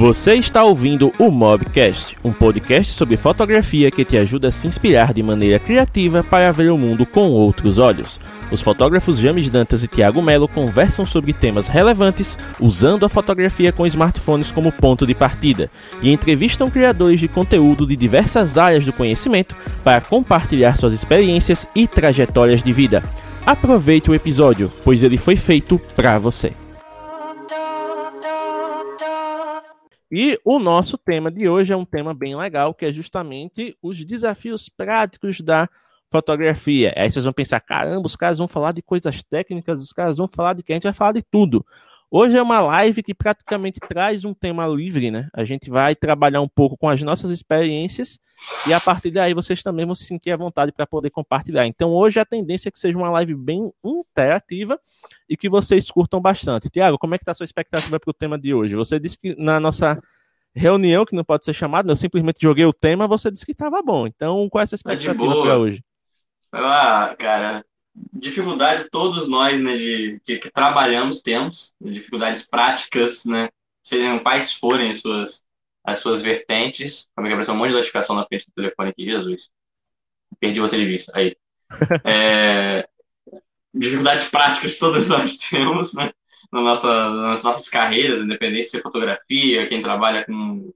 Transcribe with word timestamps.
Você 0.00 0.32
está 0.32 0.64
ouvindo 0.64 1.12
o 1.18 1.30
Mobcast, 1.30 2.16
um 2.24 2.32
podcast 2.32 2.94
sobre 2.94 3.18
fotografia 3.18 3.90
que 3.90 4.02
te 4.02 4.16
ajuda 4.16 4.48
a 4.48 4.50
se 4.50 4.66
inspirar 4.66 5.12
de 5.12 5.22
maneira 5.22 5.58
criativa 5.58 6.24
para 6.24 6.50
ver 6.52 6.70
o 6.70 6.78
mundo 6.78 7.04
com 7.04 7.28
outros 7.28 7.76
olhos. 7.76 8.18
Os 8.50 8.62
fotógrafos 8.62 9.18
James 9.18 9.50
Dantas 9.50 9.84
e 9.84 9.88
Thiago 9.88 10.22
Melo 10.22 10.48
conversam 10.48 11.04
sobre 11.04 11.34
temas 11.34 11.68
relevantes 11.68 12.38
usando 12.58 13.04
a 13.04 13.10
fotografia 13.10 13.72
com 13.72 13.86
smartphones 13.86 14.50
como 14.50 14.72
ponto 14.72 15.06
de 15.06 15.14
partida 15.14 15.70
e 16.00 16.10
entrevistam 16.10 16.70
criadores 16.70 17.20
de 17.20 17.28
conteúdo 17.28 17.86
de 17.86 17.94
diversas 17.94 18.56
áreas 18.56 18.86
do 18.86 18.94
conhecimento 18.94 19.54
para 19.84 20.00
compartilhar 20.00 20.78
suas 20.78 20.94
experiências 20.94 21.68
e 21.74 21.86
trajetórias 21.86 22.62
de 22.62 22.72
vida. 22.72 23.02
Aproveite 23.44 24.10
o 24.10 24.14
episódio, 24.14 24.72
pois 24.82 25.02
ele 25.02 25.18
foi 25.18 25.36
feito 25.36 25.78
para 25.94 26.18
você. 26.18 26.54
E 30.10 30.40
o 30.44 30.58
nosso 30.58 30.98
tema 30.98 31.30
de 31.30 31.48
hoje 31.48 31.72
é 31.72 31.76
um 31.76 31.84
tema 31.84 32.12
bem 32.12 32.34
legal, 32.34 32.74
que 32.74 32.84
é 32.84 32.92
justamente 32.92 33.76
os 33.80 34.04
desafios 34.04 34.68
práticos 34.68 35.40
da 35.40 35.68
fotografia. 36.10 36.92
Aí 36.96 37.08
vocês 37.08 37.24
vão 37.24 37.32
pensar, 37.32 37.60
caramba, 37.60 38.06
os 38.06 38.16
caras 38.16 38.38
vão 38.38 38.48
falar 38.48 38.72
de 38.72 38.82
coisas 38.82 39.22
técnicas, 39.22 39.80
os 39.80 39.92
caras 39.92 40.16
vão 40.16 40.26
falar 40.26 40.54
de 40.54 40.64
que 40.64 40.72
a 40.72 40.74
gente 40.74 40.82
vai 40.82 40.92
falar 40.92 41.12
de 41.12 41.22
tudo. 41.22 41.64
Hoje 42.12 42.36
é 42.36 42.42
uma 42.42 42.60
live 42.60 43.04
que 43.04 43.14
praticamente 43.14 43.78
traz 43.78 44.24
um 44.24 44.34
tema 44.34 44.66
livre, 44.66 45.12
né? 45.12 45.28
A 45.32 45.44
gente 45.44 45.70
vai 45.70 45.94
trabalhar 45.94 46.40
um 46.40 46.48
pouco 46.48 46.76
com 46.76 46.88
as 46.88 47.00
nossas 47.02 47.30
experiências 47.30 48.18
e 48.66 48.72
a 48.72 48.80
partir 48.80 49.12
daí 49.12 49.32
vocês 49.32 49.62
também 49.62 49.86
vão 49.86 49.94
se 49.94 50.04
sentir 50.04 50.32
à 50.32 50.36
vontade 50.36 50.72
para 50.72 50.84
poder 50.88 51.10
compartilhar. 51.10 51.68
Então 51.68 51.90
hoje 51.90 52.18
a 52.18 52.24
tendência 52.24 52.68
é 52.68 52.72
que 52.72 52.80
seja 52.80 52.98
uma 52.98 53.10
live 53.10 53.36
bem 53.36 53.72
interativa 53.84 54.76
e 55.28 55.36
que 55.36 55.48
vocês 55.48 55.88
curtam 55.88 56.20
bastante. 56.20 56.68
Tiago, 56.68 56.98
como 56.98 57.14
é 57.14 57.18
que 57.18 57.22
está 57.22 57.30
a 57.30 57.34
sua 57.36 57.44
expectativa 57.44 58.00
para 58.00 58.10
o 58.10 58.14
tema 58.14 58.36
de 58.36 58.52
hoje? 58.52 58.74
Você 58.74 58.98
disse 58.98 59.16
que 59.16 59.36
na 59.40 59.60
nossa 59.60 59.96
reunião, 60.52 61.06
que 61.06 61.14
não 61.14 61.22
pode 61.22 61.44
ser 61.44 61.52
chamada, 61.52 61.86
né? 61.86 61.92
eu 61.92 61.96
simplesmente 61.96 62.42
joguei 62.42 62.64
o 62.64 62.72
tema, 62.72 63.06
você 63.06 63.30
disse 63.30 63.46
que 63.46 63.52
estava 63.52 63.80
bom. 63.84 64.08
Então 64.08 64.48
qual 64.48 64.62
é 64.62 64.64
essa 64.64 64.76
tá 64.82 64.94
expectativa 64.94 65.42
para 65.42 65.58
hoje? 65.58 65.84
Ah, 66.52 67.14
cara, 67.16 67.64
dificuldade 68.12 68.88
todos 68.90 69.28
nós, 69.28 69.60
né, 69.60 69.76
de 69.76 70.20
que, 70.24 70.38
que 70.38 70.50
trabalhamos 70.50 71.20
temos, 71.20 71.74
dificuldades 71.80 72.46
práticas, 72.46 73.24
né, 73.24 73.48
sejam 73.82 74.18
quais 74.18 74.52
forem 74.52 74.90
as 74.90 75.00
suas 75.00 75.44
as 75.84 75.98
suas 76.00 76.22
vertentes. 76.22 77.08
Como 77.14 77.26
é 77.26 77.30
que 77.30 77.34
apareceu 77.34 77.54
um 77.54 77.56
monte 77.56 77.70
de 77.70 77.76
notificação 77.76 78.16
na 78.16 78.26
frente 78.26 78.46
do 78.46 78.52
telefone 78.52 78.90
aqui, 78.90 79.04
Jesus. 79.04 79.50
Perdi 80.38 80.60
você 80.60 80.76
de 80.76 80.86
vista. 80.86 81.12
Aí. 81.14 81.36
É, 82.04 82.88
dificuldades 83.72 84.28
práticas 84.28 84.78
todos 84.78 85.06
nós 85.06 85.36
temos, 85.36 85.94
né? 85.94 86.12
Na 86.52 86.60
nossa, 86.60 87.10
nas 87.10 87.44
nossas 87.44 87.68
carreiras, 87.68 88.20
independente 88.20 88.70
se 88.70 88.78
é 88.78 88.80
fotografia, 88.80 89.68
quem 89.68 89.80
trabalha 89.80 90.24
com, 90.24 90.72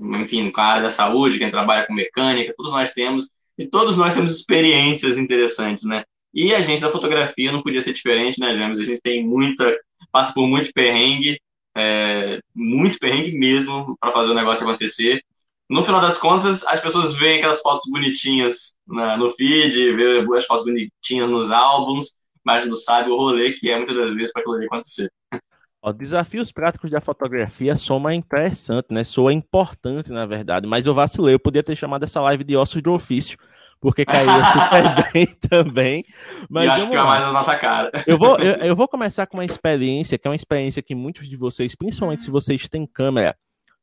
enfim, 0.00 0.50
com 0.50 0.60
a 0.60 0.64
área 0.64 0.82
da 0.84 0.90
saúde, 0.90 1.38
quem 1.38 1.50
trabalha 1.50 1.86
com 1.86 1.92
mecânica, 1.92 2.54
todos 2.56 2.72
nós 2.72 2.92
temos, 2.92 3.30
e 3.58 3.66
todos 3.66 3.98
nós 3.98 4.14
temos 4.14 4.34
experiências 4.34 5.18
interessantes, 5.18 5.84
né? 5.84 6.04
E 6.32 6.54
a 6.54 6.60
gente 6.60 6.82
da 6.82 6.90
fotografia 6.90 7.50
não 7.50 7.62
podia 7.62 7.80
ser 7.80 7.92
diferente, 7.92 8.38
né, 8.38 8.54
James? 8.54 8.78
A 8.78 8.84
gente 8.84 9.00
tem 9.00 9.26
muita, 9.26 9.76
passa 10.12 10.32
por 10.32 10.46
muito 10.46 10.72
perrengue, 10.72 11.40
é, 11.76 12.40
muito 12.54 12.98
perrengue 12.98 13.38
mesmo 13.38 13.96
para 14.00 14.12
fazer 14.12 14.30
o 14.30 14.34
negócio 14.34 14.66
acontecer. 14.66 15.22
No 15.68 15.84
final 15.84 16.00
das 16.00 16.16
contas, 16.16 16.64
as 16.66 16.80
pessoas 16.80 17.14
veem 17.14 17.38
aquelas 17.38 17.60
fotos 17.60 17.90
bonitinhas 17.90 18.74
na, 18.86 19.16
no 19.16 19.30
feed, 19.32 19.92
vê 19.94 20.36
as 20.36 20.46
fotos 20.46 20.64
bonitinhas 20.64 21.28
nos 21.28 21.50
álbuns, 21.50 22.14
mas 22.42 22.66
não 22.66 22.76
sabe 22.76 23.10
o 23.10 23.16
rolê 23.16 23.52
que 23.52 23.70
é 23.70 23.76
muitas 23.76 23.96
das 23.96 24.14
vezes 24.14 24.32
para 24.32 24.40
aquilo 24.40 24.56
ali 24.56 24.66
acontecer. 24.66 25.12
Ó, 25.80 25.92
desafios 25.92 26.50
práticos 26.50 26.90
da 26.90 27.00
fotografia 27.00 27.76
soma 27.76 28.12
interessante, 28.12 28.88
né? 28.90 29.04
Soa 29.04 29.32
importante, 29.32 30.10
na 30.10 30.26
verdade, 30.26 30.66
mas 30.66 30.86
eu 30.86 30.94
vacilei. 30.94 31.34
Eu 31.34 31.38
podia 31.38 31.62
ter 31.62 31.76
chamado 31.76 32.02
essa 32.02 32.20
live 32.20 32.42
de 32.42 32.56
ossos 32.56 32.82
do 32.82 32.92
ofício, 32.92 33.38
porque 33.80 34.04
caía 34.04 34.44
super 34.52 35.10
bem 35.12 35.26
também. 35.48 36.04
Mas 36.48 36.64
e 36.64 36.68
acho 36.68 36.88
que 36.88 36.96
é 36.96 37.02
mais 37.02 37.24
a 37.24 37.32
nossa 37.32 37.56
cara. 37.56 37.90
Eu 38.06 38.18
vou, 38.18 38.38
eu, 38.38 38.54
eu, 38.66 38.76
vou 38.76 38.88
começar 38.88 39.26
com 39.26 39.36
uma 39.36 39.44
experiência, 39.44 40.18
que 40.18 40.26
é 40.26 40.30
uma 40.30 40.36
experiência 40.36 40.82
que 40.82 40.94
muitos 40.94 41.28
de 41.28 41.36
vocês, 41.36 41.74
principalmente 41.74 42.22
se 42.22 42.30
vocês 42.30 42.68
têm 42.68 42.86
câmera, 42.86 43.36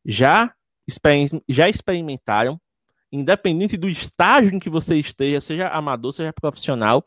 já, 0.05 0.51
já 1.47 1.69
experimentaram, 1.69 2.59
independente 3.11 3.77
do 3.77 3.87
estágio 3.87 4.53
em 4.53 4.59
que 4.59 4.69
você 4.69 4.97
esteja, 4.97 5.39
seja 5.39 5.67
amador, 5.69 6.11
seja 6.11 6.33
profissional. 6.33 7.05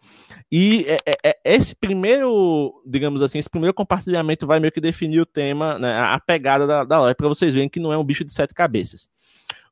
E 0.51 0.87
é, 0.89 0.99
é, 1.07 1.19
é, 1.31 1.39
esse 1.45 1.75
primeiro, 1.75 2.83
digamos 2.87 3.21
assim, 3.21 3.39
esse 3.39 3.51
primeiro 3.51 3.75
compartilhamento 3.75 4.47
vai 4.47 4.59
meio 4.59 4.73
que 4.73 4.81
definir 4.81 5.21
o 5.21 5.27
tema, 5.27 5.79
né, 5.79 5.99
a 5.99 6.19
pegada 6.19 6.67
da, 6.67 6.85
da 6.85 7.01
live, 7.01 7.17
para 7.17 7.29
vocês 7.29 7.53
verem 7.53 7.69
que 7.69 7.81
não 7.81 7.93
é 7.93 7.99
um 7.99 8.05
bicho 8.05 8.25
de 8.25 8.33
sete 8.33 8.55
cabeças. 8.55 9.09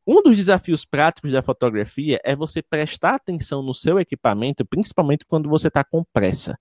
Um 0.07 0.23
dos 0.23 0.37
desafios 0.37 0.85
práticos 0.85 1.33
da 1.33 1.43
fotografia 1.43 2.21
é 2.23 2.37
você 2.37 2.63
prestar 2.63 3.17
atenção 3.17 3.61
no 3.61 3.75
seu 3.75 3.99
equipamento, 3.99 4.65
principalmente 4.65 5.25
quando 5.27 5.49
você 5.49 5.67
está 5.67 5.83
com 5.83 6.05
pressa. 6.13 6.57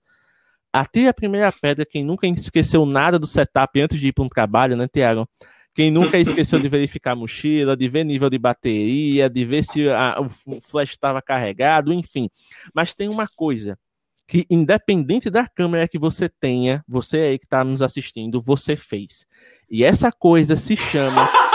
Atire 0.72 1.06
a 1.06 1.14
primeira 1.14 1.52
pedra 1.52 1.86
quem 1.86 2.04
nunca 2.04 2.26
esqueceu 2.26 2.84
nada 2.84 3.18
do 3.18 3.26
setup 3.26 3.80
antes 3.80 4.00
de 4.00 4.08
ir 4.08 4.12
para 4.12 4.24
um 4.24 4.28
trabalho, 4.28 4.76
né, 4.76 4.88
Tiago? 4.88 5.28
Quem 5.72 5.92
nunca 5.92 6.18
esqueceu 6.18 6.58
de 6.58 6.68
verificar 6.68 7.12
a 7.12 7.16
mochila, 7.16 7.76
de 7.76 7.88
ver 7.88 8.02
nível 8.02 8.28
de 8.28 8.38
bateria, 8.38 9.30
de 9.30 9.44
ver 9.44 9.62
se 9.62 9.88
a, 9.90 10.16
o 10.20 10.60
flash 10.60 10.90
estava 10.90 11.22
carregado, 11.22 11.92
enfim. 11.92 12.28
Mas 12.74 12.94
tem 12.94 13.08
uma 13.08 13.28
coisa 13.28 13.78
que, 14.26 14.44
independente 14.50 15.30
da 15.30 15.46
câmera 15.46 15.86
que 15.86 15.98
você 15.98 16.28
tenha, 16.28 16.82
você 16.88 17.18
aí 17.18 17.38
que 17.38 17.46
está 17.46 17.62
nos 17.62 17.80
assistindo, 17.80 18.42
você 18.42 18.74
fez. 18.74 19.24
E 19.70 19.84
essa 19.84 20.10
coisa 20.10 20.56
se 20.56 20.76
chama 20.76 21.45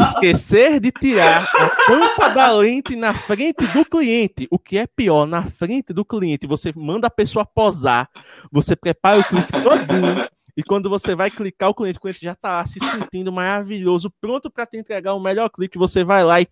esquecer 0.00 0.80
de 0.80 0.90
tirar 0.90 1.44
a 1.54 1.68
tampa 1.86 2.28
da 2.30 2.50
lente 2.52 2.96
na 2.96 3.14
frente 3.14 3.66
do 3.68 3.84
cliente. 3.84 4.46
O 4.50 4.58
que 4.58 4.78
é 4.78 4.86
pior, 4.86 5.26
na 5.26 5.44
frente 5.44 5.92
do 5.92 6.04
cliente, 6.04 6.46
você 6.46 6.72
manda 6.74 7.06
a 7.06 7.10
pessoa 7.10 7.44
posar, 7.44 8.08
você 8.50 8.74
prepara 8.74 9.18
o 9.18 9.24
cliente 9.24 9.52
todinho, 9.52 10.28
e 10.56 10.62
quando 10.62 10.90
você 10.90 11.14
vai 11.14 11.30
clicar, 11.30 11.70
o 11.70 11.74
cliente, 11.74 11.98
o 11.98 12.00
cliente 12.00 12.20
já 12.22 12.34
tá 12.34 12.52
lá 12.52 12.66
se 12.66 12.78
sentindo 12.78 13.32
maravilhoso, 13.32 14.12
pronto 14.20 14.50
para 14.50 14.66
te 14.66 14.76
entregar 14.76 15.14
o 15.14 15.20
melhor 15.20 15.48
clique, 15.48 15.78
você 15.78 16.04
vai 16.04 16.24
lá 16.24 16.40
e, 16.40 16.48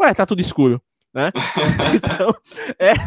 ué, 0.00 0.14
tá 0.14 0.24
tudo 0.24 0.40
escuro 0.40 0.80
né? 1.14 1.30
Então, 1.94 2.34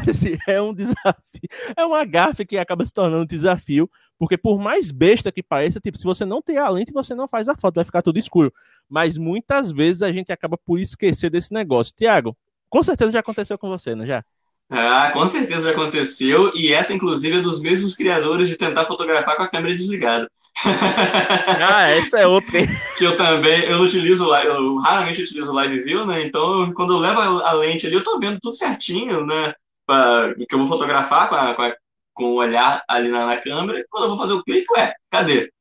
esse 0.08 0.40
é 0.48 0.62
um 0.62 0.74
desafio, 0.74 1.50
é 1.76 1.86
uma 1.86 2.06
gafe 2.06 2.46
que 2.46 2.58
acaba 2.58 2.86
se 2.86 2.94
tornando 2.94 3.24
um 3.24 3.28
desafio, 3.28 3.90
porque 4.18 4.38
por 4.38 4.58
mais 4.58 4.90
besta 4.90 5.32
que 5.32 5.44
pareça, 5.44 5.80
tipo, 5.80 5.98
se 5.98 6.06
você 6.06 6.26
não 6.26 6.42
tem 6.42 6.58
a 6.58 6.70
lente, 6.70 6.94
você 6.94 7.14
não 7.14 7.28
faz 7.28 7.50
a 7.50 7.58
foto, 7.58 7.76
vai 7.76 7.84
ficar 7.84 8.02
tudo 8.02 8.18
escuro. 8.18 8.54
Mas 8.90 9.18
muitas 9.18 9.72
vezes 9.72 10.02
a 10.02 10.12
gente 10.12 10.32
acaba 10.32 10.58
por 10.58 10.80
esquecer 10.80 11.30
desse 11.30 11.54
negócio. 11.54 11.94
Tiago, 11.96 12.36
com 12.70 12.82
certeza 12.82 13.12
já 13.12 13.20
aconteceu 13.20 13.58
com 13.58 13.70
você, 13.70 13.94
não 13.94 14.06
é 14.06 14.08
já? 14.08 14.26
Ah, 14.70 15.12
com 15.14 15.26
certeza 15.28 15.68
já 15.68 15.72
aconteceu, 15.72 16.52
e 16.54 16.74
essa, 16.74 16.94
inclusive, 16.94 17.38
é 17.38 17.42
dos 17.42 17.62
mesmos 17.62 17.96
criadores 17.96 18.50
de 18.50 18.58
tentar 18.58 18.86
fotografar 18.86 19.38
com 19.38 19.44
a 19.44 19.48
câmera 19.48 19.76
desligada. 19.76 20.30
Ah, 21.70 21.90
essa 21.90 22.20
é 22.20 22.28
outra. 22.28 22.60
que 22.98 23.04
eu 23.04 23.16
também, 23.16 23.64
eu 23.66 23.80
utilizo 23.80 24.34
eu 24.36 24.78
raramente 24.78 25.22
utilizo 25.22 25.54
live 25.54 25.84
view, 25.84 26.06
né? 26.06 26.24
Então, 26.24 26.74
quando 26.74 26.94
eu 26.94 27.00
levo 27.00 27.20
a, 27.20 27.54
lente 27.54 27.86
ali, 27.86 27.96
eu 27.96 28.04
tô 28.04 28.20
vendo 28.20 28.40
tudo 28.42 28.56
certinho, 28.56 29.26
né? 29.26 29.54
Pra, 29.86 30.34
que 30.36 30.54
eu 30.54 30.60
vou 30.60 30.68
fotografar 30.68 31.30
com, 31.30 31.36
a, 31.36 31.54
com, 31.56 31.62
a, 31.62 31.76
com 32.14 32.24
o 32.26 32.36
olhar 32.36 32.84
ali 32.88 33.10
na, 33.10 33.26
na 33.26 33.38
câmera, 33.38 33.84
quando 33.90 34.06
eu 34.06 34.10
vou 34.10 34.18
fazer 34.18 34.34
o 34.34 34.44
clique, 34.44 34.72
ué, 34.74 34.94
cadê? 35.12 35.52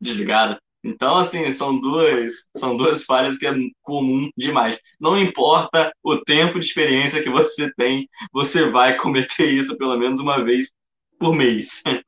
Desligada. 0.00 0.58
Então, 0.82 1.18
assim, 1.18 1.50
são 1.52 1.78
duas, 1.78 2.46
são 2.56 2.76
duas 2.76 3.04
falhas 3.04 3.36
que 3.36 3.46
é 3.46 3.52
comum 3.82 4.30
demais. 4.36 4.78
Não 4.98 5.18
importa 5.18 5.92
o 6.02 6.18
tempo 6.18 6.58
de 6.58 6.66
experiência 6.66 7.22
que 7.22 7.28
você 7.28 7.72
tem, 7.74 8.08
você 8.32 8.70
vai 8.70 8.96
cometer 8.96 9.50
isso 9.50 9.76
pelo 9.76 9.96
menos 9.96 10.20
uma 10.20 10.42
vez 10.42 10.72
por 11.18 11.34
mês. 11.34 11.82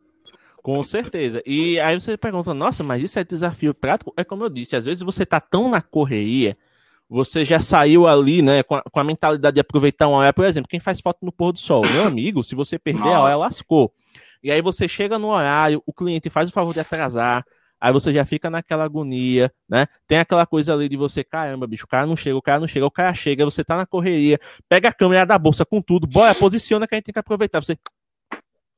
Com 0.63 0.83
certeza. 0.83 1.43
E 1.47 1.81
aí 1.81 1.99
você 1.99 2.17
pergunta, 2.17 2.53
nossa, 2.53 2.83
mas 2.83 3.03
isso 3.03 3.19
é 3.19 3.25
desafio 3.25 3.75
prático? 3.75 4.13
É 4.17 4.25
como 4.25 4.45
eu 4.45 4.51
disse, 4.51 4.77
às 4.77 4.85
vezes 4.85 5.03
você 5.03 5.25
tá 5.25 5.41
tão 5.41 5.71
na 5.71 5.81
correria, 5.81 6.57
você 7.09 7.45
já 7.45 7.59
saiu 7.59 8.07
ali, 8.07 8.41
né, 8.41 8.63
com 8.63 8.77
a, 8.77 8.83
com 8.83 9.01
a 9.01 9.05
mentalidade 9.05 9.55
de 9.55 9.61
aproveitar 9.61 10.07
uma 10.07 10.19
hora. 10.19 10.33
Por 10.33 10.45
exemplo, 10.45 10.69
quem 10.69 10.79
faz 10.79 11.01
foto 11.01 11.19
no 11.23 11.33
pôr 11.33 11.53
do 11.53 11.59
sol, 11.59 11.83
meu 11.93 12.05
amigo, 12.05 12.45
se 12.45 12.55
você 12.55 12.79
perder 12.79 13.01
nossa. 13.01 13.17
a 13.17 13.21
hora, 13.21 13.37
lascou. 13.37 13.93
E 14.43 14.51
aí 14.51 14.63
você 14.63 14.87
chega 14.87 15.19
no 15.19 15.29
horário, 15.29 15.83
o 15.85 15.93
cliente 15.93 16.31
faz 16.31 16.49
o 16.49 16.53
favor 16.53 16.73
de 16.73 16.81
atrasar, 16.81 17.45
aí 17.81 17.93
você 17.93 18.13
já 18.13 18.25
fica 18.25 18.49
naquela 18.49 18.85
agonia, 18.85 19.53
né? 19.69 19.87
Tem 20.07 20.19
aquela 20.19 20.47
coisa 20.47 20.73
ali 20.73 20.89
de 20.89 20.97
você, 20.97 21.25
caramba, 21.25 21.67
bicho, 21.67 21.85
o 21.85 21.89
cara 21.89 22.07
não 22.07 22.17
chega, 22.17 22.37
o 22.37 22.43
cara 22.43 22.61
não 22.61 22.69
chega, 22.69 22.87
o 22.87 22.91
cara 22.91 23.13
chega, 23.13 23.45
você 23.45 23.65
tá 23.65 23.77
na 23.77 23.87
correria, 23.87 24.39
pega 24.69 24.89
a 24.89 24.93
câmera 24.93 25.27
da 25.27 25.39
bolsa 25.39 25.65
com 25.65 25.83
tudo, 25.83 26.07
bora, 26.07 26.35
posiciona 26.35 26.87
que 26.87 26.95
a 26.95 26.97
gente 26.99 27.07
tem 27.07 27.13
que 27.13 27.19
aproveitar. 27.19 27.61
Você 27.61 27.77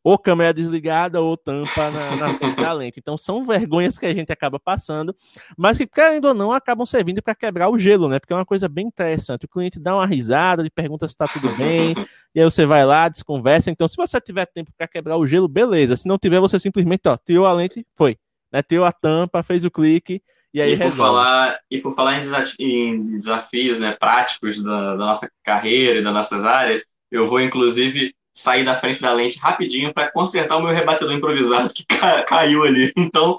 ou 0.04 0.18
câmera 0.18 0.52
desligada 0.52 1.20
ou 1.20 1.36
tampa 1.36 1.90
na, 1.90 2.16
na 2.16 2.34
frente 2.34 2.56
da 2.56 2.72
lente. 2.72 2.98
Então 2.98 3.16
são 3.16 3.46
vergonhas 3.46 3.98
que 3.98 4.06
a 4.06 4.12
gente 4.12 4.32
acaba 4.32 4.58
passando, 4.58 5.14
mas 5.56 5.78
que, 5.78 5.86
querendo 5.86 6.26
ou 6.26 6.34
não, 6.34 6.52
acabam 6.52 6.84
servindo 6.84 7.22
para 7.22 7.34
quebrar 7.34 7.68
o 7.68 7.78
gelo, 7.78 8.08
né? 8.08 8.18
Porque 8.18 8.32
é 8.32 8.36
uma 8.36 8.44
coisa 8.44 8.68
bem 8.68 8.86
interessante. 8.86 9.44
O 9.44 9.48
cliente 9.48 9.78
dá 9.78 9.94
uma 9.94 10.06
risada, 10.06 10.62
ele 10.62 10.70
pergunta 10.70 11.06
se 11.06 11.14
está 11.14 11.26
tudo 11.28 11.54
bem, 11.56 11.94
e 12.34 12.40
aí 12.40 12.44
você 12.44 12.66
vai 12.66 12.84
lá, 12.84 13.08
desconversa. 13.08 13.70
Então, 13.70 13.86
se 13.86 13.96
você 13.96 14.20
tiver 14.20 14.46
tempo 14.46 14.72
para 14.76 14.88
quebrar 14.88 15.16
o 15.16 15.26
gelo, 15.26 15.46
beleza. 15.46 15.96
Se 15.96 16.08
não 16.08 16.18
tiver, 16.18 16.40
você 16.40 16.58
simplesmente 16.58 17.02
ó, 17.06 17.16
tirou 17.16 17.46
a 17.46 17.52
lente, 17.52 17.86
foi. 17.96 18.16
Né? 18.52 18.62
Tirou 18.62 18.84
a 18.84 18.92
tampa, 18.92 19.42
fez 19.42 19.64
o 19.64 19.70
clique 19.70 20.22
E 20.52 20.60
aí 20.60 20.74
e 20.74 20.76
por 20.76 20.92
falar 20.92 21.58
E 21.70 21.78
por 21.78 21.94
falar 21.94 22.22
em, 22.58 23.18
desafios 23.18 23.78
né, 23.78 23.92
práticos 23.92 24.62
da, 24.62 24.90
da 24.90 25.06
nossa 25.06 25.30
carreira 25.42 26.00
e 26.00 26.04
das 26.04 26.12
nossas 26.12 26.44
áreas, 26.44 26.84
eu 27.10 27.26
vou, 27.26 27.40
inclusive, 27.40 28.14
sair 28.34 28.64
da 28.64 28.78
frente 28.78 29.00
da 29.00 29.12
lente 29.12 29.38
rapidinho 29.38 29.92
para 29.92 30.10
consertar 30.10 30.56
o 30.56 30.62
meu 30.62 30.72
rebatedor 30.72 31.12
improvisado 31.12 31.72
que 31.72 31.84
ca 31.84 32.22
caiu 32.22 32.64
ali. 32.64 32.92
Então, 33.02 33.38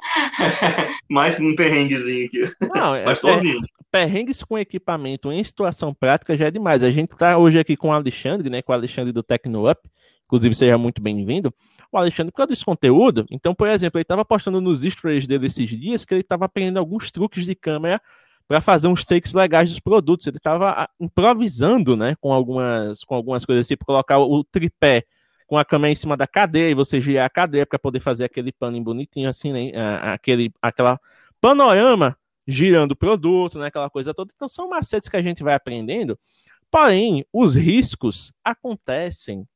mais 1.10 1.40
um 1.40 1.56
perrenguezinho 1.56 2.28
aqui. 2.28 2.56
Não, 2.74 2.94
é, 2.96 3.06
Mas 3.06 3.20
tô 3.20 3.30
ouvindo. 3.30 3.66
Perrengues 3.92 4.44
com 4.44 4.58
equipamento 4.58 5.32
em 5.32 5.44
situação 5.44 5.94
prática 5.94 6.36
já 6.36 6.48
é 6.48 6.52
demais. 6.52 6.84
A 6.84 6.92
gente 6.92 7.14
está 7.14 7.38
hoje 7.38 7.60
aqui 7.60 7.76
com 7.76 7.90
o 7.90 7.92
Alexandre, 7.92 8.50
né? 8.50 8.62
Com 8.62 8.72
o 8.72 8.76
Alexandre 8.76 9.12
do 9.12 9.24
TecnoUp. 9.24 9.80
Inclusive, 10.26 10.56
seja 10.56 10.78
muito 10.78 11.02
bem-vindo. 11.02 11.54
O 11.92 11.98
Alexandre, 11.98 12.32
por 12.32 12.38
causa 12.38 12.50
desse 12.50 12.66
conteúdo, 12.66 13.26
então, 13.30 13.54
por 13.54 13.68
exemplo, 13.68 14.00
ele 14.00 14.04
estava 14.04 14.26
postando 14.26 14.60
nos 14.60 14.82
stories 14.82 15.28
dele 15.28 15.48
esses 15.48 15.70
dias 15.70 16.04
que 16.04 16.14
ele 16.14 16.22
estava 16.22 16.46
aprendendo 16.46 16.80
alguns 16.80 17.12
truques 17.12 17.46
de 17.46 17.54
câmera 17.54 18.02
para 18.48 18.62
fazer 18.62 18.88
uns 18.88 19.06
takes 19.06 19.34
legais 19.34 19.70
dos 19.70 19.80
produtos. 19.80 20.28
Ele 20.28 20.38
estava 20.38 20.72
ah, 20.72 20.90
improvisando, 21.00 21.96
né, 21.96 22.16
com 22.20 22.34
algumas, 22.34 23.04
com 23.04 23.16
algumas 23.16 23.46
coisas, 23.46 23.68
tipo 23.68 23.86
colocar 23.86 24.20
o 24.20 24.44
tripé 24.44 25.04
com 25.48 25.58
a 25.58 25.66
câmera 25.66 25.92
em 25.92 25.96
cima 25.96 26.18
da 26.18 26.26
cadeia 26.26 26.72
e 26.72 26.74
você 26.74 27.00
girar 27.00 27.26
a 27.26 27.30
cadeia 27.30 27.66
para 27.66 27.78
poder 27.78 28.00
fazer 28.00 28.26
aquele 28.26 28.52
pano 28.52 28.82
bonitinho, 28.82 29.30
assim, 29.30 29.52
né, 29.52 29.72
aquele, 30.02 30.52
aquela 30.62 31.00
panorama 31.40 32.18
girando 32.48 32.94
o 32.94 32.96
produto, 32.96 33.60
né, 33.60 33.68
aquela 33.68 33.90
coisa 33.90 34.14
toda. 34.14 34.32
Então 34.36 34.50
são 34.50 34.70
macetes 34.70 35.10
que 35.10 35.18
a 35.18 35.22
gente 35.22 35.44
vai 35.44 35.54
aprendendo. 35.54 36.18
Porém, 36.72 37.26
os 37.32 37.56
riscos 37.56 38.34
acontecem 38.44 39.48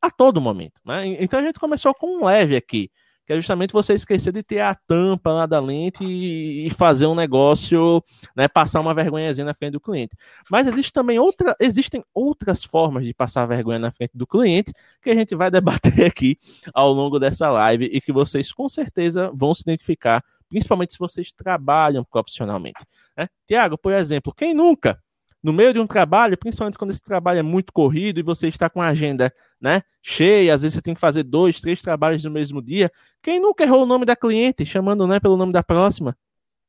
a 0.00 0.10
todo 0.10 0.40
momento, 0.40 0.80
né? 0.84 1.06
Então 1.20 1.38
a 1.38 1.42
gente 1.42 1.60
começou 1.60 1.94
com 1.94 2.18
um 2.18 2.24
leve 2.24 2.56
aqui 2.56 2.90
que 3.26 3.32
é 3.32 3.36
justamente 3.36 3.72
você 3.72 3.94
esquecer 3.94 4.32
de 4.32 4.42
ter 4.42 4.60
a 4.60 4.74
tampa 4.74 5.32
lá 5.32 5.46
da 5.46 5.60
lente 5.60 6.04
e, 6.04 6.70
fazer 6.70 7.06
um 7.06 7.14
negócio, 7.14 8.02
né, 8.36 8.48
passar 8.48 8.80
uma 8.80 8.94
vergonhazinha 8.94 9.44
na 9.44 9.54
frente 9.54 9.72
do 9.72 9.80
cliente. 9.80 10.16
Mas 10.50 10.66
existe 10.66 10.92
também 10.92 11.18
outra, 11.18 11.54
existem 11.60 12.04
outras 12.12 12.64
formas 12.64 13.04
de 13.04 13.14
passar 13.14 13.46
vergonha 13.46 13.78
na 13.78 13.92
frente 13.92 14.12
do 14.14 14.26
cliente 14.26 14.72
que 15.00 15.10
a 15.10 15.14
gente 15.14 15.34
vai 15.34 15.50
debater 15.50 16.04
aqui 16.06 16.36
ao 16.74 16.92
longo 16.92 17.18
dessa 17.18 17.50
live 17.50 17.84
e 17.84 18.00
que 18.00 18.12
vocês 18.12 18.52
com 18.52 18.68
certeza 18.68 19.30
vão 19.34 19.54
se 19.54 19.62
identificar, 19.62 20.24
principalmente 20.48 20.94
se 20.94 20.98
vocês 20.98 21.32
trabalham 21.32 22.04
profissionalmente. 22.04 22.80
Né? 23.16 23.28
Tiago, 23.46 23.78
por 23.78 23.92
exemplo, 23.92 24.34
quem 24.34 24.52
nunca 24.52 24.98
no 25.42 25.52
meio 25.52 25.72
de 25.72 25.80
um 25.80 25.86
trabalho, 25.86 26.38
principalmente 26.38 26.78
quando 26.78 26.92
esse 26.92 27.02
trabalho 27.02 27.40
é 27.40 27.42
muito 27.42 27.72
corrido 27.72 28.20
e 28.20 28.22
você 28.22 28.48
está 28.48 28.70
com 28.70 28.80
a 28.80 28.88
agenda 28.88 29.32
né, 29.60 29.82
cheia, 30.02 30.54
às 30.54 30.62
vezes 30.62 30.76
você 30.76 30.82
tem 30.82 30.94
que 30.94 31.00
fazer 31.00 31.24
dois, 31.24 31.60
três 31.60 31.82
trabalhos 31.82 32.22
no 32.24 32.30
mesmo 32.30 32.62
dia. 32.62 32.90
Quem 33.22 33.40
nunca 33.40 33.64
errou 33.64 33.82
o 33.82 33.86
nome 33.86 34.04
da 34.04 34.14
cliente, 34.14 34.64
chamando 34.64 35.06
né, 35.06 35.18
pelo 35.18 35.36
nome 35.36 35.52
da 35.52 35.62
próxima? 35.62 36.16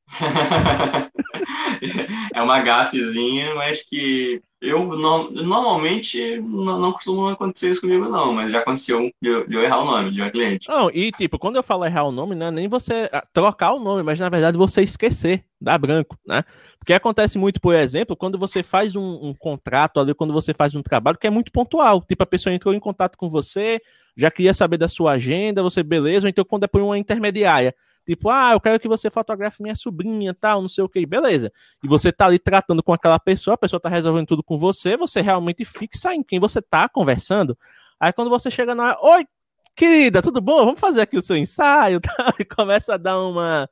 é 2.33 2.41
uma 2.41 2.61
gafezinha, 2.61 3.53
mas 3.55 3.83
que 3.83 4.41
eu 4.61 4.85
no, 4.85 5.31
normalmente 5.31 6.39
não, 6.39 6.79
não 6.79 6.91
costuma 6.93 7.33
acontecer 7.33 7.71
isso 7.71 7.81
comigo, 7.81 8.07
não, 8.07 8.33
mas 8.33 8.51
já 8.51 8.59
aconteceu 8.59 9.11
de 9.21 9.29
eu, 9.29 9.47
de 9.47 9.55
eu, 9.55 9.61
errar 9.61 9.81
o 9.81 9.85
nome 9.85 10.11
de 10.11 10.21
uma 10.21 10.31
cliente. 10.31 10.69
Não, 10.69 10.89
e 10.89 11.11
tipo, 11.11 11.37
quando 11.37 11.57
eu 11.57 11.63
falo 11.63 11.85
errar 11.85 12.03
o 12.03 12.11
nome, 12.11 12.35
não 12.35 12.47
é 12.47 12.51
nem 12.51 12.67
você 12.67 13.09
ah, 13.11 13.25
trocar 13.33 13.73
o 13.73 13.79
nome, 13.79 14.03
mas 14.03 14.19
na 14.19 14.29
verdade 14.29 14.57
você 14.57 14.81
esquecer, 14.81 15.43
dar 15.63 15.77
branco, 15.77 16.17
né? 16.25 16.43
Porque 16.77 16.93
acontece 16.93 17.37
muito, 17.37 17.61
por 17.61 17.73
exemplo, 17.73 18.15
quando 18.15 18.37
você 18.37 18.61
faz 18.61 18.95
um, 18.95 19.29
um 19.29 19.33
contrato 19.33 19.99
ali, 19.99 20.13
quando 20.13 20.33
você 20.33 20.53
faz 20.53 20.75
um 20.75 20.81
trabalho 20.81 21.17
que 21.17 21.27
é 21.27 21.29
muito 21.29 21.51
pontual. 21.51 22.01
Tipo, 22.01 22.23
a 22.23 22.27
pessoa 22.27 22.53
entrou 22.53 22.73
em 22.73 22.79
contato 22.79 23.17
com 23.17 23.29
você, 23.29 23.81
já 24.15 24.29
queria 24.29 24.53
saber 24.53 24.77
da 24.77 24.87
sua 24.87 25.13
agenda, 25.13 25.63
você, 25.63 25.81
beleza, 25.81 26.25
ou 26.25 26.29
então 26.29 26.45
quando 26.45 26.65
é 26.65 26.67
por 26.67 26.81
uma 26.81 26.97
intermediária 26.97 27.73
Tipo, 28.05 28.29
ah, 28.29 28.51
eu 28.51 28.59
quero 28.59 28.79
que 28.79 28.87
você 28.87 29.09
fotografe 29.09 29.61
minha 29.63 29.75
sobrinha, 29.75 30.33
tal, 30.33 30.61
não 30.61 30.67
sei 30.67 30.83
o 30.83 30.89
que, 30.89 31.05
beleza. 31.05 31.51
E 31.81 31.87
você 31.87 32.11
tá 32.11 32.25
ali 32.25 32.37
tratando 32.37 32.83
com 32.83 32.91
aquela 32.91 33.17
pessoa, 33.17 33.55
a 33.55 33.57
pessoa 33.57 33.79
tá 33.79 33.87
resolvendo 33.87 34.27
tudo 34.27 34.43
com 34.43 34.57
você, 34.57 34.97
você 34.97 35.21
realmente 35.21 35.63
fixa 35.63 36.13
em 36.13 36.21
quem 36.21 36.39
você 36.39 36.61
tá 36.61 36.89
conversando. 36.89 37.57
Aí 37.99 38.11
quando 38.11 38.29
você 38.29 38.51
chega 38.51 38.75
na 38.75 38.97
oi, 39.01 39.25
querida, 39.73 40.21
tudo 40.21 40.41
bom? 40.41 40.65
Vamos 40.65 40.81
fazer 40.81 41.01
aqui 41.01 41.17
o 41.17 41.21
seu 41.21 41.37
ensaio, 41.37 42.01
tal, 42.03 42.33
e 42.37 42.43
começa 42.43 42.95
a 42.95 42.97
dar 42.97 43.19
uma 43.21 43.69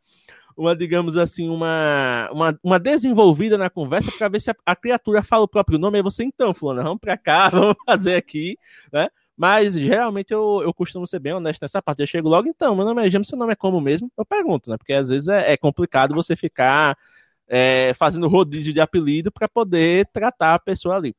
uma, 0.55 0.75
digamos 0.75 1.17
assim, 1.17 1.49
uma, 1.49 2.29
uma, 2.31 2.59
uma 2.63 2.79
desenvolvida 2.79 3.57
na 3.57 3.69
conversa 3.69 4.11
para 4.17 4.27
ver 4.27 4.41
se 4.41 4.51
a, 4.51 4.55
a, 4.65 4.75
criatura 4.75 5.23
fala 5.23 5.43
o 5.43 5.47
próprio 5.47 5.79
nome. 5.79 5.97
Aí 5.97 6.03
você, 6.03 6.23
então, 6.23 6.53
fulano, 6.53 6.83
vamos 6.83 6.99
para 6.99 7.17
cá, 7.17 7.49
vamos 7.51 7.75
fazer 7.85 8.15
aqui, 8.15 8.57
né? 8.91 9.07
Mas 9.37 9.73
geralmente 9.73 10.31
eu, 10.31 10.61
eu 10.63 10.73
costumo 10.73 11.07
ser 11.07 11.19
bem 11.19 11.33
honesto 11.33 11.61
nessa 11.61 11.81
parte. 11.81 12.01
Eu 12.01 12.07
chego 12.07 12.29
logo, 12.29 12.47
então, 12.47 12.75
meu 12.75 12.85
nome 12.85 13.05
é 13.05 13.09
James, 13.09 13.27
seu 13.27 13.37
nome 13.37 13.53
é 13.53 13.55
como 13.55 13.81
mesmo? 13.81 14.11
Eu 14.17 14.25
pergunto, 14.25 14.69
né? 14.69 14.77
Porque 14.77 14.93
às 14.93 15.09
vezes 15.09 15.27
é, 15.27 15.53
é 15.53 15.57
complicado 15.57 16.13
você 16.13 16.35
ficar 16.35 16.95
é, 17.47 17.93
fazendo 17.95 18.27
rodízio 18.27 18.71
de 18.71 18.79
apelido 18.79 19.31
para 19.31 19.49
poder 19.49 20.07
tratar 20.13 20.53
a 20.53 20.59
pessoa 20.59 20.95
ali. 20.95 21.15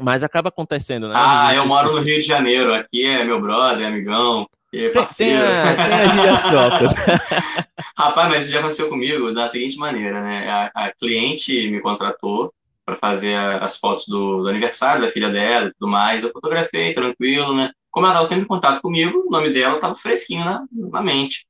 Mas 0.00 0.22
acaba 0.22 0.48
acontecendo, 0.48 1.08
né? 1.08 1.14
Ah, 1.16 1.54
eu 1.54 1.66
moro 1.66 1.92
no 1.92 2.00
Rio 2.00 2.20
de 2.20 2.26
Janeiro. 2.26 2.72
Aqui 2.72 3.04
é 3.04 3.24
meu 3.24 3.40
brother, 3.40 3.86
amigão. 3.86 4.48
Tem, 4.70 4.92
tem, 4.92 5.04
tem 5.16 6.28
as 6.28 6.42
próprias. 6.42 6.92
Rapaz, 7.98 8.28
mas 8.28 8.44
isso 8.44 8.52
já 8.52 8.60
aconteceu 8.60 8.88
comigo 8.88 9.32
da 9.32 9.48
seguinte 9.48 9.76
maneira, 9.76 10.22
né? 10.22 10.48
A, 10.48 10.70
a 10.86 10.92
cliente 10.94 11.70
me 11.70 11.80
contratou 11.80 12.54
para 12.84 12.96
fazer 12.96 13.34
as 13.36 13.76
fotos 13.76 14.06
do, 14.06 14.42
do, 14.42 14.48
aniversário 14.48 15.02
da 15.02 15.10
filha 15.10 15.28
dela 15.28 15.66
e 15.66 15.72
tudo 15.72 15.90
mais. 15.90 16.22
Eu 16.22 16.30
fotografei, 16.30 16.94
tranquilo, 16.94 17.54
né? 17.54 17.72
Como 17.90 18.06
ela 18.06 18.14
estava 18.14 18.28
sempre 18.28 18.44
em 18.44 18.48
contato 18.48 18.80
comigo, 18.80 19.24
o 19.26 19.30
nome 19.30 19.50
dela 19.50 19.74
estava 19.74 19.96
fresquinho 19.96 20.44
na, 20.44 20.64
na 20.72 21.02
mente. 21.02 21.46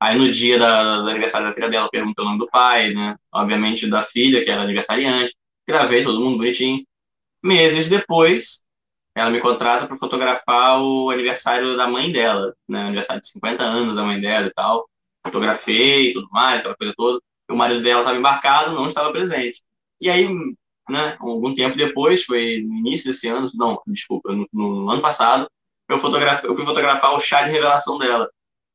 Aí 0.00 0.18
no 0.18 0.30
dia 0.30 0.58
da, 0.58 1.00
do 1.00 1.08
aniversário 1.08 1.46
da 1.46 1.54
filha 1.54 1.70
dela, 1.70 1.88
perguntou 1.88 2.24
o 2.24 2.28
nome 2.28 2.40
do 2.40 2.48
pai, 2.48 2.92
né? 2.92 3.16
Obviamente 3.32 3.88
da 3.88 4.02
filha, 4.02 4.44
que 4.44 4.50
era 4.50 4.62
aniversariante. 4.62 5.34
Gravei 5.66 6.02
todo 6.02 6.20
mundo 6.20 6.38
bonitinho. 6.38 6.84
Meses 7.42 7.88
depois, 7.88 8.63
ela 9.14 9.30
me 9.30 9.40
contrata 9.40 9.86
para 9.86 9.96
fotografar 9.96 10.80
o 10.82 11.10
aniversário 11.10 11.76
da 11.76 11.86
mãe 11.86 12.10
dela, 12.10 12.54
né? 12.68 12.82
Aniversário 12.86 13.22
de 13.22 13.28
50 13.28 13.62
anos 13.62 13.96
da 13.96 14.02
mãe 14.02 14.20
dela 14.20 14.46
e 14.48 14.52
tal. 14.52 14.88
Fotografei 15.24 16.12
tudo 16.12 16.28
mais, 16.30 16.60
aquela 16.60 16.76
coisa 16.76 16.92
toda. 16.96 17.20
O 17.50 17.56
marido 17.56 17.82
dela 17.82 18.00
estava 18.00 18.18
embarcado, 18.18 18.74
não 18.74 18.88
estava 18.88 19.12
presente. 19.12 19.62
E 20.00 20.10
aí, 20.10 20.28
né, 20.88 21.16
algum 21.20 21.54
tempo 21.54 21.76
depois, 21.76 22.24
foi 22.24 22.62
no 22.62 22.74
início 22.74 23.06
desse 23.06 23.28
ano, 23.28 23.48
não, 23.54 23.80
desculpa, 23.86 24.32
no, 24.32 24.46
no 24.52 24.90
ano 24.90 25.02
passado, 25.02 25.48
eu, 25.88 25.98
fotografei, 25.98 26.48
eu 26.50 26.54
fui 26.56 26.64
fotografar 26.64 27.14
o 27.14 27.20
chá 27.20 27.42
de 27.42 27.50
revelação 27.50 27.98
dela, 27.98 28.28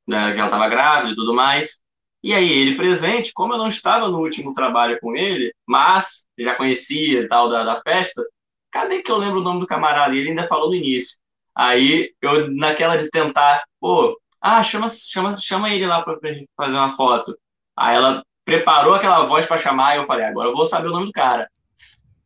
né, 0.07 0.33
que 0.33 0.39
ela 0.39 0.47
estava 0.47 0.69
grávida 0.69 1.11
e 1.13 1.15
tudo 1.15 1.33
mais. 1.33 1.79
E 2.23 2.33
aí, 2.33 2.51
ele 2.51 2.75
presente, 2.77 3.31
como 3.33 3.53
eu 3.53 3.57
não 3.57 3.67
estava 3.67 4.07
no 4.07 4.19
último 4.19 4.53
trabalho 4.53 4.99
com 4.99 5.15
ele, 5.15 5.53
mas 5.65 6.25
já 6.37 6.55
conhecia 6.55 7.21
e 7.21 7.27
tal 7.27 7.49
da, 7.49 7.63
da 7.63 7.81
festa, 7.81 8.23
cadê 8.71 9.01
que 9.01 9.11
eu 9.11 9.17
lembro 9.17 9.39
o 9.39 9.43
nome 9.43 9.59
do 9.59 9.67
camarada? 9.67 10.15
E 10.15 10.19
ele 10.19 10.29
ainda 10.29 10.47
falou 10.47 10.69
no 10.69 10.75
início. 10.75 11.17
Aí, 11.55 12.11
eu, 12.21 12.49
naquela 12.53 12.95
de 12.95 13.09
tentar, 13.09 13.63
pô, 13.79 14.17
ah, 14.41 14.63
chama, 14.63 14.87
chama, 14.89 15.37
chama 15.37 15.69
ele 15.69 15.85
lá 15.85 16.01
para 16.01 16.17
gente 16.33 16.49
fazer 16.55 16.75
uma 16.75 16.95
foto. 16.95 17.37
Aí 17.75 17.95
ela 17.95 18.23
preparou 18.45 18.93
aquela 18.93 19.25
voz 19.25 19.45
para 19.45 19.57
chamar 19.57 19.95
e 19.95 19.97
eu 19.99 20.07
falei, 20.07 20.25
agora 20.25 20.49
eu 20.49 20.55
vou 20.55 20.65
saber 20.65 20.87
o 20.87 20.91
nome 20.91 21.07
do 21.07 21.11
cara. 21.11 21.49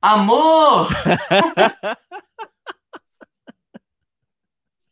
Amor! 0.01 0.87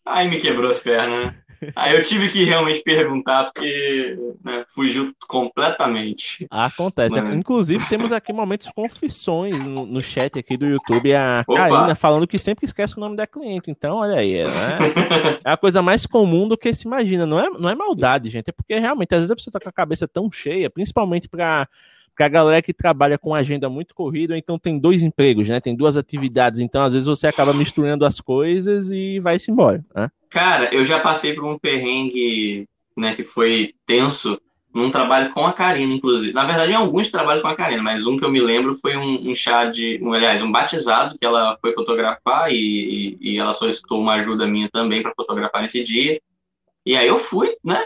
Aí 0.06 0.28
me 0.28 0.42
quebrou 0.42 0.72
as 0.72 0.80
pernas, 0.80 1.34
né? 1.34 1.41
Aí 1.76 1.96
eu 1.96 2.04
tive 2.04 2.30
que 2.30 2.44
realmente 2.44 2.82
perguntar, 2.82 3.46
porque 3.46 4.18
né, 4.44 4.66
fugiu 4.74 5.14
completamente. 5.28 6.48
Acontece. 6.50 7.18
Inclusive, 7.20 7.88
temos 7.88 8.12
aqui 8.12 8.34
momentos 8.34 8.70
confissões 8.74 9.60
no, 9.60 9.86
no 9.86 10.02
chat 10.02 10.38
aqui 10.40 10.58
do 10.58 10.66
YouTube. 10.66 11.14
A 11.14 11.44
Opa. 11.48 11.70
Karina 11.70 11.96
falando 11.96 12.28
que 12.28 12.40
sempre 12.40 12.66
esquece 12.66 12.98
o 12.98 13.00
nome 13.00 13.16
da 13.16 13.28
cliente. 13.28 13.70
Então, 13.70 13.98
olha 13.98 14.16
aí. 14.16 14.34
É, 14.34 14.46
né? 14.46 14.52
é 15.46 15.52
a 15.52 15.58
coisa 15.58 15.82
mais 15.82 16.06
comum 16.06 16.48
do 16.48 16.58
que 16.58 16.74
se 16.74 16.88
imagina. 16.88 17.26
Não 17.26 17.40
é, 17.40 17.50
não 17.50 17.70
é 17.70 17.76
maldade, 17.76 18.30
gente. 18.30 18.50
É 18.50 18.54
porque 18.54 18.78
realmente, 18.78 19.14
às 19.14 19.22
vezes 19.22 19.32
a 19.32 19.36
pessoa 19.36 19.52
tá 19.52 19.60
com 19.60 19.70
a 19.70 19.74
cabeça 19.74 20.08
tão 20.08 20.32
cheia, 20.32 20.70
principalmente 20.70 21.30
para 21.30 21.68
porque 22.12 22.24
a 22.24 22.28
galera 22.28 22.62
que 22.62 22.74
trabalha 22.74 23.18
com 23.18 23.34
agenda 23.34 23.70
muito 23.70 23.96
corrida, 23.96 24.38
então 24.38 24.60
tem 24.60 24.78
dois 24.78 25.02
empregos, 25.02 25.48
né? 25.48 25.62
Tem 25.62 25.74
duas 25.74 25.96
atividades, 25.96 26.60
então 26.60 26.84
às 26.84 26.92
vezes 26.92 27.08
você 27.08 27.26
acaba 27.26 27.54
misturando 27.54 28.06
as 28.06 28.20
coisas 28.20 28.92
e 28.92 29.18
vai-se 29.22 29.50
embora, 29.50 29.84
né? 29.96 30.12
Cara, 30.32 30.74
eu 30.74 30.86
já 30.86 31.00
passei 31.00 31.34
por 31.34 31.44
um 31.44 31.60
perrengue, 31.60 32.66
né, 32.98 33.14
que 33.14 33.24
foi 33.24 33.76
tenso 33.86 34.42
num 34.74 34.90
trabalho 34.90 35.34
com 35.34 35.46
a 35.46 35.52
Karina, 35.52 35.94
inclusive. 35.94 36.32
Na 36.32 36.46
verdade, 36.46 36.72
em 36.72 36.76
alguns 36.76 37.12
trabalhos 37.12 37.42
com 37.42 37.50
a 37.50 37.56
Karina, 37.56 37.84
mas 37.84 38.06
um 38.06 38.18
que 38.18 38.24
eu 38.24 38.32
me 38.32 38.40
lembro 38.40 38.80
foi 38.82 38.96
um, 38.96 39.30
um 39.30 39.36
chá 39.36 39.66
de, 39.66 40.00
um, 40.02 40.14
aliás, 40.14 40.42
um 40.42 40.50
batizado 40.50 41.18
que 41.20 41.26
ela 41.26 41.58
foi 41.60 41.74
fotografar 41.74 42.50
e, 42.50 43.18
e, 43.22 43.34
e 43.34 43.38
ela 43.38 43.52
solicitou 43.52 44.00
uma 44.00 44.14
ajuda 44.14 44.48
minha 44.48 44.70
também 44.72 45.04
para 45.04 45.14
fotografar 45.14 45.62
nesse 45.62 45.84
dia. 45.84 46.22
E 46.86 46.96
aí 46.96 47.08
eu 47.08 47.20
fui, 47.20 47.58
né? 47.62 47.86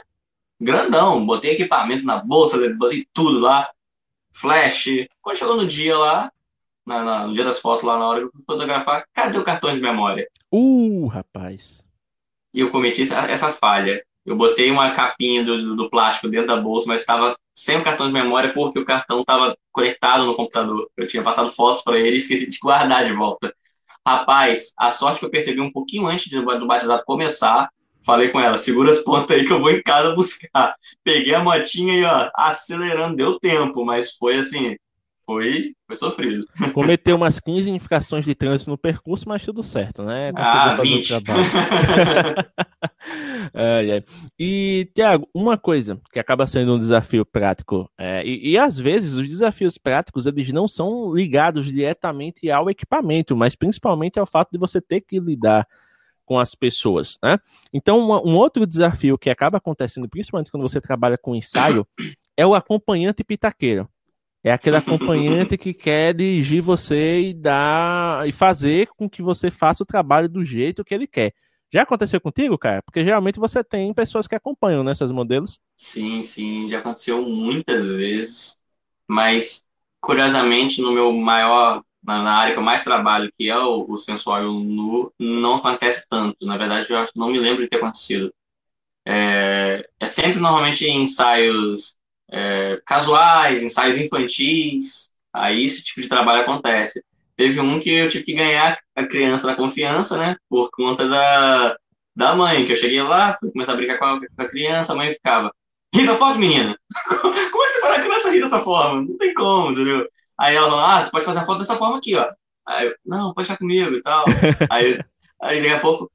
Grandão, 0.62 1.26
botei 1.26 1.54
equipamento 1.54 2.06
na 2.06 2.18
bolsa, 2.18 2.58
botei 2.76 3.08
tudo 3.12 3.40
lá 3.40 3.68
flash. 4.32 5.08
Quando 5.20 5.38
chegou 5.38 5.58
no 5.58 5.66
dia 5.66 5.98
lá, 5.98 6.32
na, 6.86 7.04
na, 7.04 7.28
no 7.28 7.34
dia 7.34 7.44
das 7.44 7.60
fotos, 7.60 7.84
lá 7.84 7.98
na 7.98 8.08
hora 8.08 8.20
que 8.20 8.26
eu 8.28 8.32
fui 8.32 8.44
fotografar, 8.46 9.04
cadê 9.12 9.40
o 9.40 9.44
cartão 9.44 9.74
de 9.74 9.82
memória? 9.82 10.28
Uh, 10.52 11.08
rapaz. 11.08 11.85
E 12.56 12.62
eu 12.62 12.72
cometi 12.72 13.02
essa, 13.02 13.52
falha. 13.52 14.02
Eu 14.26 14.36
botei 14.38 14.72
uma 14.72 14.92
capinha 14.92 15.44
do, 15.44 15.76
do, 15.76 15.90
plástico 15.90 16.30
dentro 16.30 16.48
da 16.48 16.56
bolsa, 16.56 16.88
mas 16.88 17.02
estava 17.02 17.38
sem 17.54 17.78
o 17.78 17.84
cartão 17.84 18.08
de 18.08 18.14
memória 18.14 18.54
porque 18.54 18.80
o 18.80 18.86
cartão 18.86 19.22
estava 19.22 19.56
conectado 19.74 20.26
no 20.26 20.36
computador. 20.36 20.90
Eu 20.96 21.06
tinha 21.06 21.22
passado 21.22 21.52
fotos 21.52 21.84
para 21.84 22.00
ele 22.00 22.16
e 22.16 22.20
esqueci 22.20 22.50
de 22.50 22.58
guardar 22.58 23.06
de 23.06 23.12
volta. 23.12 23.54
Rapaz, 24.08 24.74
a 24.78 24.90
sorte 24.90 25.20
que 25.20 25.26
eu 25.26 25.30
percebi 25.30 25.60
um 25.60 25.72
pouquinho 25.72 26.08
antes 26.08 26.30
do 26.30 26.66
batizado 26.66 27.04
começar, 27.06 27.70
falei 28.06 28.30
com 28.30 28.40
ela, 28.40 28.58
segura 28.58 28.92
as 28.92 29.00
pontas 29.00 29.38
aí 29.38 29.46
que 29.46 29.52
eu 29.52 29.60
vou 29.60 29.72
em 29.72 29.84
casa 29.84 30.16
buscar. 30.16 30.76
Peguei 31.04 31.36
a 31.36 31.44
motinha 31.44 31.94
e, 31.94 32.06
ó, 32.06 32.32
acelerando, 32.36 33.18
deu 33.18 33.38
tempo, 33.38 33.84
mas 33.84 34.16
foi 34.16 34.38
assim, 34.38 34.78
foi, 35.26 35.74
foi 35.88 35.96
sofrido. 35.96 36.46
Cometeu 36.74 37.16
umas 37.16 37.40
15 37.40 37.70
infrações 37.70 38.24
de 38.24 38.36
trânsito 38.36 38.70
no 38.70 38.78
percurso, 38.78 39.28
mas 39.28 39.44
tudo 39.44 39.64
certo, 39.64 40.04
né? 40.04 40.32
ah, 40.36 40.76
20. 40.76 41.14
é, 43.54 43.98
é. 43.98 44.04
E, 44.40 44.90
Tiago, 44.94 45.28
uma 45.34 45.58
coisa 45.58 46.00
que 46.14 46.20
acaba 46.20 46.46
sendo 46.46 46.76
um 46.76 46.80
desafio 46.80 47.26
prático, 47.26 47.90
é, 47.98 48.26
e, 48.26 48.52
e, 48.52 48.58
às 48.58 48.78
vezes 48.78 49.16
os 49.16 49.28
desafios 49.28 49.78
práticos 49.78 50.26
eles 50.26 50.52
não 50.54 50.68
são 50.68 51.14
ligados 51.14 51.66
diretamente 51.66 52.52
ao 52.52 52.70
equipamento, 52.70 53.36
mas 53.36 53.56
principalmente 53.56 54.20
ao 54.20 54.26
fato 54.26 54.52
de 54.52 54.60
você 54.60 54.80
ter 54.80 55.02
que 55.02 55.20
lidar 55.20 55.68
com 56.26 56.40
as 56.40 56.56
pessoas, 56.56 57.18
né? 57.24 57.38
Então, 57.72 58.00
uma, 58.00 58.20
um 58.26 58.36
outro 58.36 58.66
desafio 58.66 59.18
que 59.18 59.30
acaba 59.30 59.58
acontecendo, 59.58 60.10
principalmente 60.10 60.50
quando 60.50 60.64
você 60.64 60.82
trabalha 60.82 61.18
com 61.18 61.36
ensaio, 61.36 61.88
é 62.36 62.46
o 62.46 62.56
acompanhante 62.56 63.24
pitaqueiro. 63.24 63.88
É 64.46 64.52
aquele 64.52 64.78
acompanhante 64.78 65.58
que 65.58 65.74
quer 65.74 66.14
dirigir 66.14 66.62
você 66.62 67.30
e 67.30 67.34
dar 67.34 68.28
e 68.28 68.32
fazer 68.32 68.88
com 68.96 69.10
que 69.10 69.24
você 69.24 69.50
faça 69.50 69.82
o 69.82 69.86
trabalho 69.86 70.30
do 70.30 70.46
jeito 70.46 70.86
que 70.86 70.94
ele 70.94 71.08
quer. 71.08 71.34
Já 71.74 71.82
aconteceu 71.82 72.22
contigo, 72.22 72.56
cara? 72.56 72.84
Porque 72.84 73.04
geralmente 73.04 73.40
você 73.40 73.64
tem 73.64 73.92
pessoas 73.92 74.28
que 74.28 74.36
acompanham, 74.36 74.84
né, 74.84 74.94
seus 74.94 75.12
modelos? 75.12 75.60
Sim, 75.76 76.22
sim, 76.22 76.70
já 76.70 76.78
aconteceu 76.78 77.24
muitas 77.24 77.92
vezes, 77.92 78.56
mas 79.08 79.64
curiosamente 80.00 80.80
no 80.80 80.92
meu 80.92 81.12
maior 81.12 81.82
na 82.04 82.38
área 82.38 82.54
que 82.54 82.60
eu 82.60 82.64
mais 82.64 82.84
trabalho, 82.84 83.34
que 83.36 83.50
é 83.50 83.58
o, 83.58 83.84
o 83.90 83.98
sensual 83.98 84.44
e 84.44 84.46
o 84.46 84.60
nu, 84.60 85.12
não 85.20 85.56
acontece 85.56 86.06
tanto. 86.08 86.46
Na 86.46 86.56
verdade, 86.56 86.88
eu 86.92 87.08
não 87.16 87.32
me 87.32 87.40
lembro 87.40 87.64
de 87.64 87.68
ter 87.68 87.78
acontecido. 87.78 88.32
É, 89.04 89.90
é 90.00 90.08
sempre 90.08 90.40
normalmente 90.40 90.86
em 90.86 91.02
ensaios 91.02 91.96
é, 92.32 92.82
casuais, 92.86 93.62
ensaios 93.62 93.98
infantis, 93.98 95.10
aí 95.34 95.64
esse 95.64 95.84
tipo 95.84 96.02
de 96.02 96.10
trabalho 96.10 96.42
acontece. 96.42 97.04
Teve 97.36 97.60
um 97.60 97.80
que 97.80 97.90
eu 97.90 98.08
tive 98.08 98.24
que 98.24 98.34
ganhar 98.34 98.80
a 98.96 99.06
criança 99.06 99.48
da 99.48 99.56
confiança, 99.56 100.18
né, 100.18 100.38
por 100.50 100.70
conta 100.72 101.08
da, 101.08 101.78
da 102.16 102.36
mãe, 102.36 102.66
que 102.66 102.72
eu 102.72 102.78
cheguei 102.78 103.02
lá, 103.02 103.38
fui 103.40 103.52
começar 103.52 103.74
a 103.74 103.76
brincar 103.76 103.98
com 103.98 104.06
a, 104.06 104.20
com 104.20 104.42
a 104.42 104.48
criança, 104.48 104.94
a 104.94 104.96
mãe 104.96 105.14
ficava, 105.14 105.54
ri 105.94 106.06
da 106.06 106.16
foto, 106.16 106.40
menina! 106.40 106.78
como 107.22 107.36
é 107.36 107.46
que 107.46 107.52
você 107.52 107.82
faz 107.82 108.00
a 108.00 108.04
criança 108.04 108.32
rir 108.32 108.42
dessa 108.42 108.62
forma? 108.62 109.02
Não 109.02 109.18
tem 109.18 109.34
como, 109.34 109.72
entendeu? 109.72 110.08
Aí 110.40 110.56
ela 110.56 110.70
falou, 110.70 110.86
ah, 110.86 111.04
você 111.04 111.12
pode 111.12 111.26
fazer 111.26 111.40
a 111.40 111.46
foto 111.46 111.60
dessa 111.60 111.78
forma 111.78 111.98
aqui, 111.98 112.16
ó. 112.16 112.30
Aí 112.68 112.88
eu, 112.88 112.96
não, 113.06 113.34
pode 113.34 113.48
ficar 113.48 113.58
comigo 113.58 113.96
e 113.96 114.02
tal. 114.02 114.26
aí, 114.70 115.00
aí 115.42 115.62
daqui 115.62 115.74
a 115.74 115.80
pouco, 115.80 116.12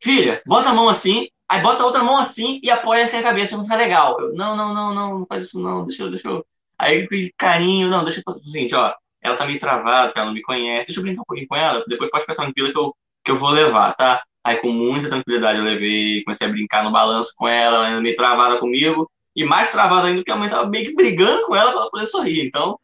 filha, 0.00 0.42
bota 0.46 0.70
a 0.70 0.74
mão 0.74 0.88
assim, 0.88 1.28
Aí 1.50 1.60
bota 1.60 1.82
a 1.82 1.86
outra 1.86 2.04
mão 2.04 2.16
assim 2.16 2.60
e 2.62 2.70
apoia 2.70 3.02
assim 3.02 3.16
a 3.16 3.24
cabeça, 3.24 3.56
vai 3.56 3.64
ficar 3.64 3.76
legal. 3.76 4.20
Eu, 4.20 4.32
não, 4.34 4.56
não, 4.56 4.72
não, 4.72 4.94
não, 4.94 5.18
não 5.18 5.26
faz 5.26 5.42
isso 5.42 5.60
não, 5.60 5.84
deixa 5.84 6.04
eu, 6.04 6.10
deixa 6.10 6.28
eu. 6.28 6.46
Aí 6.78 7.08
carinho, 7.36 7.88
não, 7.88 8.04
deixa 8.04 8.22
eu 8.24 8.38
seguinte, 8.44 8.72
ó, 8.72 8.94
ela 9.20 9.36
tá 9.36 9.44
meio 9.44 9.58
travada, 9.58 10.12
ela 10.14 10.26
não 10.26 10.32
me 10.32 10.42
conhece, 10.42 10.86
deixa 10.86 11.00
eu 11.00 11.02
brincar 11.02 11.22
um 11.22 11.24
pouquinho 11.24 11.48
com 11.48 11.56
ela, 11.56 11.84
depois 11.88 12.08
pode 12.08 12.22
ficar 12.22 12.36
tranquila 12.36 12.70
que 12.70 12.78
eu, 12.78 12.94
que 13.24 13.30
eu 13.32 13.36
vou 13.36 13.50
levar, 13.50 13.94
tá? 13.96 14.22
Aí 14.44 14.58
com 14.58 14.70
muita 14.70 15.08
tranquilidade 15.08 15.58
eu 15.58 15.64
levei, 15.64 16.22
comecei 16.22 16.46
a 16.46 16.50
brincar 16.50 16.84
no 16.84 16.92
balanço 16.92 17.32
com 17.36 17.48
ela, 17.48 17.88
ela 17.88 18.00
meio 18.00 18.14
travada 18.14 18.58
comigo, 18.58 19.10
e 19.34 19.44
mais 19.44 19.72
travada 19.72 20.06
ainda 20.06 20.20
porque 20.20 20.30
a 20.30 20.36
mãe 20.36 20.48
tava 20.48 20.68
meio 20.68 20.84
que 20.84 20.94
brigando 20.94 21.46
com 21.46 21.56
ela 21.56 21.72
pra 21.72 21.80
ela 21.80 21.90
poder 21.90 22.06
sorrir. 22.06 22.46
Então, 22.46 22.78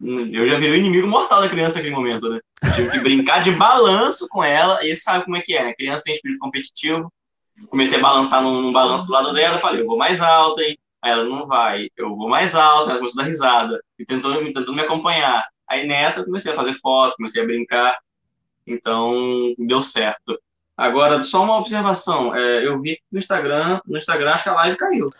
eu 0.00 0.46
já 0.46 0.58
virei 0.58 0.72
o 0.72 0.76
inimigo 0.76 1.08
mortal 1.08 1.40
da 1.40 1.48
criança 1.48 1.76
naquele 1.76 1.94
momento, 1.94 2.28
né? 2.28 2.40
Eu 2.62 2.72
tive 2.72 2.90
que 2.90 3.00
brincar 3.00 3.42
de 3.42 3.52
balanço 3.52 4.28
com 4.28 4.44
ela, 4.44 4.84
e 4.84 4.94
sabe 4.94 5.24
como 5.24 5.36
é 5.38 5.40
que 5.40 5.54
é, 5.56 5.64
né? 5.64 5.70
A 5.70 5.76
criança 5.76 6.02
tem 6.04 6.14
espírito 6.14 6.38
competitivo, 6.38 7.10
comecei 7.68 7.98
a 7.98 8.02
balançar 8.02 8.42
num, 8.42 8.60
num 8.60 8.72
balanço 8.72 9.06
do 9.06 9.12
lado 9.12 9.32
dela, 9.32 9.58
falei, 9.58 9.82
eu 9.82 9.86
vou 9.86 9.96
mais 9.96 10.20
alto, 10.20 10.60
hein? 10.60 10.78
Aí 11.02 11.10
ela 11.10 11.24
não 11.24 11.46
vai, 11.46 11.88
eu 11.96 12.14
vou 12.16 12.28
mais 12.28 12.54
alto, 12.54 12.90
ela 12.90 12.98
começou 12.98 13.20
a 13.20 13.24
dar 13.24 13.30
risada, 13.30 13.82
e 13.98 14.04
tentou, 14.04 14.32
tentou 14.52 14.74
me 14.74 14.82
acompanhar. 14.82 15.44
Aí 15.68 15.86
nessa 15.86 16.20
eu 16.20 16.24
comecei 16.24 16.52
a 16.52 16.56
fazer 16.56 16.74
foto, 16.74 17.16
comecei 17.16 17.42
a 17.42 17.46
brincar, 17.46 17.98
então 18.66 19.12
deu 19.58 19.82
certo. 19.82 20.38
Agora, 20.76 21.22
só 21.22 21.42
uma 21.42 21.58
observação, 21.58 22.34
é, 22.34 22.66
eu 22.66 22.80
vi 22.80 22.98
no 23.10 23.18
Instagram, 23.18 23.80
no 23.86 23.98
Instagram 23.98 24.32
acho 24.32 24.44
que 24.44 24.48
a 24.48 24.54
live 24.54 24.76
caiu. 24.76 25.10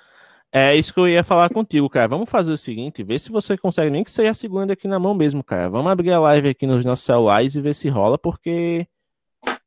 É 0.54 0.76
isso 0.76 0.92
que 0.92 1.00
eu 1.00 1.08
ia 1.08 1.24
falar 1.24 1.48
contigo, 1.48 1.88
cara. 1.88 2.06
Vamos 2.06 2.28
fazer 2.28 2.52
o 2.52 2.58
seguinte, 2.58 3.02
ver 3.02 3.18
se 3.18 3.32
você 3.32 3.56
consegue, 3.56 3.90
nem 3.90 4.04
que 4.04 4.10
seja 4.10 4.32
a 4.32 4.34
segunda 4.34 4.74
aqui 4.74 4.86
na 4.86 4.98
mão 4.98 5.14
mesmo, 5.14 5.42
cara. 5.42 5.70
Vamos 5.70 5.90
abrir 5.90 6.12
a 6.12 6.20
live 6.20 6.50
aqui 6.50 6.66
nos 6.66 6.84
nossos 6.84 7.06
celulares 7.06 7.54
e 7.54 7.60
ver 7.60 7.74
se 7.74 7.88
rola, 7.88 8.18
porque 8.18 8.86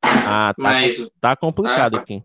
ah, 0.01 0.53
tá, 0.53 0.55
Mas, 0.57 1.09
tá 1.19 1.35
complicado 1.35 1.97
ah, 1.97 1.99
aqui. 1.99 2.23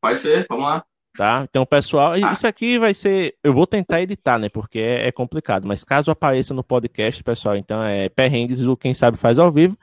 Pode 0.00 0.20
ser, 0.20 0.46
vamos 0.48 0.64
lá. 0.64 0.84
Tá? 1.16 1.46
Então, 1.48 1.64
pessoal, 1.64 2.12
ah. 2.12 2.32
isso 2.32 2.46
aqui 2.46 2.78
vai 2.78 2.92
ser. 2.92 3.34
Eu 3.42 3.54
vou 3.54 3.66
tentar 3.66 4.02
editar, 4.02 4.38
né? 4.38 4.50
Porque 4.50 4.78
é, 4.78 5.08
é, 5.08 5.12
complicado. 5.12 5.66
Mas 5.66 5.82
caso 5.82 6.10
apareça 6.10 6.52
no 6.52 6.62
podcast, 6.62 7.24
pessoal, 7.24 7.56
então 7.56 7.82
é 7.82 8.10
perrengues 8.10 8.60
do 8.60 8.76
Quem 8.76 8.92
Sabe 8.92 9.16
Faz 9.16 9.38
ao 9.38 9.50
vivo. 9.50 9.78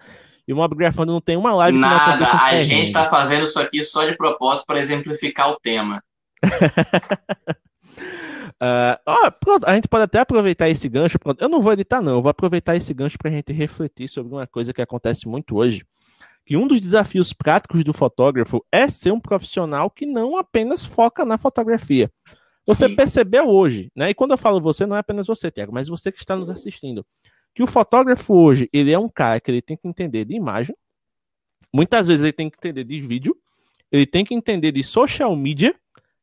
E 0.48 0.53
o 0.53 0.58
Mobgrafando 0.58 1.12
não 1.12 1.22
tem 1.22 1.38
uma 1.38 1.55
live 1.55 1.77
Nada, 1.77 2.25
a 2.25 2.50
perrengue. 2.50 2.63
gente 2.65 2.88
está 2.88 3.10
fazendo 3.10 3.46
isso 3.46 3.60
aqui 3.60 3.82
só 3.82 4.05
de 4.05 4.15
propósito 4.17 4.65
para 4.65 4.79
exemplificar 4.79 5.50
o 5.50 5.58
tema. 5.60 6.03
Uh, 8.62 9.00
ó, 9.08 9.32
pronto, 9.32 9.65
a 9.65 9.74
gente 9.74 9.88
pode 9.88 10.03
até 10.03 10.20
aproveitar 10.20 10.70
esse 10.70 10.89
gancho. 10.89 11.17
Pronto, 11.17 11.41
eu 11.41 11.48
não 11.48 11.62
vou 11.62 11.72
editar, 11.72 12.01
não. 12.01 12.15
Eu 12.15 12.22
vou 12.22 12.29
aproveitar 12.29 12.75
esse 12.75 12.93
gancho 12.93 13.17
para 13.17 13.32
a 13.32 13.34
gente 13.34 13.53
refletir 13.53 14.10
sobre 14.10 14.34
uma 14.34 14.46
coisa 14.46 14.74
que 14.74 14.82
acontece 14.82 15.27
muito 15.29 15.55
hoje, 15.55 15.86
que 16.45 16.57
um 16.57 16.67
dos 16.67 16.81
desafios 16.81 17.31
práticos 17.31 17.83
do 17.83 17.93
fotógrafo 17.93 18.65
é 18.71 18.88
ser 18.89 19.12
um 19.12 19.19
profissional 19.19 19.89
que 19.89 20.05
não 20.05 20.38
apenas 20.38 20.85
foca 20.85 21.23
na 21.23 21.38
fotografia. 21.38 22.12
Você 22.65 22.88
Sim. 22.88 22.95
percebeu 22.95 23.47
hoje, 23.47 23.91
né? 23.95 24.09
E 24.09 24.13
quando 24.13 24.31
eu 24.31 24.38
falo 24.38 24.62
você, 24.62 24.85
não 24.85 24.95
é 24.95 25.00
apenas 25.00 25.27
você, 25.27 25.51
Tiago, 25.51 25.73
mas 25.73 25.88
você 25.88 26.12
que 26.12 26.19
está 26.19 26.35
nos 26.35 26.50
assistindo, 26.50 27.05
que 27.53 27.62
o 27.62 27.67
fotógrafo 27.67 28.33
hoje, 28.33 28.69
ele 28.71 28.91
é 28.91 29.00
um 29.00 29.09
cara 29.09 29.39
que 29.39 29.51
ele 29.51 29.62
tem 29.62 29.77
que 29.77 29.88
entender 29.88 30.25
de 30.25 30.33
imagem, 30.33 30.75
muitas 31.73 32.07
vezes 32.07 32.23
ele 32.23 32.33
tem 32.33 32.50
que 32.50 32.57
entender 32.57 32.83
de 32.83 33.01
vídeo, 33.01 33.35
ele 33.91 34.05
tem 34.05 34.25
que 34.25 34.33
entender 34.33 34.71
de 34.71 34.83
social 34.83 35.35
media, 35.35 35.75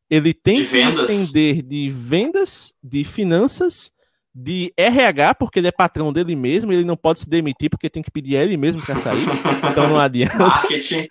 ele 0.08 0.34
tem 0.34 0.66
que 0.66 0.78
entender 0.78 1.62
de 1.62 1.90
vendas, 1.90 2.74
de 2.82 3.04
finanças, 3.04 3.92
de 4.42 4.72
RH, 4.74 5.34
porque 5.34 5.58
ele 5.58 5.68
é 5.68 5.72
patrão 5.72 6.12
dele 6.12 6.34
mesmo, 6.34 6.72
ele 6.72 6.84
não 6.84 6.96
pode 6.96 7.20
se 7.20 7.28
demitir 7.28 7.68
porque 7.68 7.90
tem 7.90 8.02
que 8.02 8.10
pedir 8.10 8.36
a 8.38 8.42
ele 8.42 8.56
mesmo 8.56 8.80
para 8.82 8.96
sair, 8.96 9.26
então 9.70 9.88
não 9.88 9.98
adianta. 10.00 10.38
Marketing. 10.38 11.06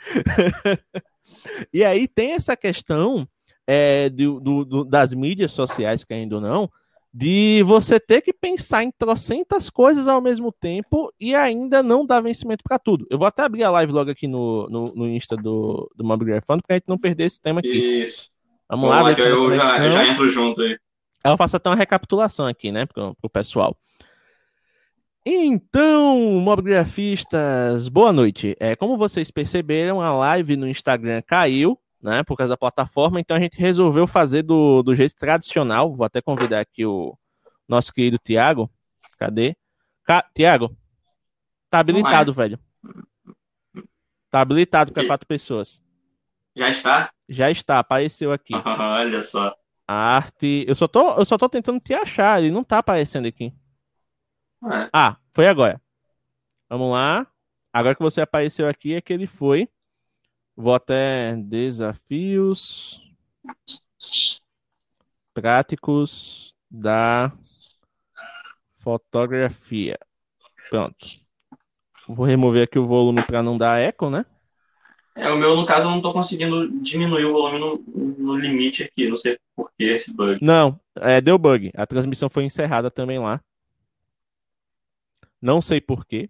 e 1.71 1.83
aí 1.83 2.07
tem 2.07 2.31
essa 2.31 2.57
questão 2.57 3.27
é, 3.67 4.09
do, 4.09 4.39
do, 4.39 4.83
das 4.83 5.13
mídias 5.13 5.51
sociais, 5.51 6.03
que 6.03 6.11
ainda 6.11 6.41
não, 6.41 6.69
de 7.13 7.61
você 7.63 7.99
ter 7.99 8.21
que 8.21 8.33
pensar 8.33 8.83
em 8.83 8.91
trocentas 8.91 9.69
coisas 9.69 10.07
ao 10.07 10.21
mesmo 10.21 10.51
tempo 10.51 11.13
e 11.19 11.35
ainda 11.35 11.83
não 11.83 12.05
dar 12.05 12.21
vencimento 12.21 12.63
para 12.63 12.79
tudo. 12.79 13.05
Eu 13.11 13.19
vou 13.19 13.27
até 13.27 13.43
abrir 13.43 13.63
a 13.63 13.71
live 13.71 13.91
logo 13.91 14.09
aqui 14.09 14.27
no, 14.27 14.67
no, 14.69 14.93
no 14.95 15.07
Insta 15.07 15.35
do, 15.35 15.87
do 15.95 16.03
Mobgrafando, 16.03 16.63
para 16.65 16.75
a 16.75 16.79
gente 16.79 16.87
não 16.87 16.97
perder 16.97 17.25
esse 17.25 17.39
tema 17.39 17.59
aqui. 17.59 18.01
Isso. 18.01 18.29
Vamos, 18.67 18.89
Vamos 18.89 19.03
lá, 19.03 19.11
lá 19.11 19.19
eu 19.19 19.55
já, 19.55 19.89
já 19.89 20.07
entro 20.07 20.29
junto 20.29 20.61
aí. 20.61 20.77
Eu 21.33 21.37
faço 21.37 21.57
até 21.57 21.69
uma 21.69 21.75
recapitulação 21.75 22.45
aqui, 22.45 22.71
né, 22.71 22.85
pro, 22.85 23.15
pro 23.15 23.29
pessoal. 23.29 23.77
Então, 25.25 26.17
mobgrafistas, 26.39 27.89
boa 27.89 28.13
noite. 28.13 28.55
É, 28.59 28.75
como 28.75 28.97
vocês 28.97 29.29
perceberam, 29.29 30.01
a 30.01 30.11
live 30.11 30.55
no 30.55 30.67
Instagram 30.67 31.21
caiu, 31.21 31.77
né, 32.01 32.23
por 32.23 32.37
causa 32.37 32.53
da 32.53 32.57
plataforma, 32.57 33.19
então 33.19 33.35
a 33.35 33.39
gente 33.39 33.59
resolveu 33.59 34.07
fazer 34.07 34.43
do, 34.43 34.81
do 34.81 34.95
jeito 34.95 35.15
tradicional. 35.15 35.95
Vou 35.95 36.05
até 36.05 36.21
convidar 36.21 36.61
aqui 36.61 36.85
o 36.85 37.17
nosso 37.67 37.93
querido 37.93 38.17
Tiago. 38.17 38.71
Cadê? 39.17 39.55
Ca... 40.03 40.25
Tiago, 40.33 40.75
tá 41.69 41.79
habilitado, 41.79 42.33
velho. 42.33 42.57
Tá 44.31 44.41
habilitado 44.41 44.93
para 44.93 45.05
quatro 45.05 45.27
pessoas. 45.27 45.83
Já 46.55 46.69
está? 46.69 47.11
Já 47.27 47.51
está, 47.51 47.79
apareceu 47.79 48.31
aqui. 48.31 48.53
Olha 48.55 49.21
só. 49.21 49.55
A 49.89 50.17
arte. 50.17 50.65
Eu 50.67 50.75
só 50.75 50.87
tô, 50.87 51.15
eu 51.17 51.25
só 51.25 51.35
tô 51.35 51.49
tentando 51.49 51.79
te 51.79 51.95
achar, 51.95 52.39
ele 52.39 52.51
não 52.51 52.63
tá 52.63 52.77
aparecendo 52.77 53.27
aqui. 53.27 53.51
É. 54.63 54.87
Ah, 54.93 55.17
foi 55.33 55.47
agora. 55.47 55.81
Vamos 56.69 56.91
lá. 56.91 57.25
Agora 57.73 57.95
que 57.95 58.01
você 58.03 58.21
apareceu 58.21 58.67
aqui 58.67 58.93
é 58.93 59.01
que 59.01 59.11
ele 59.11 59.25
foi. 59.25 59.67
Vou 60.55 60.75
até 60.75 61.35
desafios 61.37 63.01
práticos 65.33 66.53
da 66.69 67.31
fotografia. 68.77 69.97
Pronto. 70.69 71.07
Vou 72.07 72.27
remover 72.27 72.65
aqui 72.65 72.77
o 72.77 72.85
volume 72.85 73.23
para 73.23 73.41
não 73.41 73.57
dar 73.57 73.79
eco, 73.79 74.07
né? 74.11 74.23
É, 75.19 75.29
o 75.29 75.37
meu, 75.37 75.55
no 75.55 75.65
caso, 75.65 75.85
eu 75.85 75.89
não 75.89 75.97
estou 75.97 76.13
conseguindo 76.13 76.69
diminuir 76.81 77.25
o 77.25 77.33
volume 77.33 77.59
no, 77.59 77.83
no, 78.17 78.37
limite 78.37 78.83
aqui. 78.83 79.09
Não 79.09 79.17
sei 79.17 79.37
por 79.55 79.69
que 79.77 79.83
esse 79.83 80.13
bug. 80.13 80.39
Não, 80.41 80.79
é, 80.95 81.19
deu 81.19 81.37
bug. 81.37 81.71
A 81.75 81.85
transmissão 81.85 82.29
foi 82.29 82.45
encerrada 82.45 82.89
também 82.89 83.19
lá. 83.19 83.41
Não 85.41 85.61
sei 85.61 85.81
por 85.81 86.05
quê. 86.05 86.29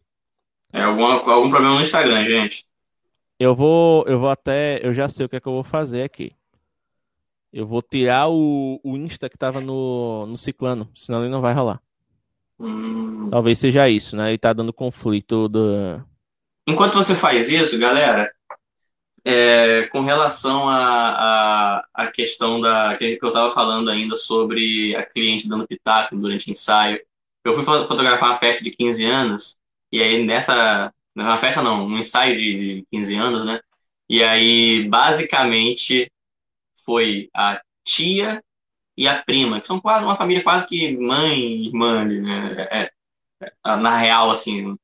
É 0.73 0.81
alguma, 0.81 1.13
algum 1.31 1.49
problema 1.49 1.75
no 1.75 1.81
Instagram, 1.81 2.25
gente. 2.25 2.65
Eu 3.39 3.55
vou, 3.55 4.05
eu 4.07 4.19
vou 4.19 4.29
até, 4.29 4.85
eu 4.85 4.93
já 4.93 5.07
sei 5.07 5.25
o 5.25 5.29
que 5.29 5.35
é 5.35 5.39
que 5.39 5.47
eu 5.47 5.53
vou 5.53 5.63
fazer 5.63 6.03
aqui. 6.03 6.33
Eu 7.53 7.65
vou 7.65 7.81
tirar 7.81 8.27
o, 8.29 8.79
o 8.83 8.97
Insta 8.97 9.29
que 9.29 9.37
tava 9.37 9.61
no, 9.61 10.25
no 10.25 10.37
Ciclano, 10.37 10.89
senão 10.95 11.21
ele 11.21 11.31
não 11.31 11.41
vai 11.41 11.53
rolar. 11.53 11.81
Hum. 12.59 13.29
Talvez 13.31 13.57
seja 13.57 13.89
isso, 13.89 14.17
né? 14.17 14.29
Ele 14.29 14.37
tá 14.37 14.51
dando 14.51 14.73
conflito 14.73 15.47
do. 15.47 16.03
Enquanto 16.67 16.95
você 16.95 17.15
faz 17.15 17.49
isso, 17.49 17.79
galera, 17.79 18.31
é, 19.25 19.87
com 19.91 20.01
relação 20.01 20.69
à 20.69 20.75
a, 20.75 21.77
a, 21.77 22.05
a, 22.05 22.07
questão 22.07 22.59
da 22.59 22.97
que 22.97 23.17
eu 23.21 23.27
estava 23.27 23.51
falando 23.53 23.89
ainda 23.89 24.15
sobre 24.15 24.95
a 24.95 25.05
cliente 25.05 25.47
dando 25.47 25.67
pitaco 25.67 26.15
durante 26.15 26.49
o 26.49 26.51
ensaio, 26.51 27.01
eu 27.43 27.55
fui 27.55 27.63
fotografar 27.63 28.31
uma 28.31 28.39
festa 28.39 28.63
de 28.63 28.71
15 28.71 29.05
anos, 29.05 29.57
e 29.91 30.01
aí 30.01 30.23
nessa. 30.23 30.93
Uma 31.15 31.37
festa 31.37 31.61
não, 31.61 31.85
um 31.87 31.97
ensaio 31.97 32.35
de, 32.35 32.75
de 32.81 32.87
15 32.91 33.15
anos, 33.15 33.45
né? 33.45 33.59
E 34.09 34.23
aí, 34.23 34.87
basicamente, 34.87 36.11
foi 36.85 37.29
a 37.35 37.61
tia 37.83 38.43
e 38.97 39.07
a 39.07 39.21
prima, 39.21 39.61
que 39.61 39.67
são 39.67 39.79
quase 39.79 40.05
uma 40.05 40.17
família 40.17 40.43
quase 40.43 40.67
que 40.67 40.97
mãe 40.97 41.39
e 41.39 41.67
irmã, 41.67 42.05
né? 42.05 42.67
É, 42.71 42.91
é, 43.41 43.51
na 43.77 43.97
real, 43.97 44.31
assim. 44.31 44.77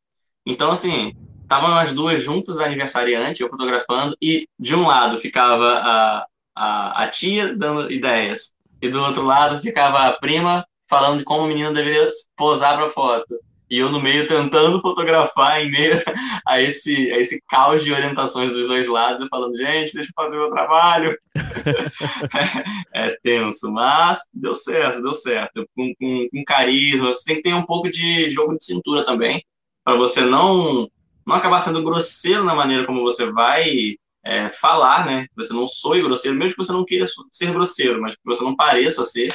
Então, 0.46 0.72
assim, 0.72 1.14
estavam 1.46 1.78
as 1.78 1.94
duas 1.94 2.24
juntas 2.24 2.58
aniversariante, 2.58 3.42
eu 3.42 3.50
fotografando, 3.50 4.18
e 4.22 4.48
de 4.60 4.76
um 4.76 4.88
lado 4.88 5.20
ficava 5.20 5.74
a, 5.74 6.26
a, 6.56 7.04
a 7.04 7.08
tia 7.08 7.56
dando 7.56 7.92
ideias, 7.92 8.54
e 8.82 8.90
do 8.90 9.02
outro 9.02 9.24
lado 9.24 9.62
ficava 9.62 10.08
a 10.08 10.14
prima 10.14 10.66
falando 10.90 11.20
de 11.20 11.24
como 11.24 11.44
o 11.44 11.48
menino 11.48 11.74
deveria 11.74 12.08
posar 12.36 12.76
para 12.76 12.90
foto. 12.90 13.40
E 13.68 13.80
eu 13.80 13.92
no 13.92 14.00
meio 14.00 14.28
tentando 14.28 14.80
fotografar 14.80 15.64
em 15.64 15.72
meio 15.72 16.02
a 16.48 16.62
esse, 16.62 17.12
a 17.12 17.18
esse 17.18 17.42
caos 17.50 17.84
de 17.84 17.92
orientações 17.92 18.52
dos 18.52 18.68
dois 18.68 18.88
lados, 18.88 19.26
e 19.26 19.30
falando, 19.30 19.58
gente, 19.58 19.94
deixa 19.94 20.10
eu 20.10 20.24
fazer 20.24 20.38
meu 20.38 20.52
trabalho. 20.52 21.18
é, 22.94 23.08
é, 23.08 23.18
tenso, 23.24 23.72
mas 23.72 24.20
deu 24.32 24.54
certo, 24.54 25.02
deu 25.02 25.14
certo. 25.14 25.68
Com, 25.76 25.94
com, 25.96 26.28
com 26.32 26.44
carisma, 26.46 27.08
você 27.08 27.24
tem 27.26 27.36
que 27.38 27.42
ter 27.44 27.56
um 27.56 27.66
pouco 27.66 27.90
de 27.90 28.30
jogo 28.30 28.58
de 28.58 28.66
cintura 28.66 29.04
também, 29.04 29.44
para 29.84 29.96
você 29.96 30.22
não, 30.22 30.88
não 31.26 31.36
acabar 31.36 31.62
sendo 31.62 31.84
grosseiro 31.84 32.44
na 32.44 32.56
maneira 32.56 32.86
como 32.86 33.02
você 33.02 33.32
vai 33.32 33.96
é, 34.24 34.50
falar, 34.50 35.06
né? 35.06 35.28
Você 35.36 35.54
não 35.54 35.68
soe 35.68 36.02
grosseiro, 36.02 36.38
mesmo 36.38 36.56
que 36.56 36.64
você 36.64 36.72
não 36.72 36.86
queira 36.86 37.06
ser 37.32 37.52
grosseiro, 37.52 38.02
mas 38.02 38.16
que 38.16 38.22
você 38.24 38.44
não 38.44 38.56
pareça 38.56 39.04
ser 39.04 39.34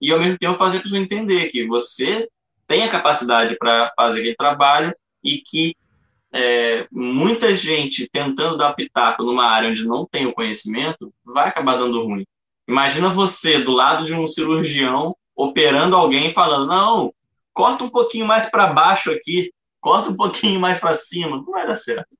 e 0.00 0.10
ao 0.10 0.18
mesmo 0.18 0.36
tempo 0.36 0.58
fazer 0.58 0.78
a 0.78 0.82
pessoa 0.82 1.00
entender 1.00 1.48
que 1.48 1.64
você 1.66 2.28
tem 2.66 2.82
a 2.82 2.90
capacidade 2.90 3.56
para 3.56 3.92
fazer 3.94 4.18
aquele 4.18 4.34
trabalho 4.34 4.92
e 5.22 5.38
que 5.38 5.76
é, 6.32 6.88
muita 6.90 7.54
gente 7.54 8.08
tentando 8.10 8.56
dar 8.56 8.72
pitaco 8.72 9.22
numa 9.22 9.44
área 9.44 9.70
onde 9.70 9.86
não 9.86 10.04
tem 10.04 10.26
o 10.26 10.32
conhecimento 10.32 11.12
vai 11.24 11.48
acabar 11.48 11.76
dando 11.76 12.02
ruim. 12.02 12.24
Imagina 12.66 13.10
você 13.10 13.58
do 13.58 13.70
lado 13.70 14.06
de 14.06 14.14
um 14.14 14.26
cirurgião 14.26 15.14
operando 15.36 15.94
alguém 15.94 16.32
falando: 16.32 16.66
não, 16.66 17.14
corta 17.52 17.84
um 17.84 17.90
pouquinho 17.90 18.26
mais 18.26 18.50
para 18.50 18.72
baixo 18.72 19.10
aqui, 19.10 19.52
corta 19.82 20.08
um 20.10 20.16
pouquinho 20.16 20.60
mais 20.60 20.78
para 20.78 20.94
cima, 20.94 21.36
não 21.36 21.44
vai 21.44 21.66
dar 21.66 21.74
certo. 21.74 22.16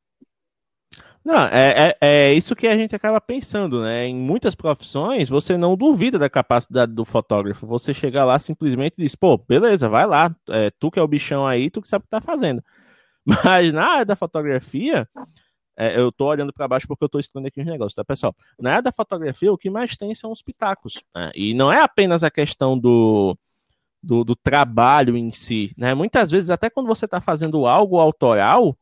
Não, 1.25 1.45
é, 1.45 1.91
é, 1.91 1.97
é, 2.01 2.35
isso 2.35 2.57
que 2.57 2.67
a 2.67 2.77
gente 2.77 2.97
acaba 2.97 3.21
pensando, 3.21 3.81
né? 3.83 4.07
Em 4.09 4.17
muitas 4.17 4.57
profissões, 4.57 5.29
você 5.29 5.57
não 5.57 5.77
duvida 5.77 6.19
da 6.19 6.29
capacidade 6.29 6.93
do 6.93 7.05
fotógrafo. 7.05 7.65
Você 7.65 7.95
chega 7.95 8.25
lá 8.25 8.37
simplesmente 8.41 8.95
e 8.99 9.03
diz, 9.03 9.15
pô, 9.15 9.39
beleza, 9.39 9.89
vai 9.89 10.05
lá. 10.05 10.35
É, 10.49 10.71
tu 10.81 10.91
que 10.91 10.99
é 10.99 11.03
o 11.03 11.07
bichão 11.07 11.47
aí, 11.47 11.71
tu 11.71 11.81
que 11.81 11.87
sabe 11.87 12.03
o 12.03 12.07
que 12.07 12.11
tá 12.11 12.21
fazendo. 12.21 12.61
Mas 13.25 13.73
na 13.73 13.85
área 13.87 14.05
da 14.07 14.17
fotografia, 14.17 15.09
é, 15.77 15.97
eu 15.97 16.11
tô 16.11 16.27
olhando 16.27 16.53
para 16.53 16.67
baixo 16.67 16.89
porque 16.89 17.05
eu 17.05 17.09
tô 17.09 17.21
estudando 17.21 17.47
aqui 17.47 17.61
os 17.61 17.67
negócios, 17.67 17.95
tá, 17.95 18.05
pessoal? 18.05 18.35
Na 18.59 18.71
área 18.73 18.83
da 18.83 18.93
fotografia, 18.93 19.53
o 19.53 19.59
que 19.59 19.71
mais 19.71 19.97
tem 19.97 20.13
são 20.17 20.33
os 20.33 20.43
pitacos. 20.43 21.01
Né? 21.15 21.31
E 21.37 21.55
não 21.55 21.73
é 21.73 21.81
apenas 21.81 22.25
a 22.25 22.31
questão 22.33 22.77
do, 22.77 23.39
do, 24.03 24.25
do 24.25 24.35
trabalho 24.35 25.17
em 25.17 25.31
si, 25.33 25.73
né? 25.77 25.95
Muitas 25.95 26.31
vezes, 26.31 26.51
até 26.51 26.69
quando 26.69 26.87
você 26.87 27.05
está 27.05 27.21
fazendo 27.21 27.67
algo 27.67 27.99
autoral, 27.99 28.77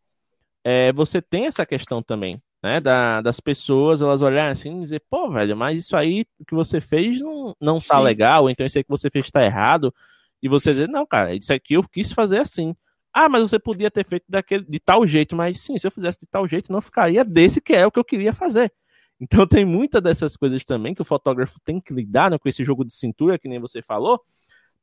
é, 0.65 0.93
você 0.93 1.21
tem 1.21 1.47
essa 1.47 1.67
questão 1.67 2.03
também, 2.03 2.41
né? 2.63 2.81
Da, 2.81 3.21
das 3.21 3.39
pessoas 3.41 4.01
elas 4.01 4.23
olharem 4.23 4.53
assim 4.53 4.79
e 4.79 4.81
dizer, 4.81 5.03
pô, 5.11 5.31
velho, 5.31 5.57
mas 5.57 5.85
isso 5.85 5.97
aí 5.97 6.25
que 6.47 6.55
você 6.55 6.81
fez 6.81 7.21
não, 7.21 7.55
não 7.61 7.77
tá 7.77 7.99
Sim. 7.99 8.03
legal, 8.03 8.49
então 8.49 8.65
isso 8.65 8.79
aí 8.79 8.85
que 8.85 8.91
você 8.91 9.11
fez 9.11 9.31
tá 9.31 9.45
errado. 9.45 9.95
E 10.43 10.49
você 10.49 10.73
dizer, 10.73 10.89
não, 10.89 11.05
cara, 11.05 11.35
isso 11.35 11.53
aqui 11.53 11.75
eu 11.75 11.83
quis 11.87 12.13
fazer 12.13 12.39
assim. 12.39 12.75
Ah, 13.13 13.29
mas 13.29 13.43
você 13.43 13.59
podia 13.59 13.91
ter 13.91 14.07
feito 14.07 14.25
daquele, 14.29 14.65
de 14.65 14.79
tal 14.79 15.07
jeito, 15.07 15.37
mas 15.37 15.61
sim, 15.61 15.77
se 15.79 15.87
eu 15.87 15.91
fizesse 15.91 16.21
de 16.21 16.27
tal 16.27 16.47
jeito, 16.47 16.73
não 16.73 16.81
ficaria 16.81 17.25
desse 17.25 17.61
que 17.61 17.75
é 17.75 17.87
o 17.87 17.91
que 17.91 17.99
eu 17.99 18.05
queria 18.05 18.33
fazer. 18.33 18.73
Então 19.23 19.47
tem 19.47 19.67
muitas 19.67 20.01
dessas 20.01 20.35
coisas 20.35 20.65
também 20.65 20.95
que 20.95 21.03
o 21.03 21.05
fotógrafo 21.05 21.61
tem 21.63 21.79
que 21.79 21.93
lidar 21.93 22.31
né, 22.31 22.39
com 22.39 22.49
esse 22.49 22.65
jogo 22.65 22.87
de 22.87 22.95
cintura, 22.95 23.39
que 23.39 23.49
nem 23.49 23.59
você 23.59 23.83
falou, 23.83 24.19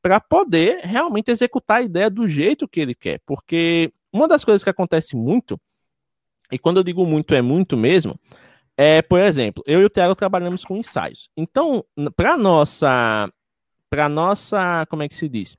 para 0.01 0.19
poder 0.19 0.79
realmente 0.83 1.31
executar 1.31 1.77
a 1.77 1.83
ideia 1.83 2.09
do 2.09 2.27
jeito 2.27 2.67
que 2.67 2.79
ele 2.79 2.95
quer. 2.95 3.21
Porque 3.25 3.91
uma 4.11 4.27
das 4.27 4.43
coisas 4.45 4.63
que 4.63 4.69
acontece 4.69 5.15
muito 5.15 5.59
e 6.51 6.57
quando 6.57 6.77
eu 6.77 6.83
digo 6.83 7.05
muito, 7.05 7.33
é 7.35 7.41
muito 7.41 7.75
mesmo. 7.75 8.19
É, 8.75 9.01
por 9.01 9.19
exemplo, 9.19 9.63
eu 9.65 9.81
e 9.81 9.85
o 9.85 9.89
Thiago 9.89 10.15
trabalhamos 10.15 10.63
com 10.63 10.77
ensaios. 10.77 11.29
Então, 11.35 11.83
para 12.15 12.37
nossa, 12.37 13.31
para 13.89 14.07
nossa, 14.07 14.85
como 14.89 15.03
é 15.03 15.09
que 15.09 15.15
se 15.15 15.27
diz? 15.27 15.57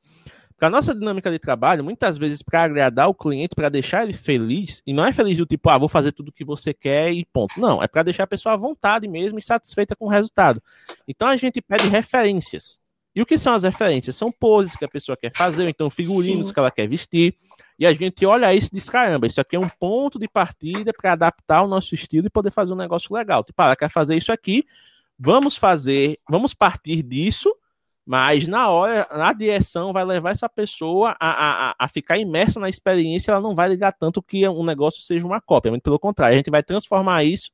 Para 0.57 0.70
nossa 0.70 0.94
dinâmica 0.94 1.31
de 1.31 1.38
trabalho, 1.38 1.85
muitas 1.85 2.18
vezes 2.18 2.42
para 2.42 2.64
agradar 2.64 3.09
o 3.09 3.14
cliente, 3.14 3.55
para 3.55 3.68
deixar 3.68 4.03
ele 4.03 4.12
feliz, 4.12 4.83
e 4.87 4.92
não 4.92 5.05
é 5.05 5.12
feliz 5.12 5.37
do 5.37 5.46
tipo, 5.46 5.68
ah, 5.70 5.79
vou 5.79 5.88
fazer 5.88 6.11
tudo 6.11 6.29
o 6.29 6.33
que 6.33 6.44
você 6.44 6.74
quer 6.74 7.12
e 7.12 7.24
ponto. 7.24 7.61
Não, 7.61 7.83
é 7.83 7.87
para 7.87 8.03
deixar 8.03 8.24
a 8.24 8.29
pessoa 8.29 8.55
à 8.55 8.57
vontade 8.57 9.07
mesmo 9.07 9.38
e 9.38 9.42
satisfeita 9.42 9.94
com 9.94 10.07
o 10.07 10.09
resultado. 10.09 10.62
Então 11.07 11.29
a 11.29 11.37
gente 11.37 11.61
pede 11.61 11.88
referências. 11.88 12.81
E 13.14 13.23
o 13.23 13.27
que 13.27 13.38
são 13.38 13.55
as 13.55 13.62
referências? 13.62 14.16
São 14.16 14.31
poses 14.31 14.77
que 14.77 14.85
a 14.85 14.88
pessoa 14.88 15.16
quer 15.16 15.33
fazer, 15.33 15.62
ou 15.62 15.68
então 15.68 15.90
figurinos 15.90 16.49
Sim. 16.49 16.55
que 16.55 16.59
ela 16.59 16.71
quer 16.71 16.87
vestir. 16.87 17.35
E 17.79 17.87
a 17.87 17.92
gente 17.92 18.25
olha 18.27 18.55
isso 18.55 18.68
e 18.73 18.77
diz: 18.77 18.88
caramba, 18.88 19.27
isso 19.27 19.40
aqui 19.40 19.57
é 19.57 19.59
um 19.59 19.68
ponto 19.68 20.18
de 20.18 20.29
partida 20.29 20.92
para 20.92 21.12
adaptar 21.12 21.62
o 21.62 21.68
nosso 21.68 21.94
estilo 21.94 22.27
e 22.27 22.31
poder 22.31 22.51
fazer 22.51 22.73
um 22.73 22.77
negócio 22.77 23.14
legal. 23.14 23.44
Tipo, 23.44 23.62
ah, 23.62 23.66
ela 23.66 23.77
quer 23.77 23.90
fazer 23.90 24.16
isso 24.16 24.33
aqui, 24.33 24.64
vamos 25.18 25.57
fazer, 25.57 26.18
vamos 26.29 26.55
partir 26.55 27.03
disso, 27.03 27.55
mas 28.05 28.49
na 28.49 28.68
hora, 28.68 29.07
na 29.12 29.33
direção, 29.33 29.92
vai 29.92 30.05
levar 30.05 30.31
essa 30.31 30.49
pessoa 30.49 31.16
a, 31.21 31.71
a, 31.71 31.75
a 31.79 31.88
ficar 31.88 32.18
imersa 32.18 32.59
na 32.59 32.68
experiência, 32.68 33.31
ela 33.31 33.40
não 33.40 33.55
vai 33.55 33.68
ligar 33.68 33.92
tanto 33.92 34.23
que 34.23 34.49
um 34.49 34.64
negócio 34.64 35.03
seja 35.03 35.27
uma 35.27 35.40
cópia, 35.40 35.71
muito 35.71 35.83
pelo 35.83 35.99
contrário, 35.99 36.35
a 36.35 36.38
gente 36.38 36.51
vai 36.51 36.62
transformar 36.62 37.23
isso 37.25 37.51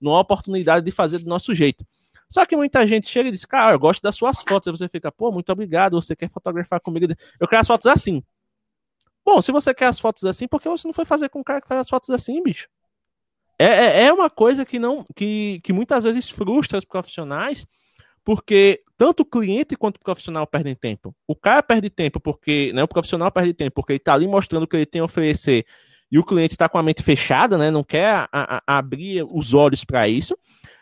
numa 0.00 0.20
oportunidade 0.20 0.84
de 0.84 0.92
fazer 0.92 1.18
do 1.18 1.28
nosso 1.28 1.54
jeito. 1.54 1.84
Só 2.28 2.44
que 2.44 2.56
muita 2.56 2.86
gente 2.86 3.08
chega 3.08 3.28
e 3.28 3.32
diz, 3.32 3.44
cara, 3.44 3.74
eu 3.74 3.78
gosto 3.78 4.02
das 4.02 4.16
suas 4.16 4.40
fotos. 4.40 4.68
Aí 4.68 4.76
você 4.76 4.88
fica, 4.88 5.12
pô, 5.12 5.30
muito 5.30 5.50
obrigado, 5.50 6.00
você 6.00 6.16
quer 6.16 6.28
fotografar 6.28 6.80
comigo? 6.80 7.06
Eu 7.38 7.48
quero 7.48 7.60
as 7.60 7.66
fotos 7.66 7.86
assim. 7.86 8.22
Bom, 9.24 9.42
se 9.42 9.50
você 9.50 9.74
quer 9.74 9.86
as 9.86 9.98
fotos 9.98 10.24
assim, 10.24 10.46
por 10.46 10.60
que 10.60 10.68
você 10.68 10.86
não 10.86 10.94
foi 10.94 11.04
fazer 11.04 11.28
com 11.28 11.40
o 11.40 11.44
cara 11.44 11.60
que 11.60 11.68
faz 11.68 11.80
as 11.80 11.88
fotos 11.88 12.10
assim, 12.10 12.42
bicho? 12.42 12.68
É, 13.58 13.66
é, 13.66 14.02
é 14.04 14.12
uma 14.12 14.28
coisa 14.28 14.64
que 14.64 14.78
não 14.78 15.04
que, 15.14 15.60
que 15.64 15.72
muitas 15.72 16.04
vezes 16.04 16.28
frustra 16.28 16.78
os 16.78 16.84
profissionais, 16.84 17.66
porque 18.24 18.82
tanto 18.96 19.20
o 19.22 19.26
cliente 19.26 19.76
quanto 19.76 19.96
o 19.96 20.00
profissional 20.00 20.46
perdem 20.46 20.74
tempo. 20.74 21.14
O 21.26 21.34
cara 21.34 21.62
perde 21.62 21.90
tempo 21.90 22.20
porque, 22.20 22.72
né, 22.74 22.82
o 22.82 22.88
profissional 22.88 23.30
perde 23.30 23.54
tempo 23.54 23.74
porque 23.74 23.92
ele 23.92 23.98
está 23.98 24.14
ali 24.14 24.26
mostrando 24.26 24.64
o 24.64 24.66
que 24.66 24.76
ele 24.76 24.86
tem 24.86 25.00
a 25.00 25.04
oferecer 25.04 25.66
e 26.10 26.18
o 26.18 26.24
cliente 26.24 26.54
está 26.54 26.68
com 26.68 26.78
a 26.78 26.82
mente 26.82 27.02
fechada, 27.02 27.58
né, 27.58 27.70
não 27.70 27.82
quer 27.82 28.08
a, 28.08 28.28
a, 28.32 28.78
abrir 28.78 29.24
os 29.28 29.54
olhos 29.54 29.84
para 29.84 30.06
isso. 30.08 30.36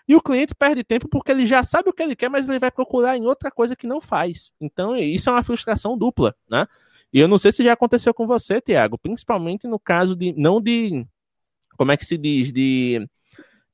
E 0.06 0.14
o 0.14 0.20
cliente 0.20 0.54
perde 0.54 0.84
tempo 0.84 1.08
porque 1.08 1.32
ele 1.32 1.46
já 1.46 1.64
sabe 1.64 1.88
o 1.88 1.92
que 1.92 2.02
ele 2.02 2.14
quer, 2.14 2.28
mas 2.28 2.48
ele 2.48 2.58
vai 2.58 2.70
procurar 2.70 3.16
em 3.16 3.24
outra 3.26 3.50
coisa 3.50 3.74
que 3.74 3.86
não 3.86 4.00
faz. 4.00 4.52
Então, 4.60 4.94
isso 4.94 5.30
é 5.30 5.32
uma 5.32 5.42
frustração 5.42 5.96
dupla, 5.96 6.34
né? 6.48 6.66
E 7.12 7.20
eu 7.20 7.28
não 7.28 7.38
sei 7.38 7.52
se 7.52 7.64
já 7.64 7.72
aconteceu 7.72 8.12
com 8.12 8.26
você, 8.26 8.60
Tiago, 8.60 8.98
principalmente 8.98 9.66
no 9.66 9.78
caso 9.78 10.16
de, 10.16 10.34
não 10.36 10.60
de, 10.60 11.06
como 11.76 11.92
é 11.92 11.96
que 11.96 12.04
se 12.04 12.18
diz, 12.18 12.52
de, 12.52 13.08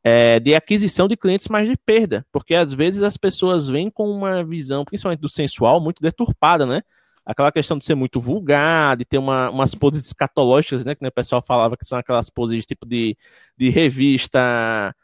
é, 0.05 0.39
de 0.39 0.55
aquisição 0.55 1.09
de 1.09 1.17
clientes, 1.17 1.49
mas 1.49 1.69
de 1.69 1.77
perda. 1.77 2.25
Porque 2.31 2.55
às 2.55 2.73
vezes 2.73 3.03
as 3.03 3.17
pessoas 3.17 3.67
vêm 3.67 3.91
com 3.91 4.09
uma 4.11 4.45
visão, 4.45 4.85
principalmente 4.85 5.21
do 5.21 5.29
sensual, 5.29 5.81
muito 5.81 6.03
deturpada, 6.03 6.67
né? 6.67 6.83
Aquela 7.25 7.51
questão 7.51 7.79
de 7.79 7.85
ser 7.85 7.95
muito 7.95 8.21
vulgar, 8.21 8.97
de 8.97 9.05
ter 9.05 9.19
uma, 9.19 9.51
umas 9.51 9.75
poses 9.75 10.07
escatológicas, 10.07 10.85
né? 10.85 10.95
Que 10.95 11.07
o 11.07 11.13
pessoal 11.13 11.43
falava 11.43 11.77
que 11.77 11.85
são 11.87 11.99
aquelas 11.99 12.31
poses 12.31 12.67
tipo 12.67 12.87
de, 12.87 13.17
de 13.57 13.69
revista 13.71 14.95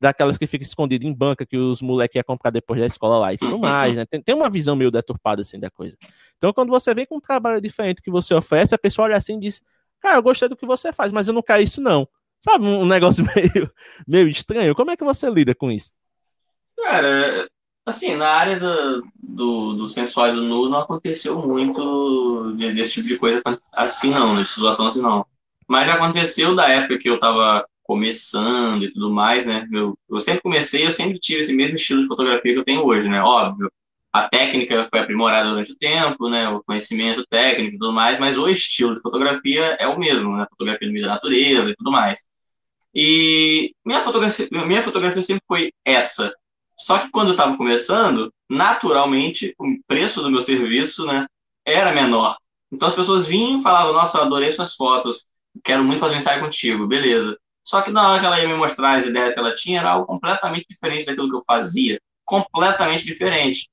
daquelas 0.00 0.38
que 0.38 0.46
fica 0.46 0.64
escondida 0.64 1.04
em 1.04 1.12
banca 1.12 1.46
que 1.46 1.56
os 1.56 1.80
moleques 1.80 2.16
iam 2.16 2.24
comprar 2.24 2.50
depois 2.50 2.80
da 2.80 2.86
escola 2.86 3.18
lá 3.18 3.34
e 3.34 3.38
tudo 3.38 3.58
mais, 3.58 3.96
né? 3.96 4.04
Tem, 4.06 4.22
tem 4.22 4.34
uma 4.34 4.50
visão 4.50 4.76
meio 4.76 4.90
deturpada 4.90 5.42
assim 5.42 5.58
da 5.58 5.70
coisa. 5.70 5.96
Então, 6.36 6.52
quando 6.52 6.70
você 6.70 6.94
vem 6.94 7.06
com 7.06 7.16
um 7.16 7.20
trabalho 7.20 7.60
diferente 7.60 8.02
que 8.02 8.10
você 8.10 8.34
oferece, 8.34 8.74
a 8.74 8.78
pessoa 8.78 9.06
olha 9.06 9.16
assim 9.16 9.36
e 9.36 9.40
diz: 9.40 9.62
Cara, 10.00 10.16
eu 10.16 10.22
gostei 10.22 10.48
do 10.48 10.56
que 10.56 10.66
você 10.66 10.92
faz, 10.92 11.12
mas 11.12 11.28
eu 11.28 11.34
não 11.34 11.42
quero 11.42 11.62
isso, 11.62 11.80
não. 11.80 12.08
Sabe, 12.40 12.66
um 12.66 12.86
negócio 12.86 13.24
meio, 13.34 13.70
meio 14.06 14.28
estranho. 14.28 14.74
Como 14.74 14.90
é 14.90 14.96
que 14.96 15.04
você 15.04 15.30
lida 15.30 15.54
com 15.54 15.70
isso? 15.70 15.90
Cara, 16.76 17.48
assim, 17.86 18.16
na 18.16 18.28
área 18.28 18.58
do, 18.58 19.06
do, 19.16 19.72
do 19.74 19.88
sensual 19.88 20.28
e 20.28 20.32
do 20.32 20.42
nu 20.42 20.68
não 20.68 20.80
aconteceu 20.80 21.38
muito 21.38 22.52
desse 22.54 22.94
tipo 22.94 23.08
de 23.08 23.16
coisa 23.16 23.42
assim, 23.72 24.10
não, 24.10 24.42
de 24.42 24.48
situação 24.48 24.88
assim, 24.88 25.00
não. 25.00 25.24
Mas 25.68 25.86
já 25.86 25.94
aconteceu 25.94 26.56
da 26.56 26.68
época 26.68 26.98
que 26.98 27.08
eu 27.08 27.20
tava 27.20 27.64
começando 27.92 28.84
e 28.84 28.92
tudo 28.92 29.10
mais, 29.10 29.44
né? 29.46 29.68
Eu, 29.72 29.96
eu 30.10 30.18
sempre 30.20 30.42
comecei, 30.42 30.86
eu 30.86 30.92
sempre 30.92 31.18
tive 31.18 31.40
esse 31.42 31.52
mesmo 31.52 31.76
estilo 31.76 32.02
de 32.02 32.08
fotografia 32.08 32.52
que 32.54 32.58
eu 32.58 32.64
tenho 32.64 32.84
hoje, 32.84 33.08
né? 33.08 33.22
Óbvio, 33.22 33.70
a 34.12 34.28
técnica 34.28 34.88
foi 34.90 35.00
aprimorada 35.00 35.50
durante 35.50 35.72
o 35.72 35.76
tempo, 35.76 36.28
né? 36.30 36.48
O 36.48 36.62
conhecimento 36.64 37.24
técnico 37.28 37.76
e 37.76 37.78
tudo 37.78 37.92
mais, 37.92 38.18
mas 38.18 38.38
o 38.38 38.48
estilo 38.48 38.94
de 38.96 39.02
fotografia 39.02 39.76
é 39.78 39.86
o 39.86 39.98
mesmo, 39.98 40.36
né? 40.36 40.46
Fotografia 40.50 40.88
no 40.88 40.94
meio 40.94 41.06
da 41.06 41.14
natureza 41.14 41.70
e 41.70 41.76
tudo 41.76 41.90
mais. 41.92 42.20
E 42.94 43.74
minha 43.84 44.02
fotografia, 44.02 44.48
minha 44.50 44.82
fotografia 44.82 45.22
sempre 45.22 45.44
foi 45.46 45.72
essa. 45.84 46.32
Só 46.78 46.98
que 46.98 47.10
quando 47.10 47.28
eu 47.28 47.32
estava 47.32 47.56
começando, 47.56 48.32
naturalmente, 48.48 49.54
o 49.58 49.66
preço 49.86 50.22
do 50.22 50.30
meu 50.30 50.42
serviço, 50.42 51.06
né, 51.06 51.26
era 51.64 51.92
menor. 51.92 52.36
Então 52.70 52.88
as 52.88 52.94
pessoas 52.94 53.26
vinham 53.26 53.60
e 53.60 53.62
falavam, 53.62 53.92
nossa, 53.92 54.18
eu 54.18 54.22
adorei 54.22 54.50
suas 54.52 54.74
fotos, 54.74 55.26
quero 55.64 55.84
muito 55.84 56.00
fazer 56.00 56.14
um 56.14 56.18
ensaio 56.18 56.40
contigo, 56.40 56.86
beleza. 56.86 57.38
Só 57.64 57.82
que 57.82 57.90
na 57.90 58.10
hora 58.10 58.20
que 58.20 58.26
ela 58.26 58.40
ia 58.40 58.48
me 58.48 58.54
mostrar 58.54 58.94
as 58.96 59.06
ideias 59.06 59.32
que 59.34 59.38
ela 59.38 59.54
tinha, 59.54 59.80
era 59.80 59.90
algo 59.90 60.06
completamente 60.06 60.66
diferente 60.68 61.06
daquilo 61.06 61.30
que 61.30 61.36
eu 61.36 61.44
fazia. 61.46 62.00
Completamente 62.24 63.04
diferente. 63.04 63.68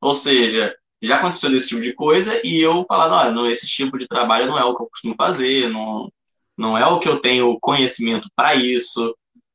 Ou 0.00 0.14
seja, 0.14 0.74
já 1.02 1.16
aconteceu 1.16 1.50
desse 1.50 1.68
tipo 1.68 1.80
de 1.80 1.92
coisa 1.92 2.40
e 2.44 2.60
eu 2.60 2.84
falando, 2.88 3.14
olha, 3.14 3.30
não, 3.30 3.50
esse 3.50 3.66
tipo 3.66 3.98
de 3.98 4.06
trabalho 4.06 4.46
não 4.46 4.58
é 4.58 4.64
o 4.64 4.74
que 4.74 4.82
eu 4.82 4.88
costumo 4.88 5.14
fazer, 5.16 5.68
não, 5.68 6.10
não 6.56 6.76
é 6.78 6.86
o 6.86 6.98
que 6.98 7.08
eu 7.08 7.18
tenho 7.20 7.58
conhecimento 7.60 8.28
para 8.34 8.54
isso, 8.54 9.14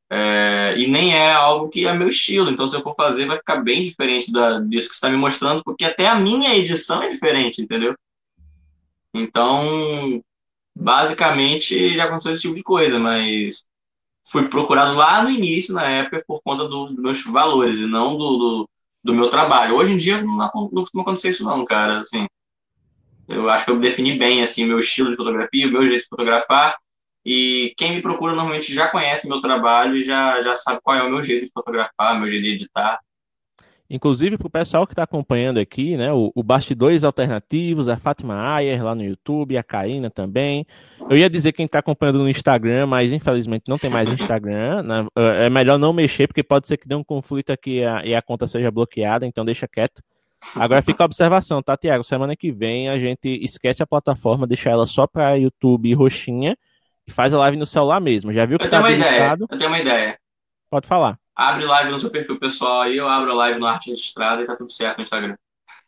é, 0.09 0.75
e 0.77 0.87
nem 0.87 1.15
é 1.15 1.31
algo 1.31 1.69
que 1.69 1.87
é 1.87 1.93
meu 1.93 2.09
estilo. 2.09 2.49
Então, 2.49 2.67
se 2.67 2.75
eu 2.75 2.81
for 2.81 2.95
fazer, 2.95 3.25
vai 3.25 3.37
ficar 3.37 3.57
bem 3.57 3.83
diferente 3.83 4.31
da, 4.31 4.59
disso 4.59 4.89
que 4.89 4.93
você 4.93 4.97
está 4.97 5.09
me 5.09 5.17
mostrando, 5.17 5.63
porque 5.63 5.85
até 5.85 6.07
a 6.07 6.15
minha 6.15 6.53
edição 6.55 7.01
é 7.01 7.09
diferente, 7.09 7.61
entendeu? 7.61 7.95
Então, 9.13 10.21
basicamente, 10.75 11.95
já 11.95 12.05
aconteceu 12.05 12.33
esse 12.33 12.41
tipo 12.41 12.55
de 12.55 12.63
coisa, 12.63 12.99
mas 12.99 13.65
fui 14.31 14.47
procurado 14.47 14.95
lá 14.95 15.23
no 15.23 15.29
início, 15.29 15.73
na 15.73 15.83
época, 15.83 16.23
por 16.25 16.41
conta 16.41 16.67
do, 16.67 16.87
dos 16.87 16.97
meus 16.97 17.23
valores 17.23 17.79
e 17.79 17.85
não 17.85 18.17
do, 18.17 18.37
do, 18.37 18.69
do, 19.03 19.13
meu 19.13 19.29
trabalho. 19.29 19.75
Hoje 19.75 19.91
em 19.93 19.97
dia 19.97 20.21
não, 20.23 20.37
não 20.37 20.69
costuma 20.69 21.03
acontecer 21.03 21.29
isso 21.29 21.43
não, 21.43 21.65
cara, 21.65 21.99
assim. 21.99 22.27
Eu 23.27 23.49
acho 23.49 23.65
que 23.65 23.71
eu 23.71 23.79
defini 23.79 24.17
bem, 24.17 24.41
assim, 24.41 24.65
meu 24.65 24.79
estilo 24.79 25.11
de 25.11 25.17
fotografia, 25.17 25.67
o 25.67 25.71
meu 25.71 25.87
jeito 25.87 26.03
de 26.03 26.07
fotografar, 26.07 26.75
e 27.25 27.73
quem 27.77 27.95
me 27.95 28.01
procura 28.01 28.33
normalmente 28.33 28.73
já 28.73 28.87
conhece 28.87 29.27
meu 29.27 29.39
trabalho 29.41 29.95
e 29.95 30.03
já, 30.03 30.41
já 30.41 30.55
sabe 30.55 30.79
qual 30.83 30.97
é 30.97 31.03
o 31.03 31.09
meu 31.09 31.23
jeito 31.23 31.45
de 31.45 31.51
fotografar, 31.51 32.19
meu 32.19 32.29
jeito 32.29 32.43
de 32.43 32.49
editar. 32.49 32.99
Inclusive, 33.93 34.37
para 34.37 34.47
o 34.47 34.49
pessoal 34.49 34.87
que 34.87 34.93
está 34.93 35.03
acompanhando 35.03 35.59
aqui, 35.59 35.97
né, 35.97 36.13
o, 36.13 36.31
o 36.33 36.41
Bastidores 36.41 37.03
Alternativos, 37.03 37.89
a 37.89 37.97
Fátima 37.97 38.55
Ayer 38.55 38.81
lá 38.81 38.95
no 38.95 39.03
YouTube, 39.03 39.57
a 39.57 39.63
Karina 39.63 40.09
também. 40.09 40.65
Eu 41.09 41.17
ia 41.17 41.29
dizer 41.29 41.51
quem 41.51 41.65
está 41.65 41.79
acompanhando 41.79 42.19
no 42.19 42.29
Instagram, 42.29 42.87
mas 42.87 43.11
infelizmente 43.11 43.65
não 43.67 43.77
tem 43.77 43.89
mais 43.89 44.09
Instagram. 44.09 44.81
Né? 44.81 45.05
É 45.39 45.49
melhor 45.49 45.77
não 45.77 45.91
mexer, 45.91 46.25
porque 46.25 46.41
pode 46.41 46.69
ser 46.69 46.77
que 46.77 46.87
dê 46.87 46.95
um 46.95 47.03
conflito 47.03 47.51
aqui 47.51 47.79
e 47.79 47.85
a, 47.85 48.05
e 48.05 48.15
a 48.15 48.21
conta 48.21 48.47
seja 48.47 48.71
bloqueada, 48.71 49.27
então 49.27 49.43
deixa 49.43 49.67
quieto. 49.67 50.01
Agora 50.55 50.81
fica 50.81 51.03
a 51.03 51.05
observação, 51.05 51.61
tá, 51.61 51.75
Tiago? 51.75 52.05
Semana 52.05 52.33
que 52.33 52.49
vem 52.49 52.87
a 52.87 52.97
gente 52.97 53.27
esquece 53.43 53.83
a 53.83 53.87
plataforma, 53.87 54.47
deixa 54.47 54.69
ela 54.69 54.87
só 54.87 55.05
para 55.05 55.33
YouTube 55.33 55.89
e 55.89 55.93
roxinha 55.93 56.57
e 57.05 57.11
faz 57.11 57.33
a 57.33 57.39
live 57.39 57.57
no 57.57 57.65
celular 57.65 57.99
mesmo. 57.99 58.31
Já 58.31 58.45
viu 58.45 58.57
que 58.57 58.65
eu 58.65 58.69
tá 58.69 58.81
tenho 58.81 58.97
uma 58.97 59.05
ideia. 59.05 59.37
Eu 59.37 59.47
tenho 59.47 59.67
uma 59.67 59.79
ideia. 59.79 60.17
Pode 60.69 60.87
falar. 60.87 61.20
Abre 61.35 61.65
live 61.65 61.91
no 61.91 61.99
seu 61.99 62.09
perfil 62.09 62.39
pessoal 62.39 62.81
aí, 62.81 62.97
eu 62.97 63.07
abro 63.07 63.31
a 63.31 63.35
live 63.35 63.59
no 63.59 63.65
Arte 63.65 63.89
Registrada 63.89 64.41
e 64.41 64.45
tá 64.45 64.55
tudo 64.55 64.71
certo 64.71 64.97
no 64.97 65.03
Instagram. 65.03 65.35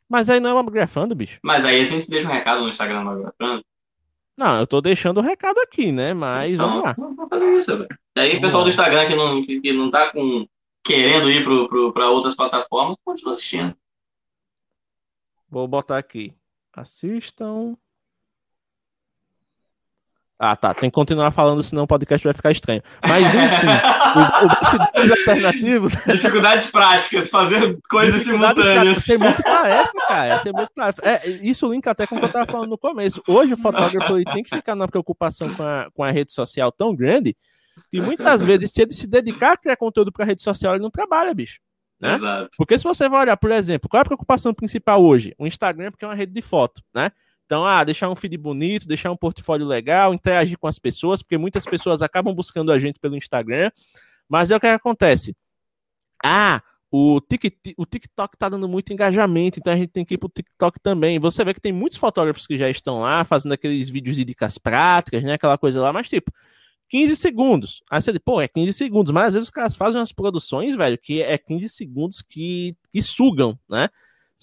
Mas 0.07 0.29
aí 0.29 0.39
não 0.39 0.49
é 0.49 0.53
uma 0.53 0.71
grafando, 0.71 1.15
bicho. 1.15 1.39
Mas 1.43 1.65
aí 1.65 1.81
a 1.81 1.85
gente 1.85 2.09
deixa 2.09 2.27
um 2.27 2.31
recado 2.31 2.61
no 2.61 2.69
Instagram 2.69 3.03
no 3.03 3.21
grafando. 3.21 3.63
Não, 4.37 4.59
eu 4.59 4.65
tô 4.65 4.81
deixando 4.81 5.17
o 5.17 5.21
recado 5.21 5.59
aqui, 5.59 5.91
né? 5.91 6.13
Mas 6.13 6.53
então, 6.53 6.69
vamos 6.69 6.83
lá. 6.83 6.95
Vamos 6.97 7.29
fazer 7.29 7.57
isso, 7.57 7.77
velho. 7.77 7.99
Aí 8.15 8.37
o 8.37 8.41
pessoal 8.41 8.63
do 8.63 8.69
Instagram 8.69 9.07
que 9.07 9.15
não, 9.15 9.43
que, 9.43 9.61
que 9.61 9.73
não 9.73 9.91
tá 9.91 10.11
com, 10.11 10.47
querendo 10.83 11.29
ir 11.29 11.43
pro, 11.43 11.67
pro, 11.67 11.93
pra 11.93 12.09
outras 12.09 12.35
plataformas, 12.35 12.97
continua 13.03 13.33
assistindo. 13.33 13.75
Vou 15.49 15.67
botar 15.67 15.97
aqui. 15.97 16.33
Assistam 16.73 17.77
ah, 20.39 20.55
tá. 20.55 20.73
Tem 20.73 20.89
que 20.89 20.93
continuar 20.93 21.31
falando, 21.31 21.63
senão 21.63 21.83
o 21.83 21.87
podcast 21.87 22.23
vai 22.23 22.33
ficar 22.33 22.51
estranho. 22.51 22.81
Mas, 23.07 23.25
enfim, 23.27 23.67
o, 24.15 25.07
o 25.07 25.11
alternativos. 25.11 25.93
Dificuldades 26.05 26.69
práticas, 26.69 27.29
fazer 27.29 27.77
coisas 27.89 28.23
simultâneas. 28.23 28.97
Ser 29.03 29.17
muito 29.17 29.41
tarefa, 29.41 29.93
cara. 30.07 30.39
Ser 30.39 30.51
muito 30.51 30.71
tarefa. 30.75 31.01
É, 31.03 31.29
isso 31.41 31.71
linka 31.71 31.91
até 31.91 32.07
com 32.07 32.15
o 32.15 32.19
que 32.19 32.25
eu 32.25 32.31
tava 32.31 32.51
falando 32.51 32.69
no 32.69 32.77
começo. 32.77 33.21
Hoje 33.27 33.53
o 33.53 33.57
fotógrafo 33.57 34.17
ele 34.17 34.25
tem 34.25 34.43
que 34.43 34.55
ficar 34.55 34.75
na 34.75 34.87
preocupação 34.87 35.53
com 35.53 35.63
a, 35.63 35.87
com 35.93 36.03
a 36.03 36.11
rede 36.11 36.33
social 36.33 36.71
tão 36.71 36.95
grande 36.95 37.37
que 37.89 38.01
muitas 38.01 38.43
vezes, 38.43 38.71
se 38.71 38.81
ele 38.81 38.93
se 38.93 39.07
dedicar 39.07 39.53
a 39.53 39.57
criar 39.57 39.77
conteúdo 39.77 40.11
para 40.11 40.25
rede 40.25 40.43
social, 40.43 40.73
ele 40.73 40.83
não 40.83 40.91
trabalha, 40.91 41.33
bicho. 41.33 41.59
Né? 41.99 42.15
Exato. 42.15 42.49
Porque 42.57 42.77
se 42.77 42.83
você 42.83 43.07
vai 43.07 43.21
olhar, 43.21 43.37
por 43.37 43.51
exemplo, 43.51 43.89
qual 43.89 43.99
é 43.99 44.01
a 44.01 44.05
preocupação 44.05 44.53
principal 44.53 45.01
hoje? 45.01 45.33
O 45.37 45.47
Instagram, 45.47 45.89
porque 45.91 46.03
é 46.03 46.07
uma 46.07 46.15
rede 46.15 46.33
de 46.33 46.41
foto, 46.41 46.81
né? 46.93 47.11
Então, 47.45 47.65
ah, 47.65 47.83
deixar 47.83 48.09
um 48.09 48.15
feed 48.15 48.37
bonito, 48.37 48.87
deixar 48.87 49.11
um 49.11 49.17
portfólio 49.17 49.65
legal, 49.65 50.13
interagir 50.13 50.57
com 50.57 50.67
as 50.67 50.79
pessoas, 50.79 51.21
porque 51.21 51.37
muitas 51.37 51.65
pessoas 51.65 52.01
acabam 52.01 52.33
buscando 52.33 52.71
a 52.71 52.79
gente 52.79 52.99
pelo 52.99 53.15
Instagram. 53.15 53.69
Mas 54.27 54.51
é 54.51 54.55
o 54.55 54.59
que 54.59 54.67
acontece. 54.67 55.35
Ah, 56.23 56.61
o, 56.95 57.19
TikTok, 57.19 58.37
tá 58.37 58.49
dando 58.49 58.67
muito 58.69 58.93
engajamento, 58.93 59.59
então 59.59 59.73
a 59.73 59.75
gente 59.75 59.89
tem 59.89 60.05
que 60.05 60.13
ir 60.13 60.17
pro 60.19 60.29
TikTok 60.29 60.79
também. 60.79 61.19
Você 61.19 61.43
vê 61.43 61.53
que 61.53 61.59
tem 61.59 61.73
muitos 61.73 61.97
fotógrafos 61.97 62.45
que 62.45 62.55
já 62.55 62.69
estão 62.69 63.01
lá 63.01 63.25
fazendo 63.25 63.53
aqueles 63.53 63.89
vídeos 63.89 64.15
de 64.15 64.23
dicas 64.23 64.59
práticas, 64.59 65.23
né? 65.23 65.33
Aquela 65.33 65.57
coisa 65.57 65.81
lá, 65.81 65.91
mas 65.91 66.07
tipo, 66.07 66.31
15 66.89 67.15
segundos. 67.15 67.81
Aí 67.89 67.99
você 67.99 68.11
diz, 68.11 68.21
pô, 68.23 68.39
é 68.39 68.47
15 68.47 68.73
segundos, 68.73 69.11
mas 69.11 69.29
às 69.29 69.33
vezes 69.33 69.47
os 69.47 69.51
caras 69.51 69.75
fazem 69.75 69.99
umas 69.99 70.11
produções, 70.11 70.75
velho, 70.75 70.95
que 70.95 71.19
é 71.23 71.35
15 71.35 71.67
segundos 71.69 72.21
que, 72.21 72.77
que 72.91 73.01
sugam, 73.01 73.57
né? 73.67 73.89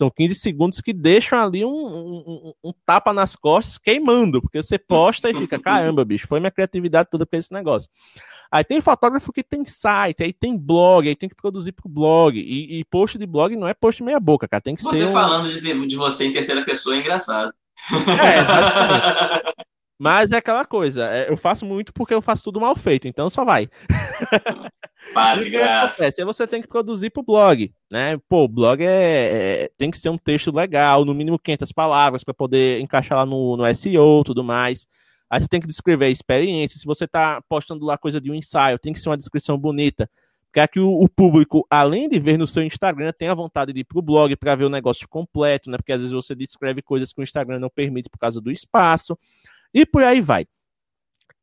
São 0.01 0.11
15 0.11 0.35
segundos 0.37 0.81
que 0.81 0.95
deixam 0.95 1.39
ali 1.39 1.63
um, 1.63 1.69
um, 1.69 2.55
um, 2.65 2.73
tapa 2.87 3.13
nas 3.13 3.37
costas 3.37 3.77
queimando, 3.77 4.41
porque 4.41 4.63
você 4.63 4.79
posta 4.79 5.29
e 5.29 5.35
fica, 5.35 5.59
caramba, 5.59 6.07
bicho, 6.07 6.27
foi 6.27 6.41
minha 6.41 6.51
criatividade 6.51 7.11
toda 7.11 7.27
pra 7.27 7.39
esse 7.39 7.53
negócio. 7.53 7.87
Aí 8.51 8.65
tem 8.65 8.81
fotógrafo 8.81 9.31
que 9.31 9.43
tem 9.43 9.63
site, 9.63 10.23
aí 10.23 10.33
tem 10.33 10.57
blog, 10.57 11.07
aí 11.07 11.15
tem 11.15 11.29
que 11.29 11.37
produzir 11.37 11.73
pro 11.73 11.87
blog. 11.87 12.41
E, 12.41 12.81
e 12.81 12.85
post 12.87 13.19
de 13.19 13.27
blog 13.27 13.55
não 13.55 13.69
é 13.69 13.75
post 13.75 14.03
meia 14.03 14.19
boca, 14.19 14.49
cara. 14.49 14.63
Tem 14.63 14.75
que 14.75 14.83
você 14.83 14.97
ser. 14.97 15.05
Você 15.05 15.13
falando 15.13 15.53
de, 15.53 15.87
de 15.87 15.97
você 15.97 16.25
em 16.25 16.33
terceira 16.33 16.65
pessoa 16.65 16.97
é 16.97 17.01
engraçado. 17.01 17.53
É, 17.93 19.53
Mas 20.01 20.33
é 20.33 20.39
aquela 20.39 20.65
coisa, 20.65 21.11
é, 21.11 21.31
eu 21.31 21.37
faço 21.37 21.67
muito 21.67 21.93
porque 21.93 22.15
eu 22.15 22.23
faço 22.23 22.43
tudo 22.43 22.59
mal 22.59 22.75
feito, 22.75 23.07
então 23.07 23.29
só 23.29 23.45
vai. 23.45 23.69
Para 25.13 25.43
de 25.43 25.51
graça. 25.51 26.05
Aí 26.05 26.25
você 26.25 26.47
tem 26.47 26.63
que 26.63 26.69
produzir 26.69 27.11
pro 27.11 27.23
blog, 27.23 27.73
né? 27.91 28.19
Pô, 28.29 28.45
o 28.45 28.49
blog 28.49 28.83
é, 28.83 29.65
é, 29.65 29.71
tem 29.77 29.91
que 29.91 29.99
ser 29.99 30.09
um 30.09 30.19
texto 30.19 30.55
legal, 30.55 31.05
no 31.05 31.15
mínimo 31.15 31.39
500 31.39 31.73
palavras 31.73 32.23
para 32.23 32.35
poder 32.35 32.81
encaixar 32.81 33.19
lá 33.19 33.27
no, 33.27 33.57
no 33.57 33.75
SEO, 33.75 34.23
tudo 34.25 34.45
mais. 34.45 34.87
Aí 35.29 35.41
você 35.41 35.49
tem 35.49 35.61
que 35.61 35.67
descrever 35.67 36.07
a 36.07 36.11
experiência. 36.11 36.79
Se 36.79 36.85
você 36.85 37.07
tá 37.07 37.43
postando 37.49 37.85
lá 37.85 37.97
coisa 37.97 38.21
de 38.21 38.31
um 38.31 38.35
ensaio, 38.35 38.79
tem 38.79 38.93
que 38.93 39.01
ser 39.01 39.09
uma 39.09 39.17
descrição 39.17 39.57
bonita. 39.59 40.09
Porque 40.47 40.61
aqui 40.61 40.81
o, 40.81 40.91
o 40.91 41.09
público, 41.09 41.65
além 41.71 42.09
de 42.09 42.19
ver 42.19 42.37
no 42.37 42.47
seu 42.47 42.63
Instagram, 42.63 43.13
tem 43.17 43.29
a 43.29 43.35
vontade 43.35 43.73
de 43.73 43.81
ir 43.81 43.85
pro 43.85 44.03
blog 44.03 44.35
para 44.37 44.57
ver 44.57 44.65
o 44.65 44.71
negócio 44.71 45.09
completo, 45.09 45.71
né? 45.71 45.77
Porque 45.77 45.93
às 45.93 46.01
vezes 46.01 46.13
você 46.13 46.35
descreve 46.35 46.83
coisas 46.83 47.13
que 47.13 47.21
o 47.21 47.23
Instagram 47.23 47.61
não 47.61 47.71
permite 47.71 48.11
por 48.11 48.19
causa 48.19 48.41
do 48.41 48.51
espaço. 48.51 49.17
E 49.73 49.87
por 49.87 50.03
aí 50.03 50.21
vai. 50.21 50.47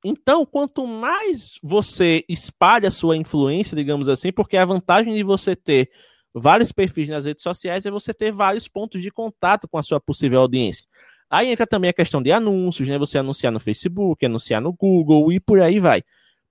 Então, 0.04 0.46
quanto 0.46 0.86
mais 0.86 1.60
você 1.62 2.24
espalha 2.30 2.90
a 2.90 2.92
sua 2.92 3.18
influência, 3.18 3.76
digamos 3.76 4.08
assim, 4.08 4.32
porque 4.32 4.56
a 4.56 4.66
vantagem 4.66 5.16
de 5.16 5.24
você 5.24 5.56
ter 5.56 5.90
vários 6.34 6.72
perfis 6.72 7.10
nas 7.10 7.26
redes 7.26 7.44
sociais 7.44 7.86
é 7.86 7.92
você 7.92 8.14
ter 8.14 8.32
vários 8.32 8.68
pontos 8.68 9.02
de 9.02 9.10
contato 9.12 9.68
com 9.68 9.78
a 9.78 9.84
sua 9.84 10.00
possível 10.00 10.40
audiência. 10.40 10.86
Aí 11.30 11.52
entra 11.52 11.68
também 11.68 11.90
a 11.90 11.94
questão 11.94 12.22
de 12.22 12.32
anúncios, 12.32 12.88
né? 12.88 12.98
Você 12.98 13.18
anunciar 13.18 13.52
no 13.52 13.60
Facebook, 13.60 14.26
anunciar 14.26 14.62
no 14.62 14.72
Google 14.72 15.32
e 15.32 15.40
por 15.40 15.60
aí 15.60 15.80
vai. 15.80 16.04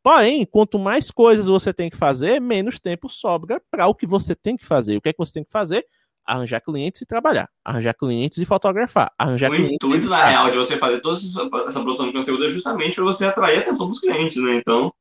Porém, 0.02 0.44
quanto 0.44 0.78
mais 0.78 1.10
coisas 1.10 1.46
você 1.46 1.72
tem 1.72 1.88
que 1.88 1.96
fazer, 1.96 2.40
menos 2.40 2.78
tempo 2.78 3.08
sobra 3.08 3.60
para 3.70 3.88
o 3.88 3.94
que 3.94 4.06
você 4.06 4.34
tem 4.34 4.56
que 4.56 4.66
fazer. 4.66 4.96
O 4.96 5.00
que 5.00 5.08
é 5.08 5.12
que 5.12 5.18
você 5.18 5.32
tem 5.32 5.44
que 5.44 5.50
fazer? 5.50 5.86
Arranjar 6.26 6.60
clientes 6.60 7.00
e 7.00 7.06
trabalhar, 7.06 7.48
arranjar 7.64 7.94
clientes 7.94 8.38
e 8.38 8.44
fotografar, 8.44 9.12
arranjar 9.18 9.50
o 9.50 9.56
intuito, 9.56 10.08
na 10.08 10.24
real, 10.24 10.50
de 10.50 10.56
você 10.56 10.76
fazer 10.76 11.00
toda 11.00 11.16
essa 11.16 11.80
produção 11.80 12.06
de 12.06 12.12
conteúdo 12.12 12.44
é 12.44 12.48
justamente 12.48 12.94
para 12.94 13.04
você 13.04 13.26
atrair 13.26 13.58
a 13.58 13.60
atenção 13.60 13.88
dos 13.88 14.00
clientes, 14.00 14.36
né? 14.42 14.56
Então. 14.56 14.92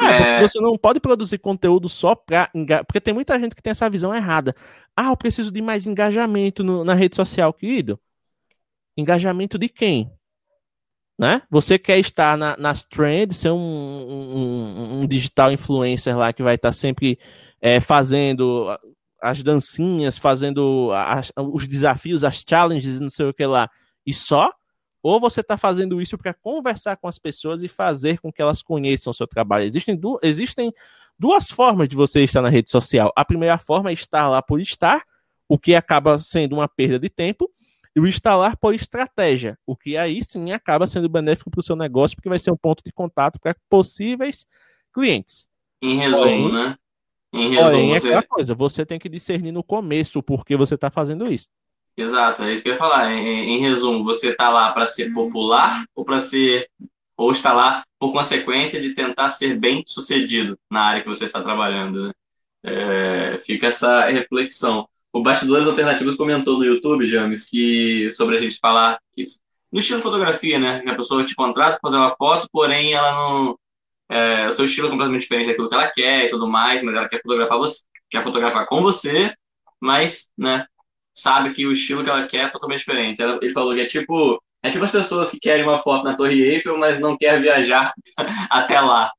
É, 0.00 0.36
é... 0.36 0.40
você 0.40 0.60
não 0.60 0.76
pode 0.76 1.00
produzir 1.00 1.38
conteúdo 1.38 1.88
só 1.88 2.14
para 2.14 2.48
engajar. 2.54 2.84
Porque 2.84 3.00
tem 3.00 3.14
muita 3.14 3.38
gente 3.38 3.54
que 3.54 3.62
tem 3.62 3.70
essa 3.70 3.90
visão 3.90 4.14
errada. 4.14 4.54
Ah, 4.96 5.10
eu 5.10 5.16
preciso 5.16 5.50
de 5.50 5.60
mais 5.60 5.86
engajamento 5.86 6.62
no, 6.64 6.84
na 6.84 6.94
rede 6.94 7.16
social, 7.16 7.52
querido. 7.52 7.98
Engajamento 8.96 9.58
de 9.58 9.68
quem? 9.68 10.10
né? 11.18 11.42
Você 11.50 11.78
quer 11.78 11.98
estar 11.98 12.36
na, 12.36 12.56
nas 12.56 12.84
trends, 12.84 13.38
ser 13.38 13.50
um, 13.50 13.56
um, 13.56 15.00
um, 15.00 15.06
digital 15.06 15.52
influencer 15.52 16.16
lá 16.16 16.32
que 16.32 16.42
vai 16.42 16.56
estar 16.56 16.72
sempre 16.72 17.18
é, 17.60 17.80
fazendo 17.80 18.68
as 19.24 19.42
dancinhas, 19.42 20.18
fazendo 20.18 20.90
as, 20.92 21.32
os 21.34 21.66
desafios, 21.66 22.22
as 22.22 22.44
challenges, 22.46 23.00
não 23.00 23.08
sei 23.08 23.26
o 23.26 23.32
que 23.32 23.46
lá, 23.46 23.70
e 24.06 24.12
só? 24.12 24.52
Ou 25.02 25.18
você 25.18 25.40
está 25.40 25.56
fazendo 25.56 26.00
isso 26.00 26.18
para 26.18 26.34
conversar 26.34 26.96
com 26.96 27.08
as 27.08 27.18
pessoas 27.18 27.62
e 27.62 27.68
fazer 27.68 28.20
com 28.20 28.30
que 28.30 28.42
elas 28.42 28.62
conheçam 28.62 29.10
o 29.10 29.14
seu 29.14 29.26
trabalho? 29.26 29.64
Existem, 29.64 29.96
du 29.96 30.18
existem 30.22 30.72
duas 31.18 31.50
formas 31.50 31.88
de 31.88 31.96
você 31.96 32.22
estar 32.22 32.42
na 32.42 32.50
rede 32.50 32.70
social. 32.70 33.12
A 33.16 33.24
primeira 33.24 33.56
forma 33.56 33.90
é 33.90 33.94
estar 33.94 34.28
lá 34.28 34.42
por 34.42 34.60
estar, 34.60 35.02
o 35.48 35.58
que 35.58 35.74
acaba 35.74 36.18
sendo 36.18 36.56
uma 36.56 36.68
perda 36.68 36.98
de 36.98 37.08
tempo 37.08 37.50
e 37.96 38.00
o 38.00 38.06
instalar 38.06 38.56
por 38.58 38.74
estratégia, 38.74 39.58
o 39.66 39.76
que 39.76 39.96
aí 39.96 40.22
sim 40.22 40.52
acaba 40.52 40.86
sendo 40.86 41.08
benéfico 41.08 41.50
para 41.50 41.60
o 41.60 41.62
seu 41.62 41.76
negócio, 41.76 42.16
porque 42.16 42.28
vai 42.28 42.38
ser 42.38 42.50
um 42.50 42.56
ponto 42.56 42.82
de 42.84 42.92
contato 42.92 43.38
para 43.40 43.56
possíveis 43.70 44.46
clientes. 44.92 45.46
Em 45.80 45.96
resumo, 45.96 46.18
porém, 46.18 46.52
né? 46.52 46.76
Em 47.34 47.50
resumo, 47.50 47.70
porém, 47.70 47.94
é 47.94 48.00
você... 48.00 48.06
aquela 48.08 48.22
coisa, 48.22 48.54
você 48.54 48.86
tem 48.86 48.98
que 48.98 49.08
discernir 49.08 49.52
no 49.52 49.62
começo 49.62 50.18
o 50.18 50.22
porquê 50.22 50.56
você 50.56 50.76
está 50.76 50.90
fazendo 50.90 51.30
isso. 51.30 51.48
Exato, 51.96 52.42
é 52.42 52.52
isso 52.52 52.62
que 52.62 52.68
eu 52.68 52.72
ia 52.72 52.78
falar. 52.78 53.12
Em, 53.12 53.56
em 53.56 53.60
resumo, 53.60 54.04
você 54.04 54.30
está 54.30 54.50
lá 54.50 54.72
para 54.72 54.86
ser 54.86 55.12
popular 55.12 55.84
ou 55.94 56.04
para 56.04 56.20
ser 56.20 56.68
ou 57.16 57.30
está 57.30 57.52
lá 57.52 57.84
por 57.98 58.12
consequência 58.12 58.80
de 58.80 58.94
tentar 58.94 59.30
ser 59.30 59.58
bem 59.58 59.84
sucedido 59.86 60.58
na 60.70 60.80
área 60.80 61.02
que 61.02 61.08
você 61.08 61.26
está 61.26 61.40
trabalhando. 61.40 62.08
Né? 62.08 62.12
É, 62.64 63.40
fica 63.44 63.68
essa 63.68 64.06
reflexão. 64.06 64.88
O 65.12 65.22
Bastidores 65.22 65.68
Alternativos 65.68 66.16
comentou 66.16 66.58
no 66.58 66.64
YouTube, 66.64 67.06
James, 67.06 67.46
que 67.46 68.10
sobre 68.12 68.36
a 68.36 68.40
gente 68.40 68.58
falar 68.58 68.98
que, 69.14 69.24
no 69.72 69.78
estilo 69.78 70.02
fotografia, 70.02 70.58
né? 70.58 70.80
Que 70.80 70.90
a 70.90 70.96
pessoa 70.96 71.24
te 71.24 71.34
contrata 71.36 71.78
para 71.80 71.90
fazer 71.90 71.96
uma 71.96 72.16
foto, 72.16 72.48
porém 72.50 72.92
ela 72.92 73.12
não. 73.12 73.58
É, 74.10 74.46
o 74.46 74.52
seu 74.52 74.64
estilo 74.64 74.88
é 74.88 74.90
completamente 74.90 75.22
diferente 75.22 75.46
daquilo 75.48 75.68
que 75.68 75.74
ela 75.74 75.90
quer 75.90 76.26
e 76.26 76.30
tudo 76.30 76.48
mais, 76.48 76.82
mas 76.82 76.94
ela 76.94 77.08
quer 77.08 77.22
fotografar 77.22 77.58
você, 77.58 77.82
quer 78.10 78.22
fotografar 78.22 78.66
com 78.66 78.82
você, 78.82 79.32
mas, 79.80 80.28
né? 80.36 80.66
Sabe 81.14 81.52
que 81.52 81.66
o 81.66 81.72
estilo 81.72 82.02
que 82.02 82.10
ela 82.10 82.26
quer 82.26 82.46
é 82.46 82.48
totalmente 82.48 82.80
diferente. 82.80 83.22
Ele 83.22 83.52
falou 83.52 83.74
que 83.74 83.80
é 83.80 83.86
tipo 83.86 84.42
é 84.64 84.70
tipo 84.70 84.82
as 84.82 84.90
pessoas 84.90 85.30
que 85.30 85.38
querem 85.38 85.62
uma 85.62 85.78
foto 85.78 86.04
na 86.04 86.16
Torre 86.16 86.42
Eiffel, 86.42 86.78
mas 86.78 86.98
não 86.98 87.18
querem 87.18 87.42
viajar 87.42 87.92
até 88.50 88.80
lá. 88.80 89.12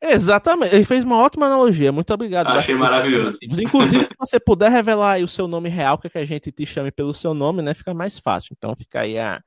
Exatamente. 0.00 0.72
Ele 0.72 0.84
fez 0.84 1.04
uma 1.04 1.18
ótima 1.18 1.46
analogia. 1.46 1.90
Muito 1.90 2.14
obrigado. 2.14 2.46
Achei 2.48 2.76
maravilhoso. 2.76 3.38
Inclusive, 3.42 4.04
se 4.04 4.14
você 4.16 4.38
puder 4.38 4.70
revelar 4.70 5.20
o 5.20 5.26
seu 5.26 5.48
nome 5.48 5.68
real, 5.68 5.98
que, 5.98 6.06
é 6.06 6.10
que 6.10 6.18
a 6.18 6.24
gente 6.24 6.52
te 6.52 6.64
chame 6.64 6.92
pelo 6.92 7.12
seu 7.12 7.34
nome, 7.34 7.60
né? 7.60 7.74
Fica 7.74 7.92
mais 7.92 8.20
fácil. 8.20 8.54
Então 8.56 8.76
fica 8.76 9.00
aí 9.00 9.18
a, 9.18 9.42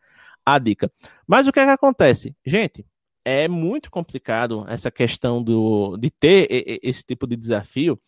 a 0.45 0.59
dica. 0.59 0.91
Mas 1.25 1.47
o 1.47 1.53
que 1.53 1.61
é 1.61 1.65
que 1.65 1.71
acontece? 1.71 2.35
Gente, 2.45 2.85
é 3.29 3.47
muito 3.47 3.91
complicado 3.91 4.65
essa 4.67 4.89
questão 4.89 5.43
do, 5.43 5.95
de 5.97 6.09
ter 6.09 6.47
esse 6.81 7.03
tipo 7.03 7.27
de 7.27 7.35
desafio, 7.35 7.99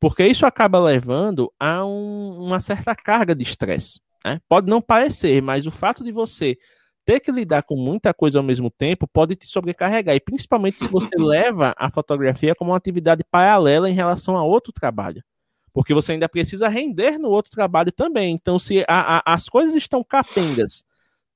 porque 0.00 0.26
isso 0.26 0.44
acaba 0.44 0.80
levando 0.80 1.52
a 1.60 1.84
um, 1.84 2.44
uma 2.44 2.58
certa 2.58 2.94
carga 2.94 3.36
de 3.36 3.44
estresse. 3.44 4.00
Né? 4.24 4.40
Pode 4.48 4.68
não 4.68 4.82
parecer, 4.82 5.40
mas 5.40 5.64
o 5.64 5.70
fato 5.70 6.02
de 6.02 6.10
você 6.10 6.58
ter 7.04 7.20
que 7.20 7.30
lidar 7.30 7.62
com 7.62 7.76
muita 7.76 8.12
coisa 8.12 8.40
ao 8.40 8.42
mesmo 8.42 8.68
tempo 8.68 9.06
pode 9.06 9.36
te 9.36 9.46
sobrecarregar, 9.46 10.16
e 10.16 10.20
principalmente 10.20 10.80
se 10.80 10.88
você 10.88 11.10
leva 11.16 11.72
a 11.78 11.88
fotografia 11.88 12.54
como 12.54 12.72
uma 12.72 12.76
atividade 12.76 13.22
paralela 13.30 13.88
em 13.88 13.94
relação 13.94 14.36
a 14.36 14.42
outro 14.42 14.72
trabalho. 14.72 15.22
Porque 15.72 15.94
você 15.94 16.12
ainda 16.12 16.28
precisa 16.28 16.68
render 16.68 17.16
no 17.16 17.28
outro 17.28 17.52
trabalho 17.52 17.92
também. 17.92 18.34
Então, 18.34 18.58
se 18.58 18.84
a, 18.88 19.18
a, 19.18 19.34
as 19.34 19.48
coisas 19.48 19.74
estão 19.76 20.02
capengas, 20.02 20.84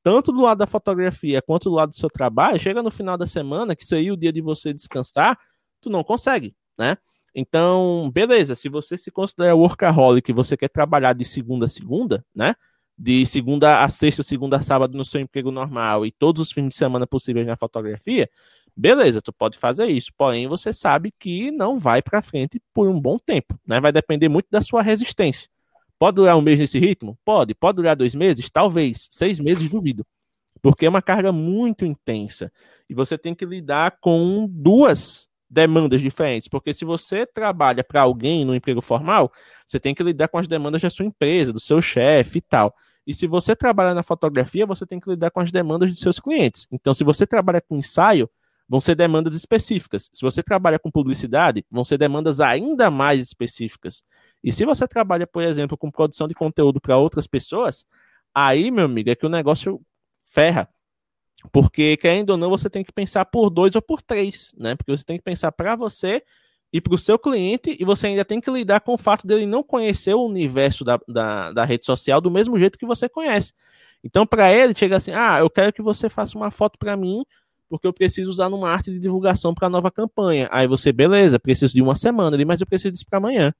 tanto 0.09 0.33
do 0.33 0.41
lado 0.41 0.57
da 0.57 0.67
fotografia 0.67 1.43
quanto 1.43 1.69
do 1.69 1.75
lado 1.75 1.91
do 1.91 1.97
seu 1.97 2.09
trabalho, 2.09 2.59
chega 2.59 2.83
no 2.83 2.91
final 2.91 3.19
da 3.19 3.27
semana, 3.27 3.77
que 3.77 3.85
seria 3.85 4.15
o 4.15 4.17
dia 4.17 4.33
de 4.33 4.41
você 4.41 4.73
descansar, 4.73 5.39
tu 5.83 5.91
não 5.91 6.03
consegue, 6.03 6.57
né? 6.79 6.97
Então, 7.35 8.11
beleza, 8.11 8.55
se 8.55 8.71
você 8.71 8.97
se 8.97 9.11
considera 9.11 9.55
workaholic, 9.55 10.33
você 10.33 10.57
quer 10.57 10.71
trabalhar 10.71 11.13
de 11.13 11.27
segunda 11.27 11.67
a 11.67 11.69
segunda, 11.69 12.25
né? 12.35 12.55
de 12.97 13.27
segunda 13.27 13.85
a 13.85 13.89
sexta, 13.91 14.23
segunda 14.23 14.57
a 14.57 14.61
sábado 14.61 14.97
no 14.97 15.05
seu 15.05 15.21
emprego 15.21 15.51
normal 15.51 16.07
e 16.07 16.11
todos 16.11 16.41
os 16.41 16.53
fins 16.53 16.71
de 16.71 16.75
semana 16.75 17.07
possíveis 17.07 17.47
na 17.47 17.55
fotografia, 17.55 18.31
beleza, 18.75 19.21
tu 19.21 19.31
pode 19.31 19.59
fazer 19.59 19.89
isso. 19.89 20.11
Porém, 20.17 20.49
você 20.49 20.73
sabe 20.73 21.13
que 21.21 21.51
não 21.51 21.79
vai 21.79 22.01
para 22.01 22.23
frente 22.23 22.63
por 22.73 22.89
um 22.89 22.99
bom 22.99 23.19
tempo, 23.19 23.61
né? 23.67 23.79
Vai 23.79 23.93
depender 23.93 24.31
muito 24.31 24.49
da 24.51 24.63
sua 24.63 24.81
resistência. 24.81 25.51
Pode 25.99 26.17
durar 26.17 26.37
um 26.37 26.43
mês 26.43 26.59
nesse 26.59 26.79
ritmo? 26.79 27.19
Pode. 27.25 27.55
Pode 27.55 27.77
durar 27.77 27.97
dois 27.97 28.15
meses? 28.15 28.51
Talvez. 28.51 29.09
Seis 29.11 29.41
meses, 29.41 29.69
duvido. 29.69 30.07
Porque 30.63 30.87
é 30.87 30.89
uma 30.89 31.03
carga 31.03 31.33
muito 31.33 31.85
intensa. 31.85 32.53
E 32.89 32.95
você 32.95 33.19
tem 33.19 33.35
que 33.35 33.45
lidar 33.45 33.99
com 34.01 34.47
duas 34.49 35.29
demandas 35.51 36.01
diferentes. 36.01 36.49
Porque 36.49 36.73
se 36.73 36.85
você 36.85 37.27
trabalha 37.27 37.83
para 37.83 38.03
alguém 38.03 38.45
no 38.45 38.55
emprego 38.55 38.81
formal, 38.81 39.33
você 39.67 39.81
tem 39.81 39.95
que 39.95 40.03
lidar 40.03 40.29
com 40.29 40.39
as 40.39 40.47
demandas 40.47 40.83
da 40.83 40.91
sua 40.91 41.05
empresa, 41.05 41.53
do 41.53 41.61
seu 41.61 41.81
chefe 41.81 42.39
e 42.39 42.43
tal. 42.43 42.75
E 43.07 43.15
se 43.15 43.27
você 43.27 43.57
trabalha 43.57 43.95
na 43.95 44.03
fotografia, 44.03 44.67
você 44.67 44.85
tem 44.85 45.01
que 45.01 45.09
lidar 45.09 45.31
com 45.31 45.41
as 45.41 45.51
demandas 45.51 45.91
de 45.91 45.99
seus 45.99 46.21
clientes. 46.21 46.67
Então, 46.71 46.93
se 46.93 47.03
você 47.03 47.27
trabalha 47.27 47.61
com 47.61 47.77
ensaio, 47.77 48.29
vão 48.69 48.81
ser 48.81 48.95
demandas 48.95 49.35
específicas. 49.35 50.11
Se 50.13 50.21
você 50.21 50.43
trabalha 50.43 50.79
com 50.79 50.91
publicidade, 50.91 51.65
vão 51.71 51.85
ser 51.85 51.97
demandas 51.97 52.39
ainda 52.39 52.91
mais 52.91 53.23
específicas. 53.23 54.05
E 54.43 54.53
se 54.53 54.65
você 54.65 54.87
trabalha, 54.87 55.27
por 55.27 55.43
exemplo, 55.43 55.77
com 55.77 55.91
produção 55.91 56.29
de 56.29 56.35
conteúdo 56.35 56.81
para 56.81 56.97
outras 56.97 57.27
pessoas, 57.27 57.85
aí, 58.35 58.71
meu 58.71 58.85
amigo, 58.85 59.11
é 59.11 59.15
que 59.15 59.27
o 59.27 59.31
negócio 59.31 59.81
ferra. 60.27 60.69
Porque, 61.53 61.97
querendo 61.97 62.31
ou 62.31 62.37
não, 62.37 62.51
você 62.51 62.69
tem 62.69 62.85
que 62.85 62.93
pensar 62.93 63.25
por 63.25 63.51
dois 63.51 63.75
ou 63.77 63.83
por 63.83 64.03
três, 64.03 64.53
né? 64.59 64.75
Porque 64.75 64.97
você 64.97 65.05
tem 65.05 65.19
que 65.19 65.25
pensar 65.25 65.53
para 65.53 65.77
você 65.77 66.23
e 66.73 66.81
para 66.81 66.95
o 66.95 66.99
seu 66.99 67.19
cliente, 67.19 67.77
e 67.81 67.85
você 67.85 68.09
ainda 68.09 68.25
tem 68.25 68.41
que 68.41 68.51
lidar 68.51 68.81
com 68.81 68.93
o 68.93 68.99
fato 68.99 69.27
dele 69.27 69.47
não 69.47 69.63
conhecer 69.63 70.15
o 70.15 70.27
universo 70.27 70.85
da, 70.85 71.01
da, 71.09 71.53
da 71.53 71.65
rede 71.65 71.87
social 71.87 72.21
do 72.21 72.31
mesmo 72.31 72.59
jeito 72.59 72.79
que 72.79 72.85
você 72.85 73.09
conhece. 73.09 73.55
Então, 74.05 74.27
para 74.27 74.53
ele, 74.53 74.75
chega 74.75 74.97
assim: 74.97 75.13
ah, 75.13 75.39
eu 75.41 75.49
quero 75.49 75.73
que 75.73 75.83
você 75.83 76.09
faça 76.09 76.37
uma 76.37 76.51
foto 76.51 76.79
para 76.79 76.97
mim, 76.97 77.25
porque 77.69 77.87
eu 77.87 77.93
preciso 77.93 78.31
usar 78.31 78.49
numa 78.51 78.71
arte 78.71 78.91
de 78.91 78.99
divulgação 78.99 79.55
para 79.55 79.67
a 79.67 79.71
nova 79.71 79.91
campanha. 79.91 80.49
Aí 80.51 80.67
você, 80.67 80.93
beleza, 80.93 81.39
preciso 81.39 81.73
de 81.75 81.83
uma 81.83 81.97
semana 81.97 82.37
ali, 82.37 82.45
mas 82.45 82.61
eu 82.61 82.67
preciso 82.67 82.93
disso 82.93 83.07
para 83.09 83.19
amanhã. 83.19 83.55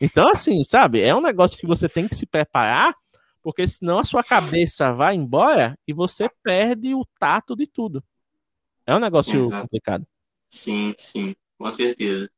Então, 0.00 0.28
assim, 0.28 0.64
sabe, 0.64 1.00
é 1.02 1.14
um 1.14 1.20
negócio 1.20 1.58
que 1.58 1.66
você 1.66 1.88
tem 1.88 2.08
que 2.08 2.14
se 2.14 2.26
preparar, 2.26 2.94
porque 3.42 3.66
senão 3.68 3.98
a 3.98 4.04
sua 4.04 4.24
cabeça 4.24 4.92
vai 4.92 5.14
embora 5.14 5.78
e 5.86 5.92
você 5.92 6.30
perde 6.42 6.94
o 6.94 7.06
tato 7.18 7.54
de 7.54 7.66
tudo. 7.66 8.02
É 8.86 8.94
um 8.94 9.00
negócio 9.00 9.46
Exato. 9.46 9.62
complicado. 9.62 10.06
Sim, 10.48 10.94
sim 10.96 11.34
com 11.58 11.70
certeza. 11.70 12.30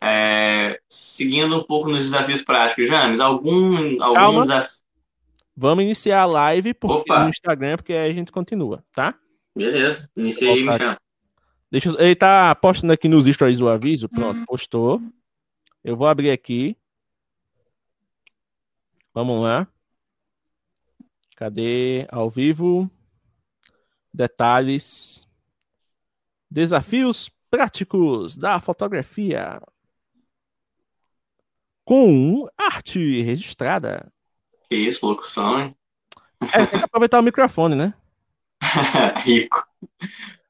É, 0.00 0.80
seguindo 0.88 1.56
um 1.56 1.62
pouco 1.62 1.88
nos 1.88 2.02
desafios 2.02 2.42
práticos, 2.42 2.88
James, 2.88 3.20
algum, 3.20 4.02
algum 4.02 4.42
desafio. 4.42 4.76
Vamos 5.56 5.84
iniciar 5.84 6.22
a 6.22 6.26
live 6.26 6.74
porque, 6.74 7.10
no 7.14 7.28
Instagram, 7.28 7.76
porque 7.76 7.94
aí 7.94 8.10
a 8.10 8.14
gente 8.14 8.30
continua, 8.30 8.84
tá? 8.92 9.14
Beleza, 9.54 10.10
iniciei 10.14 10.68
aí, 10.68 10.78
chama. 10.78 10.98
Deixa, 11.70 11.90
ele 11.98 12.14
tá 12.14 12.54
postando 12.54 12.92
aqui 12.92 13.08
nos 13.08 13.26
stories 13.26 13.60
o 13.60 13.68
aviso. 13.68 14.08
Pronto, 14.08 14.40
uhum. 14.40 14.44
postou. 14.44 15.00
Eu 15.82 15.96
vou 15.96 16.06
abrir 16.06 16.30
aqui. 16.30 16.76
Vamos 19.16 19.42
lá. 19.42 19.66
Cadê? 21.36 22.06
Ao 22.10 22.28
vivo. 22.28 22.90
Detalhes. 24.12 25.26
Desafios 26.50 27.30
práticos 27.50 28.36
da 28.36 28.60
fotografia 28.60 29.58
com 31.82 32.46
arte 32.58 33.22
registrada. 33.22 34.12
Que 34.68 34.76
isso, 34.76 35.06
locução, 35.06 35.60
hein? 35.60 35.76
É, 36.52 36.66
tem 36.66 36.78
que 36.78 36.84
aproveitar 36.84 37.18
o 37.18 37.22
microfone, 37.22 37.74
né? 37.74 37.94
Rico. 39.24 39.66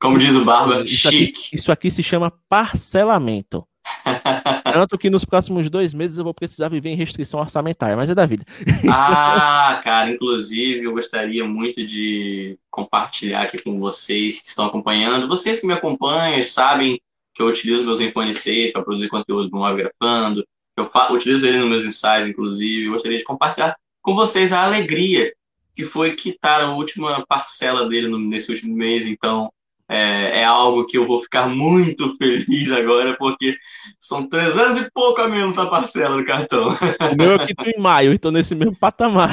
Como 0.00 0.18
diz 0.18 0.34
o 0.34 0.44
Barba, 0.44 0.82
isso 0.82 1.08
chique. 1.08 1.40
Aqui, 1.40 1.54
isso 1.56 1.70
aqui 1.70 1.88
se 1.88 2.02
chama 2.02 2.32
parcelamento. 2.48 3.64
Tanto 4.72 4.98
que 4.98 5.10
nos 5.10 5.24
próximos 5.24 5.70
dois 5.70 5.94
meses 5.94 6.18
eu 6.18 6.24
vou 6.24 6.34
precisar 6.34 6.68
viver 6.68 6.90
em 6.90 6.96
restrição 6.96 7.40
orçamentária, 7.40 7.96
mas 7.96 8.10
é 8.10 8.14
da 8.14 8.26
vida. 8.26 8.44
Ah, 8.88 9.80
cara, 9.82 10.10
inclusive 10.10 10.84
eu 10.84 10.92
gostaria 10.92 11.44
muito 11.44 11.84
de 11.84 12.58
compartilhar 12.70 13.42
aqui 13.42 13.58
com 13.62 13.78
vocês 13.78 14.40
que 14.40 14.48
estão 14.48 14.66
acompanhando. 14.66 15.28
Vocês 15.28 15.60
que 15.60 15.66
me 15.66 15.72
acompanham 15.72 16.42
sabem 16.42 17.00
que 17.34 17.42
eu 17.42 17.46
utilizo 17.46 17.84
meus 17.84 18.00
iPhone 18.00 18.32
6 18.32 18.72
para 18.72 18.82
produzir 18.82 19.08
conteúdo 19.08 19.50
do 19.50 19.74
Grafando. 19.74 20.46
Eu 20.76 20.90
utilizo 21.10 21.46
ele 21.46 21.58
nos 21.58 21.68
meus 21.68 21.84
ensaios, 21.84 22.28
inclusive. 22.28 22.86
Eu 22.86 22.92
gostaria 22.92 23.18
de 23.18 23.24
compartilhar 23.24 23.76
com 24.02 24.14
vocês 24.14 24.52
a 24.52 24.64
alegria 24.64 25.32
que 25.74 25.84
foi 25.84 26.14
quitar 26.14 26.62
a 26.62 26.72
última 26.72 27.24
parcela 27.26 27.86
dele 27.88 28.08
nesse 28.18 28.50
último 28.50 28.74
mês. 28.74 29.06
Então, 29.06 29.52
é, 29.88 30.40
é, 30.40 30.44
algo 30.44 30.84
que 30.86 30.98
eu 30.98 31.06
vou 31.06 31.20
ficar 31.20 31.48
muito 31.48 32.16
feliz 32.16 32.70
agora, 32.72 33.16
porque 33.16 33.56
são 34.00 34.28
300 34.28 34.78
e 34.78 34.90
pouco 34.90 35.20
a 35.20 35.28
menos 35.28 35.56
a 35.58 35.66
parcela 35.66 36.16
do 36.16 36.24
cartão. 36.24 36.68
O 37.12 37.16
meu 37.16 37.36
aqui 37.36 37.54
tô 37.54 37.64
em 37.64 37.78
maio, 37.78 38.12
estou 38.12 38.32
nesse 38.32 38.54
mesmo 38.54 38.76
patamar. 38.76 39.30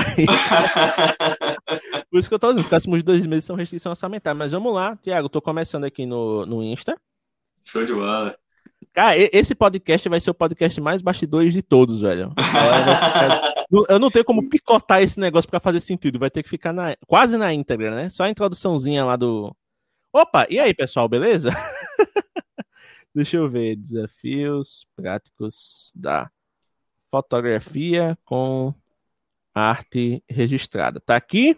Por 2.10 2.20
isso 2.20 2.30
que 2.30 2.36
eu 2.36 2.40
tô 2.40 2.48
dizendo, 2.48 2.64
os 2.64 2.70
próximos 2.70 3.04
dois 3.04 3.26
meses 3.26 3.46
são 3.46 3.56
restrição 3.56 3.92
orçamentária. 3.92 4.38
Mas 4.38 4.52
vamos 4.52 4.74
lá, 4.74 4.96
Tiago, 4.98 5.30
tô 5.30 5.42
começando 5.42 5.86
aqui 5.86 6.06
no, 6.06 6.46
no 6.46 6.62
Insta. 6.64 6.96
Show 7.66 7.86
de 7.86 7.94
bola. 7.94 8.36
Cara, 8.94 9.16
esse 9.18 9.56
podcast 9.56 10.08
vai 10.08 10.20
ser 10.20 10.30
o 10.30 10.36
podcast 10.36 10.80
mais 10.80 11.02
bastidores 11.02 11.52
de 11.52 11.64
todos, 11.64 12.02
velho. 12.02 12.32
Eu 13.90 13.98
não 13.98 14.12
tenho 14.12 14.24
como 14.24 14.48
picotar 14.48 15.02
esse 15.02 15.20
negócio 15.20 15.50
para 15.50 15.60
fazer 15.60 15.80
sentido. 15.82 16.20
Vai 16.20 16.30
ter 16.30 16.44
que 16.44 16.50
ficar 16.50 16.72
na, 16.72 16.96
quase 17.08 17.38
na 17.38 17.52
íntegra, 17.52 17.96
né? 17.96 18.10
Só 18.10 18.24
a 18.24 18.30
introduçãozinha 18.30 19.04
lá 19.04 19.16
do. 19.16 19.56
Opa, 20.16 20.46
e 20.48 20.60
aí, 20.60 20.76
pessoal, 20.76 21.10
beleza? 21.10 21.50
Deixa 23.16 23.38
eu 23.38 23.50
ver. 23.50 23.76
Desafios 23.76 24.86
práticos 24.96 25.92
da 25.96 26.30
fotografia 27.10 28.16
com 28.24 28.76
arte 29.56 30.24
registrada. 30.30 31.00
Tá 31.00 31.16
aqui. 31.16 31.58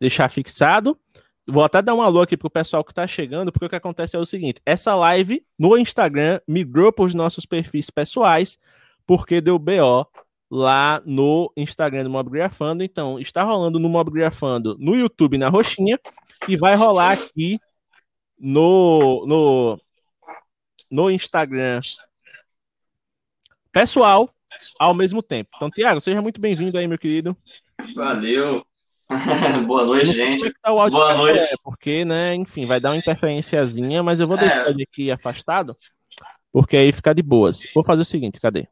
Deixar 0.00 0.28
fixado. 0.28 0.96
Vou 1.44 1.64
até 1.64 1.82
dar 1.82 1.94
um 1.94 2.02
alô 2.02 2.22
aqui 2.22 2.36
pro 2.36 2.48
pessoal 2.48 2.84
que 2.84 2.94
tá 2.94 3.04
chegando, 3.04 3.50
porque 3.50 3.66
o 3.66 3.68
que 3.68 3.74
acontece 3.74 4.14
é 4.14 4.18
o 4.18 4.24
seguinte: 4.24 4.62
essa 4.64 4.94
live 4.94 5.44
no 5.58 5.76
Instagram 5.76 6.40
migrou 6.46 6.92
para 6.92 7.04
os 7.06 7.14
nossos 7.14 7.44
perfis 7.44 7.90
pessoais, 7.90 8.60
porque 9.04 9.40
deu 9.40 9.58
BO 9.58 10.06
lá 10.48 11.02
no 11.04 11.52
Instagram 11.56 12.04
do 12.04 12.10
Mobgrafando. 12.10 12.84
Então, 12.84 13.18
está 13.18 13.42
rolando 13.42 13.80
no 13.80 13.88
Mobgrafando 13.88 14.76
no 14.78 14.94
YouTube 14.94 15.36
na 15.36 15.48
roxinha 15.48 15.98
e 16.46 16.56
vai 16.56 16.76
rolar 16.76 17.10
aqui 17.10 17.58
no, 18.42 19.24
no, 19.24 19.80
no 20.90 21.10
Instagram 21.12 21.80
pessoal 23.70 24.28
ao 24.80 24.92
mesmo 24.92 25.22
tempo. 25.22 25.50
Então, 25.54 25.70
Tiago, 25.70 26.00
seja 26.00 26.20
muito 26.20 26.40
bem-vindo 26.40 26.76
aí, 26.76 26.88
meu 26.88 26.98
querido. 26.98 27.36
Valeu. 27.94 28.66
Boa 29.66 29.84
noite, 29.84 30.12
gente. 30.12 30.52
Tá 30.60 30.72
Boa 30.72 31.14
noite. 31.14 31.52
É, 31.52 31.56
porque, 31.62 32.04
né, 32.04 32.34
enfim, 32.34 32.66
vai 32.66 32.80
dar 32.80 32.90
uma 32.90 32.96
interferenciazinha, 32.96 34.02
mas 34.02 34.18
eu 34.18 34.26
vou 34.26 34.36
deixar 34.36 34.66
é. 34.66 34.70
ele 34.70 34.82
aqui 34.82 35.10
afastado, 35.10 35.76
porque 36.50 36.76
aí 36.76 36.92
fica 36.92 37.14
de 37.14 37.22
boas. 37.22 37.62
Vou 37.72 37.84
fazer 37.84 38.02
o 38.02 38.06
seguinte, 38.06 38.40
cadê? 38.40 38.66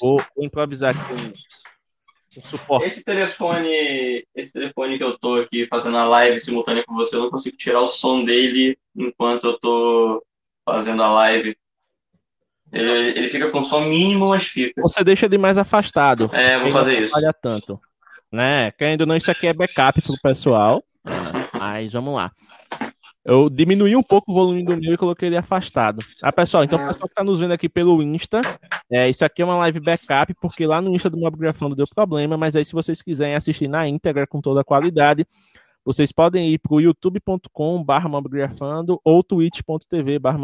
Vou, 0.00 0.22
vou 0.36 0.44
improvisar 0.44 0.96
aqui 0.96 1.34
um, 2.38 2.42
suporte. 2.42 2.86
Esse 2.86 3.04
telefone, 3.04 4.24
esse 4.34 4.52
telefone 4.52 4.98
que 4.98 5.04
eu 5.04 5.18
tô 5.18 5.36
aqui 5.36 5.66
fazendo 5.66 5.96
a 5.96 6.04
live 6.04 6.40
simultânea 6.40 6.84
com 6.84 6.94
você, 6.94 7.16
eu 7.16 7.20
não 7.20 7.30
consigo 7.30 7.56
tirar 7.56 7.80
o 7.80 7.88
som 7.88 8.24
dele 8.24 8.78
enquanto 8.96 9.44
eu 9.44 9.58
tô 9.58 10.24
fazendo 10.64 11.02
a 11.02 11.12
live. 11.12 11.56
Ele, 12.72 13.18
ele 13.18 13.28
fica 13.28 13.50
com 13.50 13.62
som 13.62 13.80
mínimo, 13.80 14.28
mas 14.28 14.44
fica. 14.44 14.80
Você 14.80 15.04
deixa 15.04 15.26
ele 15.26 15.38
mais 15.38 15.58
afastado. 15.58 16.30
É, 16.32 16.58
vou 16.58 16.72
fazer 16.72 17.02
isso. 17.02 17.20
Não 17.20 17.32
tanto 17.40 17.80
né? 18.32 18.70
Querendo 18.72 19.02
ou 19.02 19.06
não, 19.06 19.16
isso 19.16 19.30
aqui 19.30 19.46
é 19.46 19.52
backup 19.52 20.00
pro 20.00 20.18
pessoal. 20.22 20.82
Mas 21.52 21.92
vamos 21.92 22.14
lá. 22.14 22.32
Eu 23.24 23.48
diminui 23.48 23.94
um 23.94 24.02
pouco 24.02 24.32
o 24.32 24.34
volume 24.34 24.64
do 24.64 24.76
meu 24.76 24.94
e 24.94 24.96
coloquei 24.96 25.28
ele 25.28 25.36
afastado. 25.36 26.04
Ah, 26.20 26.32
pessoal, 26.32 26.64
então 26.64 26.82
o 26.82 26.86
pessoal 26.86 27.08
que 27.08 27.14
tá 27.14 27.22
nos 27.22 27.38
vendo 27.38 27.52
aqui 27.52 27.68
pelo 27.68 28.02
Insta, 28.02 28.42
é, 28.90 29.08
isso 29.08 29.24
aqui 29.24 29.42
é 29.42 29.44
uma 29.44 29.56
live 29.58 29.78
backup, 29.78 30.34
porque 30.40 30.66
lá 30.66 30.80
no 30.80 30.92
Insta 30.92 31.08
do 31.08 31.16
Mobgrafando 31.16 31.76
deu 31.76 31.86
problema, 31.86 32.36
mas 32.36 32.56
aí 32.56 32.64
se 32.64 32.72
vocês 32.72 33.00
quiserem 33.00 33.36
assistir 33.36 33.68
na 33.68 33.86
íntegra 33.86 34.26
com 34.26 34.40
toda 34.40 34.62
a 34.62 34.64
qualidade, 34.64 35.24
vocês 35.84 36.10
podem 36.10 36.48
ir 36.52 36.58
pro 36.58 36.80
youtube.com 36.80 37.84
barra 37.84 38.10
ou 39.04 39.22
twitch.tv 39.22 40.18
barra 40.18 40.38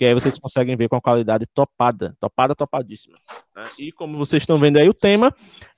que 0.00 0.06
aí 0.06 0.14
vocês 0.14 0.38
conseguem 0.38 0.74
ver 0.76 0.88
com 0.88 0.96
a 0.96 1.00
qualidade 1.00 1.44
topada, 1.52 2.16
topada, 2.18 2.54
topadíssima. 2.54 3.18
Né? 3.54 3.68
E 3.78 3.92
como 3.92 4.16
vocês 4.16 4.42
estão 4.42 4.58
vendo 4.58 4.78
aí, 4.78 4.88
o 4.88 4.94
tema 4.94 5.30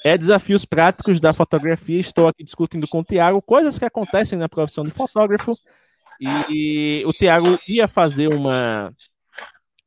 é 0.05 0.17
desafios 0.17 0.65
práticos 0.65 1.19
da 1.19 1.33
fotografia. 1.33 1.99
Estou 1.99 2.29
aqui 2.29 2.45
discutindo 2.45 2.87
com 2.87 3.01
o 3.01 3.05
Tiago 3.05 3.43
coisas 3.43 3.77
que 3.77 3.85
acontecem 3.85 4.39
na 4.39 4.49
profissão 4.49 4.85
de 4.85 4.93
fotógrafo. 4.93 5.55
E 6.21 7.03
o 7.05 7.13
Tiago 7.13 7.59
ia 7.67 7.89
fazer 7.89 8.29
uma, 8.29 8.95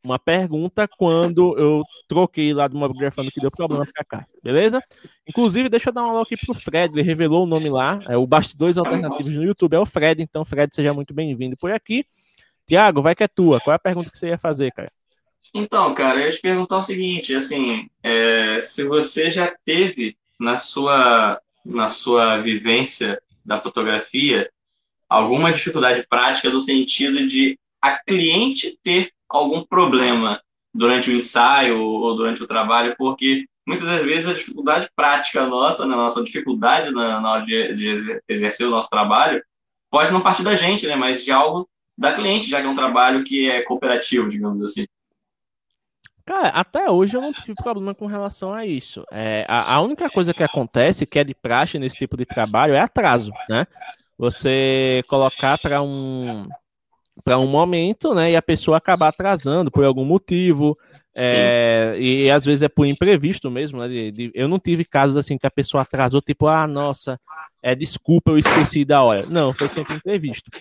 uma 0.04 0.20
pergunta 0.20 0.86
quando 0.86 1.58
eu 1.58 1.82
troquei 2.06 2.54
lá 2.54 2.68
do 2.68 2.78
Mobgrafando 2.78 3.32
que 3.32 3.40
deu 3.40 3.50
problema 3.50 3.86
para 3.86 4.04
cá, 4.04 4.28
beleza? 4.44 4.84
Inclusive, 5.26 5.70
deixa 5.70 5.92
eu 5.92 5.94
dar 5.94 6.04
um 6.04 6.10
alô 6.10 6.24
aqui 6.24 6.36
pro 6.36 6.54
Fred, 6.54 6.94
ele 6.94 7.08
revelou 7.08 7.46
o 7.46 7.48
nome 7.48 7.70
lá, 7.70 8.02
é 8.06 8.18
o 8.18 8.28
Bastidores 8.28 8.78
Alternativos 8.78 9.34
no 9.34 9.46
YouTube, 9.46 9.76
é 9.76 9.80
o 9.80 9.86
Fred, 9.86 10.22
então 10.22 10.44
Fred, 10.44 10.76
seja 10.76 10.94
muito 10.94 11.14
bem-vindo 11.14 11.56
por 11.56 11.72
aqui. 11.72 12.06
Tiago, 12.68 13.02
vai 13.02 13.16
que 13.16 13.24
é 13.24 13.28
tua. 13.28 13.60
Qual 13.60 13.74
é 13.74 13.76
a 13.76 13.80
pergunta 13.80 14.10
que 14.10 14.18
você 14.18 14.28
ia 14.28 14.38
fazer, 14.38 14.72
cara? 14.72 14.92
Então, 15.54 15.94
cara, 15.94 16.20
eu 16.20 16.26
ia 16.26 16.32
te 16.32 16.42
perguntar 16.42 16.78
o 16.78 16.82
seguinte, 16.82 17.34
assim, 17.34 17.90
é, 18.04 18.60
se 18.60 18.84
você 18.84 19.32
já 19.32 19.54
teve 19.64 20.18
na 20.40 20.58
sua, 20.58 21.40
na 21.66 21.90
sua 21.90 22.38
vivência 22.38 23.22
da 23.46 23.62
fotografia 23.62 24.50
alguma 25.08 25.54
dificuldade 25.54 26.06
prática 26.10 26.50
no 26.50 26.60
sentido 26.60 27.26
de 27.28 27.58
a 27.82 27.98
cliente 27.98 28.78
ter 28.84 29.12
algum 29.30 29.64
problema 29.64 30.42
durante 30.74 31.10
o 31.10 31.14
ensaio 31.14 31.80
ou 31.80 32.16
durante 32.16 32.44
o 32.44 32.48
trabalho, 32.48 32.96
porque 32.98 33.46
muitas 33.66 33.88
das 33.88 34.04
vezes 34.04 34.28
a 34.28 34.34
dificuldade 34.34 34.90
prática 34.94 35.46
nossa, 35.46 35.84
na 35.86 35.96
né, 35.96 35.96
nossa 35.96 36.22
dificuldade 36.24 36.92
na, 36.92 37.22
na 37.22 37.32
hora 37.32 37.46
de, 37.46 37.76
de 37.76 38.22
exercer 38.28 38.68
o 38.68 38.72
nosso 38.72 38.90
trabalho, 38.90 39.42
pode 39.90 40.12
não 40.12 40.20
partir 40.20 40.44
da 40.44 40.56
gente, 40.56 40.86
né, 40.86 40.96
mas 40.96 41.24
de 41.24 41.32
algo 41.32 41.70
da 41.98 42.14
cliente, 42.14 42.50
já 42.50 42.62
que 42.62 42.68
é 42.68 42.70
um 42.70 42.76
trabalho 42.76 43.24
que 43.24 43.50
é 43.50 43.62
cooperativo, 43.62 44.30
digamos 44.30 44.64
assim. 44.64 44.86
Cara, 46.26 46.50
até 46.50 46.90
hoje 46.90 47.16
eu 47.16 47.22
não 47.22 47.32
tive 47.32 47.54
problema 47.54 47.94
com 47.94 48.08
relação 48.08 48.52
a 48.52 48.66
isso. 48.66 49.06
É, 49.12 49.46
a, 49.48 49.76
a, 49.76 49.82
única 49.82 50.10
coisa 50.10 50.34
que 50.34 50.42
acontece, 50.42 51.06
que 51.06 51.20
é 51.20 51.24
de 51.24 51.36
praxe 51.36 51.78
nesse 51.78 51.98
tipo 51.98 52.18
de 52.18 52.26
trabalho, 52.26 52.74
é 52.74 52.80
atraso, 52.80 53.32
né? 53.48 53.68
Você 54.18 55.04
colocar 55.08 55.58
para 55.60 55.82
um 55.82 56.48
para 57.24 57.40
um 57.40 57.48
momento, 57.48 58.14
né, 58.14 58.32
e 58.32 58.36
a 58.36 58.42
pessoa 58.42 58.78
acabar 58.78 59.08
atrasando 59.08 59.72
por 59.72 59.86
algum 59.86 60.04
motivo, 60.04 60.78
é, 61.16 61.96
e 61.98 62.30
às 62.30 62.44
vezes 62.44 62.62
é 62.62 62.68
por 62.68 62.86
imprevisto 62.86 63.50
mesmo, 63.50 63.80
né? 63.80 63.88
De, 63.88 64.12
de, 64.12 64.32
eu 64.34 64.50
não 64.50 64.60
tive 64.60 64.84
casos 64.84 65.16
assim 65.16 65.38
que 65.38 65.48
a 65.48 65.52
pessoa 65.52 65.84
atrasou, 65.84 66.22
tipo, 66.22 66.46
ah, 66.46 66.68
nossa, 66.68 67.20
é 67.64 67.74
desculpa, 67.74 68.32
eu 68.32 68.38
esqueci 68.38 68.84
da 68.84 69.02
hora. 69.02 69.26
Não, 69.28 69.54
foi 69.54 69.70
sempre 69.70 69.96
imprevisto. 69.96 70.52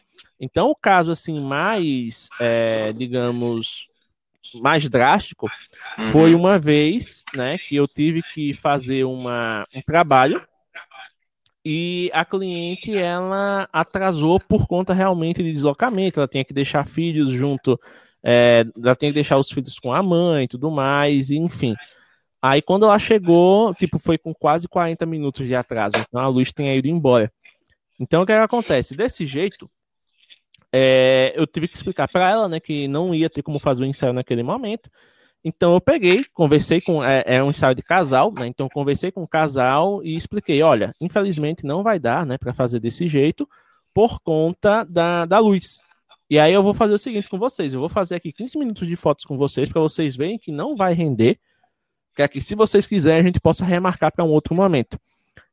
Então, 0.40 0.70
o 0.70 0.77
caso 0.77 1.11
assim 1.11 1.40
mais, 1.40 2.29
é, 2.40 2.92
digamos, 2.92 3.88
mais 4.61 4.88
drástico 4.88 5.49
uhum. 5.99 6.12
foi 6.12 6.35
uma 6.35 6.59
vez, 6.59 7.25
né, 7.35 7.59
que 7.59 7.77
eu 7.77 7.87
tive 7.87 8.23
que 8.35 8.55
fazer 8.55 9.05
uma, 9.05 9.64
um 9.75 9.81
trabalho 9.83 10.42
e 11.64 12.11
a 12.12 12.25
cliente 12.25 12.94
ela 12.94 13.66
atrasou 13.73 14.38
por 14.38 14.66
conta 14.66 14.92
realmente 14.92 15.42
de 15.42 15.51
deslocamento, 15.51 16.20
ela 16.20 16.29
tinha 16.29 16.44
que 16.44 16.53
deixar 16.53 16.87
filhos 16.87 17.31
junto, 17.31 17.81
é, 18.23 18.64
ela 18.77 18.94
tinha 18.94 19.11
que 19.11 19.14
deixar 19.14 19.38
os 19.38 19.51
filhos 19.51 19.79
com 19.79 19.92
a 19.92 20.03
mãe 20.03 20.44
e 20.44 20.49
tudo 20.49 20.70
mais, 20.70 21.31
enfim. 21.31 21.75
Aí 22.42 22.61
quando 22.61 22.85
ela 22.85 22.99
chegou, 22.99 23.75
tipo, 23.75 23.99
foi 23.99 24.18
com 24.18 24.35
quase 24.35 24.68
40 24.68 25.07
minutos 25.07 25.47
de 25.47 25.55
atraso, 25.55 25.94
então 25.97 26.20
a 26.20 26.29
luz 26.29 26.53
tinha 26.53 26.75
ido 26.75 26.87
embora. 26.87 27.33
Então 27.99 28.23
o 28.23 28.27
que, 28.27 28.33
é 28.33 28.37
que 28.37 28.42
acontece? 28.42 28.94
Desse 28.94 29.27
jeito, 29.27 29.70
é, 30.77 31.33
eu 31.37 31.47
tive 31.47 31.69
que 31.69 31.77
explicar 31.77 32.09
para 32.09 32.29
ela, 32.29 32.49
né, 32.49 32.59
que 32.59 32.89
não 32.89 33.15
ia 33.15 33.31
ter 33.31 33.45
como 33.45 33.61
fazer 33.61 33.85
o 33.85 33.87
ensaio 33.87 34.13
naquele 34.13 34.43
momento. 34.43 34.91
Então 35.45 35.73
eu 35.75 35.81
peguei, 35.81 36.25
conversei 36.35 36.81
com, 36.81 37.05
é, 37.05 37.23
é 37.25 37.45
um 37.45 37.51
ensaio 37.51 37.77
de 37.77 37.83
casal, 37.83 38.33
né? 38.33 38.49
Então 38.49 38.69
conversei 38.69 39.13
com 39.13 39.23
o 39.23 39.29
casal 39.29 40.03
e 40.03 40.17
expliquei, 40.17 40.61
olha, 40.63 40.93
infelizmente 41.01 41.65
não 41.65 41.85
vai 41.85 42.01
dar, 42.01 42.27
né, 42.27 42.37
para 42.37 42.53
fazer 42.53 42.81
desse 42.81 43.07
jeito 43.07 43.49
por 43.95 44.19
conta 44.19 44.83
da, 44.83 45.25
da 45.25 45.39
luz. 45.39 45.79
E 46.29 46.41
aí 46.41 46.53
eu 46.53 46.63
vou 46.63 46.75
fazer 46.75 46.95
o 46.95 46.99
seguinte 46.99 47.29
com 47.29 47.39
vocês, 47.39 47.73
eu 47.73 47.79
vou 47.79 47.89
fazer 47.89 48.17
aqui 48.17 48.33
15 48.33 48.59
minutos 48.59 48.89
de 48.89 48.97
fotos 48.97 49.25
com 49.25 49.37
vocês 49.37 49.69
para 49.69 49.81
vocês 49.81 50.17
verem 50.17 50.39
que 50.39 50.51
não 50.51 50.75
vai 50.75 50.93
render, 50.93 51.39
que 52.17 52.23
aqui 52.23 52.41
se 52.41 52.57
vocês 52.57 52.85
quiserem 52.85 53.21
a 53.21 53.27
gente 53.27 53.41
possa 53.41 53.65
remarcar 53.65 54.11
para 54.11 54.25
um 54.25 54.31
outro 54.31 54.57
momento. 54.57 54.99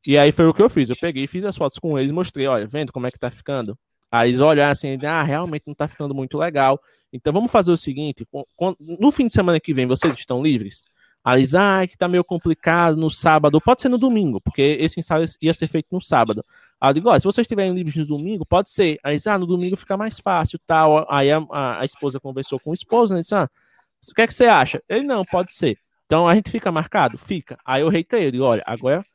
E 0.04 0.18
aí 0.18 0.32
foi 0.32 0.48
o 0.48 0.54
que 0.54 0.64
eu 0.64 0.70
fiz, 0.70 0.90
eu 0.90 0.96
peguei, 1.00 1.28
fiz 1.28 1.44
as 1.44 1.56
fotos 1.56 1.78
com 1.78 2.00
eles, 2.00 2.12
mostrei, 2.12 2.48
olha, 2.48 2.66
vendo 2.66 2.92
como 2.92 3.06
é 3.06 3.12
que 3.12 3.20
tá 3.20 3.30
ficando? 3.30 3.78
Aí 4.12 4.32
eles 4.32 4.42
assim, 4.42 5.00
ah, 5.06 5.24
realmente 5.24 5.64
não 5.66 5.74
tá 5.74 5.88
ficando 5.88 6.14
muito 6.14 6.38
legal. 6.38 6.80
Então 7.14 7.32
vamos 7.32 7.52
fazer 7.52 7.72
o 7.72 7.78
seguinte: 7.78 8.28
no 8.80 9.12
fim 9.12 9.28
de 9.28 9.34
semana 9.34 9.60
que 9.60 9.74
vem 9.74 9.88
vocês 9.88 10.18
estão 10.18 10.44
livres? 10.44 10.84
Aí 11.24 11.42
eles, 11.42 11.54
ah, 11.54 11.86
que 11.88 11.98
tá 11.98 12.08
meio 12.08 12.24
complicado 12.24 12.98
no 12.98 13.10
sábado, 13.12 13.62
pode 13.62 13.82
ser 13.82 13.90
no 13.90 13.98
domingo, 13.98 14.42
porque 14.42 14.78
esse 14.80 15.00
ensaio 15.00 15.26
ia 15.42 15.54
ser 15.54 15.68
feito 15.68 15.88
no 15.92 16.02
sábado. 16.02 16.44
Aí 16.80 16.90
eu 16.90 16.94
digo, 16.96 17.10
ó, 17.10 17.18
se 17.18 17.26
vocês 17.26 17.46
estiverem 17.46 17.74
livres 17.74 17.96
no 17.96 18.06
domingo, 18.06 18.46
pode 18.46 18.72
ser. 18.72 18.98
Aí 19.04 19.14
eles, 19.14 19.28
ah, 19.28 19.38
no 19.38 19.46
domingo 19.46 19.78
fica 19.78 19.96
mais 19.96 20.20
fácil, 20.20 20.60
tal. 20.66 21.06
Aí 21.10 21.32
a, 21.32 21.38
a, 21.52 21.82
a 21.82 21.86
esposa 21.86 22.20
conversou 22.20 22.60
com 22.60 22.72
o 22.72 22.74
esposo, 22.74 23.14
né? 23.14 23.20
Disse, 23.22 23.36
ah, 23.36 23.48
o 24.10 24.16
que 24.16 24.22
é 24.22 24.28
que 24.28 24.34
você 24.34 24.46
acha? 24.46 24.82
Ele, 24.90 25.06
não, 25.06 25.24
pode 25.24 25.54
ser. 25.54 25.78
Então 26.06 26.28
a 26.28 26.36
gente 26.36 26.50
fica 26.50 26.72
marcado? 26.72 27.18
Fica. 27.18 27.58
Aí 27.64 27.82
eu 27.84 27.90
reitei, 27.90 28.24
ele, 28.24 28.40
olha, 28.42 28.64
agora, 28.66 29.06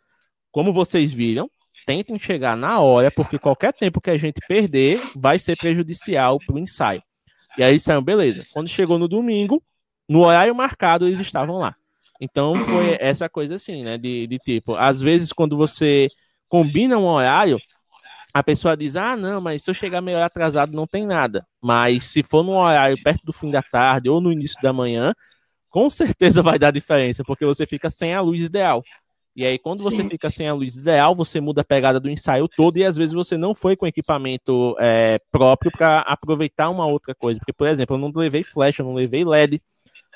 como 0.53 0.73
vocês 0.73 1.13
viram, 1.13 1.51
tentem 1.87 2.19
chegar 2.19 2.57
na 2.57 2.81
hora, 2.81 3.11
porque 3.11 3.39
qualquer 3.39 3.73
tempo 3.73 4.01
que 4.01 4.11
a 4.11 4.19
gente 4.19 4.41
perder 4.47 5.01
vai 5.15 5.39
ser 5.39 5.57
prejudicial 5.57 6.39
para 6.45 6.57
o 6.57 6.59
ensaio. 6.59 7.03
E 7.57 7.63
aí 7.63 7.79
saiu, 7.79 8.03
beleza. 8.03 8.43
Quando 8.53 8.69
chegou 8.69 8.99
no 8.99 9.09
domingo, 9.09 9.63
no 10.09 10.25
horário 10.25 10.55
marcado, 10.55 11.07
eles 11.07 11.21
estavam 11.21 11.59
lá. 11.59 11.75
Então 12.21 12.63
foi 12.65 12.97
essa 13.01 13.29
coisa 13.29 13.55
assim, 13.55 13.85
né? 13.85 13.97
De, 13.97 14.27
de 14.27 14.39
tipo, 14.39 14.75
às 14.75 15.01
vezes 15.01 15.33
quando 15.33 15.57
você 15.57 16.09
combina 16.49 16.99
um 16.99 17.05
horário, 17.05 17.59
a 18.35 18.43
pessoa 18.43 18.77
diz: 18.77 18.97
ah, 18.97 19.17
não, 19.17 19.41
mas 19.41 19.63
se 19.63 19.71
eu 19.71 19.75
chegar 19.75 20.01
meio 20.01 20.19
atrasado 20.19 20.75
não 20.75 20.87
tem 20.87 21.07
nada. 21.07 21.47
Mas 21.63 22.05
se 22.05 22.23
for 22.23 22.43
num 22.43 22.57
horário 22.57 23.01
perto 23.03 23.25
do 23.25 23.33
fim 23.33 23.51
da 23.51 23.63
tarde 23.63 24.09
ou 24.09 24.21
no 24.21 24.33
início 24.33 24.61
da 24.61 24.73
manhã, 24.73 25.15
com 25.71 25.89
certeza 25.89 26.43
vai 26.43 26.59
dar 26.59 26.71
diferença, 26.71 27.23
porque 27.25 27.45
você 27.45 27.67
fica 27.67 27.91
sem 27.91 28.15
a 28.15 28.21
luz 28.21 28.43
ideal. 28.43 28.83
E 29.37 29.45
aí, 29.45 29.59
quando 29.59 29.83
você 29.83 29.97
Sim. 29.97 30.09
fica 30.09 30.31
sem 30.31 30.49
a 30.49 30.55
luz 30.55 30.79
ideal, 30.79 31.15
você 31.15 31.43
muda 31.43 31.61
a 31.61 31.65
pegada 31.65 32.01
do 32.01 32.09
ensaio 32.09 32.49
todo 32.49 32.79
e 32.79 32.85
às 32.85 32.97
vezes 32.97 33.13
você 33.13 33.37
não 33.37 33.55
foi 33.55 33.77
com 33.77 33.87
equipamento 33.87 34.75
é, 34.81 35.21
próprio 35.31 35.71
para 35.71 35.99
aproveitar 36.01 36.71
uma 36.71 36.87
outra 36.87 37.15
coisa. 37.15 37.39
Porque, 37.39 37.53
por 37.53 37.69
exemplo, 37.69 37.97
eu 37.97 38.01
não 38.01 38.11
levei 38.15 38.43
flash, 38.43 38.79
eu 38.79 38.87
não 38.87 38.95
levei 38.95 39.27
LED, 39.27 39.63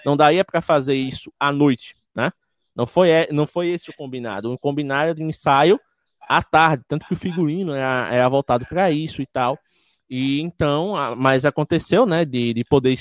não 0.06 0.16
daria 0.16 0.42
para 0.42 0.62
fazer 0.62 0.94
isso 0.94 1.30
à 1.38 1.52
noite, 1.52 1.94
né? 2.14 2.32
Não 2.74 2.86
foi, 2.86 3.10
é, 3.10 3.28
não 3.30 3.46
foi 3.46 3.68
esse 3.68 3.90
o 3.90 3.94
combinado. 3.94 4.50
O 4.54 4.58
combinado 4.58 5.14
de 5.14 5.22
ensaio 5.22 5.78
à 6.26 6.42
tarde, 6.42 6.82
tanto 6.88 7.06
que 7.06 7.12
o 7.12 7.16
figurino 7.16 7.74
era, 7.74 8.08
era 8.10 8.26
voltado 8.26 8.64
para 8.64 8.90
isso 8.90 9.20
e 9.20 9.26
tal. 9.26 9.58
E 10.08 10.40
então, 10.40 10.94
mas 11.14 11.44
aconteceu, 11.44 12.06
né, 12.06 12.24
de, 12.24 12.54
de 12.54 12.64
poder 12.64 12.98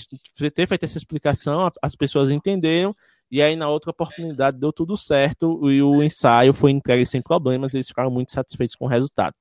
ter 0.53 0.67
feito 0.67 0.83
essa 0.83 0.97
explicação, 0.97 1.71
as 1.81 1.95
pessoas 1.95 2.29
entenderam, 2.29 2.93
e 3.31 3.41
aí 3.41 3.55
na 3.55 3.69
outra 3.69 3.91
oportunidade 3.91 4.57
deu 4.57 4.73
tudo 4.73 4.97
certo 4.97 5.69
e 5.69 5.81
o 5.81 6.01
ensaio 6.01 6.53
foi 6.53 6.71
entregue 6.71 7.05
sem 7.05 7.21
problemas, 7.21 7.73
eles 7.73 7.87
ficaram 7.87 8.09
muito 8.09 8.31
satisfeitos 8.31 8.75
com 8.75 8.85
o 8.85 8.87
resultado. 8.87 9.35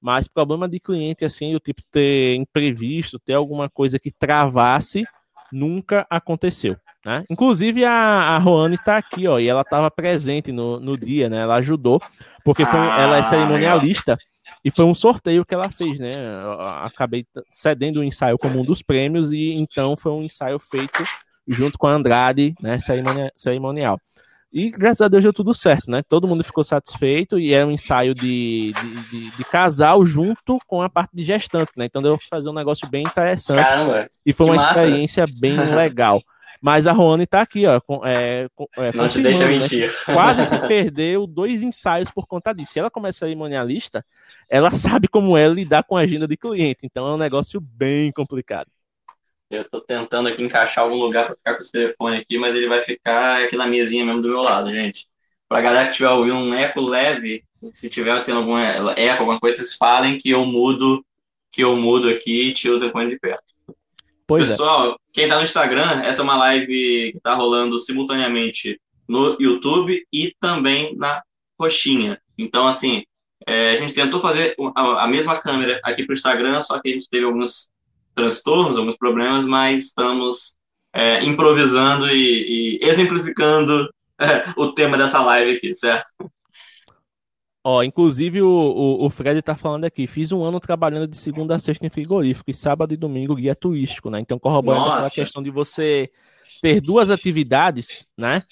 Mas 0.00 0.28
problema 0.28 0.68
de 0.68 0.78
cliente, 0.78 1.24
assim, 1.24 1.54
o 1.54 1.60
tipo 1.60 1.82
ter 1.90 2.34
imprevisto, 2.36 3.18
ter 3.18 3.34
alguma 3.34 3.68
coisa 3.68 3.98
que 3.98 4.12
travasse, 4.12 5.04
nunca 5.52 6.06
aconteceu. 6.08 6.76
Né? 7.04 7.24
Inclusive 7.30 7.84
a, 7.84 7.92
a 7.92 8.38
Roane 8.38 8.74
está 8.74 8.96
aqui, 8.96 9.26
ó, 9.26 9.38
e 9.38 9.48
ela 9.48 9.62
estava 9.62 9.90
presente 9.90 10.52
no, 10.52 10.78
no 10.78 10.96
dia, 10.96 11.28
né? 11.28 11.42
Ela 11.42 11.56
ajudou, 11.56 12.00
porque 12.44 12.64
foi, 12.64 12.78
ah, 12.78 13.00
ela 13.00 13.16
é 13.18 13.22
cerimonialista. 13.22 14.18
E 14.64 14.70
foi 14.70 14.84
um 14.84 14.94
sorteio 14.94 15.44
que 15.44 15.54
ela 15.54 15.70
fez, 15.70 16.00
né? 16.00 16.16
Eu 16.42 16.60
acabei 16.60 17.24
cedendo 17.50 18.00
o 18.00 18.04
ensaio 18.04 18.36
como 18.36 18.60
um 18.60 18.64
dos 18.64 18.82
prêmios, 18.82 19.32
e 19.32 19.54
então 19.54 19.96
foi 19.96 20.12
um 20.12 20.22
ensaio 20.22 20.58
feito 20.58 21.02
junto 21.48 21.78
com 21.78 21.86
a 21.86 21.92
Andrade, 21.92 22.54
né? 22.60 22.78
Cerimonial. 23.36 24.00
E 24.52 24.70
graças 24.70 25.02
a 25.02 25.08
Deus 25.08 25.22
deu 25.22 25.32
tudo 25.32 25.52
certo, 25.52 25.90
né? 25.90 26.02
Todo 26.02 26.26
mundo 26.26 26.42
ficou 26.42 26.64
satisfeito 26.64 27.38
e 27.38 27.52
é 27.52 27.64
um 27.64 27.70
ensaio 27.70 28.14
de, 28.14 28.72
de, 28.72 29.10
de, 29.10 29.36
de 29.36 29.44
casal 29.44 30.04
junto 30.06 30.58
com 30.66 30.80
a 30.80 30.88
parte 30.88 31.14
de 31.14 31.22
gestante, 31.22 31.72
né? 31.76 31.84
Então 31.84 32.00
deu 32.00 32.16
para 32.16 32.26
fazer 32.30 32.48
um 32.48 32.54
negócio 32.54 32.88
bem 32.88 33.04
interessante. 33.04 33.62
Caramba, 33.62 34.08
e 34.24 34.32
foi 34.32 34.46
uma 34.46 34.56
massa. 34.56 34.70
experiência 34.70 35.26
bem 35.38 35.56
legal. 35.74 36.22
Mas 36.60 36.86
a 36.86 36.92
Roane 36.92 37.26
tá 37.26 37.42
aqui, 37.42 37.66
ó. 37.66 37.80
Com, 37.80 38.04
é, 38.04 38.48
é, 38.78 38.92
não 38.92 39.08
te 39.08 39.22
deixa 39.22 39.44
né? 39.44 39.58
mentir. 39.58 39.92
Quase 40.04 40.44
se 40.46 40.58
perdeu 40.66 41.26
dois 41.26 41.62
ensaios 41.62 42.10
por 42.10 42.26
conta 42.26 42.52
disso. 42.52 42.72
Se 42.72 42.80
ela 42.80 42.90
começa 42.90 43.18
cerimonialista, 43.18 44.04
ela 44.48 44.70
sabe 44.72 45.08
como 45.08 45.36
é 45.36 45.46
lidar 45.46 45.84
com 45.84 45.96
a 45.96 46.00
agenda 46.00 46.26
de 46.26 46.36
cliente. 46.36 46.80
Então 46.82 47.06
é 47.06 47.12
um 47.12 47.18
negócio 47.18 47.60
bem 47.60 48.10
complicado. 48.10 48.68
Eu 49.50 49.64
tô 49.68 49.80
tentando 49.80 50.28
aqui 50.28 50.42
encaixar 50.42 50.84
algum 50.84 50.96
lugar 50.96 51.26
para 51.26 51.36
ficar 51.36 51.54
com 51.54 51.62
esse 51.62 51.72
telefone 51.72 52.18
aqui, 52.18 52.38
mas 52.38 52.54
ele 52.54 52.68
vai 52.68 52.82
ficar 52.84 53.44
aqui 53.44 53.56
na 53.56 53.66
mesinha 53.66 54.04
mesmo 54.04 54.20
do 54.20 54.28
meu 54.28 54.40
lado, 54.40 54.70
gente. 54.70 55.08
Pra 55.48 55.62
galera 55.62 55.88
que 55.88 55.96
tiver 55.96 56.10
ouvindo 56.10 56.36
um 56.36 56.52
eco 56.52 56.80
leve, 56.80 57.42
se 57.72 57.88
tiver 57.88 58.22
tendo 58.24 58.38
algum 58.38 58.58
eco, 58.58 59.20
alguma 59.20 59.40
coisa, 59.40 59.56
vocês 59.56 59.74
falem 59.74 60.18
que 60.18 60.30
eu 60.30 60.44
mudo, 60.44 61.04
que 61.50 61.64
eu 61.64 61.74
mudo 61.76 62.08
aqui 62.10 62.48
e 62.48 62.52
tiro 62.52 62.76
o 62.76 62.78
telefone 62.78 63.08
de 63.08 63.18
perto. 63.18 63.54
Pois 64.26 64.48
é. 64.48 64.50
Pessoal, 64.50 64.92
é. 64.92 64.96
quem 65.14 65.24
está 65.24 65.36
no 65.36 65.44
Instagram, 65.44 66.02
essa 66.02 66.20
é 66.20 66.24
uma 66.24 66.36
live 66.36 66.66
que 66.66 67.12
está 67.16 67.34
rolando 67.34 67.78
simultaneamente 67.78 68.78
no 69.08 69.40
YouTube 69.40 70.06
e 70.12 70.34
também 70.38 70.94
na 70.94 71.22
coxinha. 71.56 72.20
Então, 72.36 72.66
assim, 72.66 73.04
é, 73.46 73.70
a 73.70 73.76
gente 73.76 73.94
tentou 73.94 74.20
fazer 74.20 74.54
a, 74.76 75.04
a 75.04 75.08
mesma 75.08 75.40
câmera 75.40 75.80
aqui 75.82 76.04
para 76.04 76.12
o 76.12 76.16
Instagram, 76.16 76.62
só 76.62 76.78
que 76.78 76.90
a 76.90 76.92
gente 76.92 77.08
teve 77.08 77.24
alguns 77.24 77.70
transtornos, 78.18 78.76
alguns 78.76 78.96
problemas, 78.96 79.44
mas 79.44 79.86
estamos 79.86 80.56
é, 80.92 81.24
improvisando 81.24 82.10
e, 82.10 82.80
e 82.80 82.84
exemplificando 82.84 83.88
é, 84.20 84.52
o 84.56 84.72
tema 84.72 84.98
dessa 84.98 85.22
live 85.22 85.56
aqui, 85.56 85.74
certo? 85.74 86.10
Ó, 87.64 87.82
inclusive 87.82 88.40
o, 88.42 88.48
o, 88.48 89.06
o, 89.06 89.10
Fred 89.10 89.40
tá 89.42 89.54
falando 89.54 89.84
aqui, 89.84 90.06
fiz 90.06 90.32
um 90.32 90.42
ano 90.42 90.58
trabalhando 90.58 91.06
de 91.06 91.16
segunda 91.16 91.54
a 91.54 91.58
sexta 91.58 91.86
em 91.86 91.90
frigorífico 91.90 92.50
e 92.50 92.54
sábado 92.54 92.94
e 92.94 92.96
domingo 92.96 93.36
guia 93.36 93.54
turístico, 93.54 94.10
né? 94.10 94.20
Então 94.20 94.38
corroborando 94.38 95.06
a 95.06 95.10
questão 95.10 95.42
de 95.42 95.50
você 95.50 96.10
ter 96.62 96.80
duas 96.80 97.10
atividades, 97.10 98.06
né? 98.16 98.42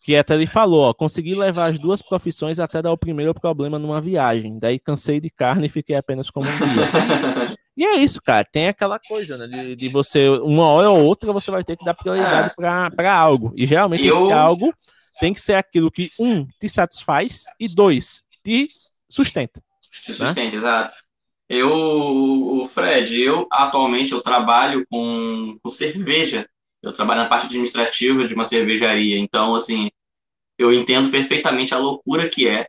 Que 0.00 0.16
até 0.16 0.34
ele 0.34 0.46
falou, 0.46 0.82
ó, 0.82 0.94
consegui 0.94 1.34
levar 1.34 1.66
as 1.66 1.78
duas 1.78 2.00
profissões 2.00 2.58
até 2.60 2.80
dar 2.80 2.92
o 2.92 2.98
primeiro 2.98 3.34
problema 3.34 3.78
numa 3.78 4.00
viagem. 4.00 4.58
Daí 4.58 4.78
cansei 4.78 5.20
de 5.20 5.30
carne 5.30 5.66
e 5.66 5.70
fiquei 5.70 5.96
apenas 5.96 6.30
como 6.30 6.48
um 6.48 6.58
guia. 6.58 7.56
e 7.76 7.84
é 7.84 7.96
isso, 7.96 8.20
cara. 8.20 8.44
Tem 8.44 8.68
aquela 8.68 8.98
coisa, 8.98 9.38
né? 9.38 9.46
De, 9.46 9.76
de, 9.76 9.88
você, 9.88 10.28
uma 10.28 10.66
hora 10.66 10.90
ou 10.90 11.04
outra, 11.04 11.32
você 11.32 11.50
vai 11.50 11.64
ter 11.64 11.76
que 11.76 11.84
dar 11.84 11.94
prioridade 11.94 12.52
é. 12.58 12.90
para 12.90 13.14
algo. 13.14 13.52
E 13.56 13.66
geralmente 13.66 14.06
Eu... 14.06 14.24
esse 14.24 14.32
algo 14.32 14.74
tem 15.20 15.32
que 15.32 15.40
ser 15.40 15.54
aquilo 15.54 15.90
que, 15.90 16.10
um, 16.18 16.46
te 16.60 16.68
satisfaz 16.68 17.44
e 17.58 17.68
dois, 17.68 18.24
te 18.44 18.68
sustenta. 19.08 19.62
Te 19.90 20.10
né? 20.10 20.14
sustenta, 20.16 20.50
né? 20.50 20.56
exato. 20.56 20.96
Eu, 21.48 21.70
o 21.70 22.66
Fred, 22.66 23.20
eu 23.20 23.46
atualmente 23.50 24.12
eu 24.12 24.22
trabalho 24.22 24.86
com, 24.90 25.58
com 25.62 25.70
cerveja. 25.70 26.48
Eu 26.82 26.92
trabalho 26.92 27.22
na 27.22 27.28
parte 27.28 27.46
administrativa 27.46 28.26
de 28.26 28.34
uma 28.34 28.44
cervejaria. 28.44 29.18
Então, 29.18 29.54
assim, 29.54 29.90
eu 30.58 30.72
entendo 30.72 31.10
perfeitamente 31.10 31.74
a 31.74 31.78
loucura 31.78 32.28
que 32.28 32.48
é. 32.48 32.68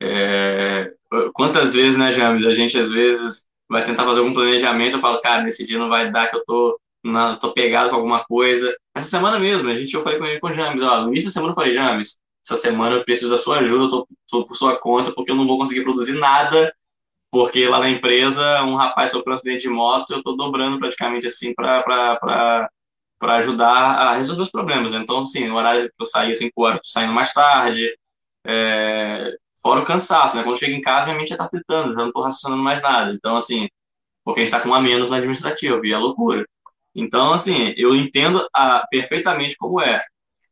é 0.00 0.92
quantas 1.34 1.74
vezes, 1.74 1.98
né, 1.98 2.12
James, 2.12 2.46
a 2.46 2.54
gente 2.54 2.78
às 2.78 2.90
vezes 2.90 3.44
vai 3.72 3.84
tentar 3.84 4.04
fazer 4.04 4.20
algum 4.20 4.34
planejamento, 4.34 4.96
eu 4.96 5.00
falo, 5.00 5.20
cara, 5.20 5.42
nesse 5.42 5.66
dia 5.66 5.78
não 5.78 5.88
vai 5.88 6.10
dar 6.12 6.28
que 6.28 6.36
eu 6.36 6.44
tô, 6.44 6.78
na, 7.02 7.36
tô 7.36 7.52
pegado 7.52 7.90
com 7.90 7.96
alguma 7.96 8.22
coisa. 8.24 8.76
Essa 8.94 9.08
semana 9.08 9.38
mesmo, 9.38 9.68
a 9.70 9.74
gente, 9.74 9.94
eu 9.94 10.02
falei 10.04 10.18
com 10.18 10.26
ele 10.26 10.40
com 10.40 10.48
o 10.48 10.54
James, 10.54 10.82
ó, 10.82 11.00
no 11.02 11.08
início 11.08 11.28
da 11.28 11.32
semana 11.32 11.52
eu 11.52 11.56
falei, 11.56 11.74
James, 11.74 12.18
essa 12.46 12.56
semana 12.56 12.96
eu 12.96 13.04
preciso 13.04 13.30
da 13.30 13.38
sua 13.38 13.60
ajuda, 13.60 13.84
eu 13.84 13.90
tô, 13.90 14.08
tô 14.28 14.46
por 14.46 14.56
sua 14.56 14.76
conta, 14.78 15.12
porque 15.12 15.30
eu 15.30 15.36
não 15.36 15.46
vou 15.46 15.58
conseguir 15.58 15.84
produzir 15.84 16.12
nada, 16.12 16.72
porque 17.30 17.66
lá 17.66 17.78
na 17.78 17.88
empresa 17.88 18.62
um 18.62 18.74
rapaz 18.74 19.10
sofreu 19.10 19.32
um 19.32 19.36
acidente 19.36 19.62
de 19.62 19.70
moto, 19.70 20.12
eu 20.12 20.22
tô 20.22 20.32
dobrando 20.32 20.78
praticamente 20.78 21.26
assim 21.26 21.54
para 21.54 22.68
ajudar 23.22 23.68
a 23.68 24.16
resolver 24.16 24.42
os 24.42 24.50
problemas. 24.50 24.92
Né? 24.92 24.98
Então, 24.98 25.22
assim, 25.22 25.48
o 25.50 25.54
horário 25.54 25.88
que 25.88 25.94
eu 25.98 26.04
saía 26.06 26.34
5 26.34 26.52
horas, 26.62 26.80
saindo 26.84 27.12
mais 27.12 27.32
tarde, 27.32 27.88
é... 28.46 29.34
fora 29.62 29.80
o 29.80 29.86
cansaço, 29.86 30.36
né? 30.36 30.42
Quando 30.42 30.58
chego 30.58 30.74
em 30.74 30.82
casa, 30.82 31.06
minha 31.06 31.18
mente 31.18 31.30
já 31.30 31.36
tá 31.36 31.48
fritando, 31.48 31.94
já 31.94 32.04
não 32.04 32.12
tô 32.12 32.22
raciocinando 32.22 32.62
mais 32.62 32.82
nada. 32.82 33.12
Então, 33.12 33.36
assim, 33.36 33.68
porque 34.24 34.40
a 34.40 34.44
gente 34.44 34.52
tá 34.52 34.60
com 34.60 34.70
um 34.70 34.74
a 34.74 34.80
menos 34.80 35.08
no 35.08 35.16
administrativo, 35.16 35.84
e 35.86 35.92
é 35.92 35.98
loucura. 35.98 36.46
Então, 36.94 37.32
assim, 37.32 37.72
eu 37.76 37.94
entendo 37.94 38.46
a, 38.52 38.86
perfeitamente 38.90 39.56
como 39.56 39.80
é. 39.80 40.04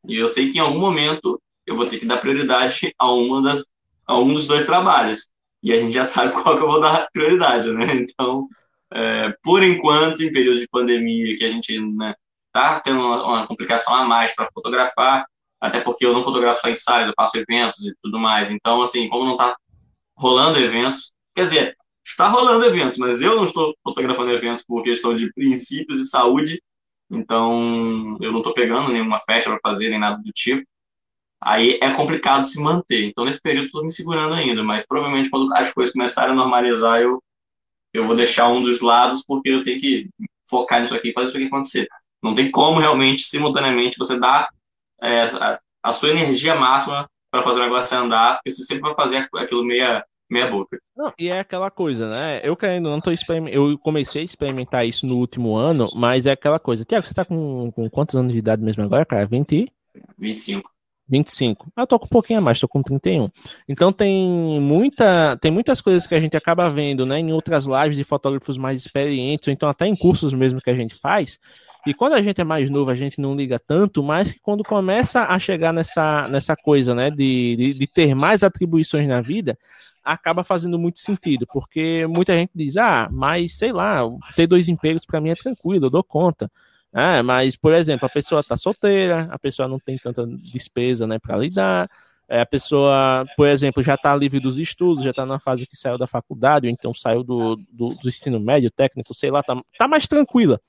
E 0.06 0.16
eu 0.16 0.28
sei 0.28 0.50
que 0.50 0.58
em 0.58 0.60
algum 0.60 0.78
momento 0.80 1.40
eu 1.66 1.76
vou 1.76 1.86
ter 1.86 1.98
que 1.98 2.06
dar 2.06 2.18
prioridade 2.18 2.94
a 2.98 3.12
uma 3.12 3.42
das 3.42 3.64
a 4.06 4.18
um 4.18 4.34
dos 4.34 4.46
dois 4.46 4.66
trabalhos. 4.66 5.28
E 5.62 5.72
a 5.72 5.76
gente 5.76 5.92
já 5.92 6.04
sabe 6.04 6.32
qual 6.42 6.56
que 6.56 6.62
eu 6.62 6.68
vou 6.68 6.80
dar 6.80 7.08
prioridade, 7.12 7.70
né? 7.72 7.94
Então, 7.94 8.48
é, 8.92 9.34
por 9.42 9.62
enquanto, 9.62 10.22
em 10.22 10.32
período 10.32 10.60
de 10.60 10.68
pandemia, 10.68 11.36
que 11.36 11.44
a 11.44 11.50
gente 11.50 11.78
né, 11.80 12.14
tá 12.52 12.80
tendo 12.80 13.00
uma, 13.00 13.24
uma 13.24 13.46
complicação 13.46 13.94
a 13.94 14.04
mais 14.04 14.34
para 14.34 14.50
fotografar, 14.52 15.26
até 15.60 15.80
porque 15.80 16.06
eu 16.06 16.12
não 16.12 16.24
fotografo 16.24 16.60
só 16.60 16.70
ensaios, 16.70 17.08
eu 17.08 17.14
faço 17.16 17.36
eventos 17.36 17.84
e 17.86 17.94
tudo 18.02 18.18
mais. 18.18 18.50
Então, 18.50 18.82
assim, 18.82 19.08
como 19.08 19.24
não 19.24 19.32
está 19.32 19.56
rolando 20.16 20.58
eventos, 20.58 21.12
quer 21.34 21.44
dizer, 21.44 21.76
está 22.04 22.28
rolando 22.28 22.64
eventos, 22.64 22.98
mas 22.98 23.20
eu 23.20 23.36
não 23.36 23.44
estou 23.44 23.74
fotografando 23.82 24.30
eventos 24.32 24.64
por 24.64 24.82
questão 24.82 25.14
de 25.14 25.32
princípios 25.32 25.98
e 25.98 26.06
saúde, 26.06 26.62
então 27.10 28.16
eu 28.20 28.32
não 28.32 28.38
estou 28.38 28.54
pegando 28.54 28.90
nenhuma 28.92 29.20
festa 29.20 29.50
para 29.50 29.60
fazer, 29.62 29.90
nem 29.90 29.98
nada 29.98 30.20
do 30.22 30.32
tipo 30.32 30.64
aí 31.40 31.78
é 31.80 31.92
complicado 31.92 32.44
se 32.44 32.60
manter. 32.60 33.04
Então, 33.04 33.24
nesse 33.24 33.40
período, 33.40 33.66
estou 33.66 33.82
me 33.82 33.90
segurando 33.90 34.34
ainda, 34.34 34.62
mas 34.62 34.84
provavelmente 34.86 35.30
quando 35.30 35.52
as 35.54 35.72
coisas 35.72 35.92
começarem 35.92 36.32
a 36.32 36.36
normalizar, 36.36 37.00
eu, 37.00 37.22
eu 37.94 38.06
vou 38.06 38.14
deixar 38.14 38.48
um 38.48 38.62
dos 38.62 38.80
lados, 38.80 39.24
porque 39.26 39.48
eu 39.48 39.64
tenho 39.64 39.80
que 39.80 40.08
focar 40.48 40.80
nisso 40.80 40.94
aqui 40.94 41.08
e 41.08 41.12
fazer 41.12 41.28
isso 41.28 41.36
aqui 41.38 41.46
acontecer. 41.46 41.88
Não 42.22 42.34
tem 42.34 42.50
como 42.50 42.80
realmente, 42.80 43.24
simultaneamente, 43.24 43.96
você 43.98 44.18
dar 44.18 44.48
é, 45.02 45.22
a, 45.22 45.60
a, 45.82 45.92
sua 45.92 46.10
energia 46.10 46.54
máxima 46.54 47.08
para 47.30 47.42
fazer 47.42 47.60
o 47.60 47.62
negócio 47.62 47.96
andar, 47.96 48.34
porque 48.36 48.52
você 48.52 48.64
sempre 48.64 48.82
vai 48.82 48.94
fazer 48.94 49.28
aquilo 49.34 49.64
meia, 49.64 50.04
meia 50.28 50.50
boca. 50.50 50.78
Não, 50.96 51.12
e 51.18 51.28
é 51.28 51.40
aquela 51.40 51.70
coisa, 51.70 52.08
né? 52.08 52.40
Eu 52.42 52.56
querendo, 52.56 52.90
não 52.90 53.00
tô 53.00 53.10
eu 53.50 53.78
comecei 53.78 54.22
a 54.22 54.24
experimentar 54.24 54.86
isso 54.86 55.06
no 55.06 55.16
último 55.16 55.56
ano, 55.56 55.88
mas 55.94 56.26
é 56.26 56.32
aquela 56.32 56.58
coisa. 56.58 56.84
Tiago, 56.84 57.06
você 57.06 57.14
tá 57.14 57.24
com, 57.24 57.70
com 57.72 57.88
quantos 57.88 58.16
anos 58.16 58.32
de 58.32 58.38
idade 58.38 58.62
mesmo 58.62 58.82
agora, 58.82 59.04
cara? 59.04 59.26
20? 59.26 59.72
25. 60.18 60.70
25. 61.10 61.72
Eu 61.76 61.86
tô 61.86 61.98
com 61.98 62.06
um 62.06 62.08
pouquinho 62.08 62.38
a 62.38 62.42
mais, 62.42 62.60
tô 62.60 62.68
com 62.68 62.82
31. 62.82 63.28
Então 63.68 63.92
tem 63.92 64.60
muita, 64.60 65.36
tem 65.38 65.50
muitas 65.50 65.80
coisas 65.80 66.06
que 66.06 66.14
a 66.14 66.20
gente 66.20 66.36
acaba 66.36 66.70
vendo, 66.70 67.04
né, 67.04 67.18
em 67.18 67.32
outras 67.32 67.66
lives 67.66 67.96
de 67.96 68.04
fotógrafos 68.04 68.56
mais 68.56 68.76
experientes, 68.76 69.48
ou 69.48 69.52
então 69.52 69.68
até 69.68 69.86
em 69.86 69.96
cursos 69.96 70.32
mesmo 70.32 70.60
que 70.60 70.70
a 70.70 70.74
gente 70.74 70.94
faz. 70.94 71.38
E 71.86 71.94
quando 71.94 72.12
a 72.12 72.22
gente 72.22 72.40
é 72.40 72.44
mais 72.44 72.68
novo, 72.68 72.90
a 72.90 72.94
gente 72.94 73.20
não 73.20 73.34
liga 73.34 73.58
tanto, 73.58 74.02
mas 74.02 74.32
que 74.32 74.40
quando 74.40 74.62
começa 74.62 75.24
a 75.24 75.38
chegar 75.38 75.72
nessa, 75.72 76.28
nessa 76.28 76.54
coisa, 76.54 76.94
né, 76.94 77.10
de, 77.10 77.56
de, 77.56 77.74
de 77.74 77.86
ter 77.86 78.14
mais 78.14 78.42
atribuições 78.42 79.08
na 79.08 79.20
vida, 79.20 79.58
acaba 80.04 80.44
fazendo 80.44 80.78
muito 80.78 80.98
sentido, 80.98 81.46
porque 81.46 82.06
muita 82.06 82.34
gente 82.34 82.50
diz, 82.54 82.76
ah, 82.76 83.08
mas 83.10 83.54
sei 83.54 83.72
lá, 83.72 84.02
ter 84.36 84.46
dois 84.46 84.68
empregos 84.68 85.04
para 85.06 85.20
mim 85.20 85.30
é 85.30 85.34
tranquilo, 85.34 85.86
eu 85.86 85.90
dou 85.90 86.04
conta. 86.04 86.50
Ah, 86.92 87.22
mas, 87.22 87.56
por 87.56 87.72
exemplo, 87.72 88.06
a 88.06 88.10
pessoa 88.10 88.40
está 88.40 88.56
solteira, 88.56 89.28
a 89.30 89.38
pessoa 89.38 89.68
não 89.68 89.78
tem 89.78 89.96
tanta 89.96 90.26
despesa 90.26 91.06
né, 91.06 91.18
para 91.18 91.36
lidar, 91.36 91.88
é, 92.30 92.40
a 92.40 92.46
pessoa, 92.46 93.26
por 93.36 93.48
exemplo, 93.48 93.82
já 93.82 93.96
está 93.96 94.14
livre 94.14 94.38
dos 94.38 94.56
estudos, 94.56 95.02
já 95.02 95.10
está 95.10 95.26
na 95.26 95.40
fase 95.40 95.66
que 95.66 95.76
saiu 95.76 95.98
da 95.98 96.06
faculdade, 96.06 96.68
ou 96.68 96.72
então 96.72 96.94
saiu 96.94 97.24
do, 97.24 97.56
do, 97.72 97.88
do 97.88 98.08
ensino 98.08 98.38
médio, 98.38 98.70
técnico, 98.70 99.12
sei 99.12 99.32
lá, 99.32 99.40
está 99.40 99.60
tá 99.76 99.88
mais 99.88 100.06
tranquila. 100.06 100.60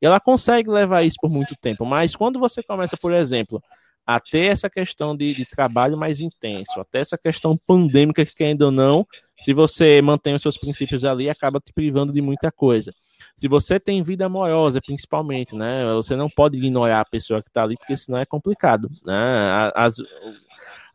E 0.00 0.06
ela 0.06 0.20
consegue 0.20 0.70
levar 0.70 1.02
isso 1.02 1.16
por 1.20 1.30
muito 1.30 1.54
tempo. 1.56 1.84
Mas 1.84 2.16
quando 2.16 2.38
você 2.38 2.62
começa, 2.62 2.96
por 2.96 3.12
exemplo, 3.12 3.62
a 4.06 4.18
ter 4.18 4.46
essa 4.46 4.68
questão 4.68 5.16
de, 5.16 5.34
de 5.34 5.46
trabalho 5.46 5.96
mais 5.96 6.20
intenso, 6.20 6.80
até 6.80 6.98
essa 6.98 7.16
questão 7.16 7.56
pandêmica 7.66 8.24
que 8.24 8.42
ainda 8.42 8.70
não, 8.70 9.06
se 9.40 9.52
você 9.52 10.00
mantém 10.02 10.34
os 10.34 10.42
seus 10.42 10.58
princípios 10.58 11.04
ali, 11.04 11.28
acaba 11.28 11.60
te 11.60 11.72
privando 11.72 12.12
de 12.12 12.20
muita 12.20 12.50
coisa. 12.50 12.92
Se 13.36 13.46
você 13.48 13.78
tem 13.78 14.02
vida 14.02 14.26
amorosa, 14.26 14.80
principalmente, 14.80 15.54
né? 15.54 15.84
Você 15.94 16.16
não 16.16 16.28
pode 16.28 16.56
ignorar 16.56 17.00
a 17.00 17.04
pessoa 17.04 17.42
que 17.42 17.48
está 17.48 17.62
ali, 17.62 17.76
porque 17.76 17.96
senão 17.96 18.18
é 18.18 18.26
complicado, 18.26 18.88
né? 19.04 19.70
As, 19.74 19.96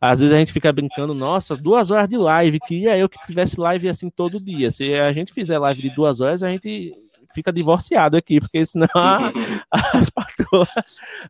às 0.00 0.20
vezes 0.20 0.34
a 0.34 0.38
gente 0.38 0.52
fica 0.52 0.72
brincando, 0.72 1.12
nossa, 1.12 1.56
duas 1.56 1.90
horas 1.90 2.08
de 2.08 2.16
live, 2.16 2.60
queria 2.60 2.96
eu 2.96 3.08
que 3.08 3.18
tivesse 3.26 3.58
live 3.58 3.88
assim 3.88 4.08
todo 4.08 4.42
dia. 4.42 4.70
Se 4.70 4.94
a 4.94 5.12
gente 5.12 5.32
fizer 5.32 5.58
live 5.58 5.82
de 5.82 5.90
duas 5.90 6.20
horas, 6.20 6.42
a 6.42 6.50
gente 6.50 6.94
fica 7.32 7.52
divorciado 7.52 8.16
aqui, 8.16 8.40
porque 8.40 8.64
senão 8.64 8.88
as 9.70 10.10
patroas, 10.10 10.68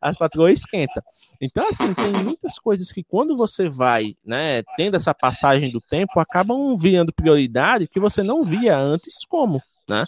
as 0.01 0.17
patroas 0.17 0.61
esquentam. 0.61 1.03
Então, 1.41 1.67
assim, 1.69 1.93
tem 1.95 2.13
muitas 2.13 2.59
coisas 2.59 2.91
que 2.93 3.03
quando 3.03 3.37
você 3.37 3.69
vai, 3.69 4.17
né, 4.25 4.63
tendo 4.77 4.97
essa 4.97 5.15
passagem 5.15 5.71
do 5.71 5.81
tempo, 5.81 6.19
acabam 6.21 6.77
virando 6.77 7.13
prioridade 7.13 7.89
que 7.89 8.01
você 8.01 8.23
não 8.23 8.43
via 8.43 8.77
antes 8.77 9.25
como, 9.27 9.63
né? 9.89 10.05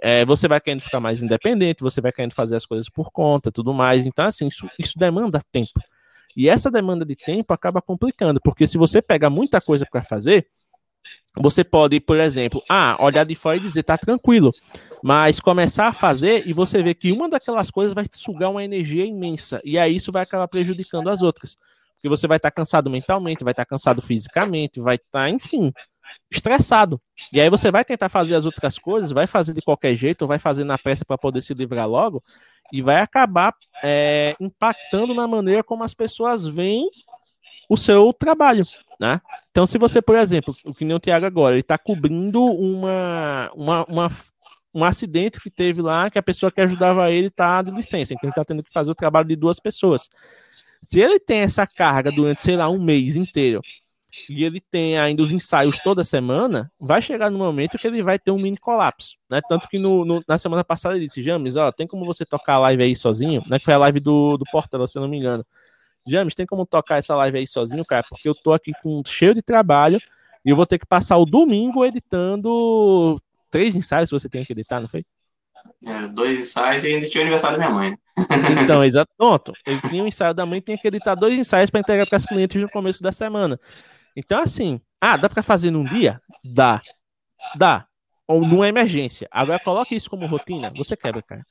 É, 0.00 0.24
você 0.24 0.48
vai 0.48 0.58
querendo 0.58 0.80
ficar 0.80 1.00
mais 1.00 1.22
independente, 1.22 1.82
você 1.82 2.00
vai 2.00 2.12
querendo 2.12 2.32
fazer 2.32 2.56
as 2.56 2.64
coisas 2.64 2.88
por 2.88 3.10
conta, 3.10 3.52
tudo 3.52 3.74
mais. 3.74 4.06
Então, 4.06 4.24
assim, 4.24 4.48
isso, 4.48 4.66
isso 4.78 4.98
demanda 4.98 5.42
tempo. 5.52 5.80
E 6.34 6.48
essa 6.48 6.70
demanda 6.70 7.04
de 7.04 7.14
tempo 7.14 7.52
acaba 7.52 7.82
complicando, 7.82 8.40
porque 8.40 8.66
se 8.66 8.78
você 8.78 9.02
pega 9.02 9.28
muita 9.28 9.60
coisa 9.60 9.86
para 9.90 10.02
fazer, 10.02 10.46
você 11.36 11.62
pode, 11.64 12.00
por 12.00 12.18
exemplo, 12.18 12.62
ah, 12.68 12.96
olhar 13.00 13.24
de 13.24 13.34
fora 13.34 13.56
e 13.56 13.60
dizer 13.60 13.82
tá 13.82 13.96
tranquilo, 13.96 14.50
mas 15.02 15.40
começar 15.40 15.88
a 15.88 15.92
fazer 15.92 16.46
e 16.46 16.52
você 16.52 16.82
vê 16.82 16.94
que 16.94 17.12
uma 17.12 17.28
daquelas 17.28 17.70
coisas 17.70 17.94
vai 17.94 18.06
te 18.06 18.18
sugar 18.18 18.50
uma 18.50 18.62
energia 18.62 19.04
imensa 19.04 19.60
e 19.64 19.78
aí 19.78 19.96
isso 19.96 20.12
vai 20.12 20.22
acabar 20.22 20.46
prejudicando 20.48 21.08
as 21.08 21.22
outras, 21.22 21.56
porque 21.94 22.08
você 22.08 22.26
vai 22.26 22.36
estar 22.36 22.50
tá 22.50 22.54
cansado 22.54 22.90
mentalmente, 22.90 23.44
vai 23.44 23.52
estar 23.52 23.64
tá 23.64 23.68
cansado 23.68 24.02
fisicamente, 24.02 24.80
vai 24.80 24.96
estar, 24.96 25.06
tá, 25.10 25.30
enfim, 25.30 25.72
estressado. 26.30 27.00
E 27.32 27.40
aí 27.40 27.48
você 27.48 27.70
vai 27.70 27.84
tentar 27.84 28.08
fazer 28.08 28.34
as 28.34 28.44
outras 28.44 28.78
coisas, 28.78 29.12
vai 29.12 29.26
fazer 29.26 29.52
de 29.52 29.62
qualquer 29.62 29.94
jeito, 29.94 30.26
vai 30.26 30.38
fazer 30.38 30.64
na 30.64 30.78
pressa 30.78 31.04
para 31.04 31.18
poder 31.18 31.42
se 31.42 31.54
livrar 31.54 31.88
logo, 31.88 32.22
e 32.72 32.80
vai 32.80 32.96
acabar 32.96 33.54
é, 33.82 34.34
impactando 34.40 35.14
na 35.14 35.28
maneira 35.28 35.62
como 35.62 35.84
as 35.84 35.94
pessoas 35.94 36.46
veem 36.46 36.88
o 37.68 37.76
seu 37.76 38.12
trabalho, 38.12 38.64
né? 38.98 39.20
Então, 39.50 39.66
se 39.66 39.78
você, 39.78 40.00
por 40.00 40.16
exemplo, 40.16 40.54
o 40.64 40.72
que 40.72 40.84
nem 40.84 40.96
o 40.96 41.00
Thiago 41.00 41.26
agora, 41.26 41.54
ele 41.54 41.60
está 41.60 41.76
cobrindo 41.76 42.42
uma, 42.42 43.50
uma, 43.54 43.84
uma, 43.84 44.10
um 44.74 44.84
acidente 44.84 45.40
que 45.40 45.50
teve 45.50 45.82
lá, 45.82 46.10
que 46.10 46.18
a 46.18 46.22
pessoa 46.22 46.50
que 46.50 46.60
ajudava 46.60 47.10
ele 47.10 47.28
está 47.28 47.62
de 47.62 47.70
licença, 47.70 48.14
então 48.14 48.28
ele 48.28 48.32
está 48.32 48.44
tendo 48.44 48.62
que 48.62 48.72
fazer 48.72 48.90
o 48.90 48.94
trabalho 48.94 49.28
de 49.28 49.36
duas 49.36 49.60
pessoas. 49.60 50.08
Se 50.82 51.00
ele 51.00 51.20
tem 51.20 51.40
essa 51.40 51.66
carga 51.66 52.10
durante, 52.10 52.42
sei 52.42 52.56
lá, 52.56 52.68
um 52.68 52.82
mês 52.82 53.14
inteiro, 53.14 53.60
e 54.28 54.44
ele 54.44 54.60
tem 54.60 54.98
ainda 54.98 55.22
os 55.22 55.32
ensaios 55.32 55.78
toda 55.78 56.04
semana, 56.04 56.70
vai 56.78 57.00
chegar 57.00 57.30
no 57.30 57.38
momento 57.38 57.78
que 57.78 57.86
ele 57.86 58.02
vai 58.02 58.18
ter 58.18 58.30
um 58.30 58.38
mini 58.38 58.56
colapso, 58.56 59.16
né? 59.28 59.40
Tanto 59.48 59.68
que 59.68 59.78
no, 59.78 60.04
no, 60.04 60.24
na 60.26 60.38
semana 60.38 60.62
passada 60.62 60.96
ele 60.96 61.06
disse, 61.06 61.22
James, 61.22 61.56
ó, 61.56 61.70
tem 61.72 61.86
como 61.86 62.04
você 62.04 62.24
tocar 62.24 62.54
a 62.54 62.58
live 62.58 62.82
aí 62.82 62.96
sozinho, 62.96 63.42
né? 63.46 63.58
Que 63.58 63.64
foi 63.64 63.74
a 63.74 63.78
live 63.78 64.00
do, 64.00 64.36
do 64.36 64.44
Portela, 64.50 64.86
se 64.86 64.98
eu 64.98 65.02
não 65.02 65.08
me 65.08 65.18
engano. 65.18 65.44
James, 66.06 66.34
tem 66.34 66.46
como 66.46 66.66
tocar 66.66 66.98
essa 66.98 67.14
live 67.14 67.38
aí 67.38 67.46
sozinho, 67.46 67.84
cara? 67.84 68.04
Porque 68.08 68.28
eu 68.28 68.34
tô 68.34 68.52
aqui 68.52 68.72
com 68.82 69.02
cheio 69.06 69.34
de 69.34 69.42
trabalho 69.42 70.00
e 70.44 70.50
eu 70.50 70.56
vou 70.56 70.66
ter 70.66 70.78
que 70.78 70.86
passar 70.86 71.16
o 71.16 71.24
domingo 71.24 71.84
editando 71.84 73.20
três 73.52 73.76
ensaios 73.76 74.08
que 74.08 74.18
você 74.18 74.28
tem 74.28 74.44
que 74.44 74.52
editar, 74.52 74.80
não 74.80 74.88
foi? 74.88 75.04
É, 75.84 76.08
dois 76.08 76.40
ensaios 76.40 76.82
e 76.82 76.88
ainda 76.88 77.08
tinha 77.08 77.22
o 77.22 77.26
aniversário 77.26 77.58
da 77.58 77.64
minha 77.64 77.78
mãe. 77.78 77.98
Então, 78.64 78.82
exato. 78.84 79.10
Pronto. 79.16 79.52
Ele 79.66 79.80
tinha 79.88 80.02
um 80.02 80.06
ensaio 80.06 80.34
da 80.34 80.44
mãe 80.44 80.58
e 80.58 80.62
tinha 80.62 80.78
que 80.78 80.88
editar 80.88 81.14
dois 81.14 81.34
ensaios 81.34 81.70
para 81.70 81.80
entregar 81.80 82.06
para 82.06 82.16
as 82.16 82.26
clientes 82.26 82.60
no 82.60 82.68
começo 82.68 83.02
da 83.02 83.12
semana. 83.12 83.58
Então, 84.16 84.40
assim, 84.40 84.80
ah, 85.00 85.16
dá 85.16 85.28
para 85.28 85.42
fazer 85.42 85.70
num 85.70 85.84
dia? 85.84 86.20
Dá. 86.44 86.80
Dá. 87.56 87.86
Ou 88.26 88.40
numa 88.40 88.68
emergência. 88.68 89.28
Agora 89.30 89.58
coloque 89.58 89.94
isso 89.94 90.10
como 90.10 90.26
rotina, 90.26 90.72
você 90.74 90.96
quebra, 90.96 91.22
cara. 91.22 91.44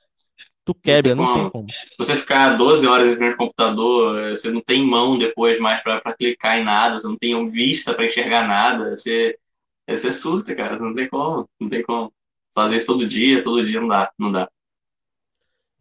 Tu 0.63 0.75
quebra, 0.75 1.15
não 1.15 1.25
tem, 1.25 1.33
não 1.33 1.41
tem 1.41 1.49
como. 1.49 1.67
Você 1.97 2.15
ficar 2.15 2.55
12 2.55 2.85
horas 2.87 3.07
em 3.07 3.15
frente 3.15 3.31
ao 3.31 3.37
computador, 3.37 4.29
você 4.29 4.51
não 4.51 4.61
tem 4.61 4.85
mão 4.85 5.17
depois 5.17 5.59
mais 5.59 5.81
para 5.81 6.13
clicar 6.13 6.59
em 6.59 6.63
nada, 6.63 6.99
você 6.99 7.07
não 7.07 7.17
tem 7.17 7.49
vista 7.49 7.93
para 7.93 8.05
enxergar 8.05 8.47
nada, 8.47 8.95
você, 8.95 9.35
você 9.87 10.11
surta, 10.11 10.55
cara, 10.55 10.77
não 10.77 10.93
tem 10.93 11.07
como, 11.07 11.49
não 11.59 11.69
tem 11.69 11.83
como. 11.83 12.11
Fazer 12.53 12.75
isso 12.77 12.85
todo 12.85 13.07
dia, 13.07 13.43
todo 13.43 13.65
dia 13.65 13.79
não 13.79 13.87
dá, 13.87 14.11
não 14.17 14.31
dá. 14.31 14.49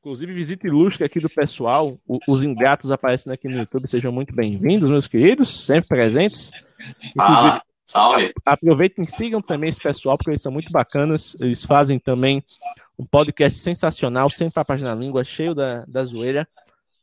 Inclusive, 0.00 0.32
visita 0.32 0.66
ilustre 0.66 1.04
aqui 1.04 1.20
do 1.20 1.28
pessoal. 1.28 1.98
O, 2.06 2.18
os 2.26 2.42
ingratos 2.42 2.90
aparecendo 2.90 3.34
aqui 3.34 3.46
no 3.48 3.58
YouTube. 3.58 3.88
Sejam 3.88 4.10
muito 4.10 4.34
bem-vindos, 4.34 4.88
meus 4.88 5.06
queridos, 5.06 5.66
sempre 5.66 5.88
presentes. 5.88 6.50
Fala, 7.14 7.62
salve. 7.84 8.32
Aproveitem 8.46 9.04
e 9.04 9.10
sigam 9.10 9.42
também 9.42 9.68
esse 9.68 9.80
pessoal, 9.80 10.16
porque 10.16 10.30
eles 10.30 10.42
são 10.42 10.50
muito 10.50 10.72
bacanas. 10.72 11.36
Eles 11.38 11.64
fazem 11.64 11.98
também 11.98 12.42
um 12.98 13.04
podcast 13.04 13.58
sensacional, 13.58 14.30
sempre 14.30 14.60
a 14.60 14.64
página 14.64 14.94
língua, 14.94 15.22
cheio 15.22 15.54
da, 15.54 15.84
da 15.86 16.02
zoeira. 16.02 16.48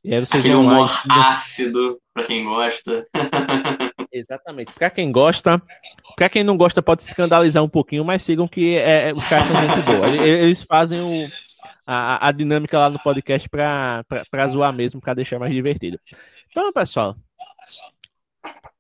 E 0.04 0.16
aí 0.16 0.26
vocês 0.26 0.40
Aquele 0.40 0.56
vão 0.56 0.66
humor 0.66 0.90
ácido, 1.08 2.00
para 2.14 2.24
quem 2.26 2.46
gosta. 2.46 3.06
Exatamente. 4.12 4.74
Para 4.74 4.90
quem 4.90 5.12
gosta, 5.12 5.62
para 6.16 6.30
quem 6.30 6.44
não 6.44 6.58
gosta 6.58 6.82
pode 6.82 7.04
se 7.04 7.10
escandalizar 7.10 7.64
um 7.64 7.70
pouquinho, 7.70 8.06
mas 8.06 8.24
sigam 8.24 8.48
que 8.48 8.76
é, 8.76 9.10
é 9.10 9.14
os 9.14 9.26
caras 9.28 9.48
são 9.48 9.56
muito 9.56 9.84
bons. 9.84 10.14
Eles 10.22 10.64
fazem 10.64 11.02
o, 11.02 11.30
a, 11.86 12.28
a 12.28 12.32
dinâmica 12.32 12.78
lá 12.78 12.90
no 12.90 13.00
podcast 13.00 13.48
para 13.50 14.48
zoar 14.50 14.74
mesmo, 14.74 15.00
para 15.00 15.14
deixar 15.14 15.40
mais 15.40 15.54
divertido. 15.54 16.00
Então, 16.50 16.72
pessoal, 16.74 17.16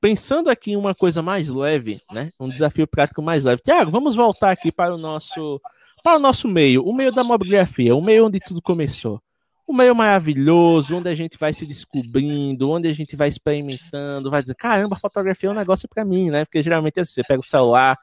pensando 0.02 0.50
aqui 0.50 0.72
em 0.72 0.76
uma 0.76 0.96
coisa 0.96 1.22
mais 1.22 1.48
leve, 1.48 2.02
né? 2.12 2.32
Um 2.40 2.50
desafio 2.50 2.88
prático 2.88 3.22
mais 3.22 3.44
leve. 3.44 3.62
Tiago, 3.62 3.92
vamos 3.92 4.16
voltar 4.16 4.52
aqui 4.52 4.72
para 4.72 4.94
o 4.94 4.98
nosso 4.98 5.62
para 6.04 6.18
o 6.18 6.20
nosso 6.20 6.48
meio, 6.48 6.84
o 6.84 6.94
meio 6.94 7.12
da 7.12 7.24
mobigrafia, 7.24 7.96
o 7.96 8.02
meio 8.02 8.28
onde 8.28 8.40
tudo 8.40 8.62
começou. 8.62 9.22
O 9.68 9.74
meio 9.74 9.94
maravilhoso, 9.94 10.96
onde 10.96 11.10
a 11.10 11.16
gente 11.16 11.38
vai 11.38 11.54
se 11.54 11.66
descobrindo, 11.66 12.72
onde 12.72 12.88
a 12.88 12.94
gente 12.94 13.18
vai 13.18 13.28
experimentando, 13.28 14.32
vai 14.32 14.42
dizer, 14.42 14.56
caramba, 14.56 14.96
fotografia 14.96 15.50
é 15.50 15.52
um 15.52 15.56
negócio 15.56 15.90
para 15.90 16.06
mim, 16.06 16.30
né? 16.30 16.46
Porque 16.46 16.64
geralmente 16.64 16.98
é 16.98 17.02
assim, 17.02 17.14
você 17.16 17.24
pega 17.24 17.42
o 17.42 17.44
celular, 17.44 17.98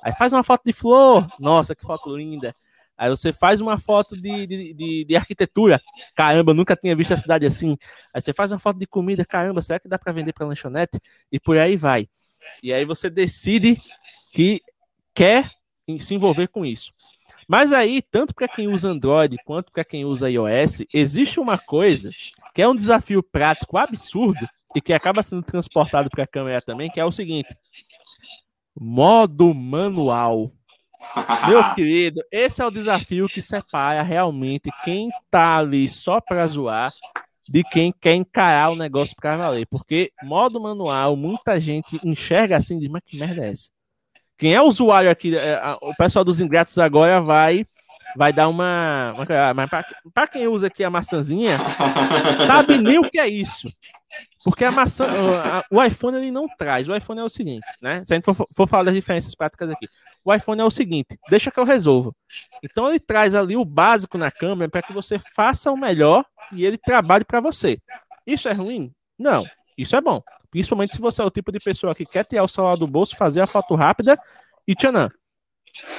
aí 0.00 0.14
faz 0.14 0.32
uma 0.32 0.44
foto 0.44 0.62
de 0.64 0.72
flor, 0.72 1.26
nossa, 1.40 1.74
que 1.74 1.82
foto 1.82 2.16
linda. 2.16 2.54
Aí 2.96 3.08
você 3.08 3.32
faz 3.32 3.60
uma 3.60 3.78
foto 3.78 4.16
de, 4.16 4.46
de, 4.46 4.74
de, 4.74 5.04
de, 5.04 5.16
arquitetura. 5.16 5.80
Caramba, 6.16 6.52
nunca 6.52 6.74
tinha 6.74 6.96
visto 6.96 7.14
a 7.14 7.16
cidade 7.16 7.46
assim. 7.46 7.76
Aí 8.12 8.20
você 8.20 8.32
faz 8.32 8.50
uma 8.50 8.58
foto 8.58 8.76
de 8.76 8.86
comida. 8.88 9.24
Caramba, 9.24 9.62
será 9.62 9.78
que 9.78 9.88
dá 9.88 9.96
para 9.96 10.12
vender 10.12 10.32
para 10.32 10.46
lanchonete? 10.46 11.00
E 11.30 11.38
por 11.38 11.56
aí 11.58 11.76
vai. 11.76 12.08
E 12.60 12.72
aí 12.72 12.84
você 12.84 13.08
decide 13.08 13.78
que 14.32 14.60
quer 15.14 15.48
se 16.00 16.12
envolver 16.12 16.48
com 16.48 16.66
isso. 16.66 16.92
Mas 17.48 17.72
aí, 17.72 18.02
tanto 18.02 18.34
para 18.34 18.46
quem 18.46 18.68
usa 18.68 18.90
Android 18.90 19.34
quanto 19.42 19.72
para 19.72 19.82
quem 19.82 20.04
usa 20.04 20.30
iOS, 20.30 20.82
existe 20.92 21.40
uma 21.40 21.56
coisa 21.56 22.10
que 22.54 22.60
é 22.60 22.68
um 22.68 22.76
desafio 22.76 23.22
prático 23.22 23.78
absurdo 23.78 24.46
e 24.76 24.82
que 24.82 24.92
acaba 24.92 25.22
sendo 25.22 25.42
transportado 25.42 26.10
para 26.10 26.24
a 26.24 26.26
câmera 26.26 26.60
também, 26.60 26.90
que 26.90 27.00
é 27.00 27.04
o 27.04 27.10
seguinte: 27.10 27.48
modo 28.78 29.54
manual. 29.54 30.52
Meu 31.48 31.62
querido, 31.74 32.20
esse 32.30 32.60
é 32.60 32.66
o 32.66 32.70
desafio 32.70 33.28
que 33.28 33.40
separa 33.40 34.02
realmente 34.02 34.68
quem 34.84 35.08
tá 35.30 35.56
ali 35.56 35.88
só 35.88 36.20
para 36.20 36.46
zoar 36.46 36.92
de 37.48 37.64
quem 37.64 37.94
quer 37.98 38.14
encarar 38.14 38.70
o 38.70 38.76
negócio 38.76 39.16
para 39.16 39.38
valer. 39.38 39.66
Porque 39.66 40.12
modo 40.22 40.60
manual, 40.60 41.16
muita 41.16 41.58
gente 41.58 41.98
enxerga 42.04 42.58
assim 42.58 42.76
e 42.76 42.80
diz, 42.80 42.88
mas 42.88 43.02
que 43.06 43.18
merda 43.18 43.46
é 43.46 43.50
essa? 43.52 43.70
Quem 44.38 44.54
é 44.54 44.62
usuário 44.62 45.10
aqui, 45.10 45.36
é, 45.36 45.60
o 45.82 45.94
pessoal 45.96 46.24
dos 46.24 46.40
ingratos 46.40 46.78
agora 46.78 47.20
vai 47.20 47.64
vai 48.16 48.32
dar 48.32 48.48
uma. 48.48 49.14
mas 49.54 49.70
para 50.14 50.26
quem 50.26 50.46
usa 50.46 50.68
aqui 50.68 50.82
a 50.82 50.90
maçãzinha, 50.90 51.58
sabe 52.46 52.78
nem 52.78 52.98
o 52.98 53.10
que 53.10 53.18
é 53.18 53.28
isso. 53.28 53.68
Porque 54.42 54.64
a 54.64 54.70
maçã, 54.70 55.06
o 55.70 55.82
iPhone 55.82 56.16
ele 56.16 56.30
não 56.30 56.48
traz. 56.48 56.88
O 56.88 56.96
iPhone 56.96 57.20
é 57.20 57.24
o 57.24 57.28
seguinte, 57.28 57.66
né? 57.82 58.02
Se 58.04 58.14
a 58.14 58.16
gente 58.16 58.24
for, 58.24 58.46
for 58.56 58.66
falar 58.66 58.84
das 58.84 58.94
diferenças 58.94 59.34
práticas 59.34 59.70
aqui, 59.70 59.86
o 60.24 60.32
iPhone 60.34 60.60
é 60.60 60.64
o 60.64 60.70
seguinte: 60.70 61.18
deixa 61.28 61.50
que 61.50 61.60
eu 61.60 61.64
resolvo. 61.64 62.14
Então 62.62 62.88
ele 62.88 62.98
traz 62.98 63.34
ali 63.34 63.56
o 63.56 63.64
básico 63.64 64.16
na 64.16 64.30
câmera 64.30 64.70
para 64.70 64.82
que 64.82 64.92
você 64.92 65.18
faça 65.18 65.70
o 65.70 65.76
melhor 65.76 66.24
e 66.52 66.64
ele 66.64 66.78
trabalhe 66.78 67.24
para 67.24 67.40
você. 67.40 67.78
Isso 68.26 68.48
é 68.48 68.52
ruim? 68.52 68.92
Não. 69.18 69.44
Isso 69.76 69.94
é 69.94 70.00
bom, 70.00 70.22
Principalmente 70.50 70.94
se 70.94 71.00
você 71.00 71.22
é 71.22 71.24
o 71.24 71.30
tipo 71.30 71.52
de 71.52 71.58
pessoa 71.58 71.94
que 71.94 72.06
quer 72.06 72.24
tirar 72.24 72.44
o 72.44 72.48
celular 72.48 72.76
do 72.76 72.86
bolso, 72.86 73.16
fazer 73.16 73.40
a 73.40 73.46
foto 73.46 73.74
rápida 73.74 74.18
e 74.66 74.74
tchanã. 74.74 75.10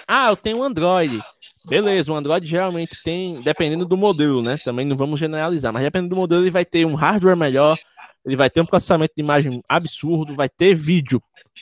Ah, 0.08 0.30
eu 0.30 0.38
tenho 0.38 0.58
um 0.58 0.64
Android. 0.64 1.20
Beleza, 1.66 2.12
o 2.12 2.16
Android 2.16 2.48
geralmente 2.48 2.98
tem, 3.04 3.42
dependendo 3.42 3.86
do 3.86 3.98
modelo, 3.98 4.42
né? 4.42 4.58
Também 4.64 4.86
não 4.86 4.96
vamos 4.96 5.20
generalizar, 5.20 5.72
mas 5.72 5.84
dependendo 5.84 6.10
do 6.10 6.16
modelo, 6.16 6.44
ele 6.44 6.52
vai 6.52 6.66
ter 6.66 6.86
um 6.86 6.96
hardware 6.96 7.38
melhor, 7.38 7.78
ele 8.26 8.36
vai 8.36 8.50
ter 8.50 8.62
um 8.62 8.66
processamento 8.66 9.14
de 9.16 9.22
imagem 9.22 9.62
absurdo, 9.68 10.36
vai 10.36 10.50
ter 10.50 10.74
vídeo 10.74 11.22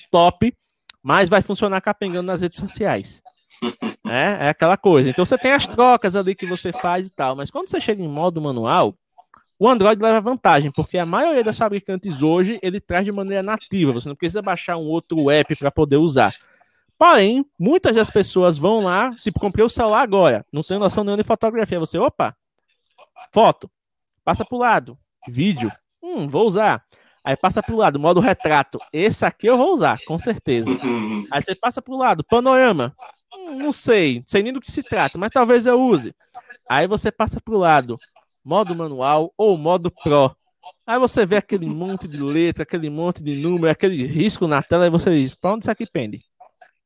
top, 0.10 0.54
mas 1.04 1.30
vai 1.30 1.42
funcionar 1.42 1.82
capengando 1.82 2.28
nas 2.28 2.42
redes 2.42 2.60
sociais. 2.60 3.22
É, 4.06 4.46
é 4.46 4.50
aquela 4.50 4.78
coisa. 4.78 5.10
Então 5.10 5.26
você 5.26 5.38
tem 5.38 5.52
as 5.52 5.68
trocas 5.68 6.16
ali 6.16 6.36
que 6.36 6.46
você 6.46 6.72
faz 6.72 7.08
e 7.08 7.10
tal, 7.10 7.36
mas 7.36 7.52
quando 7.52 7.70
você 7.70 7.82
chega 7.82 8.02
em 8.02 8.08
modo 8.08 8.42
manual, 8.42 8.96
o 9.60 9.68
Android 9.68 10.02
leva 10.02 10.22
vantagem, 10.22 10.72
porque 10.72 10.98
a 10.98 11.06
maioria 11.06 11.44
das 11.44 11.58
fabricantes 11.58 12.22
hoje 12.22 12.60
ele 12.62 12.80
traz 12.80 13.06
de 13.06 13.12
maneira 13.12 13.42
nativa. 13.42 13.94
Você 13.94 14.08
não 14.08 14.16
precisa 14.16 14.42
baixar 14.42 14.78
um 14.78 14.86
outro 14.86 15.32
app 15.32 15.56
para 15.56 15.72
poder 15.72 15.98
usar. 15.98 16.34
Porém, 16.98 17.46
muitas 17.60 17.96
das 17.96 18.10
pessoas 18.10 18.58
vão 18.58 18.84
lá, 18.84 19.14
tipo, 19.16 19.40
comprei 19.40 19.64
o 19.64 19.70
celular 19.70 20.02
agora, 20.02 20.46
não 20.52 20.64
tem 20.64 20.80
noção 20.80 21.04
nenhuma 21.04 21.22
de 21.22 21.28
fotografia. 21.28 21.80
Você, 21.80 21.98
opa, 21.98 22.36
foto, 23.32 23.70
passa 24.24 24.44
para 24.44 24.56
o 24.56 24.60
lado, 24.60 24.98
vídeo, 25.28 25.72
hum, 26.02 26.28
vou 26.28 26.46
usar. 26.46 26.84
Aí 27.24 27.36
passa 27.36 27.62
para 27.62 27.76
o 27.76 27.78
lado, 27.78 28.00
modo 28.00 28.20
retrato, 28.20 28.80
esse 28.92 29.26
aqui 29.26 29.48
eu 29.48 29.58
vou 29.58 29.74
usar, 29.74 30.00
com 30.08 30.18
certeza. 30.18 30.70
Aí 31.32 31.44
você 31.44 31.54
passa 31.54 31.82
para 31.82 31.94
o 31.94 31.98
lado, 31.98 32.24
panorama, 32.24 32.96
hum, 33.36 33.58
não 33.58 33.72
sei, 33.72 34.24
sei 34.26 34.42
nem 34.42 34.54
do 34.54 34.62
que 34.62 34.72
se 34.72 34.82
trata, 34.82 35.18
mas 35.20 35.30
talvez 35.32 35.66
eu 35.66 35.80
use. 35.80 36.16
Aí 36.70 36.88
você 36.88 37.12
passa 37.12 37.40
para 37.40 37.54
o 37.54 37.58
lado, 37.58 37.98
modo 38.48 38.74
manual 38.74 39.34
ou 39.38 39.58
modo 39.58 39.92
pro. 39.92 40.34
Aí 40.86 40.98
você 40.98 41.26
vê 41.26 41.36
aquele 41.36 41.66
monte 41.66 42.08
de 42.08 42.18
letra, 42.18 42.64
aquele 42.64 42.90
monte 42.90 43.22
de 43.22 43.36
número, 43.36 43.70
aquele 43.70 44.08
risco 44.08 44.48
na 44.48 44.64
tela, 44.64 44.88
e 44.88 44.90
você 44.90 45.12
diz, 45.12 45.36
para 45.36 45.54
onde 45.54 45.66
isso 45.66 45.72
aqui 45.72 45.86
pende? 45.86 46.22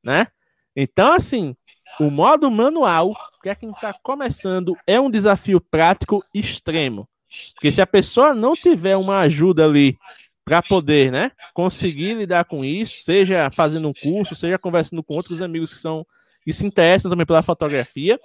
né? 0.03 0.27
Então, 0.75 1.13
assim, 1.13 1.55
o 1.99 2.09
modo 2.09 2.49
manual, 2.49 3.13
que 3.43 3.49
é 3.49 3.55
quem 3.55 3.69
está 3.69 3.93
começando, 4.01 4.75
é 4.87 4.99
um 4.99 5.09
desafio 5.09 5.61
prático 5.61 6.23
extremo. 6.33 7.07
Porque 7.53 7.71
se 7.71 7.81
a 7.81 7.87
pessoa 7.87 8.33
não 8.33 8.55
tiver 8.55 8.97
uma 8.97 9.19
ajuda 9.19 9.65
ali 9.65 9.97
para 10.43 10.61
poder, 10.61 11.11
né, 11.11 11.31
conseguir 11.53 12.15
lidar 12.15 12.45
com 12.45 12.65
isso, 12.65 13.03
seja 13.03 13.49
fazendo 13.51 13.87
um 13.87 13.93
curso, 13.93 14.35
seja 14.35 14.57
conversando 14.57 15.03
com 15.03 15.13
outros 15.13 15.41
amigos 15.41 15.73
que 15.73 15.79
são 15.79 16.05
que 16.43 16.51
se 16.51 16.65
interessam 16.65 17.11
também 17.11 17.25
pela 17.25 17.43
fotografia, 17.43 18.19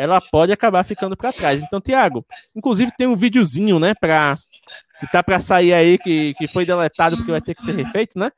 ela 0.00 0.20
pode 0.20 0.52
acabar 0.52 0.84
ficando 0.84 1.16
para 1.16 1.32
trás. 1.32 1.62
Então, 1.62 1.80
Tiago, 1.80 2.24
inclusive 2.54 2.92
tem 2.96 3.06
um 3.06 3.16
videozinho, 3.16 3.78
né, 3.78 3.94
para 3.94 4.36
que 5.00 5.10
tá 5.10 5.22
para 5.22 5.40
sair 5.40 5.72
aí 5.72 5.98
que, 5.98 6.34
que 6.34 6.48
foi 6.48 6.66
deletado 6.66 7.16
porque 7.16 7.30
vai 7.30 7.40
ter 7.40 7.54
que 7.54 7.62
ser 7.62 7.74
refeito, 7.74 8.18
né? 8.18 8.30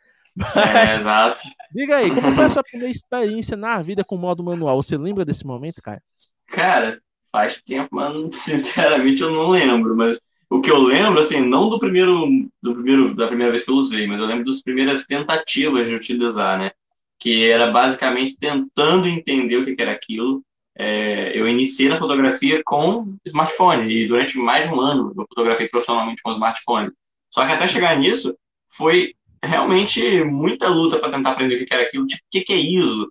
É, 0.56 0.94
exato. 0.94 1.38
Diga 1.74 1.96
aí, 1.96 2.10
como 2.10 2.32
foi 2.32 2.44
a 2.44 2.50
sua 2.50 2.62
primeira 2.62 2.90
experiência 2.90 3.56
na 3.56 3.80
vida 3.82 4.04
com 4.04 4.16
modo 4.16 4.44
manual? 4.44 4.82
Você 4.82 4.96
lembra 4.96 5.24
desse 5.24 5.46
momento, 5.46 5.82
cara? 5.82 6.02
Cara, 6.48 7.00
faz 7.30 7.60
tempo, 7.62 7.88
mas 7.92 8.14
sinceramente 8.36 9.22
eu 9.22 9.30
não 9.30 9.50
lembro. 9.50 9.96
Mas 9.96 10.20
o 10.48 10.60
que 10.60 10.70
eu 10.70 10.78
lembro, 10.78 11.18
assim, 11.18 11.40
não 11.40 11.68
do 11.68 11.78
primeiro, 11.78 12.28
do 12.62 12.74
primeiro, 12.74 13.14
da 13.14 13.26
primeira 13.26 13.52
vez 13.52 13.64
que 13.64 13.70
eu 13.70 13.76
usei, 13.76 14.06
mas 14.06 14.20
eu 14.20 14.26
lembro 14.26 14.44
das 14.44 14.62
primeiras 14.62 15.04
tentativas 15.06 15.88
de 15.88 15.94
utilizar, 15.94 16.58
né? 16.58 16.70
Que 17.18 17.48
era 17.48 17.70
basicamente 17.70 18.36
tentando 18.36 19.08
entender 19.08 19.56
o 19.56 19.64
que 19.64 19.80
era 19.80 19.92
aquilo. 19.92 20.42
É, 20.79 21.39
eu 21.39 21.47
iniciei 21.47 21.89
na 21.89 21.99
fotografia 21.99 22.62
com 22.64 23.16
smartphone 23.27 23.93
e 23.93 24.09
durante 24.09 24.39
mais 24.39 24.66
de 24.66 24.75
um 24.75 24.81
ano 24.81 25.12
eu 25.16 25.27
fotografei 25.29 25.68
profissionalmente 25.68 26.23
com 26.23 26.33
smartphone. 26.33 26.91
Só 27.31 27.47
que 27.47 27.53
até 27.53 27.66
chegar 27.66 27.97
nisso 27.97 28.35
foi 28.77 29.14
realmente 29.43 30.23
muita 30.25 30.68
luta 30.68 30.99
para 30.99 31.11
tentar 31.11 31.33
aprender 31.33 31.62
o 31.62 31.66
que 31.66 31.75
era 31.75 31.83
aquilo, 31.83 32.07
tipo, 32.07 32.23
o 32.23 32.31
que, 32.31 32.41
que 32.43 32.53
é 32.53 32.57
ISO? 32.57 33.05
O 33.05 33.11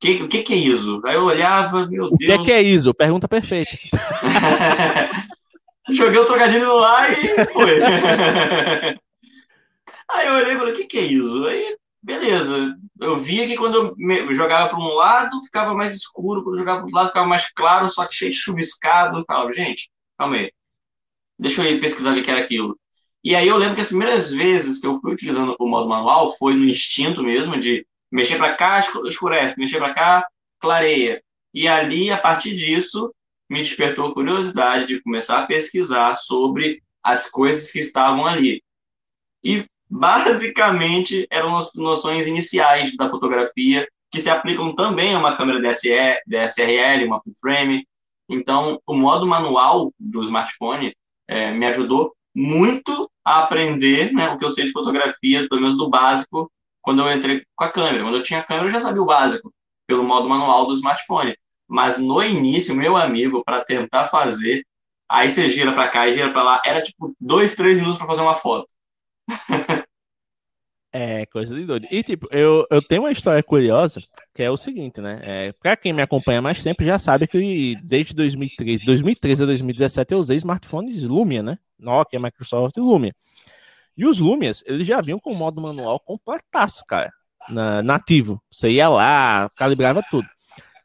que, 0.00 0.22
o 0.22 0.28
que, 0.28 0.42
que 0.42 0.52
é 0.52 0.56
ISO? 0.56 1.00
Aí 1.04 1.14
eu 1.14 1.24
olhava, 1.24 1.86
meu 1.86 2.10
Deus. 2.10 2.34
O 2.34 2.38
que, 2.38 2.44
que 2.44 2.52
é 2.52 2.62
ISO? 2.62 2.94
Pergunta 2.94 3.26
perfeita. 3.26 3.76
Joguei 5.90 6.20
o 6.20 6.26
trocadilho 6.26 6.76
lá 6.76 7.10
e 7.10 7.46
foi. 7.46 7.80
Aí 10.10 10.26
eu 10.26 10.34
olhei 10.34 10.54
e 10.54 10.56
falei, 10.56 10.72
o 10.72 10.76
que, 10.76 10.84
que 10.84 10.98
é 10.98 11.04
ISO? 11.04 11.46
Aí, 11.46 11.76
beleza. 12.02 12.76
Eu 13.00 13.18
via 13.18 13.46
que 13.46 13.56
quando 13.56 13.94
eu 13.98 14.34
jogava 14.34 14.68
para 14.68 14.78
um 14.78 14.94
lado, 14.94 15.42
ficava 15.44 15.74
mais 15.74 15.94
escuro, 15.94 16.42
quando 16.42 16.56
eu 16.56 16.60
jogava 16.60 16.78
para 16.78 16.84
outro 16.86 16.96
lado, 16.96 17.08
ficava 17.08 17.26
mais 17.26 17.50
claro, 17.50 17.88
só 17.88 18.06
que 18.06 18.14
cheio 18.14 18.30
de 18.30 18.36
chuviscado. 18.36 19.18
Eu 19.18 19.24
falava, 19.24 19.52
gente, 19.52 19.90
calma 20.16 20.36
aí. 20.36 20.52
Deixa 21.38 21.62
eu 21.62 21.70
ir 21.70 21.80
pesquisar 21.80 22.16
o 22.16 22.22
que 22.22 22.30
era 22.30 22.40
aquilo. 22.40 22.78
E 23.22 23.34
aí 23.34 23.48
eu 23.48 23.56
lembro 23.56 23.74
que 23.74 23.80
as 23.80 23.88
primeiras 23.88 24.30
vezes 24.30 24.80
que 24.80 24.86
eu 24.86 25.00
fui 25.00 25.12
utilizando 25.12 25.56
o 25.58 25.68
modo 25.68 25.88
manual 25.88 26.36
foi 26.36 26.54
no 26.54 26.64
instinto 26.64 27.22
mesmo 27.22 27.58
de 27.58 27.86
mexer 28.10 28.36
para 28.36 28.54
cá, 28.56 28.80
escurece, 29.04 29.58
mexer 29.58 29.78
para 29.78 29.94
cá, 29.94 30.26
clareia. 30.58 31.22
E 31.52 31.66
ali, 31.68 32.10
a 32.10 32.18
partir 32.18 32.54
disso, 32.54 33.12
me 33.48 33.60
despertou 33.62 34.06
a 34.06 34.14
curiosidade 34.14 34.86
de 34.86 35.00
começar 35.02 35.40
a 35.40 35.46
pesquisar 35.46 36.14
sobre 36.14 36.82
as 37.02 37.28
coisas 37.28 37.70
que 37.70 37.80
estavam 37.80 38.26
ali. 38.26 38.62
E 39.42 39.66
basicamente 39.90 41.26
eram 41.30 41.56
as 41.56 41.72
noções 41.74 42.26
iniciais 42.26 42.94
da 42.96 43.08
fotografia 43.10 43.86
que 44.10 44.20
se 44.20 44.30
aplicam 44.30 44.74
também 44.74 45.14
a 45.14 45.18
uma 45.18 45.36
câmera 45.36 45.60
DSLR, 45.60 46.20
DSRL, 46.26 47.06
uma 47.06 47.20
full 47.20 47.34
frame. 47.40 47.86
Então, 48.28 48.80
o 48.86 48.94
modo 48.94 49.26
manual 49.26 49.92
do 49.98 50.22
smartphone 50.22 50.94
é, 51.26 51.52
me 51.52 51.66
ajudou 51.66 52.14
muito 52.34 53.10
a 53.24 53.40
aprender 53.40 54.12
né, 54.12 54.30
o 54.30 54.38
que 54.38 54.44
eu 54.44 54.50
sei 54.50 54.66
de 54.66 54.72
fotografia, 54.72 55.46
pelo 55.48 55.60
menos 55.60 55.76
do 55.76 55.90
básico, 55.90 56.50
quando 56.80 57.02
eu 57.02 57.12
entrei 57.12 57.42
com 57.54 57.64
a 57.64 57.70
câmera. 57.70 58.02
Quando 58.02 58.16
eu 58.16 58.22
tinha 58.22 58.42
câmera, 58.42 58.68
eu 58.68 58.72
já 58.72 58.80
sabia 58.80 59.02
o 59.02 59.06
básico, 59.06 59.52
pelo 59.86 60.04
modo 60.04 60.28
manual 60.28 60.66
do 60.66 60.74
smartphone. 60.74 61.36
Mas 61.68 61.98
no 61.98 62.22
início, 62.22 62.74
meu 62.74 62.96
amigo, 62.96 63.42
para 63.44 63.64
tentar 63.64 64.08
fazer, 64.08 64.64
aí 65.08 65.30
você 65.30 65.50
gira 65.50 65.72
para 65.72 65.88
cá 65.88 66.08
e 66.08 66.14
gira 66.14 66.32
para 66.32 66.42
lá, 66.42 66.62
era 66.64 66.80
tipo 66.82 67.14
dois, 67.20 67.54
três 67.54 67.76
minutos 67.76 67.98
para 67.98 68.06
fazer 68.06 68.22
uma 68.22 68.36
foto. 68.36 68.68
É, 70.90 71.26
coisa 71.26 71.54
de 71.54 71.64
doido. 71.64 71.86
E, 71.90 72.02
tipo, 72.02 72.26
eu, 72.30 72.66
eu 72.70 72.82
tenho 72.82 73.02
uma 73.02 73.12
história 73.12 73.42
curiosa, 73.42 74.00
que 74.34 74.42
é 74.42 74.50
o 74.50 74.56
seguinte, 74.56 75.00
né? 75.00 75.20
É, 75.22 75.52
pra 75.52 75.76
quem 75.76 75.92
me 75.92 76.00
acompanha 76.00 76.40
mais 76.40 76.62
tempo, 76.62 76.82
já 76.82 76.98
sabe 76.98 77.26
que 77.26 77.76
desde 77.84 78.14
2013, 78.14 78.84
2013 78.84 79.42
a 79.42 79.46
2017 79.46 80.14
eu 80.14 80.18
usei 80.18 80.36
smartphones 80.38 81.02
Lumia, 81.02 81.42
né? 81.42 81.58
Nokia, 81.78 82.18
Microsoft 82.18 82.76
e 82.76 82.80
Lumia. 82.80 83.14
E 83.96 84.06
os 84.06 84.18
Lumias, 84.18 84.62
eles 84.66 84.86
já 84.86 85.00
vinham 85.00 85.18
com 85.18 85.32
o 85.32 85.36
modo 85.36 85.60
manual 85.60 86.00
completaço, 86.00 86.84
cara. 86.86 87.12
Na, 87.48 87.82
nativo. 87.82 88.40
Você 88.50 88.70
ia 88.70 88.88
lá, 88.88 89.50
calibrava 89.56 90.02
tudo. 90.10 90.26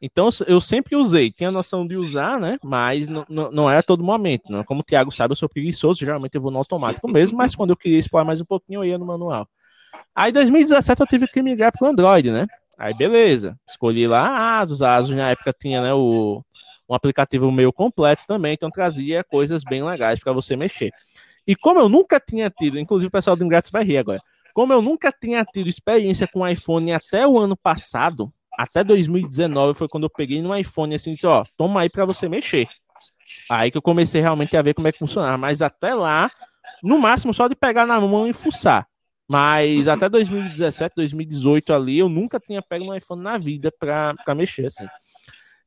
Então 0.00 0.28
eu 0.46 0.60
sempre 0.60 0.96
usei, 0.96 1.30
tinha 1.30 1.48
a 1.48 1.52
noção 1.52 1.86
de 1.86 1.96
usar, 1.96 2.38
né? 2.38 2.58
Mas 2.62 3.08
não, 3.08 3.24
não, 3.28 3.50
não 3.50 3.70
era 3.70 3.82
todo 3.82 4.04
momento. 4.04 4.50
Não. 4.50 4.64
Como 4.64 4.80
o 4.80 4.84
Thiago 4.84 5.10
sabe, 5.10 5.32
eu 5.32 5.36
sou 5.36 5.48
preguiçoso, 5.48 6.00
geralmente 6.00 6.34
eu 6.34 6.40
vou 6.40 6.50
no 6.50 6.58
automático 6.58 7.08
mesmo, 7.08 7.38
mas 7.38 7.54
quando 7.54 7.70
eu 7.70 7.76
queria 7.76 7.98
explorar 7.98 8.24
mais 8.24 8.40
um 8.40 8.44
pouquinho, 8.44 8.80
eu 8.80 8.84
ia 8.84 8.98
no 8.98 9.06
manual. 9.06 9.48
Aí, 10.14 10.30
em 10.30 10.34
2017, 10.34 11.00
eu 11.00 11.06
tive 11.06 11.26
que 11.26 11.42
migrar 11.42 11.72
para 11.72 11.86
o 11.86 11.90
Android, 11.90 12.30
né? 12.30 12.46
Aí, 12.78 12.94
beleza. 12.94 13.56
Escolhi 13.68 14.06
lá 14.06 14.28
a 14.28 14.60
Asus. 14.60 14.82
A 14.82 14.96
Asus, 14.96 15.14
na 15.14 15.30
época, 15.30 15.52
tinha 15.58 15.80
né, 15.82 15.94
o, 15.94 16.42
um 16.88 16.94
aplicativo 16.94 17.50
meio 17.50 17.72
completo 17.72 18.24
também, 18.26 18.54
então 18.54 18.70
trazia 18.70 19.24
coisas 19.24 19.62
bem 19.64 19.82
legais 19.82 20.20
para 20.20 20.32
você 20.32 20.56
mexer. 20.56 20.92
E 21.46 21.54
como 21.54 21.80
eu 21.80 21.88
nunca 21.88 22.20
tinha 22.20 22.50
tido, 22.50 22.78
inclusive 22.78 23.08
o 23.08 23.10
pessoal 23.10 23.36
do 23.36 23.44
Ingratos 23.44 23.70
vai 23.70 23.84
rir 23.84 23.98
agora, 23.98 24.20
como 24.54 24.72
eu 24.72 24.80
nunca 24.80 25.12
tinha 25.12 25.44
tido 25.44 25.68
experiência 25.68 26.28
com 26.28 26.46
iPhone 26.46 26.92
até 26.92 27.26
o 27.26 27.38
ano 27.38 27.56
passado, 27.56 28.32
até 28.58 28.84
2019 28.84 29.78
foi 29.78 29.88
quando 29.88 30.04
eu 30.04 30.10
peguei 30.10 30.40
no 30.42 30.56
iPhone 30.56 30.94
assim, 30.94 31.14
disse, 31.14 31.26
ó, 31.26 31.44
toma 31.56 31.80
aí 31.82 31.90
para 31.90 32.04
você 32.04 32.28
mexer. 32.28 32.68
Aí 33.50 33.70
que 33.70 33.76
eu 33.76 33.82
comecei 33.82 34.20
realmente 34.20 34.56
a 34.56 34.62
ver 34.62 34.74
como 34.74 34.88
é 34.88 34.92
que 34.92 34.98
funcionava, 34.98 35.36
mas 35.36 35.62
até 35.62 35.94
lá, 35.94 36.30
no 36.82 36.98
máximo 36.98 37.34
só 37.34 37.48
de 37.48 37.54
pegar 37.54 37.86
na 37.86 38.00
mão 38.00 38.26
e 38.26 38.32
fuçar. 38.32 38.86
Mas 39.28 39.88
até 39.88 40.08
2017, 40.08 40.94
2018 40.96 41.72
ali, 41.72 41.98
eu 41.98 42.08
nunca 42.08 42.38
tinha 42.38 42.62
pego 42.62 42.84
um 42.84 42.94
iPhone 42.94 43.22
na 43.22 43.38
vida 43.38 43.72
para 43.72 44.34
mexer, 44.34 44.66
assim. 44.66 44.86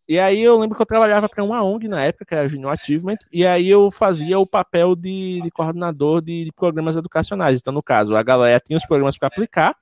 E 0.08 0.18
aí 0.18 0.42
eu 0.42 0.58
lembro 0.58 0.76
que 0.76 0.82
eu 0.82 0.86
trabalhava 0.86 1.28
para 1.28 1.44
uma 1.44 1.62
ONG 1.62 1.88
na 1.90 2.02
época, 2.02 2.24
que 2.24 2.34
era 2.34 2.48
Junior 2.48 2.72
Achievement, 2.72 3.18
e 3.32 3.46
aí 3.46 3.68
eu 3.68 3.92
fazia 3.92 4.40
o 4.40 4.48
papel 4.48 4.96
de, 4.96 5.42
de 5.42 5.52
coordenador 5.52 6.22
de, 6.22 6.46
de, 6.46 6.52
programas 6.54 6.96
educacionais. 6.96 7.60
Então, 7.60 7.74
no 7.74 7.84
caso, 7.84 8.16
a 8.16 8.24
galera 8.24 8.60
tinha 8.60 8.78
os 8.78 8.86
programas 8.86 9.18
para 9.18 9.28
aplicar, 9.28 9.76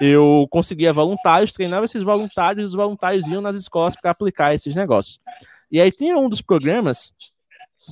eu 0.00 0.46
conseguia 0.50 0.92
voluntários, 0.92 1.52
treinava 1.52 1.84
esses 1.84 2.02
voluntários, 2.02 2.64
e 2.64 2.66
os 2.66 2.74
voluntários 2.74 3.26
iam 3.26 3.40
nas 3.40 3.56
escolas 3.56 3.94
para 3.94 4.10
aplicar 4.10 4.54
esses 4.54 4.74
negócios. 4.74 5.18
E 5.70 5.80
aí 5.80 5.90
tinha 5.90 6.16
um 6.18 6.28
dos 6.28 6.42
programas 6.42 7.12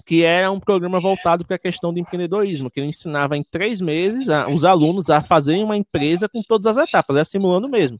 que 0.06 0.22
era 0.22 0.50
um 0.50 0.60
programa 0.60 1.00
voltado 1.00 1.44
para 1.44 1.56
a 1.56 1.58
questão 1.58 1.92
de 1.92 2.00
empreendedorismo, 2.00 2.70
que 2.70 2.78
ele 2.78 2.88
ensinava 2.88 3.36
em 3.36 3.42
três 3.42 3.80
meses 3.80 4.28
a, 4.28 4.48
os 4.48 4.64
alunos 4.64 5.10
a 5.10 5.22
fazerem 5.22 5.64
uma 5.64 5.76
empresa 5.76 6.28
com 6.28 6.42
todas 6.42 6.76
as 6.76 6.88
etapas, 6.88 7.16
é 7.16 7.24
simulando 7.24 7.68
mesmo. 7.68 7.98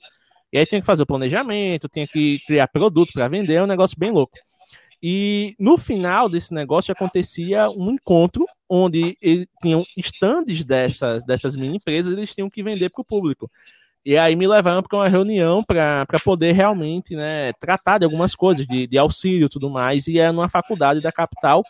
E 0.52 0.58
aí 0.58 0.66
tinha 0.66 0.80
que 0.80 0.86
fazer 0.86 1.02
o 1.02 1.06
planejamento, 1.06 1.88
tinha 1.88 2.06
que 2.06 2.38
criar 2.46 2.68
produto 2.68 3.12
para 3.12 3.28
vender, 3.28 3.54
é 3.54 3.62
um 3.62 3.66
negócio 3.66 3.98
bem 3.98 4.10
louco. 4.10 4.36
E 5.02 5.54
no 5.58 5.78
final 5.78 6.28
desse 6.28 6.52
negócio 6.52 6.92
acontecia 6.92 7.70
um 7.70 7.90
encontro 7.90 8.46
onde 8.68 9.16
tinham 9.62 9.84
estandes 9.96 10.62
dessas, 10.62 11.24
dessas 11.24 11.56
mini 11.56 11.76
empresas, 11.76 12.12
eles 12.12 12.34
tinham 12.34 12.50
que 12.50 12.62
vender 12.62 12.90
para 12.90 13.00
o 13.00 13.04
público. 13.04 13.50
E 14.04 14.16
aí 14.16 14.34
me 14.34 14.46
levaram 14.46 14.82
para 14.82 14.96
uma 14.96 15.08
reunião 15.08 15.62
para 15.62 16.06
poder 16.24 16.52
realmente 16.52 17.14
né, 17.14 17.52
tratar 17.54 17.98
de 17.98 18.04
algumas 18.04 18.34
coisas, 18.34 18.66
de, 18.66 18.86
de 18.86 18.96
auxílio 18.96 19.46
e 19.46 19.48
tudo 19.48 19.68
mais, 19.68 20.06
e 20.06 20.18
é 20.18 20.32
numa 20.32 20.48
faculdade 20.48 21.00
da 21.00 21.12
capital, 21.12 21.62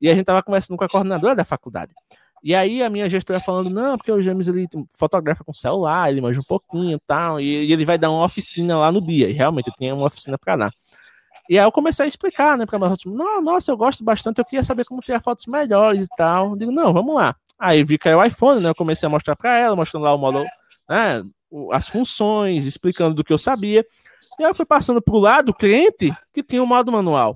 e 0.00 0.08
a 0.08 0.12
gente 0.12 0.22
estava 0.22 0.42
conversando 0.42 0.76
com 0.76 0.84
a 0.84 0.88
coordenadora 0.88 1.36
da 1.36 1.44
faculdade. 1.44 1.92
E 2.42 2.54
aí 2.54 2.82
a 2.82 2.90
minha 2.90 3.08
gestora 3.10 3.40
falando, 3.40 3.70
não, 3.70 3.96
porque 3.96 4.12
o 4.12 4.20
James 4.20 4.46
ele 4.48 4.68
fotografa 4.96 5.42
com 5.44 5.52
celular, 5.52 6.10
ele 6.10 6.20
manja 6.20 6.40
um 6.40 6.44
pouquinho 6.44 6.96
e 6.96 7.00
tal, 7.06 7.40
e, 7.40 7.72
ele 7.72 7.84
vai 7.84 7.98
dar 7.98 8.10
uma 8.10 8.24
oficina 8.24 8.76
lá 8.78 8.92
no 8.92 9.00
dia. 9.00 9.28
E 9.28 9.32
realmente 9.32 9.68
eu 9.68 9.74
tinha 9.76 9.94
uma 9.94 10.06
oficina 10.06 10.38
para 10.38 10.56
dar. 10.56 10.72
E 11.48 11.58
aí 11.58 11.64
eu 11.64 11.72
comecei 11.72 12.04
a 12.04 12.08
explicar, 12.08 12.58
né, 12.58 12.66
para 12.66 12.78
meus 12.78 13.04
não, 13.06 13.40
nossa, 13.42 13.70
eu 13.70 13.76
gosto 13.76 14.04
bastante, 14.04 14.38
eu 14.38 14.44
queria 14.44 14.62
saber 14.62 14.84
como 14.84 15.00
tirar 15.00 15.20
fotos 15.20 15.46
melhores 15.46 16.04
e 16.06 16.08
tal. 16.16 16.50
Eu 16.50 16.56
digo, 16.56 16.70
não, 16.70 16.92
vamos 16.92 17.14
lá. 17.14 17.34
Aí 17.58 17.82
vi 17.82 17.98
que 17.98 18.08
era 18.08 18.18
o 18.18 18.24
iPhone, 18.24 18.60
né, 18.60 18.68
eu 18.68 18.74
comecei 18.74 19.06
a 19.06 19.10
mostrar 19.10 19.34
para 19.34 19.58
ela, 19.58 19.74
mostrando 19.74 20.04
lá 20.04 20.14
o 20.14 20.18
modo, 20.18 20.44
né, 20.88 21.24
as 21.72 21.88
funções, 21.88 22.64
explicando 22.64 23.14
do 23.14 23.24
que 23.24 23.32
eu 23.32 23.38
sabia. 23.38 23.84
E 24.38 24.44
aí 24.44 24.50
eu 24.50 24.54
fui 24.54 24.64
passando 24.64 25.02
pro 25.02 25.18
lado, 25.18 25.54
cliente, 25.54 26.12
que 26.32 26.42
tinha 26.42 26.62
o 26.62 26.66
modo 26.66 26.92
manual. 26.92 27.34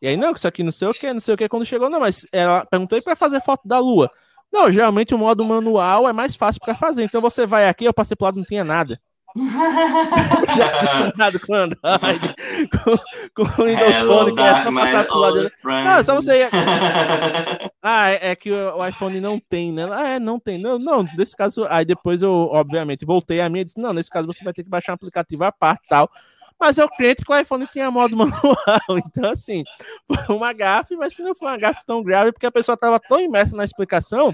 E 0.00 0.08
aí, 0.08 0.16
não, 0.16 0.32
isso 0.32 0.48
aqui 0.48 0.62
não 0.62 0.72
sei 0.72 0.88
o 0.88 0.92
que, 0.92 1.12
não 1.12 1.20
sei 1.20 1.34
o 1.34 1.36
que, 1.36 1.48
quando 1.48 1.64
chegou, 1.64 1.88
não, 1.88 2.00
mas 2.00 2.26
ela 2.32 2.66
perguntou 2.66 3.00
para 3.02 3.14
fazer 3.14 3.40
foto 3.40 3.66
da 3.66 3.78
lua. 3.78 4.10
Não, 4.52 4.70
geralmente 4.70 5.14
o 5.14 5.18
modo 5.18 5.44
manual 5.44 6.08
é 6.08 6.12
mais 6.12 6.34
fácil 6.34 6.60
para 6.60 6.74
fazer. 6.74 7.04
Então 7.04 7.20
você 7.20 7.46
vai 7.46 7.68
aqui, 7.68 7.84
eu 7.84 7.94
passei 7.94 8.16
pro 8.16 8.26
lado, 8.26 8.36
não 8.36 8.44
tinha 8.44 8.64
nada. 8.64 9.00
Já 10.56 10.66
acostumado 10.66 11.40
com 11.40 11.54
Android, 11.54 12.34
com, 12.70 12.96
com 13.34 13.62
Windows 13.64 13.96
Phone, 13.96 14.34
que 14.34 14.40
é 14.40 14.62
só 14.62 14.72
passar 14.72 15.04
pro 15.06 15.18
lado. 15.18 15.52
Não, 15.64 16.04
só 16.04 16.14
você. 16.14 16.50
ah, 17.82 18.10
é, 18.10 18.30
é, 18.30 18.36
que 18.36 18.52
o, 18.52 18.86
iPhone 18.86 19.20
não 19.20 19.40
tem, 19.40 19.72
né? 19.72 19.88
Ah, 19.90 20.08
é, 20.10 20.18
não 20.18 20.38
tem. 20.38 20.58
Não, 20.58 20.78
não, 20.78 21.06
nesse 21.16 21.36
caso. 21.36 21.66
Aí 21.70 21.84
depois 21.84 22.20
eu, 22.22 22.30
obviamente, 22.30 23.06
voltei 23.06 23.40
a 23.40 23.48
minha 23.48 23.62
e 23.62 23.64
disse: 23.64 23.80
não, 23.80 23.92
nesse 23.92 24.10
caso 24.10 24.26
você 24.26 24.44
vai 24.44 24.52
ter 24.52 24.64
que 24.64 24.70
baixar 24.70 24.92
um 24.92 24.94
aplicativo 24.96 25.44
à 25.44 25.52
parte 25.52 25.82
tal. 25.88 26.10
Mas 26.60 26.78
eu 26.78 26.88
crente 26.88 27.24
que 27.24 27.32
o 27.32 27.38
iPhone 27.38 27.66
tinha 27.66 27.90
modo 27.90 28.14
manual. 28.16 28.98
Então, 29.06 29.30
assim, 29.30 29.64
foi 30.06 30.36
uma 30.36 30.52
gafe, 30.52 30.94
mas 30.94 31.14
que 31.14 31.22
não 31.22 31.34
foi 31.34 31.48
uma 31.48 31.58
gafe 31.58 31.80
tão 31.86 32.02
grave, 32.02 32.32
porque 32.32 32.46
a 32.46 32.52
pessoa 32.52 32.74
estava 32.74 33.00
tão 33.00 33.18
imersa 33.18 33.56
na 33.56 33.64
explicação 33.64 34.32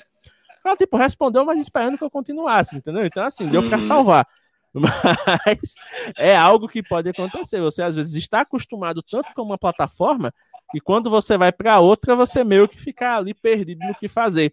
ela, 0.69 0.77
tipo, 0.77 0.97
respondeu, 0.97 1.45
mas 1.45 1.59
esperando 1.59 1.97
que 1.97 2.05
eu 2.05 2.11
continuasse, 2.11 2.77
entendeu? 2.77 3.05
Então, 3.05 3.25
assim, 3.25 3.49
deu 3.49 3.67
para 3.69 3.79
uhum. 3.79 3.87
salvar. 3.87 4.27
Mas 4.75 5.75
é 6.17 6.37
algo 6.37 6.69
que 6.69 6.83
pode 6.83 7.09
acontecer. 7.09 7.61
Você 7.61 7.83
às 7.83 7.95
vezes 7.95 8.15
está 8.15 8.41
acostumado 8.41 9.03
tanto 9.03 9.33
com 9.35 9.43
uma 9.43 9.59
plataforma 9.59 10.33
e 10.75 10.81
quando 10.81 11.09
você 11.09 11.39
vai 11.39 11.51
para 11.51 11.81
outra, 11.81 12.15
você 12.15 12.45
meio 12.45 12.69
que 12.69 12.79
fica 12.79 13.17
ali 13.17 13.33
perdido 13.33 13.87
no 13.87 13.95
que 13.95 14.09
fazer. 14.09 14.53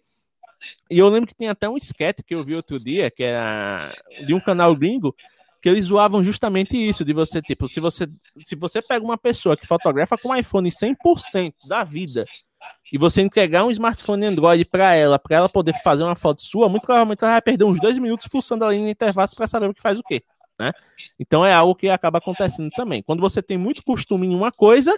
E 0.90 0.98
eu 0.98 1.08
lembro 1.08 1.28
que 1.28 1.34
tem 1.34 1.48
até 1.48 1.68
um 1.68 1.76
sketch 1.76 2.20
que 2.26 2.34
eu 2.34 2.42
vi 2.42 2.54
outro 2.54 2.82
dia, 2.82 3.10
que 3.10 3.22
era 3.22 3.94
de 4.26 4.32
um 4.32 4.40
canal 4.40 4.74
gringo, 4.74 5.14
que 5.60 5.68
eles 5.68 5.86
zoavam 5.86 6.24
justamente 6.24 6.76
isso, 6.76 7.04
de 7.04 7.12
você, 7.12 7.42
tipo, 7.42 7.68
se 7.68 7.80
você, 7.80 8.08
se 8.40 8.56
você 8.56 8.80
pega 8.80 9.04
uma 9.04 9.18
pessoa 9.18 9.56
que 9.56 9.66
fotografa 9.66 10.16
com 10.16 10.30
um 10.30 10.36
iPhone 10.36 10.70
100% 10.70 11.52
da 11.68 11.84
vida 11.84 12.24
e 12.92 12.98
você 12.98 13.20
entregar 13.20 13.64
um 13.64 13.70
smartphone 13.70 14.26
Android 14.26 14.64
para 14.64 14.94
ela, 14.94 15.18
para 15.18 15.36
ela 15.36 15.48
poder 15.48 15.74
fazer 15.82 16.04
uma 16.04 16.14
foto 16.14 16.42
sua, 16.42 16.68
muito 16.68 16.84
provavelmente 16.84 17.22
ela 17.22 17.32
vai 17.32 17.42
perder 17.42 17.64
uns 17.64 17.80
dois 17.80 17.98
minutos 17.98 18.26
fuçando 18.30 18.64
ali 18.64 18.78
no 18.78 18.88
intervalo 18.88 19.28
para 19.34 19.46
saber 19.46 19.68
o 19.68 19.74
que 19.74 19.82
faz 19.82 19.98
o 19.98 20.02
quê, 20.02 20.22
né? 20.58 20.72
Então 21.18 21.44
é 21.44 21.52
algo 21.52 21.74
que 21.74 21.88
acaba 21.88 22.18
acontecendo 22.18 22.70
também. 22.70 23.02
Quando 23.02 23.20
você 23.20 23.42
tem 23.42 23.58
muito 23.58 23.82
costume 23.82 24.26
em 24.26 24.34
uma 24.34 24.52
coisa, 24.52 24.96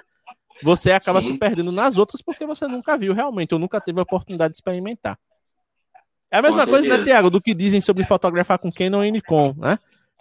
você 0.63 0.93
acaba 0.93 1.23
Sim. 1.23 1.33
se 1.33 1.39
perdendo 1.39 1.73
nas 1.73 1.97
outras 1.97 2.21
porque 2.21 2.45
você 2.45 2.67
nunca 2.67 2.97
viu 2.97 3.15
realmente, 3.15 3.55
ou 3.55 3.61
nunca 3.61 3.81
teve 3.81 3.99
a 3.99 4.03
oportunidade 4.03 4.53
de 4.53 4.59
experimentar. 4.59 5.19
É 6.31 6.39
a 6.39 6.43
mesma 6.43 6.67
coisa, 6.67 6.99
né, 6.99 7.05
Tiago, 7.05 7.31
do 7.31 7.41
que 7.41 7.55
dizem 7.55 7.81
sobre 7.81 8.05
fotografar 8.05 8.59
com 8.59 8.71
Canon 8.71 9.03
e 9.03 9.11
Nikon, 9.11 9.55
né? 9.57 9.79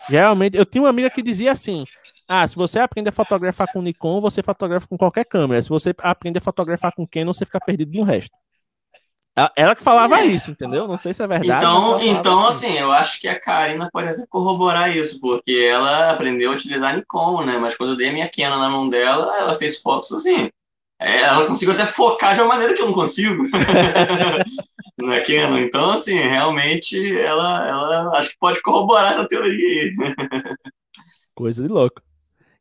Geralmente, 0.09 0.55
eu 0.55 0.65
tinha 0.65 0.83
uma 0.83 0.89
amiga 0.89 1.09
que 1.09 1.21
dizia 1.21 1.51
assim: 1.51 1.85
ah, 2.27 2.47
se 2.47 2.55
você 2.55 2.79
aprende 2.79 3.09
a 3.09 3.13
fotografar 3.13 3.71
com 3.71 3.81
Nikon, 3.81 4.19
você 4.19 4.43
fotografa 4.43 4.87
com 4.87 4.97
qualquer 4.97 5.25
câmera. 5.25 5.61
Se 5.61 5.69
você 5.69 5.95
aprende 5.99 6.39
a 6.39 6.41
fotografar 6.41 6.93
com 6.93 7.07
Canon, 7.07 7.31
você 7.31 7.45
fica 7.45 7.59
perdido 7.59 7.97
no 7.97 8.03
resto. 8.03 8.35
Ela 9.55 9.75
que 9.75 9.83
falava 9.83 10.19
é. 10.19 10.25
isso, 10.25 10.49
entendeu? 10.49 10.87
Não 10.87 10.97
sei 10.97 11.13
se 11.13 11.21
é 11.21 11.27
verdade. 11.27 11.63
Então, 11.63 12.01
então 12.01 12.47
assim. 12.47 12.69
assim, 12.69 12.79
eu 12.79 12.91
acho 12.91 13.21
que 13.21 13.27
a 13.27 13.39
Karina 13.39 13.87
pode 13.93 14.09
até 14.09 14.25
corroborar 14.27 14.95
isso, 14.95 15.19
porque 15.21 15.51
ela 15.51 16.11
aprendeu 16.11 16.51
a 16.51 16.55
utilizar 16.55 16.95
Nikon, 16.95 17.45
né? 17.45 17.59
Mas 17.59 17.77
quando 17.77 17.91
eu 17.91 17.97
dei 17.97 18.09
a 18.09 18.13
minha 18.13 18.31
Canon 18.31 18.57
na 18.59 18.69
mão 18.69 18.89
dela, 18.89 19.37
ela 19.37 19.55
fez 19.55 19.79
fotos 19.79 20.11
assim. 20.11 20.49
É, 20.99 21.21
ela 21.21 21.45
conseguiu 21.45 21.75
até 21.75 21.85
focar 21.85 22.33
de 22.33 22.41
uma 22.41 22.47
maneira 22.47 22.73
que 22.73 22.81
eu 22.81 22.87
não 22.87 22.93
consigo 22.93 23.43
na 24.97 25.21
Canon. 25.21 25.59
Então, 25.59 25.91
assim, 25.91 26.15
realmente, 26.15 26.97
ela, 27.19 27.67
ela 27.67 28.17
acho 28.17 28.31
que 28.31 28.39
pode 28.39 28.59
corroborar 28.63 29.11
essa 29.11 29.27
teoria 29.27 29.83
aí. 29.83 29.95
Coisa 31.35 31.61
de 31.61 31.69
louco. 31.69 32.01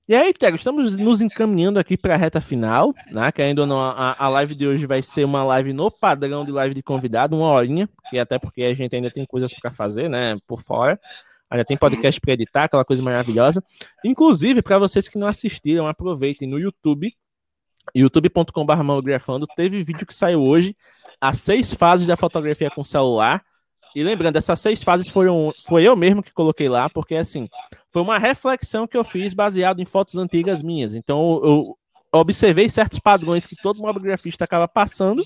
E 0.09 0.15
aí, 0.15 0.33
Tego, 0.33 0.57
estamos 0.57 0.97
nos 0.97 1.21
encaminhando 1.21 1.81
aqui 1.81 1.97
para 1.97 2.15
a 2.15 2.17
reta 2.17 2.41
final, 2.41 2.95
né? 3.11 3.33
Que 3.33 3.43
ainda 3.43 3.67
não, 3.67 3.81
a, 3.81 4.15
a 4.17 4.29
live 4.29 4.55
de 4.55 4.65
hoje 4.65 4.87
vai 4.87 5.03
ser 5.03 5.25
uma 5.25 5.43
live 5.43 5.73
no 5.73 5.91
padrão 5.91 6.45
de 6.45 6.53
live 6.53 6.77
de 6.77 6.83
convidado, 6.83 7.37
uma 7.37 7.49
horinha, 7.49 7.89
e 8.13 8.19
até 8.21 8.39
porque 8.39 8.63
a 8.63 8.73
gente 8.73 8.95
ainda 8.95 9.11
tem 9.11 9.27
coisas 9.27 9.53
para 9.53 9.73
fazer, 9.73 10.09
né? 10.09 10.37
Por 10.47 10.63
fora. 10.63 11.01
Ainda 11.51 11.65
tem 11.65 11.77
podcast 11.77 12.21
para 12.21 12.35
editar, 12.35 12.65
aquela 12.65 12.85
coisa 12.85 13.03
maravilhosa. 13.03 13.65
Inclusive, 14.05 14.63
para 14.63 14.79
vocês 14.79 15.09
que 15.09 15.19
não 15.19 15.27
assistiram, 15.27 15.89
aproveitem 15.89 16.49
no 16.49 16.59
YouTube, 16.59 17.13
youtube.com.br. 17.93 19.55
Teve 19.57 19.83
vídeo 19.83 20.07
que 20.07 20.15
saiu 20.15 20.41
hoje, 20.41 20.77
as 21.21 21.41
seis 21.41 21.75
fases 21.75 22.07
da 22.07 22.17
fotografia 22.17 22.71
com 22.71 22.85
celular. 22.85 23.45
E 23.97 24.05
lembrando, 24.05 24.37
essas 24.37 24.61
seis 24.61 24.83
fases 24.83 25.09
foram, 25.09 25.55
foi 25.67 25.83
eu 25.83 25.97
mesmo 25.97 26.23
que 26.23 26.31
coloquei 26.31 26.69
lá, 26.69 26.87
porque 26.91 27.15
assim, 27.15 27.49
foi 27.89 28.03
uma 28.03 28.19
reflexão 28.19 28.87
que 28.87 28.95
eu 28.95 29.03
fiz 29.03 29.33
baseado 29.33 29.81
em 29.81 29.87
fotos 29.87 30.17
antigas 30.17 30.61
minhas. 30.61 30.95
Então 30.95 31.41
eu, 31.43 31.79
observei 32.13 32.69
certos 32.69 32.99
padrões 32.99 33.47
que 33.47 33.57
todo 33.57 33.81
mobigrafista 33.81 34.45
acaba 34.45 34.69
passando 34.69 35.25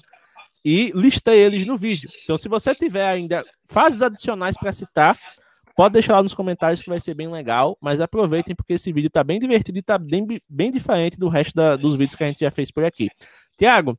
e 0.64 0.92
listei 0.94 1.40
eles 1.40 1.66
no 1.66 1.76
vídeo. 1.76 2.08
Então, 2.22 2.38
se 2.38 2.48
você 2.48 2.72
tiver 2.72 3.08
ainda 3.08 3.42
fases 3.68 4.02
adicionais 4.02 4.56
para 4.56 4.72
citar, 4.72 5.18
pode 5.74 5.94
deixar 5.94 6.12
lá 6.12 6.22
nos 6.22 6.34
comentários 6.34 6.80
que 6.80 6.88
vai 6.88 7.00
ser 7.00 7.14
bem 7.14 7.28
legal. 7.28 7.76
Mas 7.82 8.00
aproveitem 8.00 8.54
porque 8.54 8.74
esse 8.74 8.92
vídeo 8.92 9.08
está 9.08 9.24
bem 9.24 9.40
divertido 9.40 9.78
e 9.78 9.80
está 9.80 9.98
bem, 9.98 10.24
bem 10.48 10.70
diferente 10.70 11.18
do 11.18 11.28
resto 11.28 11.56
da, 11.56 11.74
dos 11.74 11.96
vídeos 11.96 12.14
que 12.14 12.22
a 12.22 12.28
gente 12.28 12.38
já 12.38 12.52
fez 12.52 12.70
por 12.70 12.84
aqui. 12.84 13.08
Tiago, 13.58 13.98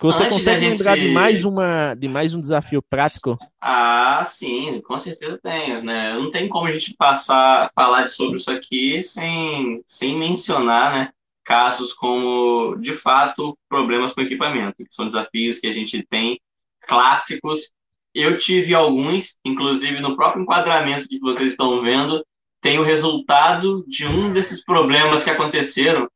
você 0.00 0.24
Antes 0.24 0.38
consegue 0.38 0.68
lembrar 0.68 0.96
de 0.96 1.10
mais 1.10 1.44
uma 1.44 1.94
de 1.94 2.08
mais 2.08 2.34
um 2.34 2.40
desafio 2.40 2.80
prático? 2.82 3.38
Ah, 3.60 4.22
sim, 4.24 4.80
com 4.80 4.98
certeza 4.98 5.38
tenho, 5.42 5.82
né? 5.84 6.14
Não 6.14 6.30
tem 6.30 6.48
como 6.48 6.66
a 6.66 6.72
gente 6.72 6.94
passar 6.94 7.70
falar 7.74 8.08
sobre 8.08 8.38
isso 8.38 8.50
aqui 8.50 9.02
sem, 9.02 9.82
sem 9.86 10.18
mencionar, 10.18 10.92
né? 10.92 11.12
Casos 11.44 11.92
como, 11.92 12.76
de 12.76 12.94
fato, 12.94 13.56
problemas 13.68 14.12
com 14.12 14.22
equipamento, 14.22 14.76
que 14.76 14.94
são 14.94 15.06
desafios 15.06 15.58
que 15.58 15.66
a 15.66 15.72
gente 15.72 16.02
tem 16.08 16.40
clássicos. 16.80 17.70
Eu 18.14 18.38
tive 18.38 18.74
alguns, 18.74 19.36
inclusive 19.44 20.00
no 20.00 20.16
próprio 20.16 20.42
enquadramento 20.42 21.08
que 21.08 21.18
vocês 21.18 21.52
estão 21.52 21.82
vendo, 21.82 22.24
tem 22.60 22.78
o 22.78 22.84
resultado 22.84 23.84
de 23.86 24.06
um 24.06 24.32
desses 24.32 24.64
problemas 24.64 25.24
que 25.24 25.30
aconteceram. 25.30 26.08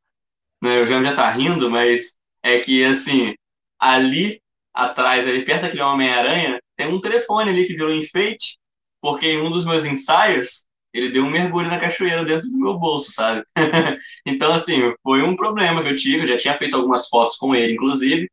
Né? 0.61 0.81
O 0.81 0.85
Jean 0.85 1.03
já 1.03 1.11
está 1.11 1.29
rindo, 1.29 1.69
mas 1.69 2.15
é 2.41 2.59
que, 2.59 2.83
assim, 2.83 3.35
ali 3.79 4.41
atrás, 4.73 5.27
ali 5.27 5.43
perto 5.43 5.63
daquele 5.63 5.81
Homem-Aranha, 5.81 6.59
tem 6.75 6.87
um 6.87 7.01
telefone 7.01 7.49
ali 7.49 7.65
que 7.65 7.73
virou 7.73 7.93
enfeite, 7.93 8.57
porque 9.01 9.27
em 9.27 9.41
um 9.41 9.51
dos 9.51 9.65
meus 9.65 9.85
ensaios, 9.85 10.65
ele 10.93 11.09
deu 11.09 11.23
um 11.23 11.29
mergulho 11.29 11.69
na 11.69 11.79
cachoeira 11.79 12.23
dentro 12.23 12.49
do 12.49 12.57
meu 12.57 12.77
bolso, 12.77 13.11
sabe? 13.11 13.43
então, 14.25 14.53
assim, 14.53 14.93
foi 15.03 15.21
um 15.21 15.35
problema 15.35 15.83
que 15.83 15.89
eu 15.89 15.95
tive, 15.95 16.23
eu 16.23 16.27
já 16.27 16.37
tinha 16.37 16.57
feito 16.57 16.75
algumas 16.75 17.07
fotos 17.07 17.35
com 17.35 17.55
ele, 17.55 17.73
inclusive. 17.73 18.29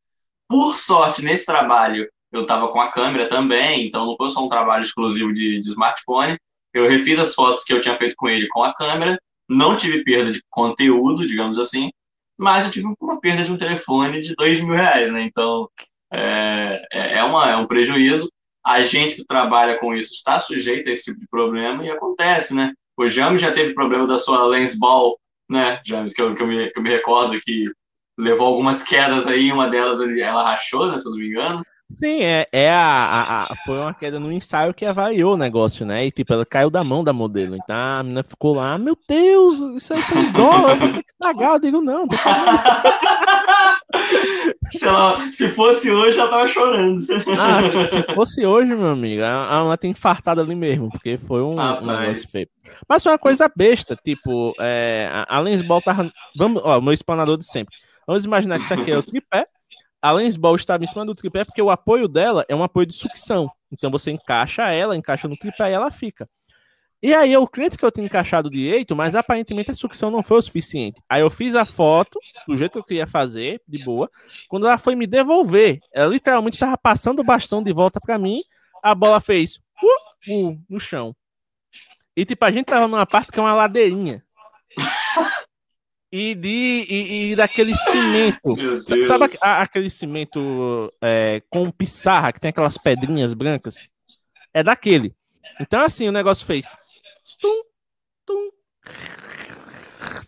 Por 0.48 0.76
sorte, 0.76 1.22
nesse 1.22 1.46
trabalho, 1.46 2.08
eu 2.32 2.42
estava 2.42 2.68
com 2.68 2.80
a 2.80 2.90
câmera 2.90 3.28
também, 3.28 3.86
então 3.86 4.06
não 4.06 4.16
foi 4.16 4.30
só 4.30 4.44
um 4.44 4.48
trabalho 4.48 4.84
exclusivo 4.84 5.32
de, 5.32 5.60
de 5.60 5.68
smartphone. 5.68 6.36
Eu 6.72 6.88
refiz 6.88 7.18
as 7.18 7.34
fotos 7.34 7.64
que 7.64 7.72
eu 7.72 7.80
tinha 7.80 7.96
feito 7.96 8.14
com 8.16 8.28
ele 8.28 8.48
com 8.48 8.62
a 8.62 8.74
câmera, 8.74 9.18
não 9.48 9.76
tive 9.76 10.02
perda 10.02 10.32
de 10.32 10.42
conteúdo, 10.50 11.26
digamos 11.26 11.58
assim, 11.58 11.90
mas 12.38 12.64
eu 12.64 12.70
tive 12.70 12.86
uma 13.00 13.20
perda 13.20 13.44
de 13.44 13.52
um 13.52 13.56
telefone 13.56 14.20
de 14.20 14.34
dois 14.34 14.60
mil 14.60 14.74
reais, 14.74 15.10
né? 15.12 15.22
Então, 15.22 15.68
é, 16.12 16.86
é, 16.92 17.18
é, 17.18 17.24
uma, 17.24 17.50
é 17.50 17.56
um 17.56 17.66
prejuízo. 17.66 18.30
A 18.64 18.82
gente 18.82 19.16
que 19.16 19.24
trabalha 19.24 19.78
com 19.78 19.94
isso 19.94 20.12
está 20.14 20.40
sujeito 20.40 20.88
a 20.88 20.92
esse 20.92 21.04
tipo 21.04 21.20
de 21.20 21.28
problema 21.28 21.84
e 21.84 21.90
acontece, 21.90 22.54
né? 22.54 22.72
O 22.96 23.08
James 23.08 23.40
já 23.40 23.52
teve 23.52 23.74
problema 23.74 24.06
da 24.06 24.18
sua 24.18 24.46
lens 24.46 24.78
ball, 24.78 25.18
né, 25.50 25.80
James, 25.84 26.14
que 26.14 26.22
eu, 26.22 26.34
que 26.34 26.42
eu, 26.42 26.46
me, 26.46 26.70
que 26.70 26.78
eu 26.78 26.82
me 26.82 26.90
recordo 26.90 27.40
que 27.40 27.70
levou 28.16 28.46
algumas 28.46 28.82
quedas 28.82 29.26
aí, 29.26 29.52
uma 29.52 29.68
delas 29.68 30.00
ela 30.00 30.44
rachou, 30.44 30.90
né, 30.90 30.98
se 30.98 31.06
eu 31.06 31.10
não 31.10 31.18
me 31.18 31.28
engano. 31.28 31.64
Sim, 31.98 32.22
é, 32.22 32.46
é 32.52 32.70
a, 32.70 32.80
a, 32.80 33.42
a, 33.44 33.56
foi 33.64 33.78
uma 33.78 33.94
queda 33.94 34.18
no 34.18 34.32
ensaio 34.32 34.74
que 34.74 34.84
avaliou 34.84 35.34
o 35.34 35.38
negócio, 35.38 35.86
né? 35.86 36.06
E 36.06 36.10
tipo, 36.10 36.32
ela 36.32 36.44
caiu 36.44 36.70
da 36.70 36.82
mão 36.82 37.04
da 37.04 37.12
modelo. 37.12 37.54
Então 37.56 37.76
a 37.76 38.02
menina 38.02 38.22
ficou 38.22 38.54
lá, 38.54 38.76
meu 38.78 38.96
Deus, 39.08 39.60
isso 39.76 39.94
aí 39.94 40.02
foi 40.02 40.18
um 40.18 40.32
dólar, 40.32 40.70
eu 40.70 40.76
vou 40.76 40.88
ter 40.88 41.02
que 41.02 41.12
pagar. 41.18 41.54
Eu 41.54 41.60
digo, 41.60 41.80
não, 41.80 42.08
tô 42.08 42.16
se, 44.72 44.86
ela, 44.86 45.30
se 45.32 45.48
fosse 45.50 45.90
hoje, 45.90 46.18
ela 46.18 46.30
tava 46.30 46.48
chorando. 46.48 47.06
Ah, 47.38 47.62
se, 47.62 47.88
se 47.88 48.02
fosse 48.14 48.44
hoje, 48.44 48.74
meu 48.74 48.88
amigo, 48.88 49.22
ela 49.22 49.76
tem 49.76 49.90
infartado 49.92 50.40
ali 50.40 50.54
mesmo, 50.54 50.90
porque 50.90 51.18
foi 51.18 51.42
um, 51.42 51.58
ah, 51.60 51.80
um 51.80 51.86
negócio 51.86 52.28
feio. 52.28 52.48
Mas 52.88 53.02
foi 53.02 53.12
uma 53.12 53.18
coisa 53.18 53.50
besta, 53.54 53.96
tipo, 54.02 54.54
é, 54.58 55.08
a 55.28 55.38
Lensball 55.40 55.82
tava. 55.82 56.10
Vamos, 56.36 56.62
ó, 56.64 56.80
meu 56.80 56.92
explanador 56.92 57.36
de 57.36 57.46
sempre. 57.46 57.74
Vamos 58.06 58.24
imaginar 58.24 58.58
que 58.58 58.64
isso 58.64 58.74
aqui 58.74 58.90
é 58.90 58.98
o 58.98 59.02
tripé. 59.02 59.46
A 60.04 60.12
Lensball 60.12 60.54
estava 60.54 60.84
em 60.84 60.86
cima 60.86 61.06
do 61.06 61.14
tripé 61.14 61.46
porque 61.46 61.62
o 61.62 61.70
apoio 61.70 62.06
dela 62.06 62.44
é 62.46 62.54
um 62.54 62.62
apoio 62.62 62.84
de 62.84 62.92
sucção. 62.92 63.50
Então 63.72 63.90
você 63.90 64.10
encaixa 64.10 64.70
ela, 64.70 64.94
encaixa 64.94 65.26
no 65.26 65.34
tripé 65.34 65.70
e 65.70 65.72
ela 65.72 65.90
fica. 65.90 66.28
E 67.02 67.14
aí 67.14 67.32
eu 67.32 67.46
creio 67.48 67.70
que 67.70 67.82
eu 67.82 67.90
tinha 67.90 68.04
encaixado 68.04 68.50
direito, 68.50 68.94
mas 68.94 69.14
aparentemente 69.14 69.70
a 69.70 69.74
sucção 69.74 70.10
não 70.10 70.22
foi 70.22 70.36
o 70.36 70.42
suficiente. 70.42 71.00
Aí 71.08 71.22
eu 71.22 71.30
fiz 71.30 71.54
a 71.54 71.64
foto 71.64 72.20
do 72.46 72.54
jeito 72.54 72.72
que 72.72 72.78
eu 72.80 72.84
queria 72.84 73.06
fazer, 73.06 73.62
de 73.66 73.82
boa. 73.82 74.10
Quando 74.46 74.66
ela 74.66 74.76
foi 74.76 74.94
me 74.94 75.06
devolver, 75.06 75.80
ela 75.90 76.12
literalmente 76.12 76.56
estava 76.56 76.76
passando 76.76 77.20
o 77.20 77.24
bastão 77.24 77.62
de 77.62 77.72
volta 77.72 77.98
para 77.98 78.18
mim, 78.18 78.42
a 78.82 78.94
bola 78.94 79.22
fez 79.22 79.58
uh, 79.82 80.48
uh, 80.50 80.60
no 80.68 80.78
chão. 80.78 81.16
E 82.14 82.26
tipo, 82.26 82.44
a 82.44 82.50
gente 82.50 82.66
tava 82.66 82.86
numa 82.86 83.06
parte 83.06 83.32
que 83.32 83.40
é 83.40 83.42
uma 83.42 83.54
ladeirinha. 83.54 84.22
E, 86.16 86.32
de, 86.32 86.86
e, 86.88 87.32
e 87.32 87.36
daquele 87.36 87.74
cimento. 87.74 88.54
Sabe 89.08 89.24
aquele 89.42 89.90
cimento 89.90 90.92
é, 91.02 91.42
com 91.50 91.68
pissarra, 91.72 92.32
que 92.32 92.38
tem 92.38 92.50
aquelas 92.50 92.78
pedrinhas 92.78 93.34
brancas? 93.34 93.88
É 94.52 94.62
daquele. 94.62 95.12
Então, 95.60 95.80
assim, 95.80 96.06
o 96.06 96.12
negócio 96.12 96.46
fez 96.46 96.66
tum, 97.40 97.62
tum. 98.24 98.50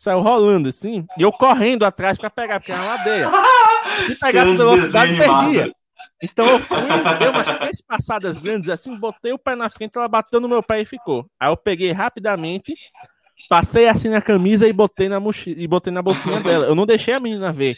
Saiu 0.00 0.22
rolando 0.22 0.70
assim, 0.70 1.06
e 1.16 1.22
eu 1.22 1.30
correndo 1.30 1.84
atrás 1.84 2.18
para 2.18 2.30
pegar, 2.30 2.58
porque 2.58 2.72
era 2.72 2.82
uma 2.82 2.96
ladeira. 2.96 3.30
Se 4.12 4.18
pegar 4.26 4.44
pela 4.44 4.56
velocidade, 4.56 5.16
perdia. 5.16 5.72
Então 6.20 6.46
eu 6.46 6.60
fui, 6.60 6.78
dei 7.18 7.28
umas 7.28 7.58
três 7.58 7.80
passadas 7.80 8.38
grandes 8.38 8.70
assim, 8.70 8.96
botei 8.96 9.32
o 9.32 9.38
pé 9.38 9.54
na 9.54 9.68
frente, 9.68 9.92
ela 9.96 10.08
bateu 10.08 10.40
no 10.40 10.48
meu 10.48 10.62
pé 10.62 10.80
e 10.80 10.84
ficou. 10.84 11.26
Aí 11.38 11.50
eu 11.50 11.56
peguei 11.56 11.92
rapidamente, 11.92 12.74
passei 13.48 13.88
assim 13.88 14.08
na 14.08 14.20
camisa 14.20 14.66
e 14.66 14.72
botei 14.72 15.08
na 15.08 15.20
mochila, 15.20 15.60
e 15.60 15.66
botei 15.66 15.92
na 15.92 16.02
bolsinha 16.02 16.40
dela. 16.40 16.66
Eu 16.66 16.74
não 16.74 16.86
deixei 16.86 17.14
a 17.14 17.20
menina 17.20 17.52
ver. 17.52 17.76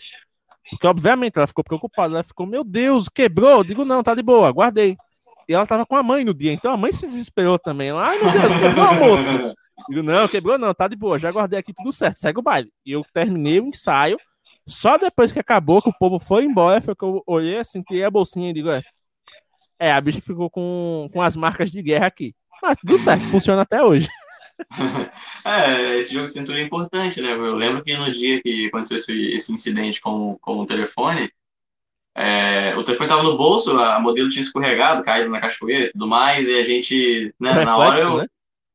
Porque, 0.71 0.87
obviamente, 0.87 1.37
ela 1.37 1.47
ficou 1.47 1.65
preocupada. 1.65 2.15
Ela 2.15 2.25
ficou, 2.25 2.47
meu 2.47 2.63
Deus, 2.63 3.09
quebrou? 3.09 3.59
Eu 3.59 3.65
digo, 3.65 3.85
não, 3.85 4.03
tá 4.03 4.15
de 4.15 4.23
boa, 4.23 4.51
guardei. 4.51 4.97
E 5.49 5.55
ela 5.55 5.67
tava 5.67 5.87
com 5.87 5.97
a 5.97 6.03
mãe 6.03 6.25
no 6.25 6.35
dia, 6.35 6.53
então 6.53 6.71
a 6.71 6.77
mãe 6.77 6.93
se 6.93 7.07
desesperou 7.07 7.59
também. 7.59 7.91
Ai, 7.91 8.19
meu 8.19 8.31
Deus, 8.31 8.55
quebrou 8.55 8.85
o 8.85 8.89
almoço. 8.89 9.55
Digo, 9.89 10.03
não, 10.03 10.29
quebrou 10.29 10.59
não, 10.59 10.75
tá 10.75 10.87
de 10.87 10.97
boa, 10.97 11.19
já 11.19 11.31
guardei 11.31 11.59
aqui 11.59 11.73
tudo 11.73 11.91
certo, 11.91 12.19
segue 12.19 12.39
o 12.39 12.43
baile. 12.43 12.71
E 12.85 12.93
eu 12.93 13.03
terminei 13.15 13.59
o 13.59 13.67
ensaio, 13.67 14.19
só 14.67 14.99
depois 14.99 15.33
que 15.33 15.39
acabou, 15.39 15.81
que 15.81 15.89
o 15.89 15.99
povo 15.99 16.19
foi 16.19 16.45
embora, 16.45 16.83
foi 16.83 16.95
que 16.95 17.03
eu 17.03 17.23
olhei 17.27 17.59
assim, 17.59 17.81
tirei 17.81 18.05
a 18.05 18.11
bolsinha 18.11 18.51
e 18.51 18.53
digo, 18.53 18.71
é, 18.71 18.83
é, 19.79 19.93
a 19.93 20.01
bicha 20.01 20.21
ficou 20.21 20.51
com, 20.51 21.09
com 21.11 21.23
as 21.23 21.37
marcas 21.37 21.71
de 21.71 21.81
guerra 21.81 22.07
aqui. 22.07 22.35
Mas 22.61 22.77
tudo 22.79 22.99
certo, 22.99 23.25
funciona 23.31 23.63
até 23.63 23.83
hoje. 23.83 24.09
É, 25.45 25.97
esse 25.99 26.13
jogo 26.13 26.27
de 26.27 26.33
cintura 26.33 26.59
é 26.59 26.63
importante, 26.63 27.21
né? 27.21 27.33
Eu 27.33 27.55
lembro 27.55 27.83
que 27.83 27.97
no 27.97 28.11
dia 28.11 28.43
que 28.43 28.67
aconteceu 28.67 28.97
esse, 28.97 29.35
esse 29.35 29.53
incidente 29.53 30.01
com, 30.01 30.37
com 30.41 30.59
o 30.59 30.67
telefone, 30.67 31.33
é, 32.17 32.75
o 32.77 32.83
telefone 32.83 33.09
estava 33.09 33.23
no 33.23 33.37
bolso, 33.37 33.79
a 33.79 34.01
modelo 34.01 34.29
tinha 34.29 34.43
escorregado, 34.43 35.05
caído 35.05 35.31
na 35.31 35.41
cachoeira 35.41 35.87
e 35.87 35.93
tudo 35.93 36.07
mais, 36.07 36.49
e 36.49 36.59
a 36.59 36.65
gente, 36.65 37.33
né, 37.39 37.53
na 37.53 37.59
reflexo, 37.61 37.81
hora 37.81 37.99
eu, 38.01 38.17
né? 38.19 38.27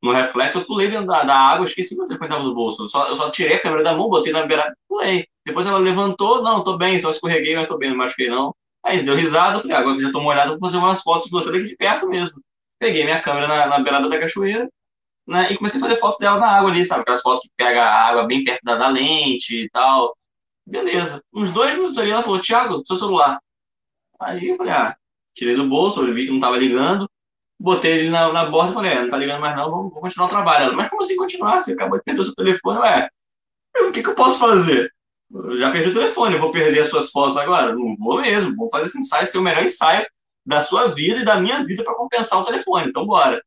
no 0.01 0.11
reflexo, 0.11 0.59
eu 0.59 0.65
pulei 0.65 0.87
dentro 0.89 1.07
da, 1.07 1.23
da 1.23 1.35
água, 1.35 1.65
esqueci 1.65 1.95
que 1.95 2.01
o 2.01 2.07
telefone 2.07 2.29
estava 2.29 2.43
no 2.47 2.55
bolso. 2.55 2.83
Eu 2.83 2.89
só, 2.89 3.07
eu 3.07 3.15
só 3.15 3.29
tirei 3.31 3.57
a 3.57 3.61
câmera 3.61 3.83
da 3.83 3.93
mão, 3.93 4.09
botei 4.09 4.31
na 4.31 4.45
beirada 4.45 4.71
e 4.71 4.87
pulei. 4.87 5.27
Depois 5.45 5.67
ela 5.67 5.77
levantou, 5.77 6.41
não, 6.41 6.63
tô 6.63 6.77
bem, 6.77 6.99
só 6.99 7.09
escorreguei, 7.09 7.55
mas 7.55 7.67
tô 7.67 7.77
bem, 7.77 7.89
não 7.89 7.97
machuquei 7.97 8.29
não. 8.29 8.55
Aí 8.85 9.01
deu 9.01 9.15
risada, 9.15 9.57
eu 9.57 9.61
falei, 9.61 9.75
ah, 9.75 9.79
agora 9.79 9.95
que 9.95 10.03
já 10.03 10.11
tô 10.11 10.19
molhado, 10.19 10.51
vou 10.51 10.59
fazer 10.59 10.77
umas 10.77 11.01
fotos 11.01 11.25
de 11.25 11.31
você 11.31 11.51
daqui 11.51 11.65
de 11.65 11.75
perto 11.75 12.07
mesmo. 12.07 12.41
Peguei 12.79 13.03
minha 13.03 13.21
câmera 13.21 13.47
na, 13.47 13.65
na 13.65 13.79
beirada 13.79 14.09
da 14.09 14.19
cachoeira, 14.19 14.69
né, 15.27 15.51
e 15.51 15.57
comecei 15.57 15.79
a 15.79 15.83
fazer 15.83 15.99
fotos 15.99 16.19
dela 16.19 16.39
na 16.39 16.47
água 16.47 16.69
ali, 16.69 16.83
sabe? 16.85 17.01
Aquelas 17.01 17.21
fotos 17.21 17.41
que 17.41 17.49
pega 17.55 17.83
a 17.83 18.09
água 18.09 18.25
bem 18.25 18.43
perto 18.43 18.61
da, 18.63 18.75
da 18.75 18.87
lente 18.87 19.63
e 19.63 19.69
tal. 19.69 20.15
Beleza. 20.65 21.21
Uns 21.33 21.51
dois 21.51 21.73
minutos 21.75 21.97
ali, 21.97 22.11
ela 22.11 22.23
falou, 22.23 22.41
Thiago, 22.41 22.83
seu 22.85 22.97
celular. 22.97 23.39
Aí 24.19 24.49
eu 24.49 24.57
falei, 24.57 24.73
ah, 24.73 24.95
tirei 25.35 25.55
do 25.55 25.67
bolso, 25.67 26.05
eu 26.05 26.13
vi 26.13 26.25
que 26.25 26.31
não 26.31 26.39
tava 26.39 26.57
ligando, 26.57 27.09
botei 27.59 27.99
ele 27.99 28.09
na, 28.09 28.31
na 28.31 28.45
borda 28.45 28.71
e 28.71 28.73
falei, 28.73 28.91
é, 28.91 29.01
não 29.01 29.09
tá 29.09 29.17
ligando 29.17 29.41
mais 29.41 29.55
não, 29.55 29.69
vamos, 29.69 29.89
vamos 29.89 30.01
continuar 30.01 30.27
o 30.27 30.29
trabalho. 30.29 30.65
Ela, 30.65 30.75
mas 30.75 30.89
como 30.89 31.01
assim 31.01 31.15
continuar? 31.15 31.61
Você 31.61 31.73
acabou 31.73 31.97
de 31.97 32.03
perder 32.03 32.21
o 32.21 32.23
seu 32.25 32.35
telefone, 32.35 32.79
ué. 32.79 33.09
Eu, 33.75 33.89
o 33.89 33.91
que, 33.91 34.03
que 34.03 34.09
eu 34.09 34.15
posso 34.15 34.39
fazer? 34.39 34.91
Eu 35.33 35.57
já 35.57 35.71
perdi 35.71 35.89
o 35.89 35.93
telefone, 35.93 36.35
eu 36.35 36.41
vou 36.41 36.51
perder 36.51 36.81
as 36.81 36.89
suas 36.89 37.09
fotos 37.09 37.37
agora? 37.37 37.73
Não 37.73 37.95
vou 37.97 38.21
mesmo, 38.21 38.55
vou 38.55 38.69
fazer 38.69 38.85
esse 38.87 38.99
ensaio, 38.99 39.27
ser 39.27 39.39
o 39.39 39.41
melhor 39.41 39.63
ensaio 39.63 40.05
da 40.45 40.61
sua 40.61 40.87
vida 40.87 41.21
e 41.21 41.25
da 41.25 41.39
minha 41.39 41.63
vida 41.65 41.83
para 41.83 41.95
compensar 41.95 42.39
o 42.39 42.45
telefone, 42.45 42.89
então 42.89 43.05
bora. 43.05 43.41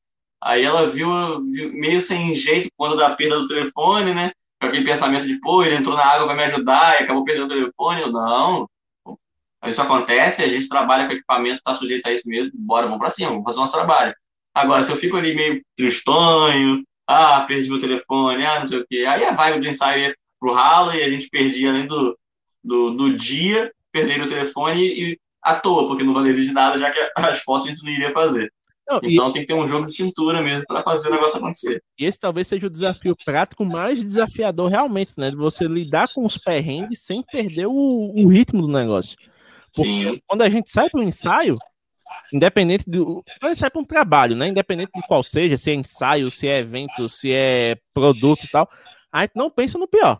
Aí 0.46 0.62
ela 0.64 0.86
viu, 0.86 1.08
viu, 1.50 1.72
meio 1.72 2.00
sem 2.00 2.32
jeito 2.32 2.70
quando 2.76 2.96
da 2.96 3.10
perda 3.10 3.40
do 3.40 3.48
telefone, 3.48 4.14
né? 4.14 4.30
Com 4.60 4.68
aquele 4.68 4.84
pensamento 4.84 5.26
de, 5.26 5.40
pô, 5.40 5.64
ele 5.64 5.74
entrou 5.74 5.96
na 5.96 6.04
água, 6.04 6.28
vai 6.28 6.36
me 6.36 6.44
ajudar 6.44 7.00
e 7.00 7.02
acabou 7.02 7.24
perdendo 7.24 7.46
o 7.46 7.48
telefone. 7.48 8.02
Eu, 8.02 8.12
não, 8.12 8.68
isso 9.66 9.82
acontece, 9.82 10.44
a 10.44 10.48
gente 10.48 10.68
trabalha 10.68 11.06
com 11.08 11.14
equipamento, 11.14 11.56
está 11.56 11.74
sujeito 11.74 12.06
a 12.06 12.12
isso 12.12 12.28
mesmo, 12.28 12.52
bora, 12.54 12.86
vamos 12.86 13.00
para 13.00 13.10
cima, 13.10 13.30
vamos 13.30 13.42
fazer 13.42 13.58
o 13.58 13.60
nosso 13.62 13.72
trabalho. 13.72 14.14
Agora, 14.54 14.84
se 14.84 14.92
eu 14.92 14.96
fico 14.96 15.16
ali 15.16 15.34
meio 15.34 15.60
tristonho, 15.76 16.84
ah, 17.08 17.40
perdi 17.40 17.68
meu 17.68 17.80
telefone, 17.80 18.46
ah, 18.46 18.60
não 18.60 18.66
sei 18.66 18.78
o 18.78 18.86
quê, 18.88 19.04
aí 19.04 19.24
a 19.24 19.32
vibe 19.32 19.60
do 19.60 19.66
ensaio 19.66 20.00
ia 20.04 20.16
pro 20.38 20.54
ralo 20.54 20.92
e 20.94 21.02
a 21.02 21.10
gente 21.10 21.28
perdia 21.28 21.70
além 21.70 21.88
do, 21.88 22.16
do, 22.62 22.90
do 22.92 23.16
dia, 23.16 23.72
perder 23.90 24.22
o 24.22 24.28
telefone 24.28 24.86
e 24.86 25.18
à 25.42 25.56
toa, 25.56 25.88
porque 25.88 26.04
não 26.04 26.14
valeria 26.14 26.44
de 26.44 26.52
nada, 26.52 26.78
já 26.78 26.88
que 26.92 27.00
as 27.16 27.40
fotos 27.40 27.66
a 27.66 27.70
gente 27.70 27.82
não 27.82 27.90
iria 27.90 28.12
fazer. 28.12 28.52
Não, 28.88 29.00
então 29.02 29.30
e... 29.30 29.32
tem 29.32 29.42
que 29.42 29.48
ter 29.48 29.54
um 29.54 29.66
jogo 29.66 29.86
de 29.86 29.92
cintura 29.92 30.40
mesmo 30.42 30.64
para 30.66 30.82
fazer 30.82 31.08
o 31.08 31.12
negócio 31.12 31.38
acontecer. 31.38 31.82
E 31.98 32.04
esse 32.04 32.18
talvez 32.18 32.46
seja 32.46 32.66
o 32.66 32.70
desafio 32.70 33.16
prático 33.24 33.64
mais 33.64 34.02
desafiador 34.02 34.70
realmente, 34.70 35.12
né? 35.16 35.30
De 35.30 35.36
você 35.36 35.66
lidar 35.66 36.08
com 36.14 36.24
os 36.24 36.38
perrengues 36.38 37.02
sem 37.02 37.22
perder 37.22 37.66
o, 37.66 37.72
o 37.72 38.28
ritmo 38.28 38.62
do 38.62 38.68
negócio. 38.68 39.16
Porque 39.74 39.90
Sim. 39.90 40.20
quando 40.26 40.42
a 40.42 40.48
gente 40.48 40.70
sai 40.70 40.88
para 40.88 41.00
o 41.00 41.02
ensaio, 41.02 41.58
independente 42.32 42.88
do. 42.88 43.24
Quando 43.40 43.44
a 43.44 43.48
gente 43.48 43.58
sai 43.58 43.70
para 43.70 43.82
um 43.82 43.84
trabalho, 43.84 44.36
né? 44.36 44.48
Independente 44.48 44.92
de 44.94 45.06
qual 45.06 45.22
seja, 45.22 45.56
se 45.56 45.70
é 45.70 45.74
ensaio, 45.74 46.30
se 46.30 46.46
é 46.46 46.58
evento, 46.58 47.08
se 47.08 47.32
é 47.32 47.76
produto 47.92 48.44
e 48.44 48.48
tal, 48.48 48.68
a 49.10 49.22
gente 49.22 49.32
não 49.34 49.50
pensa 49.50 49.78
no 49.78 49.88
pior. 49.88 50.18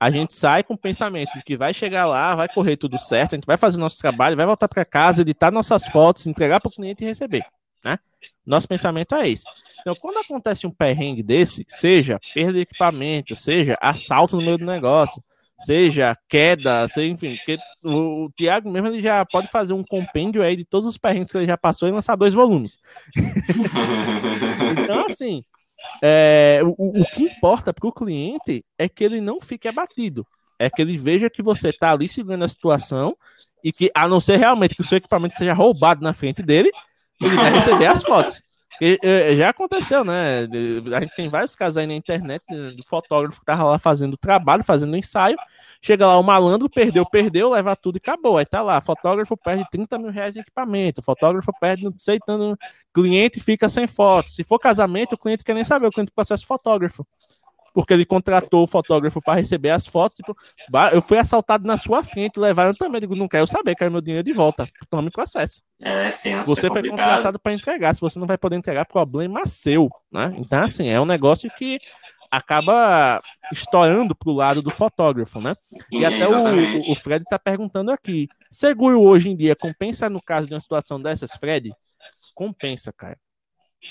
A 0.00 0.08
gente 0.08 0.34
sai 0.34 0.62
com 0.62 0.72
o 0.72 0.78
pensamento 0.78 1.32
de 1.34 1.42
que 1.42 1.56
vai 1.56 1.74
chegar 1.74 2.06
lá, 2.06 2.34
vai 2.34 2.48
correr 2.48 2.78
tudo 2.78 2.96
certo, 2.98 3.34
a 3.34 3.36
gente 3.36 3.46
vai 3.46 3.58
fazer 3.58 3.76
nosso 3.76 3.98
trabalho, 3.98 4.36
vai 4.36 4.46
voltar 4.46 4.68
para 4.68 4.84
casa, 4.86 5.20
editar 5.20 5.50
nossas 5.50 5.86
fotos, 5.86 6.26
entregar 6.26 6.60
para 6.60 6.68
o 6.68 6.72
cliente 6.72 7.04
e 7.04 7.06
receber. 7.06 7.44
Né? 7.86 8.00
Nosso 8.44 8.66
pensamento 8.66 9.14
é 9.14 9.28
esse. 9.28 9.44
Então, 9.80 9.94
quando 9.94 10.18
acontece 10.18 10.66
um 10.66 10.72
perrengue 10.72 11.22
desse, 11.22 11.64
seja 11.68 12.18
perda 12.34 12.54
de 12.54 12.60
equipamento, 12.60 13.36
seja 13.36 13.78
assalto 13.80 14.36
no 14.36 14.42
meio 14.42 14.58
do 14.58 14.66
negócio, 14.66 15.22
seja 15.64 16.18
queda, 16.28 16.88
seja, 16.88 17.12
enfim, 17.12 17.36
porque 17.36 17.58
o, 17.84 18.24
o 18.24 18.30
Thiago 18.32 18.68
mesmo 18.68 18.88
ele 18.88 19.00
já 19.00 19.24
pode 19.24 19.46
fazer 19.46 19.72
um 19.72 19.84
compêndio 19.84 20.42
aí 20.42 20.56
de 20.56 20.64
todos 20.64 20.88
os 20.88 20.98
perrengues 20.98 21.30
que 21.30 21.38
ele 21.38 21.46
já 21.46 21.56
passou 21.56 21.88
e 21.88 21.92
lançar 21.92 22.16
dois 22.16 22.34
volumes. 22.34 22.76
então, 24.82 25.06
assim, 25.06 25.44
é, 26.02 26.60
o, 26.64 27.02
o 27.02 27.04
que 27.04 27.22
importa 27.22 27.72
para 27.72 27.88
o 27.88 27.92
cliente 27.92 28.64
é 28.76 28.88
que 28.88 29.04
ele 29.04 29.20
não 29.20 29.40
fique 29.40 29.68
abatido. 29.68 30.26
É 30.58 30.68
que 30.68 30.82
ele 30.82 30.98
veja 30.98 31.30
que 31.30 31.42
você 31.42 31.68
está 31.68 31.92
ali 31.92 32.08
segurando 32.08 32.44
a 32.44 32.48
situação 32.48 33.16
e 33.62 33.72
que, 33.72 33.90
a 33.94 34.08
não 34.08 34.20
ser 34.20 34.38
realmente 34.38 34.74
que 34.74 34.80
o 34.80 34.84
seu 34.84 34.98
equipamento 34.98 35.36
seja 35.36 35.52
roubado 35.52 36.02
na 36.02 36.12
frente 36.12 36.42
dele, 36.42 36.70
vai 37.20 37.52
receber 37.52 37.86
as 37.86 38.02
fotos. 38.02 38.42
É, 38.80 39.34
já 39.36 39.48
aconteceu, 39.48 40.04
né? 40.04 40.46
A 40.94 41.00
gente 41.00 41.14
tem 41.14 41.28
vários 41.28 41.54
casos 41.54 41.78
aí 41.78 41.86
na 41.86 41.94
internet 41.94 42.44
do 42.76 42.84
fotógrafo 42.84 43.40
que 43.40 43.46
tava 43.46 43.64
lá 43.64 43.78
fazendo 43.78 44.16
trabalho, 44.16 44.62
fazendo 44.62 44.96
ensaio. 44.96 45.36
Chega 45.80 46.06
lá 46.06 46.18
o 46.18 46.22
malandro, 46.22 46.68
perdeu, 46.68 47.06
perdeu, 47.06 47.50
leva 47.50 47.74
tudo 47.74 47.96
e 47.96 47.98
acabou. 47.98 48.36
Aí 48.36 48.44
tá 48.44 48.62
lá, 48.62 48.80
fotógrafo 48.80 49.36
perde 49.36 49.64
30 49.70 49.98
mil 49.98 50.10
reais 50.10 50.36
em 50.36 50.40
equipamento, 50.40 51.02
fotógrafo 51.02 51.52
perde 51.58 51.84
não 51.84 51.94
sei 51.96 52.18
tanto, 52.18 52.58
cliente 52.92 53.40
fica 53.40 53.68
sem 53.68 53.86
foto. 53.86 54.30
Se 54.30 54.44
for 54.44 54.58
casamento, 54.58 55.14
o 55.14 55.18
cliente 55.18 55.44
quer 55.44 55.54
nem 55.54 55.64
saber, 55.64 55.86
o 55.86 55.92
cliente 55.92 56.12
processa 56.14 56.44
fotógrafo 56.44 57.06
porque 57.76 57.92
ele 57.92 58.06
contratou 58.06 58.64
o 58.64 58.66
fotógrafo 58.66 59.20
para 59.20 59.38
receber 59.38 59.68
as 59.68 59.86
fotos. 59.86 60.16
Tipo, 60.16 60.34
eu 60.94 61.02
fui 61.02 61.18
assaltado 61.18 61.66
na 61.66 61.76
sua 61.76 62.02
frente, 62.02 62.40
levaram 62.40 62.72
também. 62.72 63.02
Digo, 63.02 63.14
não 63.14 63.28
quero 63.28 63.46
saber, 63.46 63.74
quero 63.74 63.92
meu 63.92 64.00
dinheiro 64.00 64.24
de 64.24 64.32
volta. 64.32 64.66
Tome 64.88 65.10
com 65.10 65.20
acesso. 65.20 65.60
É, 65.82 66.42
você 66.46 66.70
foi 66.70 66.88
contratado 66.88 67.38
para 67.38 67.52
entregar. 67.52 67.94
Se 67.94 68.00
você 68.00 68.18
não 68.18 68.26
vai 68.26 68.38
poder 68.38 68.56
entregar, 68.56 68.86
problema 68.86 69.44
seu. 69.44 69.90
Né? 70.10 70.34
Então, 70.38 70.62
assim, 70.62 70.88
é 70.88 70.98
um 70.98 71.04
negócio 71.04 71.50
que 71.58 71.78
acaba 72.30 73.20
estourando 73.52 74.16
para 74.16 74.30
o 74.30 74.34
lado 74.34 74.62
do 74.62 74.70
fotógrafo, 74.70 75.38
né? 75.38 75.54
E 75.92 76.02
até 76.02 76.26
o, 76.26 76.90
o, 76.90 76.94
Fred 76.94 77.24
está 77.24 77.38
perguntando 77.38 77.90
aqui: 77.90 78.26
seguro 78.50 79.02
hoje 79.02 79.28
em 79.28 79.36
dia 79.36 79.54
compensa 79.54 80.08
no 80.08 80.22
caso 80.22 80.46
de 80.46 80.54
uma 80.54 80.60
situação 80.60 80.98
dessas, 80.98 81.32
Fred? 81.32 81.74
Compensa, 82.34 82.90
cara. 82.90 83.18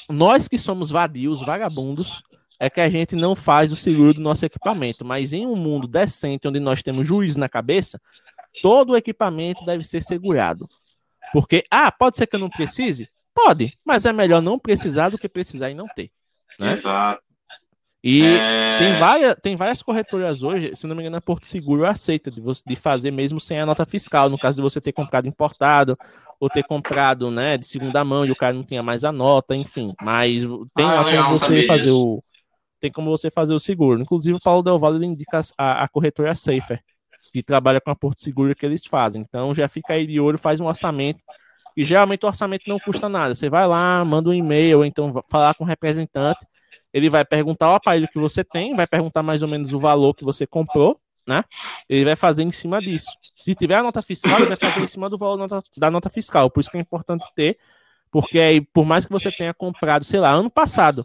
Nós 0.10 0.48
que 0.48 0.58
somos 0.58 0.90
vadios, 0.90 1.46
vagabundos, 1.46 2.24
é 2.60 2.70
que 2.70 2.80
a 2.80 2.90
gente 2.90 3.16
não 3.16 3.36
faz 3.36 3.72
o 3.72 3.76
seguro 3.76 4.14
do 4.14 4.22
nosso 4.22 4.46
equipamento, 4.46 5.04
mas 5.04 5.34
em 5.34 5.46
um 5.46 5.56
mundo 5.56 5.88
decente, 5.88 6.48
onde 6.48 6.60
nós 6.60 6.82
temos 6.82 7.06
juiz 7.08 7.36
na 7.36 7.50
cabeça, 7.50 8.00
todo 8.62 8.94
o 8.94 8.98
equipamento 8.98 9.66
deve 9.66 9.84
ser 9.84 10.02
segurado. 10.02 10.68
Porque, 11.34 11.64
ah, 11.70 11.92
pode 11.92 12.18
ser 12.18 12.28
que 12.28 12.36
eu 12.36 12.40
não 12.40 12.50
precise? 12.50 13.10
Pode, 13.34 13.74
mas 13.86 14.06
é 14.06 14.14
melhor 14.14 14.42
não 14.42 14.58
precisar 14.58 15.10
do 15.10 15.18
que 15.18 15.28
precisar 15.28 15.70
e 15.70 15.74
não 15.74 15.88
ter. 15.88 16.10
Né? 16.58 16.72
Exato. 16.72 17.22
E 18.02 18.22
é... 18.22 18.78
tem, 18.78 19.00
várias, 19.00 19.36
tem 19.42 19.56
várias 19.56 19.82
corretoras 19.82 20.44
hoje, 20.44 20.76
se 20.76 20.86
não 20.86 20.96
me 20.96 21.02
engano, 21.02 21.18
a 21.18 21.22
Porto 21.22 21.48
Seguro 21.48 21.86
aceita 21.88 22.30
de, 22.30 22.40
você, 22.40 22.62
de 22.66 22.76
fazer 22.76 23.10
mesmo 23.10 23.40
sem 23.40 23.60
a 23.60 23.66
nota 23.66 23.84
fiscal, 23.84 24.30
no 24.30 24.38
caso 24.38 24.58
de 24.58 24.62
você 24.62 24.80
ter 24.80 24.92
comprado 24.92 25.28
importado 25.28 25.98
ou 26.40 26.50
ter 26.50 26.64
comprado 26.64 27.32
né, 27.32 27.58
de 27.58 27.66
segunda 27.66 28.06
mão 28.06 28.26
e 28.26 28.32
o 28.32 28.36
cara 28.36 28.54
não 28.54 28.64
tinha 28.64 28.84
mais 28.84 29.04
a 29.04 29.12
nota, 29.12 29.56
enfim. 29.56 29.94
Mas 30.02 30.44
tem 30.76 30.86
ah, 30.86 31.02
lá 31.02 31.24
como 31.24 31.38
você 31.38 31.66
fazer 31.66 31.86
isso. 31.86 32.06
o. 32.06 32.24
Tem 32.86 32.92
como 32.92 33.10
você 33.10 33.32
fazer 33.32 33.52
o 33.52 33.60
seguro. 33.60 34.00
Inclusive, 34.00 34.38
o 34.38 34.40
Paulo 34.40 34.62
Del 34.62 34.78
Valle 34.78 35.04
indica 35.04 35.42
a, 35.58 35.86
a 35.86 35.88
corretora 35.88 36.36
Safer, 36.36 36.80
que 37.34 37.42
trabalha 37.42 37.82
com 37.82 37.90
a 37.90 37.96
Porto 37.96 38.22
Seguro 38.22 38.56
que 38.56 38.64
eles 38.64 38.86
fazem. 38.86 39.24
Então 39.28 39.56
já 39.56 39.68
fica 39.68 39.94
aí 39.94 40.06
de 40.06 40.20
olho, 40.20 40.38
faz 40.38 40.60
um 40.60 40.68
orçamento. 40.68 41.20
E 41.76 41.84
geralmente 41.84 42.24
o 42.24 42.28
orçamento 42.28 42.66
não 42.68 42.78
custa 42.78 43.10
nada. 43.10 43.34
Você 43.34 43.50
vai 43.50 43.66
lá, 43.66 44.06
manda 44.06 44.30
um 44.30 44.34
e-mail, 44.36 44.86
então 44.86 45.12
falar 45.28 45.56
com 45.56 45.64
o 45.64 45.68
representante 45.68 46.46
ele 46.94 47.10
vai 47.10 47.26
perguntar 47.26 47.72
o 47.72 47.74
aparelho 47.74 48.08
que 48.08 48.20
você 48.20 48.44
tem, 48.44 48.76
vai 48.76 48.86
perguntar 48.86 49.24
mais 49.24 49.42
ou 49.42 49.48
menos 49.48 49.74
o 49.74 49.80
valor 49.80 50.14
que 50.14 50.24
você 50.24 50.46
comprou, 50.46 50.98
né? 51.28 51.44
Ele 51.90 52.06
vai 52.06 52.16
fazer 52.16 52.44
em 52.44 52.52
cima 52.52 52.80
disso. 52.80 53.10
Se 53.34 53.56
tiver 53.56 53.76
a 53.76 53.84
nota 53.84 54.04
fiscal, 54.04 54.38
ele 54.38 54.46
vai 54.46 54.58
fazer 54.58 54.82
em 54.82 54.88
cima 54.88 55.10
do 55.10 55.18
valor 55.18 55.50
da 55.76 55.90
nota 55.90 56.10
fiscal. 56.12 56.52
Por 56.52 56.60
isso 56.60 56.70
que 56.70 56.78
é 56.78 56.80
importante 56.80 57.26
ter, 57.36 57.58
porque 58.12 58.40
aí, 58.40 58.62
por 58.62 58.86
mais 58.86 59.06
que 59.06 59.12
você 59.12 59.32
tenha 59.32 59.54
comprado, 59.56 60.06
sei 60.06 60.22
lá, 60.22 60.30
ano 60.30 60.52
passado, 60.52 61.04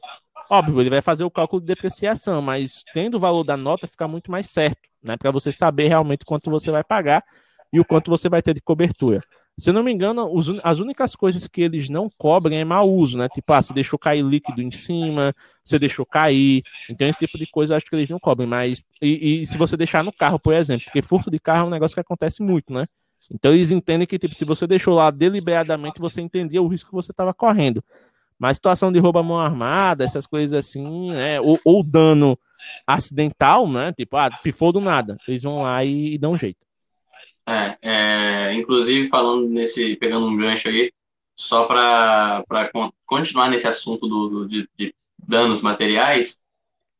óbvio, 0.51 0.81
ele 0.81 0.91
vai 0.91 1.01
fazer 1.01 1.25
o 1.25 1.31
cálculo 1.31 1.61
de 1.61 1.67
depreciação, 1.67 2.43
mas 2.43 2.85
tendo 2.93 3.17
o 3.17 3.21
valor 3.21 3.45
da 3.45 3.57
nota, 3.57 3.87
fica 3.87 4.09
muito 4.09 4.31
mais 4.31 4.51
certo, 4.51 4.81
né? 5.03 5.17
Para 5.17 5.31
você 5.31 5.53
saber 5.53 5.89
realmente 5.89 6.25
quanto 6.25 6.51
você 6.51 6.71
vai 6.71 6.85
pagar 6.85 7.25
e 7.73 7.79
o 7.81 7.85
quanto 7.85 8.11
você 8.11 8.29
vai 8.29 8.43
ter 8.43 8.55
de 8.55 8.61
cobertura. 8.61 9.23
Se 9.59 9.69
eu 9.69 9.75
não 9.75 9.83
me 9.83 9.93
engano, 9.93 10.33
os, 10.33 10.59
as 10.65 10.79
únicas 10.79 11.15
coisas 11.15 11.47
que 11.47 11.61
eles 11.61 11.91
não 11.91 12.09
cobrem 12.17 12.61
é 12.61 12.65
mau 12.65 12.91
uso, 12.91 13.19
né? 13.19 13.29
Tipo, 13.29 13.53
ah, 13.53 13.61
você 13.61 13.75
deixou 13.75 13.99
cair 13.99 14.23
líquido 14.23 14.63
em 14.63 14.71
cima, 14.71 15.35
você 15.63 15.79
deixou 15.79 16.07
cair. 16.07 16.63
Então, 16.89 17.07
esse 17.07 17.27
tipo 17.27 17.37
de 17.37 17.47
coisa 17.47 17.75
eu 17.75 17.77
acho 17.77 17.87
que 17.87 17.95
eles 17.95 18.09
não 18.09 18.19
cobrem. 18.19 18.49
Mas, 18.49 18.83
e, 19.03 19.43
e 19.43 19.47
se 19.47 19.59
você 19.59 19.77
deixar 19.77 20.03
no 20.03 20.13
carro, 20.13 20.39
por 20.39 20.55
exemplo, 20.55 20.85
porque 20.85 21.03
furto 21.03 21.31
de 21.31 21.39
carro 21.39 21.65
é 21.65 21.67
um 21.67 21.71
negócio 21.71 21.95
que 21.95 22.01
acontece 22.01 22.43
muito, 22.43 22.73
né? 22.73 22.87
Então, 23.31 23.53
eles 23.53 23.71
entendem 23.71 24.07
que, 24.07 24.19
tipo, 24.19 24.35
se 24.35 24.47
você 24.47 24.67
deixou 24.67 24.95
lá 24.95 25.11
deliberadamente, 25.11 26.01
você 26.01 26.23
entendia 26.23 26.63
o 26.63 26.69
risco 26.69 26.89
que 26.89 26.97
você 26.97 27.11
estava 27.11 27.35
correndo. 27.35 27.85
Mas 28.41 28.57
situação 28.57 28.91
de 28.91 28.99
roubo 28.99 29.19
à 29.19 29.23
mão 29.23 29.39
armada, 29.39 30.03
essas 30.03 30.27
coisas 30.27 30.59
assim, 30.59 31.11
né? 31.11 31.39
Ou, 31.43 31.61
ou 31.63 31.85
dano 31.85 32.39
acidental, 32.87 33.69
né? 33.69 33.93
Tipo, 33.93 34.17
ah, 34.17 34.31
pifou 34.43 34.73
do 34.73 34.81
nada. 34.81 35.19
Eles 35.29 35.43
vão 35.43 35.61
lá 35.61 35.85
e, 35.85 36.15
e 36.15 36.19
dão 36.19 36.33
um 36.33 36.39
jeito. 36.39 36.59
É, 37.47 37.77
é, 37.83 38.55
inclusive 38.55 39.09
falando 39.09 39.47
nesse, 39.47 39.95
pegando 39.97 40.27
um 40.27 40.37
gancho 40.39 40.69
aí, 40.69 40.91
só 41.37 41.67
para 41.67 42.43
continuar 43.05 43.51
nesse 43.51 43.67
assunto 43.67 44.09
do, 44.09 44.29
do 44.29 44.49
de, 44.49 44.67
de, 44.79 44.95
danos 45.19 45.61
materiais, 45.61 46.39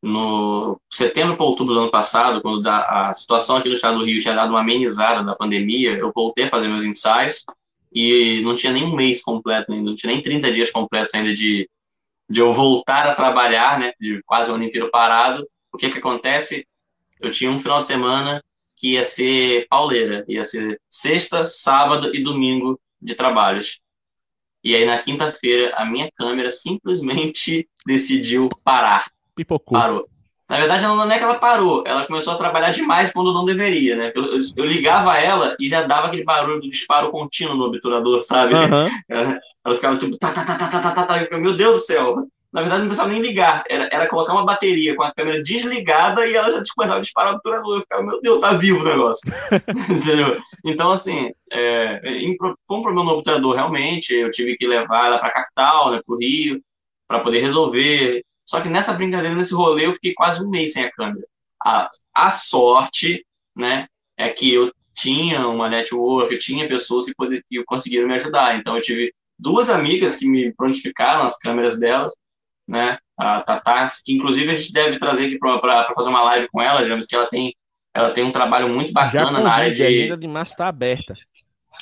no 0.03 0.79
setembro 0.91 1.37
para 1.37 1.47
outubro 1.47 1.73
do 1.73 1.81
ano 1.81 1.91
passado, 1.91 2.43
quando 2.43 2.67
a 2.67 3.15
situação 3.15 3.57
aqui 3.57 3.69
no 3.69 3.75
estado 3.75 3.99
do 3.99 4.05
Rio 4.05 4.21
tinha 4.21 4.35
dado 4.35 4.51
uma 4.51 4.61
amenizada 4.61 5.25
da 5.25 5.35
pandemia, 5.35 5.93
eu 5.97 6.13
voltei 6.15 6.45
a 6.45 6.51
fazer 6.51 6.69
meus 6.69 6.85
ensaios 6.85 7.45
e 7.93 8.41
não 8.43 8.55
tinha 8.55 8.73
nem 8.73 8.85
um 8.85 8.95
mês 8.95 9.23
completo 9.23 9.73
ainda, 9.73 9.91
não 9.91 9.97
tinha 9.97 10.13
nem 10.13 10.23
30 10.23 10.53
dias 10.53 10.71
completos 10.71 11.15
ainda 11.15 11.35
de, 11.35 11.69
de 12.29 12.41
eu 12.41 12.53
voltar 12.53 13.07
a 13.07 13.15
trabalhar, 13.15 13.79
né, 13.79 13.93
de 14.01 14.23
quase 14.25 14.51
o 14.51 14.55
ano 14.55 14.65
inteiro 14.65 14.91
parado. 14.91 15.47
O 15.73 15.77
que 15.77 15.91
que 15.91 15.99
acontece? 15.99 16.67
Eu 17.21 17.31
tinha 17.31 17.51
um 17.51 17.61
final 17.61 17.81
de 17.81 17.89
semana 17.89 18.43
que 18.77 18.93
ia 18.93 19.05
ser 19.05 19.67
pauleira, 19.69 20.25
ia 20.29 20.45
ser 20.45 20.81
sexta, 20.89 21.45
sábado 21.45 22.15
e 22.15 22.23
domingo 22.23 22.81
de 23.01 23.15
trabalhos. 23.15 23.81
E 24.63 24.75
aí 24.75 24.85
na 24.85 24.99
quinta-feira 25.03 25.75
a 25.77 25.85
minha 25.85 26.11
câmera 26.13 26.51
simplesmente 26.51 27.69
decidiu 27.87 28.49
parar. 28.65 29.11
Pipocou. 29.35 29.79
Parou. 29.79 30.09
Na 30.51 30.57
verdade, 30.57 30.85
ela 30.85 30.97
não 30.97 31.13
é 31.13 31.17
que 31.17 31.23
ela 31.23 31.37
parou, 31.37 31.85
ela 31.87 32.09
começou 32.09 32.33
a 32.33 32.37
trabalhar 32.37 32.73
demais 32.73 33.13
quando 33.13 33.33
não 33.33 33.45
deveria, 33.45 33.95
né? 33.95 34.11
Eu, 34.17 34.25
eu, 34.25 34.41
eu 34.57 34.65
ligava 34.65 35.17
ela 35.17 35.55
e 35.61 35.69
já 35.69 35.83
dava 35.83 36.09
aquele 36.09 36.25
barulho 36.25 36.61
do 36.61 36.69
disparo 36.69 37.13
contínuo 37.13 37.55
no 37.55 37.67
obturador, 37.67 38.21
sabe? 38.25 38.55
Uhum. 38.57 38.91
Ela, 39.09 39.39
ela, 39.65 39.75
ficava 39.77 39.97
tipo, 39.97 40.19
tá, 40.19 40.33
tá, 40.33 40.45
tá, 40.45 40.57
tá, 40.57 40.69
tá, 40.69 40.91
tá, 40.91 41.05
tá, 41.05 41.39
meu 41.39 41.55
Deus 41.55 41.75
do 41.75 41.79
céu, 41.81 42.27
na 42.53 42.63
verdade, 42.63 42.81
não 42.81 42.89
precisava 42.89 43.13
nem 43.13 43.23
ligar. 43.23 43.63
Era, 43.69 43.89
era 43.93 44.09
colocar 44.09 44.33
uma 44.33 44.45
bateria 44.45 44.97
com 44.97 45.05
a 45.05 45.13
câmera 45.13 45.41
desligada 45.41 46.27
e 46.27 46.35
ela 46.35 46.51
já 46.51 46.63
começava 46.75 46.99
a 46.99 47.03
disparar 47.03 47.33
o 47.33 47.37
obturador. 47.37 47.77
Eu 47.77 47.83
ficava, 47.83 48.03
meu 48.03 48.21
Deus, 48.21 48.41
tá 48.41 48.53
vivo 48.55 48.81
o 48.81 48.85
negócio. 48.85 49.23
Entendeu? 49.89 50.41
Então, 50.65 50.91
assim, 50.91 51.31
é, 51.53 52.01
foi 52.67 52.77
um 52.77 52.83
problema 52.83 53.05
no 53.05 53.19
obturador, 53.19 53.55
realmente. 53.55 54.13
Eu 54.13 54.33
tive 54.33 54.57
que 54.57 54.67
levar 54.67 55.07
ela 55.07 55.19
para 55.19 55.29
a 55.29 55.33
capital, 55.33 55.93
né, 55.93 56.01
para 56.05 56.15
o 56.15 56.19
Rio, 56.19 56.61
para 57.07 57.21
poder 57.21 57.41
resolver. 57.41 58.25
Só 58.51 58.61
que 58.61 58.69
nessa 58.69 58.93
brincadeira, 58.93 59.35
nesse 59.35 59.55
rolê, 59.55 59.87
eu 59.87 59.95
fiquei 59.95 60.13
quase 60.13 60.45
um 60.45 60.49
mês 60.51 60.73
sem 60.73 60.85
a 60.85 60.91
câmera. 60.91 61.25
A, 61.65 61.89
a 62.15 62.31
sorte, 62.33 63.25
né, 63.55 63.87
é 64.17 64.29
que 64.31 64.53
eu 64.53 64.73
tinha 64.95 65.47
uma 65.47 65.69
network, 65.69 66.33
eu 66.33 66.41
tinha 66.41 66.67
pessoas 66.67 67.05
que, 67.05 67.15
poder, 67.15 67.45
que 67.49 67.63
conseguiram 67.65 68.09
me 68.09 68.15
ajudar. 68.15 68.59
Então, 68.59 68.77
eu 68.77 68.83
tive 68.83 69.13
duas 69.39 69.71
amigas 69.71 70.17
que 70.17 70.29
me 70.29 70.53
prontificaram 70.53 71.23
as 71.23 71.37
câmeras 71.39 71.79
delas 71.79 72.13
né? 72.71 72.99
A 73.19 73.43
Tatá, 73.43 73.91
que 74.05 74.15
inclusive 74.15 74.51
a 74.51 74.55
gente 74.55 74.73
deve 74.73 74.99
trazer 74.99 75.27
aqui 75.27 75.39
para 75.39 75.93
fazer 75.93 76.09
uma 76.09 76.23
live 76.23 76.49
com 76.49 76.63
ela, 76.63 76.87
James, 76.87 77.05
que 77.05 77.17
ela 77.17 77.27
tem, 77.27 77.55
ela 77.93 78.13
tem 78.13 78.23
um 78.23 78.31
trabalho 78.31 78.69
muito 78.69 78.93
bacana 78.93 79.41
na 79.41 79.53
área 79.53 79.75
de. 79.75 79.83
A 79.83 79.89
agenda 79.89 80.17
de 80.17 80.29
março 80.29 80.53
está 80.53 80.69
aberta. 80.69 81.15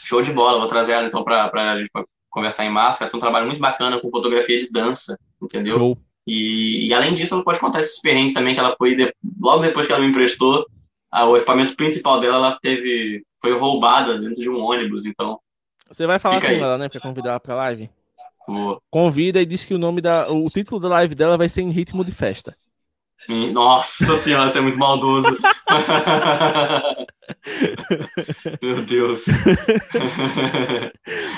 Show 0.01 0.23
de 0.23 0.33
bola, 0.33 0.59
vou 0.59 0.69
trazer 0.69 0.93
ela 0.93 1.07
então 1.07 1.23
para 1.23 1.51
a 1.53 1.79
gente 1.79 1.91
conversar 2.31 2.64
em 2.64 2.71
março. 2.71 3.03
Ela 3.03 3.11
tem 3.11 3.19
um 3.19 3.21
trabalho 3.21 3.47
muito 3.47 3.61
bacana 3.61 4.01
com 4.01 4.11
fotografia 4.11 4.59
de 4.59 4.71
dança, 4.71 5.19
entendeu? 5.43 5.75
Show. 5.75 5.99
E, 6.29 6.89
e 6.89 6.93
além 6.93 7.14
disso, 7.14 7.35
ela 7.35 7.43
pode 7.43 7.59
contar 7.59 7.81
esses 7.81 7.95
experiência 7.95 8.39
também 8.39 8.53
que 8.53 8.61
ela 8.61 8.76
foi 8.76 8.95
de, 8.95 9.11
logo 9.41 9.62
depois 9.62 9.87
que 9.87 9.93
ela 9.93 10.03
me 10.03 10.11
emprestou, 10.11 10.66
a, 11.11 11.24
o 11.24 11.39
equipamento 11.39 11.74
principal 11.74 12.20
dela 12.20 12.37
ela 12.37 12.59
teve 12.61 13.24
foi 13.41 13.59
roubada 13.59 14.18
dentro 14.18 14.37
de 14.37 14.51
um 14.51 14.61
ônibus, 14.61 15.07
então. 15.07 15.41
Você 15.89 16.07
vai 16.07 16.18
falar 16.18 16.43
com 16.43 16.49
aí. 16.49 16.59
ela, 16.59 16.76
né, 16.76 16.91
para 16.91 17.01
convidar 17.01 17.31
ela 17.31 17.41
para 17.41 17.55
live? 17.55 17.89
Convida 18.91 19.41
e 19.41 19.47
diz 19.47 19.64
que 19.64 19.72
o 19.72 19.79
nome 19.79 20.03
da. 20.03 20.31
O 20.31 20.51
título 20.51 20.79
da 20.79 20.89
live 20.89 21.14
dela 21.14 21.39
vai 21.39 21.49
ser 21.49 21.62
em 21.62 21.70
ritmo 21.70 22.05
de 22.05 22.12
festa. 22.12 22.55
Nossa 23.53 24.16
senhora, 24.18 24.51
você 24.51 24.59
é 24.59 24.61
muito 24.61 24.79
maldoso. 24.79 25.29
Meu 28.62 28.83
Deus. 28.83 29.24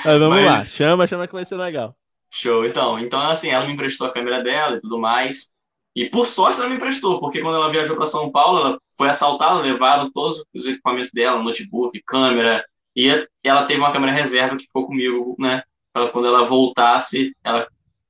Mas 0.05 0.18
vamos 0.18 0.36
Mas... 0.36 0.47
lá, 0.47 0.64
chama, 0.64 1.07
chama 1.07 1.26
que 1.26 1.32
vai 1.32 1.45
ser 1.45 1.57
legal. 1.57 1.97
Show, 2.31 2.64
então. 2.64 2.99
Então, 2.99 3.20
assim, 3.20 3.49
ela 3.49 3.66
me 3.66 3.72
emprestou 3.72 4.07
a 4.07 4.12
câmera 4.12 4.43
dela 4.43 4.76
e 4.76 4.81
tudo 4.81 4.99
mais. 4.99 5.51
E 5.95 6.09
por 6.09 6.26
sorte 6.26 6.61
ela 6.61 6.68
me 6.68 6.76
emprestou, 6.76 7.18
porque 7.18 7.41
quando 7.41 7.57
ela 7.57 7.70
viajou 7.70 7.97
para 7.97 8.07
São 8.07 8.31
Paulo, 8.31 8.61
ela 8.61 8.78
foi 8.97 9.09
assaltada, 9.09 9.61
levaram 9.61 10.11
todos 10.12 10.45
os 10.55 10.66
equipamentos 10.66 11.12
dela, 11.12 11.43
notebook, 11.43 12.01
câmera, 12.07 12.64
e 12.95 13.09
ela 13.43 13.64
teve 13.64 13.81
uma 13.81 13.93
câmera 13.93 14.12
reserva 14.12 14.57
que 14.57 14.66
ficou 14.66 14.87
comigo, 14.87 15.35
né, 15.39 15.62
para 15.93 16.09
quando 16.09 16.28
ela 16.28 16.45
voltasse, 16.45 17.35
ela 17.43 17.66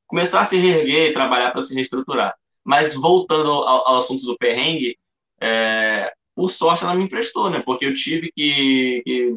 começar 0.07 0.43
a 0.43 0.45
se 0.45 0.59
reerguer 0.59 1.11
e 1.11 1.13
trabalhar 1.13 1.53
para 1.53 1.63
se 1.63 1.75
reestruturar. 1.75 2.35
Mas 2.65 2.95
voltando 2.95 3.51
ao, 3.51 3.89
ao 3.89 3.97
assunto 3.97 4.25
do 4.27 4.37
perrengue, 4.37 4.99
é, 5.41 6.13
por 6.35 6.51
sorte 6.51 6.85
ela 6.85 6.95
me 6.95 7.05
emprestou, 7.05 7.49
né? 7.49 7.61
Porque 7.61 7.87
eu 7.87 7.95
tive 7.95 8.31
que, 8.33 9.03
que 9.05 9.37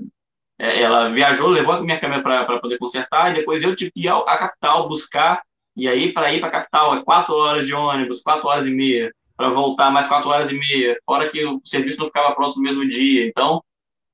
ela 0.58 1.10
viajou, 1.10 1.48
levou 1.48 1.74
a 1.76 1.82
minha 1.82 2.00
câmera 2.00 2.22
para 2.22 2.60
poder 2.60 2.78
consertar 2.78 3.32
e 3.32 3.36
depois 3.36 3.64
eu 3.64 3.76
tive 3.76 3.92
que 3.92 4.02
ir 4.02 4.10
à 4.10 4.38
capital 4.38 4.88
buscar 4.88 5.42
e 5.76 5.88
aí 5.88 6.14
para 6.14 6.32
ir 6.32 6.40
para 6.40 6.50
a 6.50 6.52
capital 6.52 6.96
é 6.96 7.04
quatro 7.04 7.36
horas 7.36 7.66
de 7.66 7.74
ônibus, 7.74 8.22
quatro 8.22 8.48
horas 8.48 8.66
e 8.66 8.72
meia 8.72 9.12
para 9.36 9.50
voltar 9.50 9.92
mais 9.92 10.08
quatro 10.08 10.30
horas 10.30 10.52
e 10.52 10.54
meia, 10.54 10.98
fora 11.06 11.30
que 11.30 11.44
o 11.44 11.62
serviço 11.66 12.00
não 12.00 12.06
ficava 12.06 12.36
pronto 12.36 12.58
no 12.58 12.62
mesmo 12.62 12.88
dia. 12.88 13.26
Então 13.28 13.64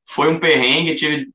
foi 0.05 0.29
um 0.29 0.39
perrengue, 0.39 0.95
tive 0.95 1.29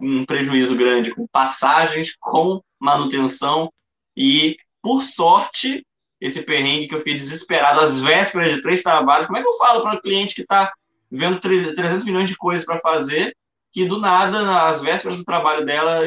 um 0.00 0.24
prejuízo 0.24 0.74
grande 0.76 1.10
com 1.10 1.26
passagens, 1.26 2.16
com 2.18 2.62
manutenção 2.78 3.72
e, 4.16 4.56
por 4.82 5.02
sorte, 5.02 5.84
esse 6.20 6.42
perrengue 6.42 6.88
que 6.88 6.94
eu 6.94 6.98
fiquei 6.98 7.14
desesperado 7.14 7.80
às 7.80 8.00
vésperas 8.00 8.54
de 8.54 8.62
três 8.62 8.82
trabalhos. 8.82 9.26
Como 9.26 9.38
é 9.38 9.42
que 9.42 9.48
eu 9.48 9.56
falo 9.58 9.82
para 9.82 9.94
um 9.94 10.00
cliente 10.00 10.34
que 10.34 10.42
está 10.42 10.72
vendo 11.10 11.38
300 11.40 12.04
milhões 12.04 12.28
de 12.28 12.36
coisas 12.36 12.64
para 12.64 12.80
fazer 12.80 13.36
que 13.82 13.88
do 13.88 13.98
nada, 13.98 14.66
às 14.66 14.82
vésperas 14.82 15.16
do 15.16 15.24
trabalho 15.24 15.64
dela, 15.64 16.00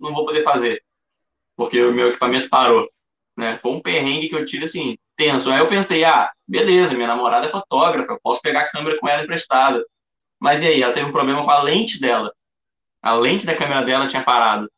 não 0.00 0.14
vou 0.14 0.24
poder 0.24 0.42
fazer 0.42 0.82
porque 1.56 1.82
o 1.82 1.92
meu 1.92 2.10
equipamento 2.10 2.48
parou. 2.48 2.88
Né? 3.36 3.58
Foi 3.60 3.72
um 3.72 3.82
perrengue 3.82 4.28
que 4.28 4.34
eu 4.36 4.44
tive 4.44 4.64
assim, 4.64 4.96
tenso. 5.16 5.50
Aí 5.50 5.58
eu 5.58 5.68
pensei, 5.68 6.04
ah, 6.04 6.30
beleza, 6.46 6.94
minha 6.94 7.08
namorada 7.08 7.46
é 7.46 7.48
fotógrafa, 7.48 8.12
eu 8.12 8.20
posso 8.22 8.40
pegar 8.40 8.60
a 8.60 8.70
câmera 8.70 8.96
com 8.96 9.08
ela 9.08 9.24
emprestada. 9.24 9.84
Mas 10.38 10.62
e 10.62 10.68
aí? 10.68 10.80
Ela 10.80 10.92
teve 10.92 11.06
um 11.06 11.12
problema 11.12 11.42
com 11.44 11.50
a 11.50 11.60
lente 11.60 12.00
dela 12.00 12.32
a 13.02 13.14
lente 13.14 13.46
da 13.46 13.56
câmera 13.56 13.84
dela 13.84 14.08
tinha 14.08 14.22
parado. 14.22 14.70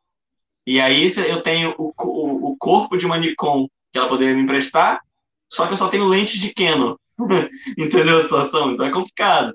E 0.67 0.81
aí 0.81 1.11
eu 1.27 1.43
tenho 1.43 1.75
o, 1.79 1.93
o, 1.99 2.53
o 2.53 2.57
corpo 2.59 2.97
de 2.97 3.07
uma 3.07 3.19
Nikon 3.19 3.67
que 3.93 3.99
ela 3.99 4.09
poderia 4.09 4.35
me 4.35 4.43
emprestar, 4.43 5.01
só 5.49 5.67
que 5.67 5.73
eu 5.73 5.77
só 5.77 5.89
tenho 5.89 6.07
lentes 6.07 6.39
de 6.39 6.55
Canon. 6.55 6.97
Entendeu 7.77 8.19
a 8.19 8.21
situação? 8.21 8.73
Então 8.73 8.87
é 8.87 8.93
complicado. 8.93 9.55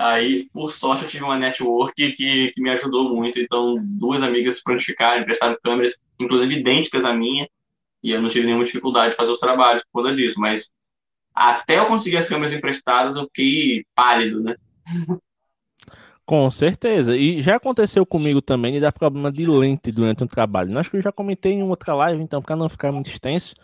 Aí, 0.00 0.48
por 0.50 0.72
sorte, 0.72 1.04
eu 1.04 1.10
tive 1.10 1.24
uma 1.24 1.36
network 1.36 1.94
que, 2.12 2.52
que 2.52 2.62
me 2.62 2.70
ajudou 2.70 3.14
muito. 3.14 3.38
Então, 3.38 3.76
duas 3.78 4.22
amigas 4.22 4.54
se 4.54 4.62
prontificaram, 4.62 5.20
emprestaram 5.20 5.58
câmeras, 5.62 5.98
inclusive 6.18 6.54
idênticas 6.54 7.04
à 7.04 7.12
minha, 7.12 7.46
e 8.02 8.10
eu 8.10 8.22
não 8.22 8.30
tive 8.30 8.46
nenhuma 8.46 8.64
dificuldade 8.64 9.10
de 9.10 9.16
fazer 9.16 9.30
os 9.30 9.38
trabalhos 9.38 9.84
por 9.84 10.00
conta 10.02 10.16
disso. 10.16 10.40
Mas 10.40 10.70
até 11.34 11.78
eu 11.78 11.86
conseguir 11.86 12.16
as 12.16 12.30
câmeras 12.30 12.54
emprestadas, 12.54 13.14
eu 13.14 13.24
fiquei 13.24 13.84
pálido, 13.94 14.42
né? 14.42 14.56
Com 16.24 16.50
certeza. 16.50 17.14
E 17.14 17.42
já 17.42 17.56
aconteceu 17.56 18.06
comigo 18.06 18.40
também 18.40 18.72
de 18.72 18.80
dar 18.80 18.92
problema 18.92 19.30
de 19.30 19.44
lente 19.44 19.92
durante 19.92 20.24
o 20.24 20.26
trabalho. 20.26 20.78
Acho 20.78 20.90
que 20.90 20.96
eu 20.96 21.02
já 21.02 21.12
comentei 21.12 21.52
em 21.52 21.62
outra 21.62 21.94
live, 21.94 22.22
então, 22.22 22.40
para 22.40 22.56
não 22.56 22.70
ficar 22.70 22.90
muito 22.90 23.10
extenso, 23.10 23.54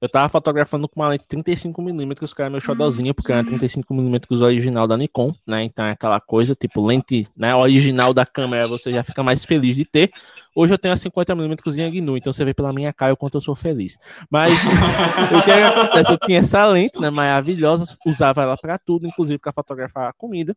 eu 0.00 0.08
tava 0.08 0.28
fotografando 0.28 0.88
com 0.88 1.00
uma 1.00 1.08
lente 1.08 1.24
35mm, 1.28 2.34
que 2.34 2.40
era 2.40 2.50
meu 2.50 2.60
xodozinho, 2.60 3.12
porque 3.12 3.32
era 3.32 3.42
35mm 3.42 4.42
original 4.42 4.86
da 4.86 4.96
Nikon, 4.96 5.34
né? 5.44 5.64
Então 5.64 5.84
é 5.84 5.90
aquela 5.90 6.20
coisa, 6.20 6.54
tipo, 6.54 6.86
lente 6.86 7.26
né, 7.36 7.54
original 7.54 8.14
da 8.14 8.24
câmera, 8.24 8.68
você 8.68 8.92
já 8.92 9.02
fica 9.02 9.22
mais 9.24 9.44
feliz 9.44 9.74
de 9.74 9.84
ter. 9.84 10.10
Hoje 10.54 10.72
eu 10.72 10.78
tenho 10.78 10.94
a 10.94 10.96
50mm 10.96 12.00
GNU, 12.00 12.16
então 12.16 12.32
você 12.32 12.44
vê 12.44 12.54
pela 12.54 12.72
minha 12.72 12.92
cara 12.92 13.12
o 13.12 13.16
quanto 13.16 13.38
eu 13.38 13.40
sou 13.40 13.56
feliz. 13.56 13.98
Mas 14.30 14.52
o 14.54 15.42
que 15.42 15.50
acontece? 15.50 16.12
Eu 16.12 16.18
tinha 16.18 16.38
essa 16.38 16.64
lente, 16.66 17.00
né, 17.00 17.10
maravilhosa, 17.10 17.84
usava 18.06 18.42
ela 18.42 18.56
para 18.56 18.78
tudo, 18.78 19.06
inclusive 19.06 19.38
para 19.38 19.52
fotografar 19.52 20.08
a 20.08 20.12
comida. 20.12 20.56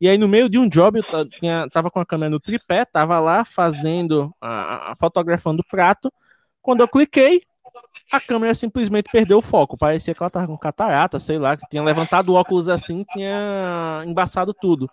E 0.00 0.08
aí, 0.08 0.18
no 0.18 0.28
meio 0.28 0.48
de 0.48 0.58
um 0.58 0.68
job, 0.68 1.00
eu 1.12 1.28
tinha, 1.30 1.66
tava 1.70 1.90
com 1.90 2.00
a 2.00 2.04
câmera 2.04 2.28
no 2.28 2.40
tripé, 2.40 2.84
tava 2.84 3.18
lá 3.20 3.44
fazendo, 3.44 4.34
a, 4.40 4.92
a, 4.92 4.96
fotografando 4.96 5.62
o 5.62 5.66
prato. 5.66 6.12
Quando 6.60 6.80
eu 6.80 6.88
cliquei, 6.88 7.42
a 8.10 8.20
câmera 8.20 8.54
simplesmente 8.54 9.10
perdeu 9.10 9.38
o 9.38 9.42
foco. 9.42 9.76
Parecia 9.76 10.14
que 10.14 10.22
ela 10.22 10.30
tava 10.30 10.46
com 10.46 10.56
catarata, 10.56 11.18
sei 11.18 11.38
lá, 11.38 11.56
que 11.56 11.66
tinha 11.68 11.82
levantado 11.82 12.30
o 12.30 12.34
óculos 12.34 12.68
assim, 12.68 13.04
tinha 13.12 14.02
embaçado 14.06 14.54
tudo. 14.54 14.88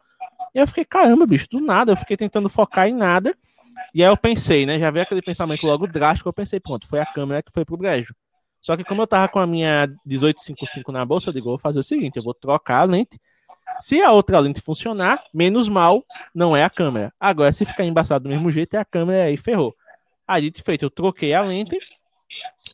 E 0.54 0.60
eu 0.60 0.68
fiquei, 0.68 0.84
caramba, 0.84 1.26
bicho, 1.26 1.48
do 1.50 1.62
nada. 1.62 1.92
Eu 1.92 1.98
fiquei 1.98 2.18
tentando 2.18 2.50
focar 2.50 2.88
em 2.88 2.94
nada. 2.94 3.36
E 3.94 4.04
aí 4.04 4.10
eu 4.10 4.18
pensei, 4.18 4.66
né? 4.66 4.80
Já 4.80 4.90
veio 4.92 5.04
aquele 5.04 5.22
pensamento 5.22 5.66
logo 5.66 5.88
drástico. 5.88 6.28
Eu 6.28 6.34
pensei, 6.34 6.60
pronto, 6.60 6.88
foi 6.88 7.00
a 7.00 7.06
câmera 7.06 7.42
que 7.42 7.52
foi 7.52 7.64
pro 7.64 7.78
brejo. 7.78 8.14
Só 8.62 8.78
que 8.78 8.84
como 8.84 9.02
eu 9.02 9.08
tava 9.08 9.28
com 9.28 9.40
a 9.40 9.48
minha 9.48 9.88
1855 10.06 10.92
na 10.92 11.04
bolsa, 11.04 11.30
eu 11.30 11.34
digo, 11.34 11.46
vou 11.46 11.58
fazer 11.58 11.80
o 11.80 11.84
seguinte, 11.84 12.18
eu 12.18 12.24
vou 12.24 12.34
trocar 12.34 12.82
a 12.82 12.84
lente. 12.84 13.20
Se 13.80 14.02
a 14.02 14.12
outra 14.12 14.40
lente 14.40 14.62
funcionar, 14.62 15.24
menos 15.34 15.68
mal, 15.68 16.04
não 16.34 16.56
é 16.56 16.64
a 16.64 16.70
câmera. 16.70 17.12
Agora, 17.20 17.52
se 17.52 17.66
ficar 17.66 17.86
embaçado 17.86 18.24
do 18.24 18.30
mesmo 18.30 18.52
jeito, 18.52 18.76
é 18.76 18.78
a 18.78 18.86
câmera 18.86 19.26
aí 19.26 19.38
ferrou. 19.38 19.76
Aí, 20.28 20.44
dito 20.44 20.64
feito, 20.64 20.86
eu 20.86 20.90
troquei 20.90 21.34
a 21.34 21.42
lente 21.42 21.78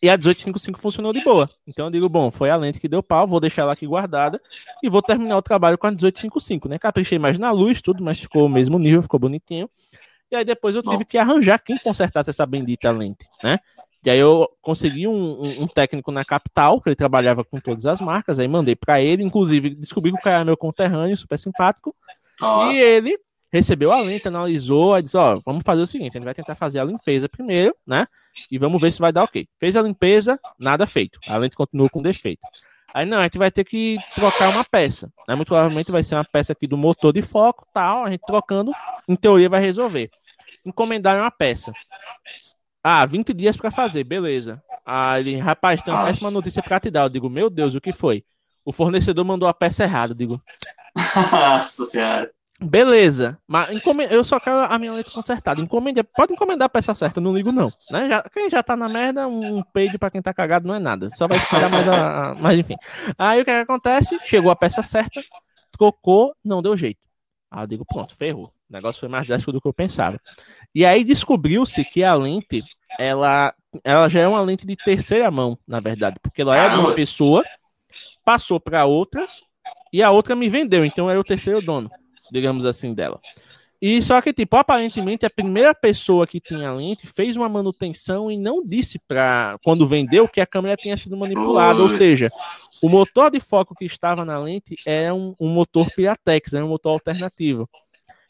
e 0.02 0.10
a 0.10 0.14
1855 0.14 0.80
funcionou 0.80 1.12
de 1.12 1.24
boa. 1.24 1.50
Então 1.66 1.86
eu 1.86 1.92
digo, 1.92 2.08
bom, 2.08 2.30
foi 2.30 2.50
a 2.50 2.56
lente 2.56 2.80
que 2.80 2.88
deu 2.88 3.02
pau, 3.02 3.28
vou 3.28 3.40
deixar 3.40 3.64
ela 3.64 3.74
aqui 3.74 3.88
guardada 3.88 4.40
e 4.84 4.90
vou 4.90 5.02
terminar 5.02 5.38
o 5.38 5.42
trabalho 5.42 5.78
com 5.78 5.88
a 5.88 5.92
1855, 5.92 6.70
né? 6.70 6.78
Caprichei 6.78 7.18
mais 7.18 7.40
na 7.40 7.52
luz, 7.52 7.82
tudo, 7.82 8.04
mas 8.04 8.20
ficou 8.20 8.46
o 8.46 8.50
mesmo 8.50 8.78
nível, 8.78 9.02
ficou 9.02 9.20
bonitinho. 9.20 9.70
E 10.32 10.36
aí 10.36 10.46
depois 10.46 10.76
eu 10.76 10.84
tive 10.84 11.06
que 11.06 11.18
arranjar 11.18 11.60
quem 11.60 11.78
consertasse 11.78 12.30
essa 12.30 12.46
bendita 12.46 12.92
lente, 12.92 13.26
né? 13.42 13.60
E 14.06 14.10
aí 14.10 14.20
eu 14.20 14.48
consegui 14.62 15.08
um, 15.08 15.42
um, 15.42 15.64
um 15.64 15.68
técnico 15.68 16.12
na 16.12 16.24
capital, 16.24 16.80
que 16.80 16.90
ele 16.90 16.96
trabalhava 16.96 17.44
com 17.44 17.60
todas 17.60 17.86
as 17.86 18.00
marcas, 18.00 18.38
aí 18.38 18.48
mandei 18.48 18.76
para 18.76 19.02
ele, 19.02 19.24
inclusive 19.24 19.72
descobri 19.72 20.12
que 20.12 20.20
o 20.20 20.22
cara 20.22 20.38
era 20.38 20.46
meu 20.46 20.56
conterrâneo, 20.56 21.18
super 21.18 21.40
simpático. 21.40 21.96
E 22.72 22.78
ele 22.78 23.18
recebeu 23.52 23.92
a 23.92 24.02
lente, 24.02 24.28
analisou, 24.28 24.94
aí 24.94 25.02
disse, 25.02 25.18
ó, 25.18 25.40
vamos 25.46 25.64
fazer 25.64 25.82
o 25.82 25.88
seguinte, 25.88 26.12
a 26.12 26.20
gente 26.20 26.26
vai 26.26 26.34
tentar 26.34 26.56
fazer 26.56 26.80
a 26.80 26.84
limpeza 26.84 27.30
primeiro, 27.30 27.76
né? 27.86 28.08
E 28.52 28.58
vamos 28.58 28.80
ver 28.80 28.92
se 28.92 29.00
vai 29.00 29.12
dar 29.12 29.24
ok. 29.24 29.48
Fez 29.60 29.76
a 29.76 29.82
limpeza, 29.82 30.40
nada 30.60 30.86
feito. 30.86 31.20
A 31.28 31.38
lente 31.38 31.56
continua 31.56 31.90
com 31.90 32.02
defeito. 32.02 32.42
Aí 32.94 33.06
não, 33.06 33.20
a 33.20 33.24
gente 33.24 33.38
vai 33.38 33.52
ter 33.52 33.64
que 33.64 33.98
trocar 34.16 34.50
uma 34.50 34.64
peça. 34.64 35.12
Né? 35.28 35.36
Muito 35.36 35.48
provavelmente 35.48 35.92
vai 35.92 36.04
ser 36.04 36.16
uma 36.16 36.24
peça 36.24 36.54
aqui 36.54 36.68
do 36.68 36.78
motor 36.78 37.14
de 37.14 37.22
foco, 37.22 37.68
tal. 37.74 38.06
A 38.06 38.12
gente 38.12 38.22
trocando, 38.26 38.72
em 39.08 39.16
teoria 39.16 39.50
vai 39.50 39.62
resolver. 39.62 40.10
Encomendar 40.66 41.20
uma 41.20 41.32
peça. 41.32 41.74
Ah, 42.84 43.06
20 43.06 43.34
dias 43.34 43.58
para 43.58 43.72
fazer, 43.72 44.04
beleza. 44.04 44.62
Aí 44.86 45.22
ele, 45.22 45.38
rapaz, 45.38 45.82
tem 45.82 45.94
uma 45.94 46.06
péssima 46.06 46.32
notícia 46.32 46.64
para 46.64 46.80
te 46.80 46.90
dar. 46.90 47.04
Eu 47.04 47.10
digo, 47.10 47.30
meu 47.30 47.50
Deus, 47.50 47.76
o 47.76 47.82
que 47.82 47.92
foi? 47.92 48.24
O 48.64 48.72
fornecedor 48.72 49.26
mandou 49.26 49.48
a 49.48 49.54
peça 49.54 49.84
errada. 49.84 50.14
Eu 50.14 50.18
digo, 50.18 50.42
Nossa 51.32 51.86
senhora. 51.86 52.32
Beleza, 52.60 53.38
mas 53.48 53.70
eu 54.10 54.24
só 54.24 54.40
quero 54.40 54.58
a 54.58 54.80
minha 54.80 54.92
letra 54.92 55.14
consertada. 55.14 55.62
Encomenda, 55.62 56.04
pode 56.04 56.34
encomendar 56.34 56.66
a 56.66 56.70
peça 56.70 56.96
certa, 56.96 57.22
não 57.22 57.36
ligo 57.36 57.52
não. 57.52 57.68
Né? 57.92 58.10
Já, 58.10 58.24
quem 58.24 58.50
já 58.50 58.64
tá 58.64 58.76
na 58.76 58.90
merda, 58.90 59.28
um 59.28 59.62
peido 59.62 60.00
para 60.00 60.10
quem 60.10 60.24
tá 60.24 60.34
cagado 60.34 60.68
não 60.68 60.74
é 60.74 60.80
nada. 60.80 61.12
Só 61.12 61.28
vai 61.28 61.38
esperar 61.38 61.70
mais 61.70 61.88
a, 61.88 62.32
a. 62.32 62.36
Mas 62.36 62.58
enfim. 62.58 62.76
Aí 63.16 63.42
o 63.42 63.46
que, 63.46 63.52
é 63.52 63.58
que 63.58 63.72
acontece? 63.72 64.18
Chegou 64.24 64.50
a 64.50 64.56
peça 64.56 64.82
certa, 64.82 65.22
trocou, 65.72 66.36
não 66.44 66.60
deu 66.64 66.76
jeito. 66.76 67.00
Aí 67.52 67.62
eu 67.62 67.68
digo, 67.68 67.86
pronto, 67.86 68.16
ferrou. 68.16 68.52
O 68.68 68.74
negócio 68.74 69.00
foi 69.00 69.08
mais 69.08 69.28
drástico 69.28 69.52
do 69.52 69.62
que 69.62 69.68
eu 69.68 69.74
pensava. 69.74 70.20
E 70.74 70.84
aí 70.84 71.04
descobriu-se 71.04 71.86
que 71.86 72.04
a 72.04 72.16
lente, 72.16 72.64
ela, 72.98 73.54
ela 73.84 74.10
já 74.10 74.22
é 74.22 74.28
uma 74.28 74.42
lente 74.42 74.66
de 74.66 74.76
terceira 74.76 75.30
mão, 75.30 75.60
na 75.68 75.80
verdade, 75.80 76.18
porque 76.24 76.42
ela 76.42 76.58
é 76.58 76.70
de 76.70 76.80
uma 76.80 76.96
pessoa, 76.96 77.44
passou 78.26 78.60
para 78.60 78.86
outra 78.86 79.28
e 79.94 80.02
a 80.02 80.10
outra 80.10 80.36
me 80.36 80.50
vendeu, 80.50 80.84
então 80.84 81.08
era 81.08 81.20
o 81.20 81.24
terceiro 81.24 81.62
dono 81.62 81.90
digamos 82.32 82.66
assim, 82.66 82.94
dela. 82.94 83.20
E 83.80 84.02
só 84.02 84.20
que, 84.22 84.34
tipo, 84.34 84.56
aparentemente 84.56 85.26
a 85.26 85.30
primeira 85.30 85.74
pessoa 85.74 86.26
que 86.26 86.40
tinha 86.40 86.70
a 86.70 86.74
lente 86.74 87.06
fez 87.06 87.36
uma 87.36 87.48
manutenção 87.48 88.32
e 88.32 88.38
não 88.38 88.66
disse 88.66 88.98
para 88.98 89.56
quando 89.64 89.88
vendeu 89.88 90.28
que 90.28 90.42
a 90.42 90.48
câmera 90.48 90.76
tinha 90.76 90.98
sido 90.98 91.16
manipulada. 91.16 91.84
Ou 91.84 91.90
seja, 91.90 92.28
o 92.82 92.90
motor 92.90 93.30
de 93.30 93.40
foco 93.40 93.76
que 93.76 93.86
estava 93.86 94.26
na 94.26 94.40
lente 94.40 94.76
é 94.84 95.14
um, 95.14 95.36
um 95.40 95.50
motor 95.50 95.92
Piratex, 95.96 96.54
é 96.54 96.64
um 96.64 96.70
motor 96.70 96.94
alternativo. 96.94 97.70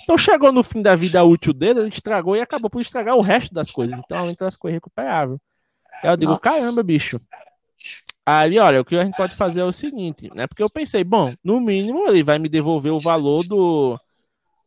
Então 0.03 0.17
chegou 0.17 0.51
no 0.51 0.63
fim 0.63 0.81
da 0.81 0.95
vida 0.95 1.23
útil 1.23 1.53
dele, 1.53 1.79
ele 1.79 1.89
estragou 1.89 2.35
e 2.35 2.41
acabou 2.41 2.69
por 2.69 2.81
estragar 2.81 3.15
o 3.15 3.21
resto 3.21 3.53
das 3.53 3.71
coisas. 3.71 3.97
Então 3.97 4.17
a 4.17 4.23
lente 4.23 4.51
ficou 4.51 4.69
recuperável. 4.69 5.39
Aí 6.03 6.09
eu 6.09 6.17
digo, 6.17 6.31
Nossa. 6.31 6.41
caramba, 6.41 6.83
bicho. 6.83 7.21
Aí, 8.29 8.59
olha, 8.59 8.81
o 8.81 8.83
que 8.83 8.93
a 8.97 9.05
gente 9.05 9.15
pode 9.15 9.33
fazer 9.37 9.61
é 9.61 9.63
o 9.63 9.71
seguinte, 9.71 10.29
né? 10.35 10.47
Porque 10.47 10.61
eu 10.61 10.69
pensei, 10.69 11.01
bom, 11.01 11.33
no 11.41 11.61
mínimo 11.61 12.09
ele 12.09 12.21
vai 12.21 12.37
me 12.37 12.49
devolver 12.49 12.91
o 12.91 12.99
valor 12.99 13.47
do. 13.47 13.97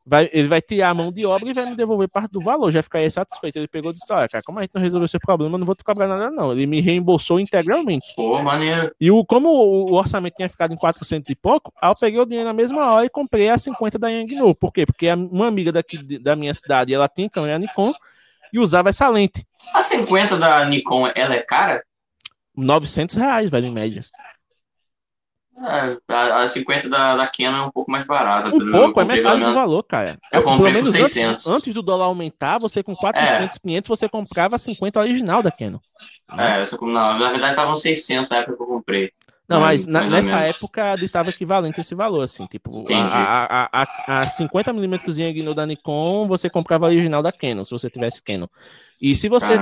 Vai, 0.07 0.31
ele 0.33 0.49
vai 0.49 0.63
tirar 0.63 0.89
a 0.89 0.95
mão 0.95 1.13
de 1.13 1.27
obra 1.27 1.51
e 1.51 1.53
vai 1.53 1.67
me 1.67 1.77
devolver 1.77 2.09
parte 2.09 2.33
do 2.33 2.41
valor. 2.41 2.71
Já 2.71 2.83
ficaria 2.83 3.11
satisfeito. 3.11 3.59
Ele 3.59 3.69
pegou 3.69 3.91
e 3.91 3.95
disse: 3.95 4.11
Olha, 4.11 4.27
cara, 4.31 4.43
como 4.43 4.59
a 4.59 4.63
gente 4.63 4.75
não 4.75 4.81
resolveu 4.81 5.05
esse 5.05 5.19
problema, 5.19 5.57
eu 5.57 5.59
não 5.59 5.67
vou 5.67 5.75
te 5.75 5.85
cobrar 5.85 6.09
nada, 6.09 6.31
não. 6.31 6.53
Ele 6.53 6.67
me 6.67 6.81
reembolsou 6.81 7.39
integralmente. 7.39 8.15
Pô, 8.17 8.43
maneiro. 8.43 8.95
E 8.99 9.11
o, 9.11 9.23
como 9.27 9.51
o, 9.51 9.93
orçamento 9.93 10.37
tinha 10.37 10.49
ficado 10.49 10.73
em 10.73 10.77
400 10.79 11.29
e 11.29 11.35
pouco, 11.35 11.71
aí 11.83 11.91
eu 11.91 11.95
peguei 11.95 12.19
o 12.19 12.25
dinheiro 12.25 12.49
na 12.49 12.55
mesma 12.55 12.95
hora 12.95 13.05
e 13.05 13.11
comprei 13.11 13.51
a 13.51 13.59
50 13.59 13.99
da 13.99 14.09
Yangnu. 14.09 14.55
Por 14.55 14.73
quê? 14.73 14.87
Porque 14.87 15.13
uma 15.13 15.49
amiga 15.49 15.71
daqui 15.71 16.19
da 16.19 16.35
minha 16.35 16.55
cidade, 16.55 16.95
ela 16.95 17.11
tinha 17.11 17.29
câmera 17.29 17.59
Nikon 17.59 17.93
e 18.55 18.59
usava 18.59 18.89
essa 18.89 19.07
lente. 19.07 19.47
A 19.75 19.83
50 19.83 20.39
da 20.39 20.65
Nikon, 20.65 21.09
ela 21.15 21.35
é 21.35 21.43
cara? 21.43 21.85
900 22.61 23.17
reais, 23.17 23.51
velho, 23.51 23.67
em 23.67 23.73
média. 23.73 24.03
É, 25.63 25.99
a, 26.09 26.43
a 26.43 26.49
50 26.49 26.89
da, 26.89 27.17
da 27.17 27.27
Canon 27.27 27.59
é 27.59 27.67
um 27.67 27.71
pouco 27.71 27.91
mais 27.91 28.07
barata. 28.07 28.49
Um 28.49 28.71
pouco, 28.71 29.01
é 29.01 29.05
metade 29.05 29.45
do 29.45 29.53
valor, 29.53 29.83
cara. 29.83 30.19
Eu 30.33 30.41
assim, 30.41 30.49
comprei 30.49 30.73
pelo 30.73 30.93
menos 30.93 31.17
antes, 31.17 31.47
antes, 31.47 31.75
do 31.75 31.83
dólar 31.83 32.07
aumentar, 32.07 32.59
você 32.59 32.83
com 32.83 32.97
400, 32.97 33.57
é. 33.57 33.61
500, 33.61 33.89
você 33.89 34.09
comprava 34.09 34.57
a 34.57 34.59
50 34.59 35.01
original 35.01 35.43
da 35.43 35.51
Canon. 35.51 35.79
É, 36.39 36.63
eu, 36.63 36.87
na 36.87 37.19
verdade 37.19 37.53
estavam 37.53 37.77
600 37.77 38.31
na 38.31 38.39
época 38.39 38.57
que 38.57 38.63
eu 38.63 38.67
comprei. 38.67 39.13
Não, 39.51 39.61
mas 39.61 39.85
na, 39.85 40.03
nessa 40.09 40.39
época 40.43 40.95
estava 41.03 41.31
equivalente 41.31 41.81
esse 41.81 41.93
valor, 41.93 42.23
assim, 42.23 42.47
tipo, 42.47 42.87
a, 42.95 43.67
a, 43.67 43.83
a, 43.83 44.21
a 44.21 44.23
50mm 44.23 45.53
da 45.53 45.67
Nikon, 45.67 46.29
você 46.29 46.49
comprava 46.49 46.87
a 46.87 46.91
original 46.91 47.21
da 47.21 47.33
Canon, 47.33 47.65
se 47.65 47.73
você 47.73 47.91
tivesse 47.91 48.23
Canon. 48.23 48.47
E 49.03 49.17
se 49.17 49.29
você 49.29 49.55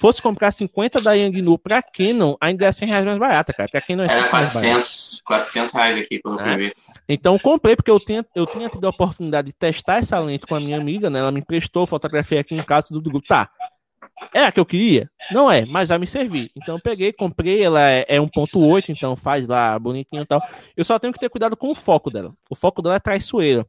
fosse 0.00 0.20
comprar 0.20 0.50
50 0.50 1.00
da 1.00 1.12
Yangnu 1.12 1.56
para 1.56 1.80
Canon, 1.80 2.34
ainda 2.40 2.66
é 2.66 2.72
100 2.72 2.88
reais 2.88 3.04
mais 3.04 3.18
barata, 3.18 3.52
cara, 3.52 3.68
porque 3.68 3.78
a 3.78 3.80
Canon 3.80 4.02
é 4.02 4.10
Era 4.10 4.28
400, 4.28 5.22
400 5.24 5.72
reais 5.72 5.98
aqui, 5.98 6.18
pelo 6.18 6.36
que 6.36 6.42
é. 6.42 6.72
Então 7.08 7.38
comprei, 7.38 7.76
porque 7.76 7.92
eu 7.92 8.00
tinha, 8.00 8.26
eu 8.34 8.44
tinha 8.44 8.68
tido 8.68 8.86
a 8.86 8.90
oportunidade 8.90 9.46
de 9.46 9.52
testar 9.52 9.98
essa 9.98 10.18
lente 10.18 10.48
com 10.48 10.56
a 10.56 10.60
minha 10.60 10.76
amiga, 10.76 11.08
né, 11.08 11.20
ela 11.20 11.30
me 11.30 11.38
emprestou, 11.38 11.86
fotografia 11.86 12.40
aqui 12.40 12.56
em 12.56 12.62
casa 12.64 12.88
do 12.90 13.00
grupo, 13.00 13.24
tá, 13.28 13.48
é 14.34 14.44
a 14.44 14.52
que 14.52 14.60
eu 14.60 14.66
queria? 14.66 15.10
Não 15.30 15.50
é, 15.50 15.64
mas 15.64 15.88
vai 15.88 15.98
me 15.98 16.06
servir. 16.06 16.50
Então 16.56 16.76
eu 16.76 16.80
peguei, 16.80 17.12
comprei, 17.12 17.62
ela 17.62 17.80
é, 17.80 18.04
é 18.08 18.18
1.8, 18.18 18.90
então 18.90 19.16
faz 19.16 19.46
lá 19.46 19.78
bonitinho 19.78 20.22
e 20.22 20.26
tal. 20.26 20.42
Eu 20.76 20.84
só 20.84 20.98
tenho 20.98 21.12
que 21.12 21.18
ter 21.18 21.28
cuidado 21.28 21.56
com 21.56 21.68
o 21.68 21.74
foco 21.74 22.10
dela. 22.10 22.32
O 22.48 22.54
foco 22.54 22.82
dela 22.82 22.96
é 22.96 23.00
traiçoeiro. 23.00 23.66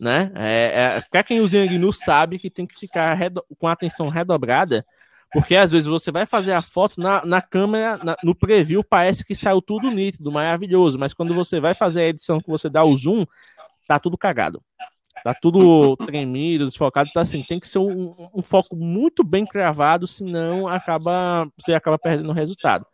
Né? 0.00 0.32
É, 0.34 1.04
é, 1.12 1.22
quem 1.22 1.40
usa 1.40 1.64
GNU 1.66 1.92
sabe 1.92 2.38
que 2.38 2.50
tem 2.50 2.66
que 2.66 2.78
ficar 2.78 3.16
com 3.58 3.66
a 3.66 3.72
atenção 3.72 4.08
redobrada, 4.08 4.84
porque 5.32 5.56
às 5.56 5.72
vezes 5.72 5.86
você 5.86 6.12
vai 6.12 6.26
fazer 6.26 6.52
a 6.52 6.62
foto 6.62 7.00
na, 7.00 7.24
na 7.24 7.40
câmera, 7.40 7.98
na, 7.98 8.16
no 8.22 8.34
preview, 8.34 8.84
parece 8.84 9.24
que 9.24 9.34
saiu 9.34 9.60
tudo 9.62 9.90
nítido, 9.90 10.30
maravilhoso, 10.30 10.98
mas 10.98 11.14
quando 11.14 11.34
você 11.34 11.60
vai 11.60 11.74
fazer 11.74 12.02
a 12.02 12.08
edição 12.08 12.40
que 12.40 12.48
você 12.48 12.68
dá 12.68 12.84
o 12.84 12.96
zoom, 12.96 13.24
tá 13.86 13.98
tudo 13.98 14.18
cagado. 14.18 14.62
Tá 15.24 15.32
tudo 15.32 15.96
tremido, 15.96 16.66
desfocado. 16.66 17.08
Então, 17.08 17.22
assim, 17.22 17.42
tem 17.42 17.58
que 17.58 17.66
ser 17.66 17.78
um, 17.78 18.14
um, 18.34 18.42
foco 18.42 18.76
muito 18.76 19.24
bem 19.24 19.46
cravado, 19.46 20.06
senão 20.06 20.68
acaba, 20.68 21.48
você 21.56 21.72
acaba 21.72 21.98
perdendo 21.98 22.28
o 22.28 22.34
resultado. 22.34 22.84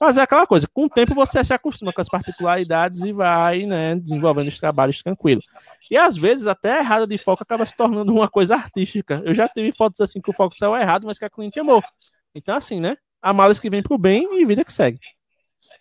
Mas 0.00 0.16
é 0.16 0.22
aquela 0.22 0.44
coisa, 0.44 0.66
com 0.66 0.86
o 0.86 0.88
tempo 0.88 1.14
você 1.14 1.44
se 1.44 1.54
acostuma 1.54 1.92
com 1.92 2.00
as 2.00 2.08
particularidades 2.08 3.02
e 3.02 3.12
vai, 3.12 3.64
né, 3.64 3.94
desenvolvendo 3.94 4.48
os 4.48 4.58
trabalhos 4.58 5.00
tranquilo. 5.00 5.40
E 5.88 5.96
às 5.96 6.16
vezes 6.16 6.48
até 6.48 6.80
errada 6.80 7.06
de 7.06 7.16
foco 7.16 7.44
acaba 7.44 7.64
se 7.64 7.76
tornando 7.76 8.12
uma 8.12 8.28
coisa 8.28 8.56
artística. 8.56 9.22
Eu 9.24 9.32
já 9.32 9.48
tive 9.48 9.70
fotos 9.70 10.00
assim 10.00 10.20
que 10.20 10.30
o 10.30 10.32
foco 10.32 10.56
saiu 10.56 10.76
errado, 10.76 11.06
mas 11.06 11.16
que 11.16 11.24
a 11.24 11.30
cliente 11.30 11.60
amou. 11.60 11.80
Então 12.34 12.56
assim, 12.56 12.80
né? 12.80 12.96
Há 13.22 13.32
males 13.32 13.60
que 13.60 13.70
vem 13.70 13.84
pro 13.84 13.96
bem 13.96 14.40
e 14.40 14.44
vida 14.44 14.64
que 14.64 14.72
segue. 14.72 14.98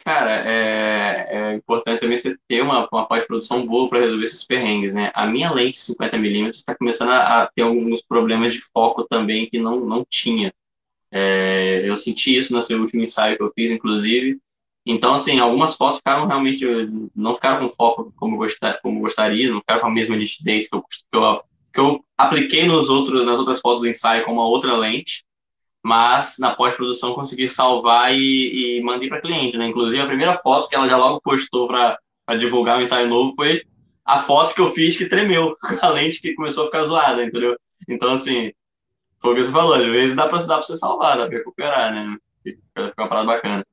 Cara, 0.03 0.43
é, 0.49 1.27
é 1.29 1.53
importante 1.53 1.99
também 1.99 2.17
você 2.17 2.37
ter 2.47 2.61
uma, 2.61 2.87
uma 2.91 3.05
pós-produção 3.07 3.65
boa 3.65 3.89
para 3.89 3.99
resolver 3.99 4.25
esses 4.25 4.43
perrengues, 4.43 4.93
né? 4.93 5.11
A 5.13 5.25
minha 5.27 5.51
lente 5.51 5.79
50mm 5.79 6.49
está 6.49 6.75
começando 6.75 7.09
a, 7.09 7.43
a, 7.43 7.47
ter 7.47 7.61
alguns 7.61 8.01
problemas 8.01 8.53
de 8.53 8.61
foco 8.73 9.03
também 9.03 9.49
que 9.49 9.59
não, 9.59 9.79
não 9.81 10.05
tinha. 10.09 10.53
É, 11.11 11.81
eu 11.85 11.95
senti 11.97 12.35
isso 12.35 12.55
nesse 12.55 12.73
último 12.73 13.03
ensaio 13.03 13.37
que 13.37 13.43
eu 13.43 13.51
fiz, 13.53 13.69
inclusive. 13.69 14.39
Então, 14.85 15.13
assim, 15.13 15.39
algumas 15.39 15.75
fotos 15.75 15.97
ficaram 15.97 16.25
realmente, 16.25 16.65
não 17.13 17.35
ficaram 17.35 17.67
com 17.67 17.75
foco 17.75 18.13
como, 18.15 18.37
gostar, 18.37 18.79
como 18.81 19.01
gostaria, 19.01 19.51
não 19.51 19.59
ficaram 19.59 19.81
com 19.81 19.87
a 19.87 19.91
mesma 19.91 20.15
nitidez 20.15 20.69
que 20.69 20.75
eu, 20.75 20.81
que 20.81 21.17
eu, 21.17 21.43
que 21.73 21.79
eu 21.79 22.05
apliquei 22.17 22.65
nos 22.65 22.89
outros, 22.89 23.25
nas 23.25 23.37
outras 23.37 23.59
fotos 23.59 23.81
do 23.81 23.87
ensaio 23.87 24.23
com 24.23 24.31
uma 24.31 24.47
outra 24.47 24.77
lente, 24.77 25.25
mas 25.87 26.35
na 26.37 26.53
pós-produção 26.53 27.13
consegui 27.13 27.47
salvar 27.47 28.13
e, 28.13 28.77
e 28.77 28.83
mandei 28.83 29.07
para 29.07 29.21
cliente, 29.21 29.55
né? 29.55 29.67
Inclusive, 29.67 30.01
a 30.01 30.05
primeira 30.05 30.37
foto 30.39 30.67
que 30.67 30.75
ela 30.75 30.85
já 30.85 30.97
logo 30.97 31.21
postou 31.21 31.65
para 31.65 31.97
divulgar 32.37 32.75
o 32.75 32.79
um 32.79 32.81
ensaio 32.81 33.07
novo 33.07 33.33
foi 33.37 33.63
a 34.03 34.21
foto 34.21 34.53
que 34.53 34.59
eu 34.59 34.73
fiz 34.73 34.97
que 34.97 35.05
tremeu, 35.05 35.55
a 35.81 35.87
lente 35.87 36.21
que 36.21 36.33
começou 36.33 36.63
a 36.63 36.65
ficar 36.65 36.83
zoada, 36.83 37.23
entendeu? 37.23 37.57
Então, 37.87 38.11
assim, 38.11 38.51
foi 39.21 39.31
o 39.31 39.35
que 39.37 39.43
você 39.45 39.51
falou, 39.53 39.75
às 39.75 39.85
vezes 39.85 40.13
dá 40.13 40.27
pra 40.27 40.41
você 40.41 40.75
salvar, 40.75 41.19
dá 41.19 41.25
pra 41.25 41.37
recuperar, 41.37 41.93
né? 41.93 42.17
Fica 42.43 42.93
uma 42.97 43.07
parada 43.07 43.27
bacana. 43.27 43.65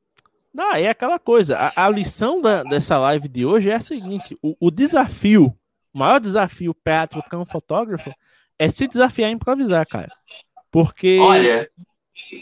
Não, 0.54 0.72
é 0.72 0.88
aquela 0.88 1.18
coisa. 1.18 1.58
A, 1.58 1.86
a 1.86 1.90
lição 1.90 2.40
da, 2.40 2.62
dessa 2.62 2.96
live 2.96 3.28
de 3.28 3.44
hoje 3.44 3.70
é 3.70 3.74
a 3.74 3.80
seguinte: 3.80 4.38
o, 4.40 4.54
o 4.60 4.70
desafio, 4.70 5.46
o 5.92 5.98
maior 5.98 6.20
desafio 6.20 6.72
para 6.72 7.08
um 7.32 7.44
fotógrafo 7.44 8.14
é 8.56 8.68
se 8.68 8.86
desafiar 8.86 9.30
a 9.30 9.32
improvisar, 9.32 9.84
cara. 9.88 10.12
Porque. 10.70 11.18
Olha. 11.20 11.68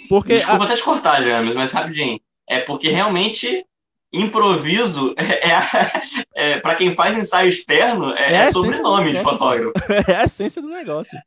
Porque 0.09 0.35
desculpa 0.35 0.65
a... 0.65 0.67
até 0.67 0.77
te 0.77 0.83
cortar, 0.83 1.23
James, 1.23 1.55
mas 1.55 1.73
rapidinho. 1.73 2.21
É 2.49 2.61
porque 2.61 2.91
realmente 2.91 3.65
improviso 4.13 5.15
é, 5.17 5.49
é, 5.49 6.03
é 6.35 6.61
para 6.61 6.75
quem 6.75 6.95
faz 6.95 7.17
ensaio 7.17 7.49
externo 7.49 8.13
é, 8.13 8.33
é, 8.33 8.35
é 8.35 8.53
sobrenome 8.53 9.13
de 9.13 9.23
fotógrafo. 9.23 9.73
É 10.09 10.17
a 10.17 10.25
essência 10.25 10.61
do 10.61 10.69
negócio. 10.69 11.19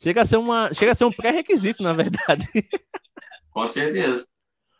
Chega 0.00 0.22
a 0.22 0.26
ser, 0.26 0.36
uma, 0.36 0.72
chega 0.72 0.92
a 0.92 0.94
ser 0.94 1.04
um 1.04 1.12
pré-requisito, 1.12 1.82
na 1.82 1.92
verdade. 1.92 2.46
Com 3.50 3.66
certeza. 3.66 4.24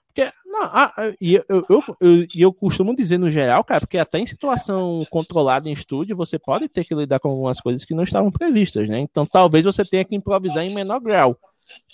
Porque, 0.07 0.33
não, 0.47 0.63
ah, 0.63 0.93
eu, 1.21 1.45
eu, 1.49 1.67
eu, 1.69 1.83
eu, 2.01 2.27
eu 2.35 2.53
costumo 2.53 2.95
dizer 2.95 3.19
no 3.19 3.31
geral, 3.31 3.65
cara, 3.65 3.81
porque 3.81 3.99
até 3.99 4.19
em 4.19 4.27
situação 4.27 5.05
controlada 5.11 5.69
em 5.69 5.73
estúdio, 5.73 6.17
você 6.17 6.39
pode 6.39 6.69
ter 6.69 6.85
que 6.85 6.95
lidar 6.95 7.19
com 7.19 7.29
algumas 7.29 7.61
coisas 7.61 7.85
que 7.85 7.95
não 7.95 8.05
estavam 8.05 8.31
previstas, 8.31 8.89
né? 8.89 8.99
Então 9.01 9.27
talvez 9.27 9.65
você 9.65 9.85
tenha 9.85 10.05
que 10.05 10.15
improvisar 10.15 10.65
em 10.65 10.75
menor 10.75 11.01
grau. 11.01 11.37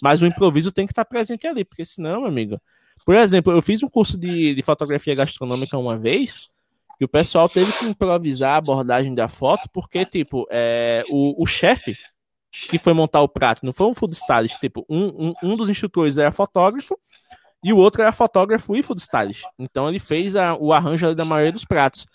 Mas 0.02 0.22
o 0.22 0.26
improviso 0.26 0.72
tem 0.72 0.86
que 0.86 0.92
estar 0.92 1.04
presente 1.04 1.46
ali, 1.46 1.64
porque 1.64 1.84
senão, 1.84 2.20
meu 2.20 2.28
amigo. 2.28 2.60
Por 3.04 3.14
exemplo, 3.14 3.52
eu 3.52 3.60
fiz 3.62 3.82
um 3.82 3.88
curso 3.88 4.16
de, 4.16 4.54
de 4.54 4.62
fotografia 4.62 5.14
gastronômica 5.14 5.76
uma 5.76 5.96
vez, 5.96 6.48
e 7.00 7.04
o 7.04 7.08
pessoal 7.08 7.48
teve 7.48 7.72
que 7.72 7.86
improvisar 7.86 8.54
a 8.54 8.56
abordagem 8.56 9.14
da 9.14 9.28
foto, 9.28 9.68
porque, 9.72 10.04
tipo, 10.04 10.46
é, 10.50 11.02
o, 11.10 11.42
o 11.42 11.46
chefe 11.46 11.96
que 12.68 12.78
foi 12.78 12.92
montar 12.92 13.20
o 13.20 13.28
prato, 13.28 13.66
não 13.66 13.72
foi 13.72 13.86
um 13.86 13.94
food 13.94 14.14
stylist, 14.14 14.58
tipo, 14.60 14.86
um, 14.88 15.06
um, 15.06 15.34
um 15.42 15.56
dos 15.56 15.68
instrutores 15.68 16.16
era 16.16 16.30
fotógrafo 16.30 16.96
e 17.64 17.72
o 17.72 17.76
outro 17.76 18.02
era 18.02 18.12
fotógrafo 18.12 18.76
e 18.76 18.82
food 18.82 19.00
stylist. 19.00 19.44
Então 19.58 19.88
ele 19.88 19.98
fez 19.98 20.36
a, 20.36 20.54
o 20.54 20.72
arranjo 20.72 21.14
da 21.14 21.24
maioria 21.24 21.50
dos 21.50 21.64
pratos. 21.64 22.06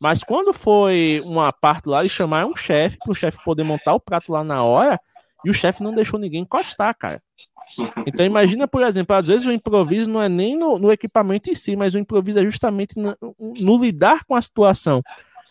Mas 0.00 0.24
quando 0.24 0.52
foi 0.52 1.20
uma 1.24 1.52
parte 1.52 1.88
lá, 1.88 2.00
eles 2.00 2.10
chamaram 2.10 2.50
um 2.50 2.56
chefe 2.56 2.98
para 2.98 3.12
o 3.12 3.14
chefe 3.14 3.38
poder 3.44 3.62
montar 3.62 3.94
o 3.94 4.00
prato 4.00 4.32
lá 4.32 4.42
na 4.42 4.64
hora 4.64 4.98
e 5.44 5.50
o 5.50 5.54
chefe 5.54 5.82
não 5.82 5.94
deixou 5.94 6.18
ninguém 6.18 6.42
encostar, 6.42 6.96
cara. 6.96 7.22
Então 8.06 8.24
imagina, 8.24 8.68
por 8.68 8.82
exemplo, 8.82 9.16
às 9.16 9.26
vezes 9.26 9.46
o 9.46 9.52
improviso 9.52 10.08
não 10.08 10.22
é 10.22 10.28
nem 10.28 10.56
no, 10.56 10.78
no 10.78 10.92
equipamento 10.92 11.48
em 11.48 11.54
si, 11.54 11.74
mas 11.76 11.94
o 11.94 11.98
improviso 11.98 12.38
é 12.38 12.44
justamente 12.44 12.94
no, 12.98 13.16
no 13.38 13.82
lidar 13.82 14.24
com 14.24 14.34
a 14.34 14.42
situação. 14.42 15.02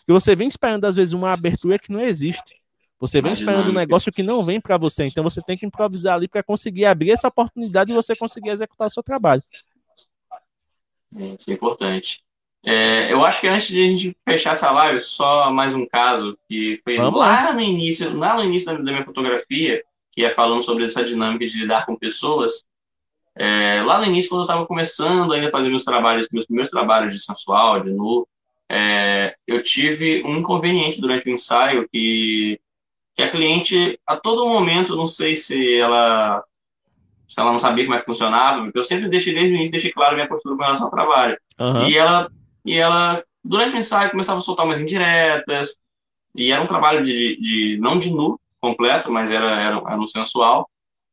E 0.06 0.12
você 0.12 0.34
vem 0.34 0.48
esperando 0.48 0.84
às 0.84 0.96
vezes 0.96 1.12
uma 1.12 1.32
abertura 1.32 1.78
que 1.78 1.92
não 1.92 2.00
existe. 2.00 2.60
Você 3.00 3.20
vem 3.20 3.32
esperando 3.32 3.70
um 3.70 3.74
negócio 3.74 4.12
que 4.12 4.22
não 4.22 4.42
vem 4.42 4.60
para 4.60 4.78
você, 4.78 5.04
então 5.04 5.22
você 5.22 5.42
tem 5.42 5.58
que 5.58 5.66
improvisar 5.66 6.14
ali 6.14 6.28
para 6.28 6.42
conseguir 6.42 6.86
abrir 6.86 7.10
essa 7.10 7.28
oportunidade 7.28 7.90
e 7.90 7.94
você 7.94 8.16
conseguir 8.16 8.50
executar 8.50 8.86
o 8.86 8.90
seu 8.90 9.02
trabalho. 9.02 9.42
Isso 11.12 11.50
é 11.50 11.52
importante. 11.52 12.24
É, 12.64 13.12
eu 13.12 13.24
acho 13.24 13.40
que 13.40 13.46
antes 13.46 13.68
de 13.68 13.82
a 13.82 13.86
gente 13.86 14.16
fechar 14.24 14.52
essa 14.52 14.70
live, 14.70 15.00
só 15.00 15.50
mais 15.50 15.74
um 15.74 15.86
caso 15.86 16.38
que 16.48 16.80
foi 16.82 16.96
Vamos 16.96 17.20
lá, 17.20 17.44
lá 17.44 17.52
no 17.52 17.60
início, 17.60 18.16
lá 18.16 18.36
no 18.36 18.44
início 18.44 18.66
da, 18.66 18.78
minha 18.78 19.04
fotografia, 19.04 19.82
que 20.12 20.24
é 20.24 20.30
falando 20.30 20.62
sobre 20.62 20.84
essa 20.84 21.04
dinâmica 21.04 21.46
de 21.46 21.58
lidar 21.58 21.84
com 21.84 21.94
pessoas. 21.94 22.64
É, 23.36 23.82
lá 23.82 23.98
no 23.98 24.06
início, 24.06 24.30
quando 24.30 24.42
eu 24.42 24.46
estava 24.46 24.66
começando 24.66 25.32
ainda 25.32 25.48
a 25.48 25.50
fazer 25.50 25.68
meus 25.68 25.84
trabalhos, 25.84 26.28
meus 26.32 26.46
primeiros 26.46 26.70
trabalhos 26.70 27.12
de 27.12 27.20
sensual, 27.20 27.80
de 27.80 27.90
nu, 27.90 28.26
é, 28.70 29.34
eu 29.46 29.62
tive 29.62 30.22
um 30.24 30.38
inconveniente 30.38 31.00
durante 31.00 31.28
o 31.28 31.32
ensaio 31.32 31.88
que 31.92 32.58
que 33.16 33.22
a 33.22 33.30
cliente, 33.30 33.98
a 34.04 34.16
todo 34.16 34.48
momento, 34.48 34.96
não 34.96 35.06
sei 35.06 35.36
se 35.36 35.76
ela 35.76 36.42
se 37.28 37.40
ela 37.40 37.52
não 37.52 37.58
sabia 37.58 37.84
como 37.84 37.96
é 37.96 38.00
que 38.00 38.06
funcionava, 38.06 38.70
eu 38.74 38.84
sempre 38.84 39.08
deixei 39.08 39.34
desde 39.34 39.52
o 39.52 39.54
início, 39.54 39.72
deixei 39.72 39.92
claro 39.92 40.12
a 40.12 40.14
minha 40.14 40.28
postura 40.28 40.56
com 40.56 40.62
relação 40.62 40.86
ao 40.86 40.90
trabalho. 40.90 41.38
Uhum. 41.58 41.88
E 41.88 41.96
ela, 41.96 42.30
e 42.64 42.76
ela, 42.76 43.22
durante 43.42 43.76
o 43.76 43.78
ensaio, 43.78 44.10
começava 44.10 44.38
a 44.38 44.42
soltar 44.42 44.64
umas 44.64 44.80
indiretas, 44.80 45.76
e 46.34 46.50
era 46.52 46.62
um 46.62 46.66
trabalho 46.66 47.04
de, 47.04 47.36
de 47.40 47.78
não 47.80 47.98
de 47.98 48.10
nu 48.10 48.40
completo, 48.60 49.10
mas 49.10 49.30
era, 49.30 49.60
era, 49.60 49.76
era 49.76 50.00
um 50.00 50.08
sensual. 50.08 50.68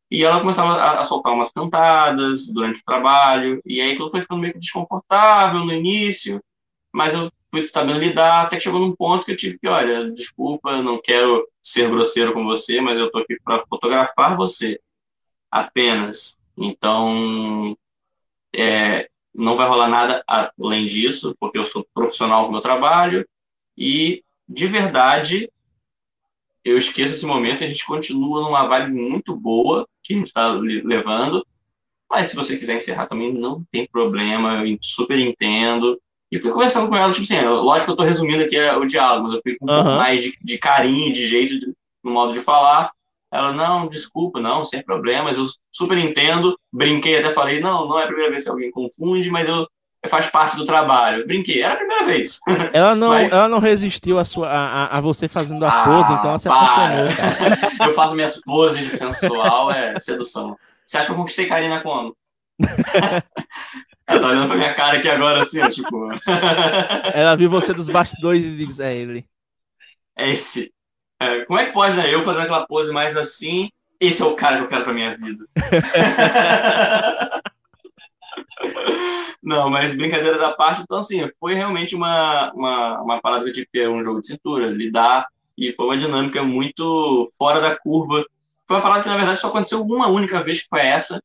E 0.10 0.24
ela 0.24 0.40
começava 0.40 0.74
a, 0.74 1.00
a, 1.02 1.04
soltar 1.06 1.34
umas 1.34 1.52
cantadas 1.52 2.48
durante 2.48 2.80
o 2.80 2.86
trabalho, 2.86 3.62
e 3.66 3.82
aí 3.82 3.96
tudo 3.96 4.12
foi 4.12 4.22
ficando 4.22 4.42
meio 4.42 4.60
desconfortável 4.60 5.62
no 5.66 5.74
início, 5.74 6.44
mas 6.92 7.14
eu 7.14 7.32
fui 7.52 7.66
sabendo 7.66 8.00
lidar, 8.00 8.44
até 8.44 8.58
que 8.58 8.64
chegou 8.64 8.80
num 8.80 8.96
ponto 8.96 9.26
que 9.26 9.32
eu 9.32 9.38
tive 9.38 9.60
que, 9.60 9.68
olha, 9.68 10.12
desculpa, 10.12 10.82
não 10.82 11.02
quero 11.02 11.48
ser 11.62 11.90
grosseiro 11.90 12.34
com 12.34 12.44
você, 12.46 12.82
mas 12.82 12.98
eu 13.00 13.12
tô 13.12 13.20
aqui 13.20 13.38
para 13.44 13.66
fotografar 13.68 14.36
você 14.38 14.80
apenas. 15.50 16.38
Então, 16.58 17.78
é, 18.56 19.10
não 19.34 19.56
vai 19.56 19.68
rolar 19.68 19.88
nada 19.88 20.24
além 20.28 20.86
disso, 20.86 21.36
porque 21.40 21.58
eu 21.58 21.66
sou 21.66 21.86
profissional 21.94 22.46
com 22.46 22.52
meu 22.52 22.62
trabalho 22.62 23.28
e, 23.78 24.24
de 24.48 24.68
verdade, 24.68 25.50
eu 26.64 26.78
esqueço 26.78 27.16
esse 27.16 27.26
momento 27.26 27.64
a 27.64 27.68
gente 27.68 27.86
continua 27.86 28.42
numa 28.42 28.68
vibe 28.68 28.94
muito 28.94 29.36
boa 29.36 29.88
que 30.04 30.14
a 30.14 30.18
gente 30.18 30.28
está 30.28 30.48
levando. 30.50 31.46
Mas 32.10 32.28
se 32.28 32.36
você 32.36 32.58
quiser 32.58 32.76
encerrar 32.76 33.08
também, 33.08 33.34
não 33.34 33.64
tem 33.72 33.88
problema, 33.88 34.66
eu 34.66 34.78
super 34.82 35.18
entendo. 35.18 36.00
E 36.32 36.40
fui 36.40 36.52
conversando 36.52 36.88
com 36.88 36.96
ela, 36.96 37.12
tipo 37.12 37.24
assim, 37.24 37.42
lógico 37.42 37.86
que 37.86 37.92
eu 37.92 37.96
tô 37.96 38.04
resumindo 38.04 38.44
aqui 38.44 38.60
o 38.60 38.86
diálogo, 38.86 39.28
mas 39.28 39.36
eu 39.36 39.42
fui 39.42 39.58
com 39.58 39.66
um 39.66 39.74
uhum. 39.74 39.84
pouco 39.84 39.98
mais 39.98 40.22
de, 40.22 40.38
de, 40.42 40.58
carinho, 40.58 41.14
de 41.14 41.28
jeito, 41.28 41.60
de, 41.60 41.74
no 42.04 42.12
modo 42.12 42.34
de 42.34 42.42
falar. 42.42 42.92
Ela, 43.32 43.54
não, 43.54 43.88
desculpa, 43.88 44.42
não, 44.42 44.66
sem 44.66 44.84
problemas, 44.84 45.38
eu 45.38 45.46
super 45.72 45.98
entendo. 45.98 46.58
Brinquei, 46.72 47.18
até 47.18 47.34
falei, 47.34 47.62
não, 47.62 47.88
não 47.88 47.98
é 47.98 48.04
a 48.04 48.08
primeira 48.08 48.32
vez 48.32 48.44
que 48.44 48.50
alguém 48.50 48.70
confunde, 48.70 49.30
mas 49.30 49.48
eu 49.48 49.66
faz 50.10 50.30
parte 50.30 50.58
do 50.58 50.66
trabalho. 50.66 51.26
Brinquei, 51.26 51.62
era 51.62 51.76
a 51.76 51.78
primeira 51.78 52.06
vez. 52.06 52.40
Ela 52.74 52.94
não, 52.94 53.10
mas... 53.10 53.32
ela 53.32 53.48
não 53.48 53.60
resistiu 53.60 54.20
a, 54.20 54.26
sua, 54.26 54.50
a, 54.50 54.98
a 54.98 55.02
você 55.02 55.28
fazendo 55.30 55.64
a 55.64 55.70
ah, 55.70 55.84
pose, 55.86 56.14
então 56.14 56.30
ela 56.30 56.40
se 56.40 56.50
apaixonou. 56.50 57.88
eu 57.88 57.94
faço 57.94 58.16
minhas 58.16 58.42
poses 58.42 58.84
de 58.84 58.98
sensual, 58.98 59.72
é 59.72 59.98
sedução. 60.00 60.58
Você 60.86 60.98
acha 60.98 61.06
que 61.06 61.12
eu 61.12 61.18
conquistei 61.18 61.48
Karina 61.48 61.82
como? 61.82 62.16
Ela 64.08 64.20
tá 64.20 64.28
olhando 64.28 64.48
pra 64.48 64.58
minha 64.58 64.74
cara 64.74 64.98
aqui 64.98 65.08
agora, 65.08 65.42
assim, 65.42 65.62
ó, 65.62 65.70
tipo. 65.70 66.10
Ela 67.14 67.36
viu 67.36 67.50
você 67.50 67.74
dos 67.74 67.88
bastidores 67.88 68.46
e 68.46 68.56
diz: 68.58 68.80
é 68.80 68.94
ele. 68.94 69.26
É 70.18 70.32
esse. 70.32 70.72
É, 71.22 71.46
como 71.46 71.60
é 71.60 71.68
que 71.68 71.72
pode, 71.72 71.96
né? 71.96 72.12
Eu 72.12 72.24
fazer 72.24 72.42
aquela 72.42 72.66
pose 72.66 72.92
mais 72.92 73.16
assim? 73.16 73.70
Esse 74.00 74.24
é 74.24 74.26
o 74.26 74.36
cara 74.36 74.58
que 74.58 74.64
eu 74.64 74.68
quero 74.68 74.84
pra 74.84 74.94
minha 74.94 75.16
vida. 75.16 75.46
Não, 79.44 79.70
mas 79.70 79.96
brincadeiras 79.96 80.42
à 80.42 80.52
parte, 80.52 80.82
então, 80.82 80.98
assim, 80.98 81.30
foi 81.40 81.54
realmente 81.54 81.96
uma, 81.96 82.52
uma, 82.54 83.02
uma 83.02 83.22
parada 83.22 83.44
que 83.44 83.50
eu 83.50 83.54
tive 83.54 83.66
que 83.68 83.72
ter 83.72 83.88
um 83.88 84.04
jogo 84.04 84.22
de 84.22 84.28
cintura, 84.28 84.68
lidar, 84.68 85.28
e 85.56 85.74
foi 85.74 85.86
uma 85.86 85.98
dinâmica 85.98 86.42
muito 86.42 87.32
fora 87.38 87.62
da 87.62 87.76
curva. 87.76 88.26
Foi 88.68 88.78
uma 88.78 88.82
parada 88.82 89.04
que, 89.04 89.10
na 89.10 89.18
verdade, 89.18 89.40
só 89.40 89.50
aconteceu 89.50 89.84
uma 89.84 90.08
única 90.08 90.44
vez, 90.44 90.62
que 90.62 90.70
foi 90.70 90.82
essa, 90.82 91.22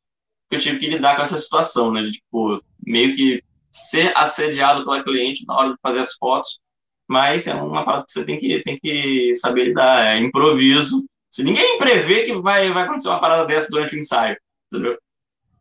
que 0.51 0.57
eu 0.57 0.61
tive 0.61 0.79
que 0.79 0.89
lidar 0.89 1.17
com 1.17 1.23
essa 1.23 1.39
situação, 1.39 1.91
né? 1.91 2.03
De, 2.03 2.13
tipo, 2.13 2.63
meio 2.87 3.17
que 3.17 3.43
ser 3.73 4.13
assediado 4.15 4.85
pela 4.85 5.03
cliente 5.03 5.47
na 5.47 5.57
hora 5.57 5.71
de 5.71 5.79
fazer 5.83 6.01
as 6.01 6.15
fotos, 6.15 6.61
mas 7.09 7.47
é 7.47 7.55
uma 7.55 7.85
parte 7.85 8.07
que 8.07 8.13
você 8.13 8.25
tem 8.25 8.39
que, 8.39 8.63
tem 8.63 8.79
que 8.79 9.35
saber 9.37 9.67
lidar, 9.67 10.07
é 10.07 10.19
improviso. 10.19 11.05
Se 11.31 11.43
ninguém 11.45 11.79
prevê 11.79 12.25
que 12.25 12.35
vai, 12.41 12.73
vai 12.73 12.85
acontecer 12.85 13.09
uma 13.09 13.21
parada 13.21 13.45
dessa 13.47 13.69
durante 13.69 13.95
o 13.95 13.99
ensaio, 13.99 14.37
entendeu? 14.73 14.99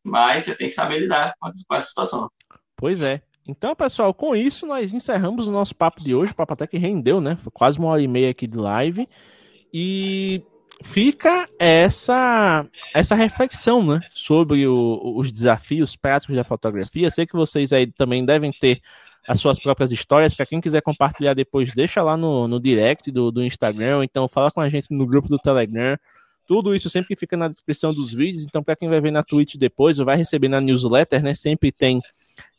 Mas 0.03 0.43
você 0.43 0.55
tem 0.55 0.69
que 0.69 0.75
saber 0.75 0.99
lidar 0.99 1.33
com 1.39 1.75
essa 1.75 1.87
situação. 1.87 2.29
Pois 2.75 3.01
é. 3.01 3.21
Então, 3.47 3.75
pessoal, 3.75 4.13
com 4.13 4.35
isso 4.35 4.65
nós 4.65 4.93
encerramos 4.93 5.47
o 5.47 5.51
nosso 5.51 5.75
papo 5.75 6.03
de 6.03 6.15
hoje. 6.15 6.31
O 6.31 6.35
papo 6.35 6.53
até 6.53 6.65
que 6.65 6.77
rendeu, 6.77 7.21
né? 7.21 7.37
Foi 7.43 7.51
quase 7.51 7.77
uma 7.77 7.89
hora 7.89 8.01
e 8.01 8.07
meia 8.07 8.31
aqui 8.31 8.47
de 8.47 8.57
live. 8.57 9.07
E 9.73 10.43
fica 10.83 11.47
essa 11.59 12.65
essa 12.93 13.15
reflexão, 13.15 13.85
né, 13.85 13.99
sobre 14.09 14.67
o, 14.67 15.15
os 15.15 15.31
desafios 15.31 15.95
práticos 15.95 16.35
da 16.35 16.43
fotografia. 16.43 17.11
Sei 17.11 17.25
que 17.25 17.35
vocês 17.35 17.71
aí 17.71 17.87
também 17.87 18.25
devem 18.25 18.51
ter 18.51 18.81
as 19.27 19.39
suas 19.39 19.59
próprias 19.59 19.91
histórias. 19.91 20.33
Para 20.33 20.45
quem 20.45 20.61
quiser 20.61 20.81
compartilhar 20.81 21.33
depois, 21.33 21.73
deixa 21.73 22.01
lá 22.01 22.15
no, 22.15 22.47
no 22.47 22.59
direct 22.59 23.11
do, 23.11 23.31
do 23.31 23.43
Instagram, 23.43 24.03
então 24.03 24.27
fala 24.27 24.51
com 24.51 24.61
a 24.61 24.69
gente 24.69 24.93
no 24.93 25.05
grupo 25.05 25.27
do 25.27 25.39
Telegram. 25.39 25.97
Tudo 26.47 26.75
isso 26.75 26.89
sempre 26.89 27.15
fica 27.15 27.35
na 27.35 27.47
descrição 27.47 27.91
dos 27.91 28.13
vídeos. 28.13 28.43
Então, 28.43 28.63
para 28.63 28.75
quem 28.75 28.87
vai 28.87 29.01
ver 29.01 29.11
na 29.11 29.23
Twitch 29.23 29.55
depois, 29.55 29.99
ou 29.99 30.05
vai 30.05 30.15
receber 30.15 30.47
na 30.47 30.61
newsletter, 30.61 31.23
né? 31.23 31.33
Sempre 31.33 31.71
tem 31.71 32.01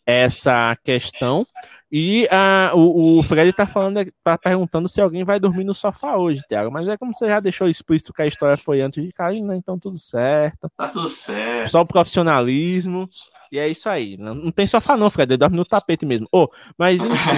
essa 0.05 0.77
questão. 0.85 1.45
E 1.91 2.27
a, 2.33 2.73
o, 2.75 3.19
o 3.19 3.23
Fred 3.23 3.53
tá 3.53 3.65
falando, 3.65 4.05
tá 4.23 4.37
perguntando 4.37 4.89
se 4.89 5.01
alguém 5.01 5.25
vai 5.25 5.39
dormir 5.39 5.63
no 5.63 5.73
sofá 5.73 6.17
hoje, 6.17 6.43
Thiago. 6.49 6.71
Mas 6.71 6.89
é 6.89 6.97
como 6.97 7.15
você 7.15 7.29
já 7.29 7.39
deixou 7.39 7.69
explícito 7.69 8.13
que 8.13 8.23
a 8.23 8.27
história 8.27 8.57
foi 8.57 8.81
antes 8.81 9.05
de 9.05 9.13
cair, 9.13 9.41
né? 9.43 9.57
Então 9.57 9.79
tudo 9.79 9.99
certo. 9.99 10.69
Tá 10.77 10.89
tudo 10.89 11.09
certo. 11.09 11.71
Só 11.71 11.83
o 11.83 11.87
profissionalismo. 11.87 13.09
E 13.51 13.59
é 13.59 13.69
isso 13.69 13.89
aí. 13.89 14.17
Não, 14.17 14.35
não 14.35 14.51
tem 14.51 14.67
sofá, 14.67 14.97
não, 14.97 15.11
Fred. 15.11 15.33
Ele 15.33 15.39
dorme 15.39 15.57
no 15.57 15.65
tapete 15.65 16.05
mesmo. 16.05 16.29
Oh, 16.33 16.49
mas 16.77 17.05
enfim. 17.05 17.31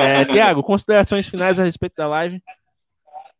é, 0.00 0.24
Tiago, 0.32 0.62
considerações 0.62 1.26
finais 1.26 1.58
a 1.58 1.64
respeito 1.64 1.94
da 1.96 2.08
live? 2.08 2.42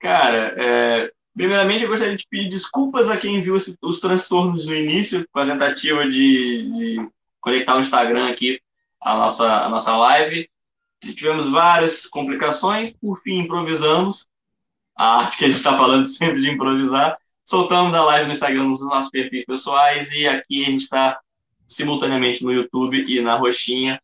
Cara, 0.00 0.54
é, 0.56 1.10
primeiramente 1.34 1.84
eu 1.84 1.88
gostaria 1.88 2.16
de 2.16 2.26
pedir 2.28 2.50
desculpas 2.50 3.08
a 3.08 3.16
quem 3.16 3.42
viu 3.42 3.54
os, 3.54 3.74
os 3.82 4.00
transtornos 4.00 4.66
no 4.66 4.74
início, 4.74 5.26
com 5.32 5.38
a 5.40 5.46
tentativa 5.46 6.04
de, 6.04 6.10
de 6.10 7.08
conectar 7.40 7.76
o 7.76 7.80
Instagram 7.80 8.28
aqui 8.28 8.60
a 9.04 9.14
nossa, 9.14 9.64
a 9.64 9.68
nossa 9.68 9.94
live. 9.96 10.48
Tivemos 11.02 11.50
várias 11.50 12.06
complicações, 12.06 12.94
por 12.94 13.20
fim 13.20 13.40
improvisamos. 13.40 14.26
A 14.96 15.24
arte 15.24 15.38
que 15.38 15.44
a 15.44 15.48
gente 15.48 15.56
está 15.56 15.76
falando 15.76 16.06
sempre 16.06 16.40
de 16.40 16.48
improvisar. 16.48 17.18
Soltamos 17.44 17.92
a 17.94 18.04
live 18.04 18.28
no 18.28 18.32
Instagram 18.32 18.62
nos 18.62 18.80
nossos 18.80 19.10
perfis 19.10 19.44
pessoais 19.44 20.12
e 20.12 20.24
aqui 20.24 20.62
a 20.62 20.70
gente 20.70 20.82
está 20.82 21.18
simultaneamente 21.66 22.42
no 22.42 22.52
YouTube 22.52 23.04
e 23.08 23.20
na 23.20 23.36
Roxinha. 23.36 24.00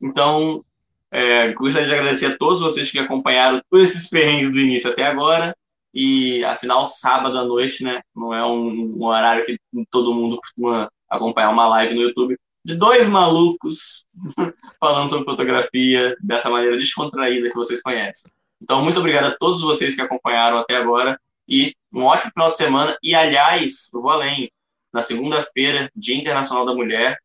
Então, 0.00 0.64
é, 1.10 1.52
gostaria 1.52 1.86
de 1.86 1.94
agradecer 1.94 2.26
a 2.26 2.36
todos 2.36 2.60
vocês 2.60 2.90
que 2.90 2.98
acompanharam 2.98 3.62
todos 3.70 3.90
esses 3.90 4.08
perrengues 4.08 4.52
do 4.52 4.60
início 4.60 4.90
até 4.90 5.04
agora. 5.06 5.56
E, 5.92 6.44
afinal, 6.44 6.86
sábado 6.86 7.38
à 7.38 7.44
noite, 7.44 7.84
né? 7.84 8.02
Não 8.14 8.34
é 8.34 8.44
um, 8.44 8.96
um 8.96 9.04
horário 9.04 9.46
que 9.46 9.56
todo 9.90 10.12
mundo 10.12 10.38
costuma 10.38 10.90
acompanhar 11.08 11.50
uma 11.50 11.68
live 11.68 11.94
no 11.94 12.02
YouTube 12.02 12.36
de 12.64 12.74
dois 12.74 13.06
malucos 13.08 14.06
falando 14.80 15.08
sobre 15.08 15.24
fotografia 15.24 16.16
dessa 16.20 16.48
maneira 16.50 16.76
descontraída 16.76 17.48
que 17.48 17.54
vocês 17.54 17.80
conhecem. 17.80 18.30
Então, 18.60 18.82
muito 18.82 18.98
obrigado 18.98 19.26
a 19.26 19.36
todos 19.36 19.60
vocês 19.60 19.94
que 19.94 20.00
acompanharam 20.00 20.58
até 20.58 20.76
agora 20.76 21.20
e 21.46 21.74
um 21.92 22.02
ótimo 22.02 22.32
final 22.32 22.50
de 22.50 22.56
semana. 22.56 22.98
E, 23.02 23.14
aliás, 23.14 23.90
eu 23.92 24.00
vou 24.00 24.10
além 24.10 24.50
na 24.94 25.02
segunda-feira, 25.02 25.90
Dia 25.94 26.14
Internacional 26.14 26.64
da 26.64 26.72
Mulher, 26.72 27.18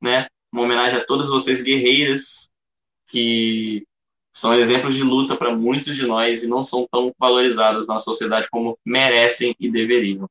né? 0.00 0.26
Uma 0.50 0.62
homenagem 0.62 0.98
a 0.98 1.04
todas 1.04 1.28
vocês 1.28 1.60
guerreiras 1.60 2.48
que 3.08 3.86
são 4.32 4.54
exemplos 4.54 4.94
de 4.94 5.02
luta 5.02 5.36
para 5.36 5.54
muitos 5.54 5.96
de 5.96 6.06
nós 6.06 6.42
e 6.42 6.48
não 6.48 6.64
são 6.64 6.88
tão 6.90 7.12
valorizadas 7.18 7.86
na 7.86 8.00
sociedade 8.00 8.48
como 8.50 8.78
merecem 8.82 9.54
e 9.60 9.70
deveriam. 9.70 10.26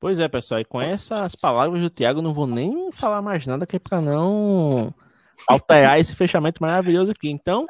Pois 0.00 0.18
é, 0.18 0.26
pessoal, 0.26 0.60
e 0.60 0.64
com 0.64 0.80
essas 0.80 1.34
palavras 1.34 1.82
do 1.82 1.90
Tiago, 1.90 2.22
não 2.22 2.32
vou 2.32 2.46
nem 2.46 2.90
falar 2.90 3.20
mais 3.20 3.46
nada 3.46 3.66
que 3.66 3.76
é 3.76 3.78
para 3.78 4.00
não 4.00 4.94
alterar 5.46 6.00
esse 6.00 6.14
fechamento 6.14 6.62
maravilhoso 6.62 7.10
aqui. 7.10 7.28
Então, 7.28 7.66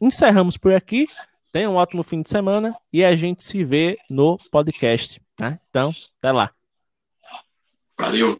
encerramos 0.00 0.56
por 0.56 0.72
aqui. 0.72 1.06
Tenha 1.52 1.70
um 1.70 1.76
ótimo 1.76 2.02
fim 2.02 2.20
de 2.20 2.28
semana 2.28 2.76
e 2.92 3.04
a 3.04 3.14
gente 3.14 3.44
se 3.44 3.62
vê 3.62 3.96
no 4.10 4.36
podcast. 4.50 5.22
Né? 5.38 5.60
Então, 5.70 5.92
até 6.18 6.32
lá. 6.32 6.50
Valeu! 8.00 8.36